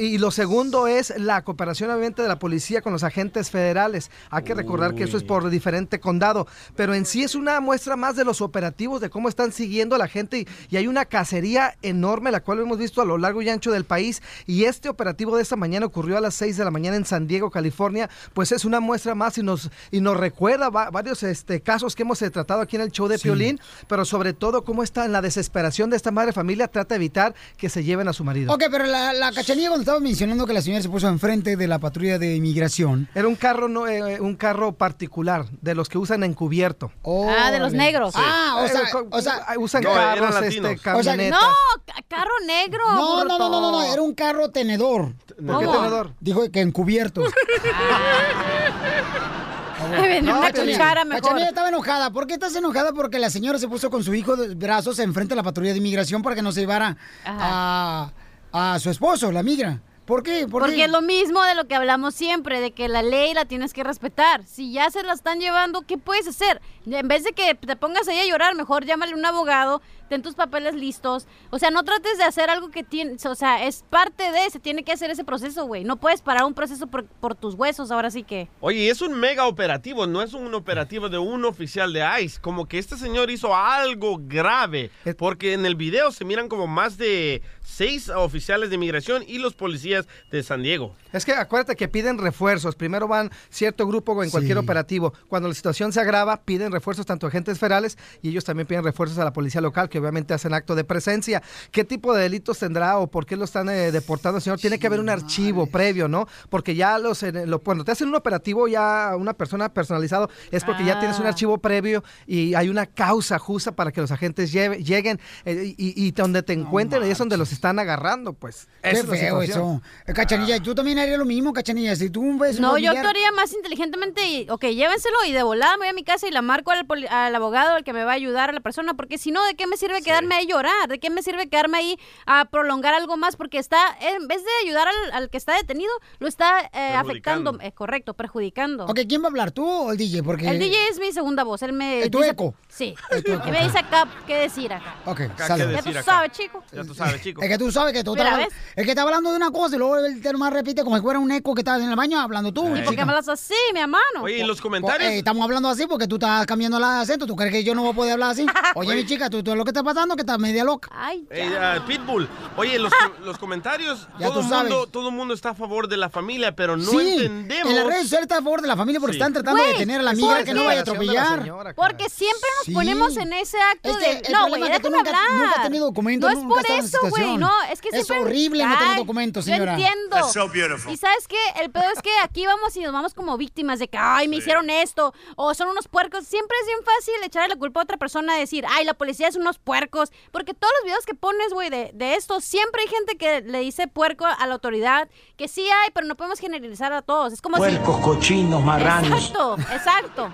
Y 0.00 0.18
lo 0.18 0.30
segundo 0.30 0.86
es 0.86 1.12
la 1.18 1.42
cooperación 1.42 1.90
obviamente 1.90 2.22
de 2.22 2.28
la 2.28 2.38
policía 2.38 2.82
con 2.82 2.92
los 2.92 3.02
agentes 3.02 3.50
federales. 3.50 4.10
Hay 4.30 4.44
que 4.44 4.54
recordar 4.54 4.94
que 4.94 5.04
eso 5.04 5.16
es 5.16 5.22
por 5.22 5.48
diferente 5.50 5.98
condado, 5.98 6.46
pero 6.76 6.94
en 6.94 7.04
sí 7.04 7.22
es 7.22 7.34
una 7.34 7.60
muestra 7.60 7.96
más 7.96 8.16
de 8.16 8.24
los 8.24 8.40
operativos, 8.40 9.00
de 9.00 9.10
cómo 9.10 9.28
están 9.28 9.52
siguiendo 9.52 9.96
a 9.96 9.98
la 9.98 10.08
gente 10.08 10.38
y, 10.38 10.48
y 10.70 10.76
hay 10.76 10.86
una 10.86 11.04
cacería 11.04 11.76
enorme, 11.82 12.30
la 12.30 12.42
cual 12.42 12.60
hemos 12.60 12.78
visto 12.78 13.02
a 13.02 13.04
lo 13.04 13.18
largo 13.18 13.42
y 13.42 13.48
ancho 13.48 13.72
del 13.72 13.84
país. 13.84 14.22
Y 14.46 14.64
este 14.64 14.88
operativo 14.88 15.36
de 15.36 15.42
esta 15.42 15.56
mañana 15.56 15.86
ocurrió 15.86 16.16
a 16.16 16.20
las 16.20 16.34
6 16.34 16.56
de 16.56 16.64
la 16.64 16.70
mañana 16.70 16.96
en 16.96 17.04
San 17.04 17.26
Diego, 17.26 17.50
California, 17.50 18.08
pues 18.34 18.52
es 18.52 18.64
una 18.64 18.80
muestra 18.80 19.14
más 19.14 19.38
y 19.38 19.42
nos, 19.42 19.55
y 19.90 20.00
nos 20.00 20.16
recuerda 20.16 20.70
va- 20.70 20.90
varios 20.90 21.22
este, 21.22 21.60
casos 21.60 21.94
que 21.94 22.02
hemos 22.02 22.20
eh, 22.22 22.30
tratado 22.30 22.60
aquí 22.60 22.76
en 22.76 22.82
el 22.82 22.90
show 22.92 23.08
de 23.08 23.18
Piolín, 23.18 23.60
pero 23.88 24.04
sobre 24.04 24.32
todo 24.32 24.64
cómo 24.64 24.82
está 24.82 25.04
en 25.04 25.12
la 25.12 25.22
desesperación 25.22 25.90
de 25.90 25.96
esta 25.96 26.10
madre 26.10 26.32
familia, 26.32 26.68
trata 26.68 26.94
de 26.94 26.96
evitar 26.96 27.34
que 27.56 27.68
se 27.68 27.84
lleven 27.84 28.08
a 28.08 28.12
su 28.12 28.24
marido. 28.24 28.52
Ok, 28.52 28.64
pero 28.70 28.84
la, 28.86 29.12
la 29.12 29.32
cachanilla 29.32 29.68
cuando 29.68 29.82
estaba 29.82 30.00
mencionando 30.00 30.46
que 30.46 30.52
la 30.52 30.62
señora 30.62 30.82
se 30.82 30.88
puso 30.88 31.08
enfrente 31.08 31.56
de 31.56 31.66
la 31.68 31.78
patrulla 31.78 32.18
de 32.18 32.36
inmigración. 32.36 33.08
Era 33.14 33.28
un 33.28 33.36
carro, 33.36 33.68
no, 33.68 33.86
eh, 33.86 34.20
un 34.20 34.36
carro 34.36 34.72
particular, 34.72 35.46
de 35.62 35.74
los 35.74 35.88
que 35.88 35.98
usan 35.98 36.22
encubierto. 36.24 36.92
Ah, 37.04 37.50
de 37.50 37.58
los 37.58 37.72
negros. 37.72 38.14
Ah, 38.16 38.58
o 38.60 38.64
Eh, 38.64 38.68
sea, 38.68 38.90
co- 38.90 39.06
o 39.10 39.22
sea, 39.22 39.46
usan 39.58 39.82
No, 39.82 39.92
carros, 39.92 40.34
este, 40.42 40.60
O 40.60 40.64
sea, 40.64 40.76
camionetas. 40.78 41.40
No, 41.40 41.82
ca- 41.86 41.94
carro 42.08 42.30
negro. 42.46 42.84
No, 42.94 43.24
no, 43.24 43.38
no, 43.38 43.48
no, 43.48 43.60
no, 43.60 43.70
no, 43.72 43.92
era 43.92 44.02
un 44.02 44.14
carro 44.14 44.50
tenedor. 44.50 45.12
¿Por 45.44 45.60
qué 45.60 45.66
tenedor? 45.66 46.12
Dijo 46.20 46.50
que 46.50 46.60
encubierto. 46.60 47.22
Me 49.88 50.08
vendió 50.08 50.36
una 50.38 50.46
Cachanilla, 50.48 50.78
cuchara 50.78 51.04
mejor. 51.04 51.22
Cachanilla 51.22 51.48
estaba 51.48 51.68
enojada. 51.68 52.10
¿Por 52.10 52.26
qué 52.26 52.34
estás 52.34 52.54
enojada? 52.56 52.92
Porque 52.92 53.18
la 53.18 53.30
señora 53.30 53.58
se 53.58 53.68
puso 53.68 53.90
con 53.90 54.02
su 54.04 54.14
hijo 54.14 54.36
de 54.36 54.54
brazos 54.54 54.98
enfrente 54.98 55.30
de 55.32 55.36
la 55.36 55.42
patrulla 55.42 55.72
de 55.72 55.78
inmigración 55.78 56.22
para 56.22 56.34
que 56.36 56.42
no 56.42 56.52
se 56.52 56.60
llevara 56.60 56.96
a, 57.24 58.10
a 58.52 58.78
su 58.78 58.90
esposo, 58.90 59.30
la 59.32 59.42
migra. 59.42 59.80
¿Por 60.06 60.22
qué? 60.22 60.46
¿Por 60.48 60.62
Porque 60.62 60.76
qué? 60.76 60.84
es 60.84 60.90
lo 60.90 61.02
mismo 61.02 61.42
de 61.42 61.54
lo 61.56 61.66
que 61.66 61.74
hablamos 61.74 62.14
siempre, 62.14 62.60
de 62.60 62.70
que 62.70 62.88
la 62.88 63.02
ley 63.02 63.34
la 63.34 63.44
tienes 63.44 63.72
que 63.72 63.82
respetar. 63.82 64.44
Si 64.46 64.72
ya 64.72 64.88
se 64.90 65.02
la 65.02 65.12
están 65.12 65.40
llevando, 65.40 65.82
¿qué 65.82 65.98
puedes 65.98 66.28
hacer? 66.28 66.60
En 66.86 67.08
vez 67.08 67.24
de 67.24 67.32
que 67.32 67.54
te 67.56 67.74
pongas 67.76 68.06
ahí 68.06 68.20
a 68.20 68.26
llorar, 68.26 68.54
mejor 68.54 68.84
llámale 68.84 69.12
a 69.12 69.16
un 69.16 69.24
abogado, 69.26 69.82
ten 70.08 70.22
tus 70.22 70.36
papeles 70.36 70.76
listos. 70.76 71.26
O 71.50 71.58
sea, 71.58 71.70
no 71.70 71.82
trates 71.82 72.18
de 72.18 72.24
hacer 72.24 72.48
algo 72.50 72.70
que 72.70 72.84
tiene, 72.84 73.16
o 73.28 73.34
sea, 73.34 73.64
es 73.66 73.84
parte 73.90 74.30
de, 74.30 74.48
se 74.50 74.60
tiene 74.60 74.84
que 74.84 74.92
hacer 74.92 75.10
ese 75.10 75.24
proceso, 75.24 75.66
güey. 75.66 75.82
No 75.82 75.96
puedes 75.96 76.22
parar 76.22 76.44
un 76.44 76.54
proceso 76.54 76.86
por, 76.86 77.04
por 77.04 77.34
tus 77.34 77.54
huesos, 77.54 77.90
ahora 77.90 78.12
sí 78.12 78.22
que. 78.22 78.48
Oye, 78.60 78.88
es 78.88 79.00
un 79.00 79.12
mega 79.18 79.46
operativo, 79.48 80.06
no 80.06 80.22
es 80.22 80.34
un 80.34 80.54
operativo 80.54 81.08
de 81.08 81.18
un 81.18 81.44
oficial 81.44 81.92
de 81.92 82.06
ICE. 82.22 82.40
Como 82.40 82.66
que 82.66 82.78
este 82.78 82.96
señor 82.96 83.30
hizo 83.30 83.56
algo 83.56 84.18
grave, 84.20 84.92
porque 85.18 85.52
en 85.54 85.66
el 85.66 85.74
video 85.74 86.12
se 86.12 86.24
miran 86.24 86.48
como 86.48 86.68
más 86.68 86.96
de 86.96 87.42
seis 87.66 88.08
oficiales 88.08 88.68
de 88.70 88.76
inmigración 88.76 89.24
y 89.26 89.38
los 89.38 89.54
policías 89.54 90.06
de 90.30 90.42
San 90.42 90.62
Diego. 90.62 90.94
Es 91.12 91.24
que 91.24 91.32
acuérdate 91.32 91.74
que 91.76 91.88
piden 91.88 92.16
refuerzos. 92.18 92.74
Primero 92.76 93.08
van 93.08 93.30
cierto 93.50 93.86
grupo 93.86 94.22
en 94.22 94.30
cualquier 94.30 94.56
operativo. 94.58 95.12
Cuando 95.28 95.48
la 95.48 95.54
situación 95.54 95.92
se 95.92 96.00
agrava, 96.00 96.42
piden 96.42 96.70
refuerzos 96.72 97.06
tanto 97.06 97.26
agentes 97.26 97.58
federales 97.58 97.98
y 98.22 98.28
ellos 98.30 98.44
también 98.44 98.66
piden 98.66 98.84
refuerzos 98.84 99.18
a 99.18 99.24
la 99.24 99.32
policía 99.32 99.60
local, 99.60 99.88
que 99.88 99.98
obviamente 99.98 100.32
hacen 100.32 100.54
acto 100.54 100.74
de 100.74 100.84
presencia. 100.84 101.42
¿Qué 101.72 101.84
tipo 101.84 102.14
de 102.14 102.22
delitos 102.22 102.58
tendrá 102.58 102.98
o 102.98 103.08
por 103.08 103.26
qué 103.26 103.36
lo 103.36 103.44
están 103.44 103.68
eh, 103.68 103.90
deportando, 103.92 104.40
señor? 104.40 104.60
Tiene 104.60 104.78
que 104.78 104.86
haber 104.86 105.00
un 105.00 105.08
archivo 105.08 105.66
previo, 105.66 106.06
¿no? 106.08 106.28
Porque 106.48 106.74
ya 106.74 106.98
los, 106.98 107.22
en- 107.24 107.50
lo- 107.50 107.58
cuando 107.60 107.84
te 107.84 107.92
hacen 107.92 108.08
un 108.08 108.14
operativo 108.14 108.68
ya 108.68 109.12
una 109.18 109.32
persona 109.34 109.72
personalizado, 109.72 110.30
es 110.50 110.64
porque 110.64 110.84
ya 110.84 110.98
tienes 111.00 111.18
un 111.18 111.26
Ah. 111.26 111.30
archivo 111.30 111.58
previo 111.58 112.04
y 112.26 112.54
hay 112.54 112.68
una 112.68 112.86
causa 112.86 113.38
justa 113.38 113.72
para 113.72 113.90
que 113.92 114.00
los 114.00 114.10
agentes 114.12 114.52
lleve- 114.52 114.82
lleguen 114.84 115.18
eh, 115.44 115.74
y, 115.76 116.06
y 116.06 116.10
donde 116.12 116.42
te 116.42 116.52
encuentren, 116.52 117.02
ahí 117.02 117.10
es 117.10 117.18
donde 117.18 117.36
los 117.36 117.52
están 117.56 117.78
agarrando, 117.78 118.32
pues. 118.32 118.68
Qué 118.82 118.90
es 118.90 119.04
feo 119.06 119.42
eso. 119.42 119.82
Eh, 120.06 120.12
Cachanilla, 120.12 120.60
¿tú 120.62 120.74
también 120.74 120.98
harías 120.98 121.18
lo 121.18 121.24
mismo, 121.24 121.52
Cachanilla? 121.52 121.96
Si 121.96 122.08
tú 122.10 122.38
ves 122.38 122.56
un 122.56 122.62
No, 122.62 122.68
yo 122.78 122.90
familiar- 122.92 122.96
actuaría 122.98 123.32
más 123.32 123.52
inteligentemente 123.52 124.26
y, 124.26 124.48
ok, 124.48 124.64
llévenselo 124.66 125.16
y 125.26 125.32
de 125.32 125.42
volada 125.42 125.72
me 125.76 125.78
voy 125.80 125.88
a 125.88 125.92
mi 125.92 126.04
casa 126.04 126.28
y 126.28 126.30
la 126.30 126.42
marco 126.42 126.70
al, 126.70 126.86
poli- 126.86 127.06
al 127.08 127.34
abogado, 127.34 127.74
al 127.74 127.84
que 127.84 127.92
me 127.92 128.04
va 128.04 128.12
a 128.12 128.14
ayudar 128.14 128.50
a 128.50 128.52
la 128.52 128.60
persona, 128.60 128.94
porque 128.94 129.18
si 129.18 129.30
no, 129.32 129.44
¿de 129.44 129.54
qué 129.54 129.66
me 129.66 129.76
sirve 129.76 130.02
quedarme 130.02 130.36
ahí 130.36 130.46
llorar? 130.46 130.88
¿De 130.88 130.98
qué 131.00 131.10
me 131.10 131.22
sirve 131.22 131.48
quedarme 131.48 131.78
ahí 131.78 131.98
a 132.26 132.44
prolongar 132.44 132.94
algo 132.94 133.16
más? 133.16 133.36
Porque 133.36 133.58
está, 133.58 133.78
en 134.00 134.28
vez 134.28 134.42
de 134.44 134.50
ayudar 134.64 134.86
al, 134.88 135.12
al 135.12 135.30
que 135.30 135.36
está 135.38 135.54
detenido, 135.56 135.90
lo 136.18 136.28
está 136.28 136.60
eh, 136.72 136.94
afectando, 136.94 137.58
eh, 137.60 137.72
correcto, 137.72 138.14
perjudicando. 138.14 138.84
Ok, 138.86 139.00
¿quién 139.08 139.22
va 139.22 139.26
a 139.26 139.28
hablar? 139.30 139.50
¿Tú 139.50 139.66
o 139.66 139.90
el 139.92 139.96
DJ? 139.98 140.22
Porque... 140.22 140.48
El 140.48 140.58
DJ 140.58 140.76
es 140.90 140.98
mi 141.00 141.12
segunda 141.12 141.42
voz, 141.44 141.62
él 141.62 141.72
me 141.72 142.02
¿Es 142.02 142.10
tu 142.10 142.18
dice- 142.18 142.30
eco? 142.30 142.54
Sí, 142.68 142.94
Es 143.10 143.24
tu 143.24 143.32
eco. 143.32 143.48
y 143.48 143.50
me 143.50 143.62
dice 143.64 143.78
acá 143.78 144.06
qué 144.26 144.34
decir 144.36 144.72
acá. 144.72 144.94
Ok, 145.06 145.20
Acá, 145.22 145.46
sale. 145.48 145.66
¿qué 145.66 145.72
Ya 145.76 145.82
tú 145.82 145.90
acá? 145.90 146.02
sabes, 146.02 146.32
chico. 146.32 146.62
Ya 146.72 146.84
tú 146.84 146.94
sabes, 146.94 147.22
chico. 147.22 147.42
Es 147.46 147.52
que 147.52 147.58
tú 147.58 147.70
sabes 147.72 147.92
que 147.92 148.02
tú 148.04 148.12
Mira, 148.14 148.24
estás- 148.30 148.38
¿ves? 148.46 148.48
Es 148.76 148.84
que 148.84 148.90
está 148.90 149.02
hablando 149.02 149.30
de 149.30 149.36
una 149.36 149.50
cosa 149.50 149.76
y 149.76 149.78
luego 149.78 149.96
él 149.98 150.20
te 150.20 150.32
más 150.34 150.52
repite 150.52 150.82
como 150.84 150.96
si 150.96 151.02
fuera 151.02 151.18
un 151.18 151.30
eco 151.32 151.54
que 151.54 151.60
estás 151.60 151.80
en 151.80 151.88
el 151.90 151.96
baño 151.96 152.20
hablando 152.20 152.52
tú. 152.52 152.76
¿Y 152.76 152.82
por 152.82 152.94
qué 152.94 153.04
me 153.04 153.12
hablas 153.12 153.28
así, 153.28 153.54
mi 153.72 153.80
hermano? 153.80 154.22
Oye, 154.22 154.38
¿y 154.38 154.40
los 154.40 154.48
Pues, 154.56 154.60
comentarios? 154.62 155.10
eh, 155.12 155.18
estamos 155.18 155.42
hablando 155.44 155.68
así 155.68 155.86
porque 155.86 156.06
tú 156.06 156.16
estás 156.16 156.44
cambiando 156.46 156.76
el 156.78 156.84
acento. 156.84 157.26
¿Tú 157.26 157.36
crees 157.36 157.52
que 157.52 157.64
yo 157.64 157.74
no 157.74 157.82
voy 157.82 157.92
a 157.92 157.94
poder 157.94 158.12
hablar 158.14 158.30
así? 158.30 158.44
Oye, 158.74 158.94
mi 158.94 159.06
chica, 159.06 159.30
¿tú, 159.30 159.42
tú 159.42 159.54
lo 159.54 159.64
que 159.64 159.70
está 159.70 159.82
pasando 159.82 160.14
que 160.16 160.22
estás 160.22 160.38
media 160.38 160.64
loca. 160.64 160.88
Ay, 160.92 161.26
Ey, 161.30 161.52
ah, 161.58 161.82
Pitbull. 161.86 162.28
Oye, 162.56 162.78
los, 162.78 162.92
los 163.24 163.38
comentarios, 163.38 164.08
Ya 164.18 164.26
todo 164.28 164.34
tú 164.34 164.40
el, 164.40 164.44
mundo, 164.46 164.76
sabes. 164.78 164.92
todo 164.92 165.08
el 165.08 165.14
mundo 165.14 165.34
está 165.34 165.50
a 165.50 165.54
favor 165.54 165.88
de 165.88 165.96
la 165.96 166.10
familia, 166.10 166.54
pero 166.54 166.76
no 166.76 166.84
sí, 166.90 166.98
entendemos. 166.98 167.70
en 167.70 167.76
las 167.76 167.86
redes 167.86 168.02
sociales 168.02 168.22
está 168.24 168.38
a 168.38 168.42
favor 168.42 168.60
de 168.60 168.68
la 168.68 168.76
familia 168.76 169.00
porque 169.00 169.14
Sí. 169.14 169.18
están 169.20 169.32
tratando 169.32 169.62
de 169.62 169.68
detener 169.72 170.00
a 170.00 170.02
la 170.02 170.10
¿por 170.12 170.20
amiga 170.20 170.44
que 170.44 170.54
no 170.54 170.64
vaya 170.64 170.80
a 170.80 170.82
atropellar. 170.82 171.38
señora, 171.40 171.74
Porque 171.74 172.08
siempre 172.10 172.48
nos 172.58 172.66
Sí. 172.66 172.72
ponemos 172.72 173.16
en 173.16 173.32
ese 173.32 173.56
acto 173.60 173.90
Es 173.90 173.96
que 173.98 174.06
de... 174.14 174.20
el 174.26 174.32
No, 174.32 174.48
güey, 174.48 174.62
déjame 174.62 174.98
hablar. 174.98 175.14
nunca 175.32 175.50
has 175.56 175.62
tenido 175.62 175.86
documentos, 175.86 176.30
No 176.32 176.38
es 176.38 176.44
nunca 176.44 176.60
por 176.62 176.70
en 176.70 176.78
eso, 176.84 176.98
güey, 177.08 177.35
no, 177.38 177.50
es 177.70 177.80
que 177.80 177.88
Es 177.88 178.06
siempre... 178.06 178.18
horrible 178.18 178.64
no 178.66 178.78
tener 178.78 178.96
documentos, 178.96 179.46
yo 179.46 179.52
señora. 179.52 179.72
entiendo. 179.74 180.16
That's 180.16 180.32
so 180.32 180.48
beautiful. 180.48 180.92
Y 180.92 180.96
¿sabes 180.96 181.26
qué? 181.28 181.36
El 181.60 181.70
pedo 181.70 181.90
es 181.94 182.02
que 182.02 182.10
aquí 182.22 182.46
vamos 182.46 182.76
y 182.76 182.80
nos 182.80 182.92
vamos 182.92 183.14
como 183.14 183.36
víctimas 183.36 183.78
de 183.78 183.88
que, 183.88 183.98
ay, 183.98 184.28
me 184.28 184.36
hicieron 184.36 184.70
esto, 184.70 185.12
o 185.36 185.54
son 185.54 185.68
unos 185.68 185.88
puercos. 185.88 186.26
Siempre 186.26 186.56
es 186.60 186.66
bien 186.66 186.78
fácil 186.84 187.14
echarle 187.24 187.48
la 187.54 187.56
culpa 187.58 187.80
a 187.80 187.82
otra 187.84 187.96
persona 187.96 188.36
y 188.36 188.40
decir, 188.40 188.64
ay, 188.68 188.84
la 188.84 188.94
policía 188.94 189.28
es 189.28 189.36
unos 189.36 189.58
puercos. 189.58 190.10
Porque 190.32 190.54
todos 190.54 190.72
los 190.80 190.84
videos 190.86 191.06
que 191.06 191.14
pones, 191.14 191.52
güey, 191.52 191.70
de, 191.70 191.90
de 191.94 192.14
esto, 192.14 192.40
siempre 192.40 192.82
hay 192.82 192.88
gente 192.88 193.16
que 193.16 193.40
le 193.42 193.60
dice 193.60 193.88
puerco 193.88 194.26
a 194.26 194.46
la 194.46 194.54
autoridad, 194.54 195.08
que 195.36 195.48
sí 195.48 195.62
hay, 195.68 195.90
pero 195.92 196.06
no 196.06 196.16
podemos 196.16 196.38
generalizar 196.38 196.92
a 196.92 197.02
todos. 197.02 197.32
Es 197.32 197.40
como 197.42 197.56
si... 197.56 197.62
Puercos, 197.62 197.98
cochinos, 198.00 198.62
marranos. 198.62 199.10
Exacto, 199.10 199.56
exacto. 199.72 200.32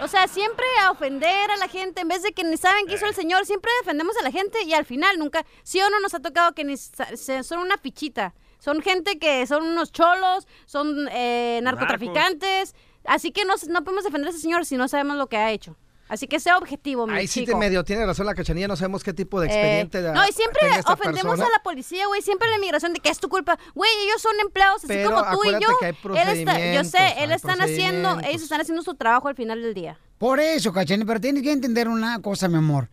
O 0.00 0.08
sea, 0.08 0.26
siempre 0.26 0.64
a 0.82 0.90
ofender 0.90 1.50
a 1.50 1.56
la 1.56 1.68
gente, 1.68 2.00
en 2.00 2.08
vez 2.08 2.22
de 2.22 2.32
que 2.32 2.44
ni 2.44 2.56
saben 2.56 2.86
qué 2.86 2.94
hizo 2.94 3.06
el 3.06 3.14
señor, 3.14 3.46
siempre 3.46 3.70
defendemos 3.80 4.16
a 4.16 4.22
la 4.22 4.30
gente 4.30 4.62
y 4.64 4.74
al 4.74 4.84
final 4.84 5.18
nunca, 5.18 5.46
sí 5.62 5.80
o 5.80 5.88
no 5.88 6.00
nos 6.00 6.14
ha 6.14 6.20
tocado 6.20 6.52
que 6.52 6.64
ni 6.64 6.76
son 6.76 7.58
una 7.60 7.78
fichita. 7.78 8.34
Son 8.58 8.80
gente 8.80 9.18
que 9.18 9.46
son 9.46 9.62
unos 9.62 9.92
cholos, 9.92 10.48
son 10.66 11.08
eh, 11.12 11.60
narcotraficantes. 11.62 12.74
Así 13.04 13.30
que 13.30 13.44
no, 13.44 13.54
no 13.68 13.84
podemos 13.84 14.04
defender 14.04 14.28
a 14.28 14.30
ese 14.30 14.40
señor 14.40 14.64
si 14.64 14.76
no 14.76 14.88
sabemos 14.88 15.16
lo 15.16 15.26
que 15.26 15.36
ha 15.36 15.50
hecho. 15.50 15.76
Así 16.06 16.26
que 16.28 16.38
sea 16.38 16.58
objetivo, 16.58 17.06
mi 17.06 17.14
Ahí 17.16 17.26
sí 17.26 17.40
te 17.40 17.46
chico. 17.46 17.58
medio 17.58 17.82
tiene 17.82 18.04
razón 18.04 18.26
la 18.26 18.34
cachanilla, 18.34 18.68
no 18.68 18.76
sabemos 18.76 19.02
qué 19.02 19.14
tipo 19.14 19.40
de 19.40 19.46
Eh, 19.46 19.50
expediente 19.50 20.02
da- 20.02 20.12
no, 20.12 20.28
y 20.28 20.32
siempre 20.32 20.60
ofendemos 20.86 21.22
persona. 21.32 21.46
a 21.46 21.50
la 21.58 21.62
policía, 21.62 22.06
güey. 22.06 22.20
Siempre 22.20 22.48
la 22.50 22.56
inmigración 22.56 22.92
de 22.92 23.00
que 23.00 23.08
es 23.08 23.18
tu 23.18 23.28
culpa. 23.30 23.58
Güey, 23.74 23.90
ellos 24.06 24.20
son 24.20 24.32
empleados 24.40 24.78
así 24.84 24.88
Pero 24.88 25.10
como 25.14 25.30
tú 25.32 25.44
y 25.48 25.52
yo. 25.52 25.68
que 25.80 25.86
hay 25.86 25.96
Él 26.04 26.38
está, 26.40 26.72
yo 26.74 26.84
sé, 26.84 27.14
él 27.24 27.32
están 27.32 27.60
haciendo, 27.62 28.20
ellos 28.20 28.42
están 28.42 28.60
haciendo 28.60 28.82
su 28.82 28.94
trabajo 28.94 29.28
al 29.28 29.34
final 29.34 29.62
del 29.62 29.72
día. 29.72 29.98
Por 30.18 30.40
eso, 30.40 30.72
Cachanilla, 30.72 31.06
pero 31.06 31.20
tienes 31.20 31.42
que 31.42 31.52
entender 31.52 31.88
una 31.88 32.20
cosa, 32.20 32.48
mi 32.48 32.56
amor. 32.58 32.90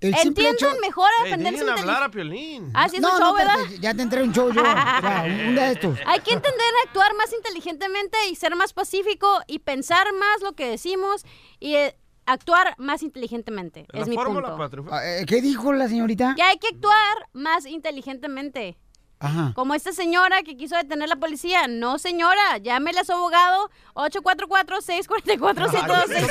El 0.00 0.14
Entiendan 0.14 0.54
hecho- 0.54 0.80
mejor 0.80 1.10
a 1.20 1.24
Ey, 1.24 1.30
defender 1.30 1.52
su 1.58 1.64
dejen 1.66 1.78
hablar 1.80 2.02
a. 2.04 2.10
Piolín. 2.10 2.70
Ah, 2.72 2.88
sí, 2.88 2.96
es 2.96 3.02
No, 3.02 3.12
un 3.12 3.20
no, 3.20 3.26
show, 3.26 3.34
¿verdad? 3.36 3.56
ya 3.80 3.92
te 3.94 4.00
entré 4.00 4.22
un 4.22 4.32
show 4.32 4.50
yo. 4.50 4.62
Ya, 4.62 4.62
un 5.26 5.54
día 5.54 5.64
de 5.66 5.72
estos. 5.72 5.98
Hay 6.06 6.20
que 6.20 6.32
entender 6.32 6.66
actuar 6.86 7.14
más 7.16 7.30
inteligentemente 7.34 8.16
y 8.30 8.34
ser 8.34 8.56
más 8.56 8.72
pacífico 8.72 9.40
y 9.46 9.58
pensar 9.58 10.06
más 10.14 10.40
lo 10.40 10.54
que 10.54 10.70
decimos 10.70 11.26
y 11.58 11.74
eh, 11.74 11.94
actuar 12.32 12.74
más 12.78 13.02
inteligentemente. 13.02 13.86
es 13.92 14.08
mi 14.08 14.16
punto. 14.16 14.56
Ah, 14.90 15.00
eh, 15.04 15.24
¿Qué 15.26 15.40
dijo 15.40 15.72
la 15.72 15.88
señorita? 15.88 16.34
Que 16.36 16.42
hay 16.42 16.58
que 16.58 16.68
actuar 16.68 17.28
más 17.32 17.66
inteligentemente. 17.66 18.76
Ajá. 19.20 19.52
Como 19.54 19.74
esta 19.74 19.92
señora 19.92 20.42
que 20.42 20.56
quiso 20.56 20.74
detener 20.76 21.08
la 21.08 21.16
policía. 21.16 21.68
No, 21.68 21.98
señora, 21.98 22.58
llámele 22.62 23.00
a 23.00 23.04
su 23.04 23.12
abogado 23.12 23.70
844-644-7266. 23.94 26.30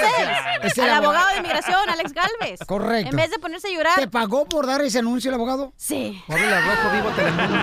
Es 0.63 0.77
el 0.77 0.83
Al 0.85 0.89
abogado 0.91 0.97
abogado. 0.97 1.27
de 1.29 1.37
inmigración, 1.37 1.89
Alex 1.89 2.13
Galvez. 2.13 2.59
Correcto. 2.65 3.09
En 3.11 3.15
vez 3.15 3.29
de 3.29 3.37
ponerse 3.39 3.67
a 3.67 3.71
llorar. 3.71 3.93
¿Te 3.95 4.07
pagó 4.07 4.45
por 4.49 4.65
dar 4.65 4.81
ese 4.81 4.99
anuncio 4.99 5.29
el 5.29 5.35
abogado? 5.35 5.71
Sí. 5.77 6.19
Háblale 6.27 6.55
al 6.55 6.63
Rojo 6.65 6.89
Vivo 6.95 7.09
Telemundo. 7.15 7.59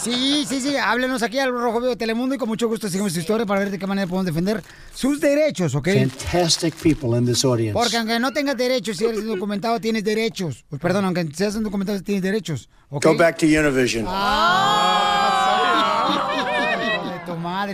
Sí, 0.00 0.44
sí, 0.48 0.60
sí. 0.60 0.76
Háblenos 0.76 1.22
aquí 1.22 1.38
al 1.38 1.52
Rojo 1.52 1.80
Vivo 1.80 1.96
Telemundo 1.96 2.34
y 2.34 2.38
con 2.38 2.48
mucho 2.48 2.68
gusto 2.68 2.88
seguimos 2.88 3.12
su 3.12 3.20
historia 3.20 3.46
para 3.46 3.60
ver 3.60 3.70
de 3.70 3.78
qué 3.78 3.86
manera 3.86 4.06
podemos 4.06 4.26
defender 4.26 4.62
sus 4.94 5.20
derechos, 5.20 5.74
¿ok? 5.74 5.88
Fantastic 6.30 6.74
people 6.76 7.16
in 7.16 7.26
this 7.26 7.44
audience. 7.44 7.74
Porque 7.74 7.96
aunque 7.96 8.18
no 8.18 8.32
tengas 8.32 8.56
derechos, 8.56 8.96
si 8.96 9.04
eres 9.04 9.20
indocumentado, 9.20 9.80
tienes 9.80 10.04
derechos. 10.04 10.64
Pues 10.68 10.80
perdón, 10.80 11.04
aunque 11.04 11.26
seas 11.34 11.54
indocumentado, 11.54 12.00
tienes 12.02 12.22
derechos. 12.22 12.68
¿Ok? 12.90 13.02
Go 13.04 13.14
back 13.14 13.38
to 13.38 13.46
Univision. 13.46 14.04
De 14.04 14.10
tu 14.10 14.99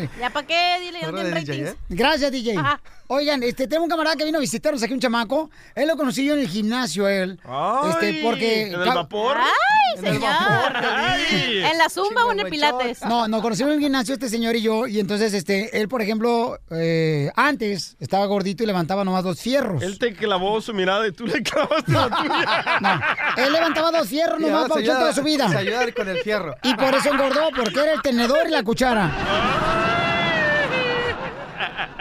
madre. 0.01 0.11
¿Ya 0.21 0.31
para 0.31 0.47
qué? 0.47 0.77
Dile, 0.81 1.03
no 1.03 1.13
tiene 1.15 1.31
ratings. 1.31 1.75
Gracias, 1.89 2.31
DJ. 2.33 2.57
Oigan, 3.09 3.41
este, 3.45 3.69
tengo 3.69 3.85
un 3.85 3.89
camarada 3.91 4.17
que 4.17 4.25
vino 4.25 4.39
a 4.39 4.41
visitarnos 4.41 4.83
aquí, 4.83 4.93
un 4.93 4.99
chamaco. 4.99 5.49
Él 5.77 5.87
lo 5.87 5.97
conocí 5.97 6.25
yo 6.25 6.35
en 6.35 6.41
el 6.41 6.49
gimnasio, 6.49 7.07
él. 7.09 7.39
este, 7.91 8.21
porque... 8.25 8.63
¿en 8.69 8.73
el 8.81 8.89
vapor? 8.89 9.37
¡Ay, 9.39 9.99
En 9.99 10.05
el 10.07 10.13
señor! 10.15 10.29
vapor, 10.33 10.73
Ay. 10.85 11.63
¿En 11.71 11.79
la 11.79 11.89
zumba 11.89 12.25
o 12.25 12.33
en 12.33 12.41
el 12.41 12.47
pilates? 12.49 13.03
No, 13.03 13.29
nos 13.29 13.43
conocimos 13.43 13.71
en 13.71 13.77
el 13.79 13.83
gimnasio 13.85 14.15
este 14.15 14.29
señor 14.29 14.57
y 14.57 14.63
yo, 14.63 14.89
y 14.89 14.99
entonces 14.99 15.35
este, 15.35 15.81
él, 15.81 15.89
por 15.89 16.03
ejemplo, 16.03 16.59
eh, 16.73 17.31
antes 17.37 17.97
estaba 18.01 18.27
gordito 18.27 18.65
y 18.65 18.67
levantaba 18.67 19.05
nomás 19.05 19.23
dos 19.23 19.41
fierros. 19.41 19.81
Él 19.85 20.01
te 20.01 20.13
clavó 20.13 20.61
su 20.61 20.75
mirada 20.75 21.07
y 21.07 21.13
tú 21.13 21.29
le 21.29 21.45
clavaste 21.45 21.93
la 21.93 22.09
tuya. 23.37 23.47
Él 23.47 23.53
levantaba 23.53 23.93
dos 23.93 24.09
fierros 24.09 24.41
nomás 24.41 24.65
se 24.65 24.69
para 24.69 24.81
ayuda- 24.81 24.99
toda 24.99 25.13
su 25.13 25.23
vida. 25.23 25.49
se 25.49 25.57
ayuda 25.59 25.93
con 25.93 26.09
el 26.09 26.19
fierro. 26.19 26.57
Y 26.65 26.75
por 26.75 26.93
eso 26.93 27.09
engordó, 27.11 27.51
porque 27.55 27.79
era 27.79 27.93
el 27.93 28.03
tenedor 28.03 28.49
y 28.49 28.51
la 28.51 28.65
cuchara. 28.65 29.13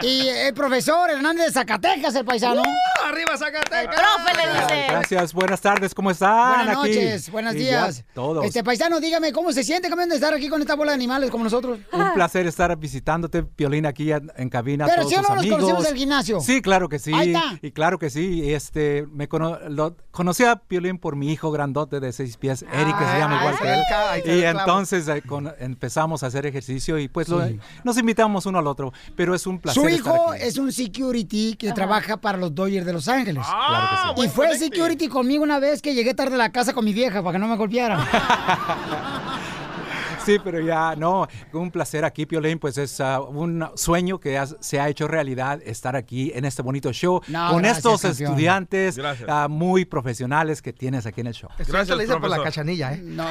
Y 0.02 0.28
el 0.28 0.54
profesor 0.54 1.10
Hernández 1.10 1.46
de 1.46 1.52
Zacatecas, 1.52 2.14
el 2.14 2.24
paisano. 2.24 2.62
¡Arriba 3.06 3.36
Zacatecas! 3.36 3.94
¡Profe, 3.96 4.36
le 4.36 4.52
dice! 4.60 4.86
Gracias, 4.88 5.32
buenas 5.32 5.60
tardes, 5.60 5.94
¿cómo 5.94 6.10
están? 6.10 6.56
Buenas 6.66 6.76
aquí? 6.78 6.88
noches, 6.88 7.30
buenos 7.30 7.54
días. 7.54 7.98
ya 7.98 8.04
Todos. 8.14 8.44
Este 8.44 8.62
paisano, 8.64 9.00
dígame, 9.00 9.32
¿cómo 9.32 9.52
se 9.52 9.64
siente 9.64 9.88
campeón 9.88 10.08
de 10.10 10.16
estar 10.16 10.34
aquí 10.34 10.48
con 10.48 10.60
esta 10.60 10.74
bola 10.74 10.92
de 10.92 10.96
animales 10.96 11.30
como 11.30 11.44
nosotros? 11.44 11.78
Un 11.92 12.14
placer 12.14 12.46
estar 12.46 12.76
visitándote, 12.76 13.42
Piolín, 13.42 13.86
aquí 13.86 14.12
en, 14.12 14.30
en 14.36 14.48
cabina. 14.48 14.86
Pero 14.86 15.02
todos 15.02 15.10
si 15.12 15.16
o 15.18 15.22
no 15.22 15.34
nos 15.36 15.46
conocemos 15.46 15.84
del 15.84 15.96
gimnasio. 15.96 16.40
Sí, 16.40 16.60
claro 16.60 16.88
que 16.88 16.98
sí. 16.98 17.12
Ahí 17.14 17.34
está. 17.34 17.58
Y 17.62 17.70
claro 17.72 17.98
que 17.98 18.10
sí. 18.10 18.52
Este, 18.52 19.06
me 19.10 19.28
cono- 19.28 19.58
lo- 19.68 19.96
conocí 20.10 20.44
a 20.44 20.56
Piolín 20.56 20.98
por 20.98 21.16
mi 21.16 21.30
hijo 21.32 21.50
grandote 21.50 22.00
de 22.00 22.12
seis 22.12 22.36
pies, 22.36 22.62
Eric, 22.72 22.98
que 22.98 23.04
se 23.04 23.18
llama 23.18 23.36
Ah, 23.36 23.40
igual 23.40 23.54
ahí 24.10 24.22
que 24.22 24.32
él. 24.32 24.40
Y 24.40 24.44
entonces 24.44 25.08
eh, 25.08 25.22
con- 25.22 25.52
empezamos 25.58 26.22
a 26.22 26.26
hacer 26.26 26.44
ejercicio 26.46 26.98
y 26.98 27.08
pues 27.08 27.28
lo- 27.28 27.42
nos 27.84 27.96
invitamos 27.98 28.46
uno 28.46 28.58
al 28.58 28.66
otro. 28.66 28.92
Pero 29.16 29.34
es 29.34 29.45
un 29.46 29.58
placer 29.60 29.82
Su 29.82 29.88
estar 29.88 30.14
hijo 30.14 30.30
aquí. 30.32 30.42
es 30.42 30.58
un 30.58 30.72
security 30.72 31.54
que 31.56 31.72
trabaja 31.72 32.16
para 32.18 32.38
los 32.38 32.54
Dodgers 32.54 32.84
de 32.86 32.92
Los 32.92 33.08
Ángeles. 33.08 33.44
Claro 33.46 34.14
que 34.16 34.20
sí. 34.22 34.26
Y 34.26 34.30
fue 34.30 34.58
security 34.58 35.08
conmigo 35.08 35.42
una 35.44 35.58
vez 35.58 35.80
que 35.82 35.94
llegué 35.94 36.14
tarde 36.14 36.34
a 36.34 36.38
la 36.38 36.52
casa 36.52 36.72
con 36.72 36.84
mi 36.84 36.92
vieja 36.92 37.22
para 37.22 37.32
que 37.32 37.38
no 37.38 37.48
me 37.48 37.56
golpeara. 37.56 38.06
Sí, 40.24 40.38
pero 40.42 40.58
ya 40.58 40.96
no, 40.96 41.28
un 41.52 41.70
placer 41.70 42.04
aquí, 42.04 42.26
Piolín, 42.26 42.58
pues 42.58 42.76
es 42.78 43.00
ah, 43.00 43.20
un 43.20 43.64
sueño 43.76 44.18
que 44.18 44.36
has- 44.36 44.56
se 44.58 44.80
ha 44.80 44.88
hecho 44.88 45.06
realidad 45.06 45.60
estar 45.64 45.94
aquí 45.94 46.32
en 46.34 46.44
este 46.44 46.62
bonito 46.62 46.92
show 46.92 47.20
No, 47.28 47.50
con 47.50 47.58
gracias, 47.58 47.76
estos 47.78 48.02
campeón. 48.02 48.30
estudiantes 48.32 48.98
ah, 49.28 49.46
muy 49.48 49.84
profesionales 49.84 50.62
que 50.62 50.72
tienes 50.72 51.06
aquí 51.06 51.20
en 51.20 51.28
el 51.28 51.34
show. 51.34 51.48
Gracias, 51.68 51.96
por 52.18 52.28
la 52.28 52.42
cachanilla, 52.42 52.94
¿eh? 52.94 53.02
No, 53.04 53.24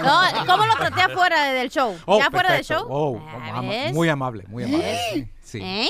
¿cómo 0.48 0.66
lo 0.66 0.74
traté 0.76 1.02
afuera 1.02 1.44
del 1.52 1.70
show? 1.70 1.98
Oh, 2.06 2.18
¿Ya 2.20 2.32
fuera 2.32 2.54
del 2.54 2.64
show? 2.64 2.86
Oh, 2.90 3.20
Ah, 3.52 3.62
muy 3.94 4.08
amable, 4.08 4.46
muy 4.48 4.64
amable. 4.64 4.94
¿Eh? 4.94 5.00
Sí. 5.16 5.28
¿Eh? 5.54 5.88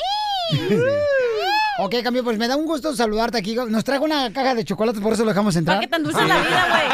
ok, 1.79 1.95
cambio, 2.03 2.23
pues 2.23 2.37
me 2.37 2.47
da 2.47 2.55
un 2.55 2.65
gusto 2.65 2.95
saludarte 2.95 3.37
aquí. 3.37 3.55
Nos 3.55 3.83
trajo 3.83 4.03
una 4.03 4.31
caja 4.31 4.53
de 4.55 4.63
chocolates, 4.63 5.01
por 5.01 5.13
eso 5.13 5.23
lo 5.23 5.29
dejamos 5.29 5.55
entrar. 5.55 5.77
¿Para 5.77 5.85
qué 5.85 5.91
tan 5.91 6.03
dulce 6.03 6.21
es 6.21 6.27
la 6.27 6.37
vida, 6.41 6.67
güey? 6.69 6.85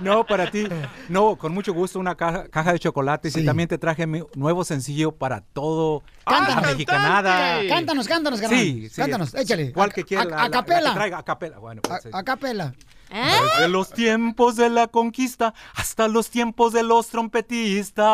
No, 0.00 0.24
para 0.24 0.48
ti, 0.50 0.64
no, 1.08 1.34
con 1.36 1.52
mucho 1.52 1.72
gusto 1.74 1.98
una 1.98 2.14
caja, 2.14 2.46
caja 2.48 2.72
de 2.72 2.78
chocolates 2.78 3.36
y 3.36 3.44
también 3.44 3.68
te 3.68 3.78
traje 3.78 4.06
mi 4.06 4.22
nuevo 4.36 4.62
sencillo 4.62 5.10
para 5.10 5.40
todo 5.40 6.04
Cántanos. 6.24 6.62
la 6.62 6.68
mexicanada. 6.68 7.60
Cántanos, 7.68 8.06
cántanos, 8.06 8.40
carnal. 8.40 8.60
Sí, 8.60 8.88
sí. 8.88 8.94
Cántanos, 9.00 9.34
échale. 9.34 9.72
¿Cuál 9.72 9.92
que 9.92 10.04
quieras? 10.04 10.26
A, 10.26 10.30
la- 10.30 10.36
a 10.36 10.38
la- 10.38 10.44
la 10.44 10.50
que 10.50 10.52
capela. 10.58 10.94
traiga, 10.94 11.18
a 11.18 11.24
capela. 11.24 11.58
Bueno, 11.58 11.82
pues, 11.82 12.06
A, 12.14 12.18
a 12.18 12.22
capela. 12.22 12.74
Desde 13.10 13.68
los 13.68 13.90
tiempos 13.90 14.56
de 14.56 14.70
la 14.70 14.86
conquista 14.86 15.52
hasta 15.74 16.08
los 16.08 16.30
tiempos 16.30 16.72
de 16.72 16.82
los 16.82 17.08
trompetistas. 17.08 18.06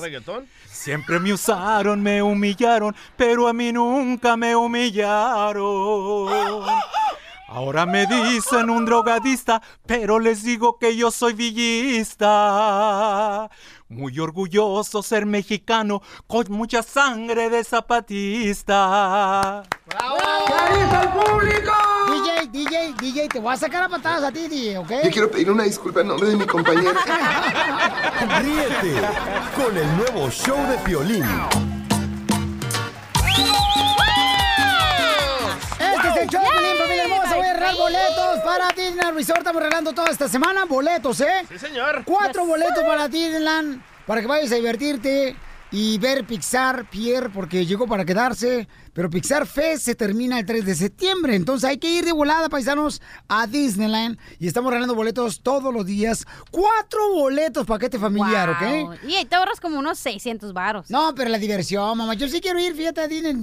¿Reggaetón? 0.00 0.46
Siempre 0.66 1.18
me 1.20 1.32
usaron, 1.32 2.02
me 2.02 2.22
humillaron, 2.22 2.94
pero 3.16 3.48
a 3.48 3.52
mí 3.52 3.72
nunca 3.72 4.36
me 4.36 4.56
humillaron. 4.56 6.30
Ahora 7.52 7.84
me 7.84 8.06
dicen 8.06 8.70
un 8.70 8.84
drogadista, 8.84 9.60
pero 9.84 10.20
les 10.20 10.44
digo 10.44 10.78
que 10.78 10.96
yo 10.96 11.10
soy 11.10 11.32
villista. 11.32 12.30
Muy 13.88 14.20
orgulloso 14.20 15.02
ser 15.02 15.26
mexicano, 15.26 16.00
con 16.28 16.46
mucha 16.50 16.84
sangre 16.84 17.50
de 17.50 17.64
zapatista. 17.64 19.64
público! 21.12 21.79
DJ, 22.50 22.94
DJ, 23.00 23.28
te 23.28 23.38
voy 23.38 23.54
a 23.54 23.56
sacar 23.56 23.84
a 23.84 23.88
patadas 23.88 24.24
a 24.24 24.32
ti, 24.32 24.48
DJ, 24.48 24.78
¿ok? 24.78 24.90
Yo 25.04 25.10
quiero 25.10 25.30
pedir 25.30 25.52
una 25.52 25.62
disculpa 25.62 26.00
en 26.00 26.08
nombre 26.08 26.30
de 26.30 26.36
mi 26.36 26.46
compañero. 26.46 26.90
Ríete 28.42 29.00
con 29.54 29.76
el 29.76 29.96
nuevo 29.96 30.28
show 30.30 30.58
de 30.66 30.76
Piolín. 30.78 31.24
Este 35.78 36.08
es 36.08 36.16
el 36.16 36.28
show, 36.28 36.42
Pelín, 36.42 36.76
familia 36.76 37.04
hermosa. 37.04 37.36
Voy 37.36 37.46
a 37.46 37.52
regalar 37.52 37.76
boletos 37.76 38.40
para 38.44 38.68
Disneyland 38.70 39.16
Resort. 39.16 39.38
Estamos 39.38 39.62
regalando 39.62 39.92
toda 39.92 40.10
esta 40.10 40.28
semana 40.28 40.64
boletos, 40.64 41.20
¿eh? 41.20 41.46
Sí, 41.48 41.56
señor. 41.56 42.02
Cuatro 42.04 42.44
boletos 42.46 42.82
para 42.82 43.06
Disneyland 43.06 43.80
para 44.06 44.20
que 44.22 44.26
vayas 44.26 44.50
a 44.50 44.56
divertirte 44.56 45.36
y 45.70 45.98
ver 45.98 46.24
Pixar 46.24 46.90
Pierre 46.90 47.30
porque 47.30 47.64
llegó 47.64 47.86
para 47.86 48.04
quedarse. 48.04 48.66
Pero 48.92 49.08
Pixar 49.10 49.46
Fest 49.46 49.84
se 49.84 49.94
termina 49.94 50.38
el 50.38 50.46
3 50.46 50.64
de 50.64 50.74
septiembre. 50.74 51.34
Entonces 51.36 51.68
hay 51.68 51.78
que 51.78 51.88
ir 51.88 52.04
de 52.04 52.12
volada, 52.12 52.48
paisanos, 52.48 53.00
a 53.28 53.46
Disneyland. 53.46 54.18
Y 54.38 54.46
estamos 54.48 54.70
regalando 54.70 54.94
boletos 54.94 55.42
todos 55.42 55.72
los 55.72 55.86
días. 55.86 56.26
Cuatro 56.50 57.12
boletos, 57.12 57.66
paquete 57.66 57.98
familiar, 57.98 58.56
Wow. 58.60 58.92
¿ok? 58.92 58.98
Y 59.06 59.14
ahí 59.14 59.24
te 59.24 59.36
ahorras 59.36 59.60
como 59.60 59.78
unos 59.78 59.98
600 59.98 60.52
varos. 60.52 60.90
No, 60.90 61.14
pero 61.14 61.30
la 61.30 61.38
diversión, 61.38 61.96
mamá. 61.96 62.14
Yo 62.14 62.28
sí 62.28 62.40
quiero 62.40 62.58
ir, 62.58 62.74
fíjate, 62.74 63.00
a 63.02 63.08
Disney. 63.08 63.34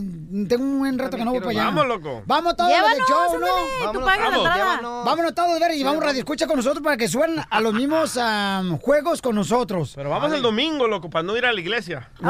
Tengo 0.47 0.63
un 0.63 0.79
buen 0.79 0.97
rato 0.99 1.17
que 1.17 1.23
no 1.25 1.31
voy 1.31 1.39
para 1.39 1.51
allá. 1.51 1.65
Vamos, 1.65 1.87
loco. 1.87 2.23
Vamos 2.25 2.55
todos 2.55 2.69
los 2.69 2.79
Llévanos, 2.79 3.07
show, 3.07 3.39
¿no? 3.39 3.45
ándale, 3.47 3.93
tú 3.93 4.05
pagas 4.05 4.29
la 4.31 4.37
entrada. 4.37 4.81
Vámonos 5.05 5.33
todos, 5.35 5.59
ver, 5.59 5.71
y 5.75 5.83
vamos 5.83 6.03
radio 6.03 6.19
escucha 6.19 6.45
con 6.47 6.57
nosotros 6.57 6.83
para 6.83 6.97
que 6.97 7.07
suenen 7.07 7.43
a 7.49 7.61
los 7.61 7.73
mismos 7.73 8.17
am, 8.17 8.77
juegos 8.79 9.21
con 9.21 9.35
nosotros. 9.35 9.93
Pero 9.95 10.09
vamos 10.09 10.31
el 10.33 10.41
domingo, 10.41 10.87
loco, 10.87 11.09
para 11.09 11.23
no 11.23 11.35
ir 11.37 11.45
a 11.45 11.53
la 11.53 11.59
iglesia. 11.61 12.09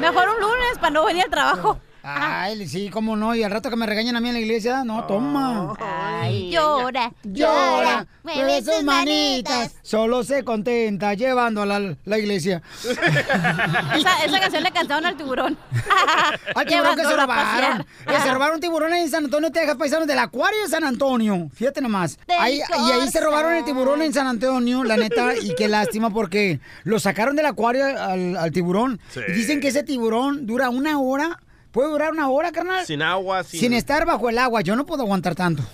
Mejor 0.00 0.28
un 0.28 0.40
lunes 0.40 0.78
para 0.80 0.87
no 0.90 1.04
venir 1.04 1.24
al 1.24 1.30
trabajo. 1.30 1.80
Ay, 2.10 2.66
sí, 2.68 2.88
cómo 2.90 3.16
no. 3.16 3.34
Y 3.34 3.42
al 3.42 3.50
rato 3.50 3.68
que 3.70 3.76
me 3.76 3.84
regañan 3.86 4.16
a 4.16 4.20
mí 4.20 4.28
en 4.28 4.34
la 4.34 4.40
iglesia, 4.40 4.82
no, 4.84 5.04
toma. 5.04 5.74
Ay, 5.80 6.50
llora, 6.50 7.12
Llora, 7.22 8.06
mueve 8.22 8.62
sus 8.62 8.82
manitas. 8.82 9.72
Solo 9.82 10.24
se 10.24 10.42
contenta 10.44 11.12
llevando 11.14 11.62
a 11.62 11.66
la, 11.66 11.96
la 12.04 12.18
iglesia. 12.18 12.62
Esa, 12.82 14.24
esa 14.24 14.40
canción 14.40 14.62
le 14.62 14.70
cantaron 14.70 15.04
al 15.06 15.16
tiburón. 15.16 15.56
Al 16.54 16.66
tiburón 16.66 16.96
que 16.96 17.04
se 17.04 17.16
robaron. 17.16 17.86
Que 18.06 18.20
se 18.20 18.32
robaron 18.32 18.60
tiburón 18.60 18.92
en 18.94 19.08
San 19.10 19.24
Antonio, 19.24 19.50
Texas, 19.50 19.76
paisanos 19.76 20.06
del 20.06 20.18
acuario 20.18 20.60
de 20.62 20.68
San 20.68 20.84
Antonio. 20.84 21.48
Fíjate 21.54 21.80
nomás. 21.80 22.18
Ahí- 22.38 22.58
y 22.58 22.90
ahí 22.92 23.08
se 23.10 23.20
robaron 23.20 23.52
el 23.54 23.64
tiburón 23.64 24.02
en. 24.02 24.12
San 24.12 24.26
Antonio, 24.26 24.84
la 24.84 24.96
neta. 24.96 25.34
Y 25.36 25.54
qué 25.54 25.68
lástima 25.68 26.10
porque 26.10 26.60
lo 26.84 26.98
sacaron 26.98 27.36
del 27.36 27.46
acuario 27.46 27.84
al, 27.84 28.36
al 28.36 28.50
tiburón. 28.52 28.98
Sí. 29.12 29.20
Y 29.28 29.32
dicen 29.32 29.60
que 29.60 29.68
ese 29.68 29.82
tiburón 29.82 30.46
dura 30.46 30.70
una 30.70 30.98
hora. 30.98 31.38
¿Puede 31.78 31.90
durar 31.92 32.10
una 32.10 32.28
hora, 32.28 32.50
carnal? 32.50 32.84
Sin 32.84 33.02
agua, 33.02 33.44
sin... 33.44 33.60
Sin 33.60 33.72
estar 33.72 34.04
bajo 34.04 34.28
el 34.28 34.36
agua. 34.38 34.62
Yo 34.62 34.74
no 34.74 34.84
puedo 34.84 35.04
aguantar 35.04 35.36
tanto. 35.36 35.62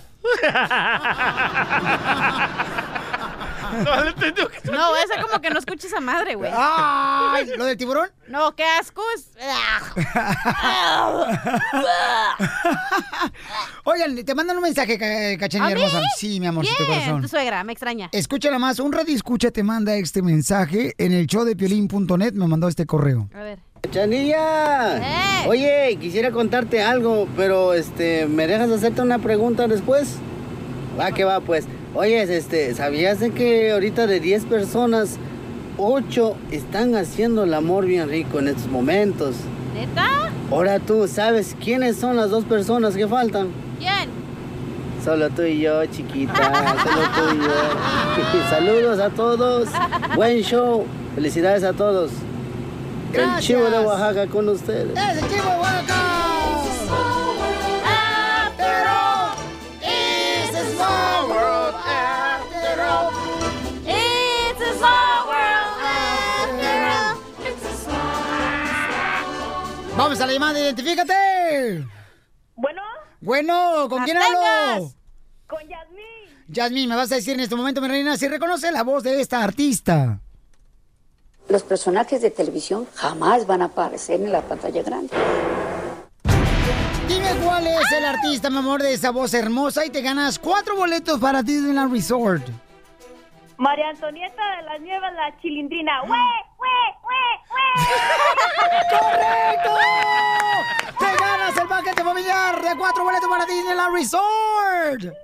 No, 4.71 4.95
esa 4.95 5.21
como 5.21 5.41
que 5.41 5.49
no 5.49 5.59
escucha 5.59 5.87
esa 5.87 5.99
madre, 5.99 6.35
güey. 6.35 6.51
Ay, 6.55 7.47
¿lo 7.57 7.65
del 7.65 7.75
tiburón? 7.75 8.09
No, 8.27 8.55
qué 8.55 8.63
asco 8.63 9.01
es. 9.15 9.31
Oigan, 13.83 14.23
te 14.23 14.35
mandan 14.35 14.55
un 14.57 14.63
mensaje, 14.63 14.97
ca- 14.97 15.37
cachanilla 15.37 15.67
¿A 15.67 15.71
hermosa. 15.71 15.99
Sí, 16.17 16.39
mi 16.39 16.47
amorcito 16.47 16.85
Bien, 16.85 16.99
corazón. 16.99 17.21
tu 17.21 17.27
suegra, 17.27 17.63
me 17.63 17.73
extraña. 17.73 18.09
Escúchala 18.13 18.59
más, 18.59 18.79
un 18.79 18.93
radio 18.93 19.13
escucha 19.15 19.51
te 19.51 19.63
manda 19.63 19.95
este 19.95 20.21
mensaje 20.21 20.93
en 20.97 21.11
el 21.11 21.27
show 21.27 21.43
de 21.43 21.55
piolín.net, 21.55 22.33
me 22.33 22.47
mandó 22.47 22.67
este 22.69 22.85
correo. 22.85 23.27
A 23.33 23.39
ver. 23.41 23.59
Chanilla, 23.89 25.01
oye, 25.47 25.97
quisiera 25.99 26.31
contarte 26.31 26.81
algo, 26.81 27.27
pero 27.35 27.73
este, 27.73 28.25
¿me 28.27 28.47
dejas 28.47 28.69
hacerte 28.71 29.01
una 29.01 29.19
pregunta 29.19 29.67
después? 29.67 30.15
Va 30.99 31.11
que 31.11 31.23
va, 31.23 31.39
pues. 31.41 31.65
Oye, 31.93 32.21
este, 32.23 32.73
¿sabías 32.73 33.19
de 33.19 33.31
que 33.31 33.71
ahorita 33.71 34.07
de 34.07 34.19
10 34.19 34.45
personas, 34.45 35.17
8 35.77 36.35
están 36.51 36.95
haciendo 36.95 37.43
el 37.43 37.53
amor 37.53 37.85
bien 37.85 38.09
rico 38.09 38.39
en 38.39 38.49
estos 38.49 38.67
momentos? 38.67 39.35
¿Neta? 39.73 40.29
Ahora 40.51 40.79
tú, 40.79 41.07
¿sabes 41.07 41.55
quiénes 41.63 41.97
son 41.97 42.15
las 42.17 42.29
dos 42.29 42.45
personas 42.45 42.95
que 42.95 43.07
faltan? 43.07 43.49
¿Quién? 43.79 44.09
Solo 45.03 45.29
tú 45.29 45.43
y 45.43 45.59
yo, 45.59 45.85
chiquita, 45.85 46.33
solo 46.83 47.01
tú 47.15 47.35
y 47.35 47.45
yo. 47.45 48.49
Saludos 48.49 48.99
a 48.99 49.09
todos, 49.09 49.69
buen 50.15 50.41
show, 50.41 50.85
felicidades 51.15 51.63
a 51.63 51.73
todos. 51.73 52.11
El 53.15 53.39
chivo 53.39 53.69
de 53.69 53.79
Oaxaca 53.79 54.27
con 54.27 54.49
ustedes. 54.49 54.97
¡Ese 54.97 55.21
chivo 55.29 55.49
de 55.49 55.57
Oaxaca! 55.57 55.95
After 57.85 58.87
all, 58.89 59.37
it's 59.81 60.55
a 60.57 60.65
small 60.75 61.29
world 61.29 61.75
after 61.85 62.81
all. 62.81 63.11
It's 63.85 64.61
a 64.61 64.73
small 64.77 65.27
world 65.27 65.79
after 65.85 66.81
all. 66.81 67.15
Vamos 69.97 70.19
a 70.19 70.27
la 70.27 70.33
llamada, 70.33 70.59
identifícate. 70.59 71.85
Bueno. 72.55 72.81
Bueno, 73.21 73.87
¿con 73.89 74.03
quién 74.03 74.17
hablo? 74.17 74.91
Con 75.47 75.61
Yasmín. 75.61 76.45
Yasmín, 76.49 76.89
me 76.89 76.95
vas 76.95 77.11
a 77.11 77.15
decir 77.15 77.35
en 77.35 77.39
este 77.39 77.55
momento, 77.55 77.81
mi 77.81 77.87
reina, 77.87 78.17
si 78.17 78.27
reconoce 78.27 78.71
la 78.71 78.83
voz 78.83 79.03
de 79.03 79.21
esta 79.21 79.41
artista. 79.41 80.19
Los 81.47 81.63
personajes 81.63 82.21
de 82.21 82.31
televisión 82.31 82.87
jamás 82.95 83.45
van 83.45 83.61
a 83.61 83.65
aparecer 83.65 84.19
en 84.19 84.31
la 84.31 84.41
pantalla 84.41 84.81
grande. 84.81 85.15
Dime 87.07 87.29
cuál 87.43 87.67
es 87.67 87.91
el 87.91 88.03
artista, 88.03 88.49
mi 88.49 88.57
amor, 88.57 88.81
de 88.81 88.93
esa 88.93 89.11
voz 89.11 89.33
hermosa 89.33 89.85
y 89.85 89.91
te 89.91 90.01
ganas 90.01 90.39
cuatro 90.39 90.75
boletos 90.75 91.19
para 91.19 91.43
Disneyland 91.43 91.93
Resort. 91.93 92.43
María 93.57 93.89
Antonieta 93.89 94.41
de 94.57 94.63
las 94.63 94.81
Nieves, 94.81 95.13
la 95.13 95.39
chilindrina. 95.39 96.01
¡Hue, 96.03 96.09
hue, 96.57 96.77
¡Correcto! 98.89 99.77
¡Te 100.99 101.05
ganas 101.23 101.57
el 101.57 101.67
paquete 101.67 102.03
familiar 102.03 102.61
de 102.61 102.75
cuatro 102.75 103.03
boletos 103.03 103.29
para 103.29 103.45
Disneyland 103.45 103.93
Resort! 103.93 105.15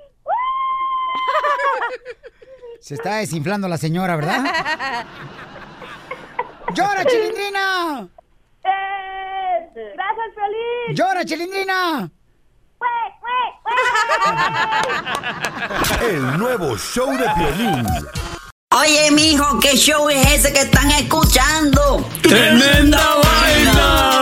Se 2.80 2.94
está 2.96 3.18
desinflando 3.18 3.68
la 3.68 3.78
señora, 3.78 4.16
¿verdad? 4.16 4.44
¡Llora, 6.74 7.04
chilindrina! 7.06 8.08
¡Eh! 8.64 9.70
¡Gracias, 9.96 10.28
Feliz! 10.36 10.98
¡Llora, 10.98 11.26
chilindrina! 11.26 12.10
El 16.02 16.38
nuevo 16.38 16.78
show 16.78 17.12
de 17.12 17.30
Piolín. 17.36 17.86
Oye, 18.74 19.12
mijo, 19.12 19.60
¿qué 19.60 19.76
show 19.76 20.10
es 20.10 20.26
ese 20.32 20.54
que 20.54 20.62
están 20.62 20.90
escuchando? 20.92 22.08
¡Tremenda 22.22 23.16
vaina! 23.24 24.22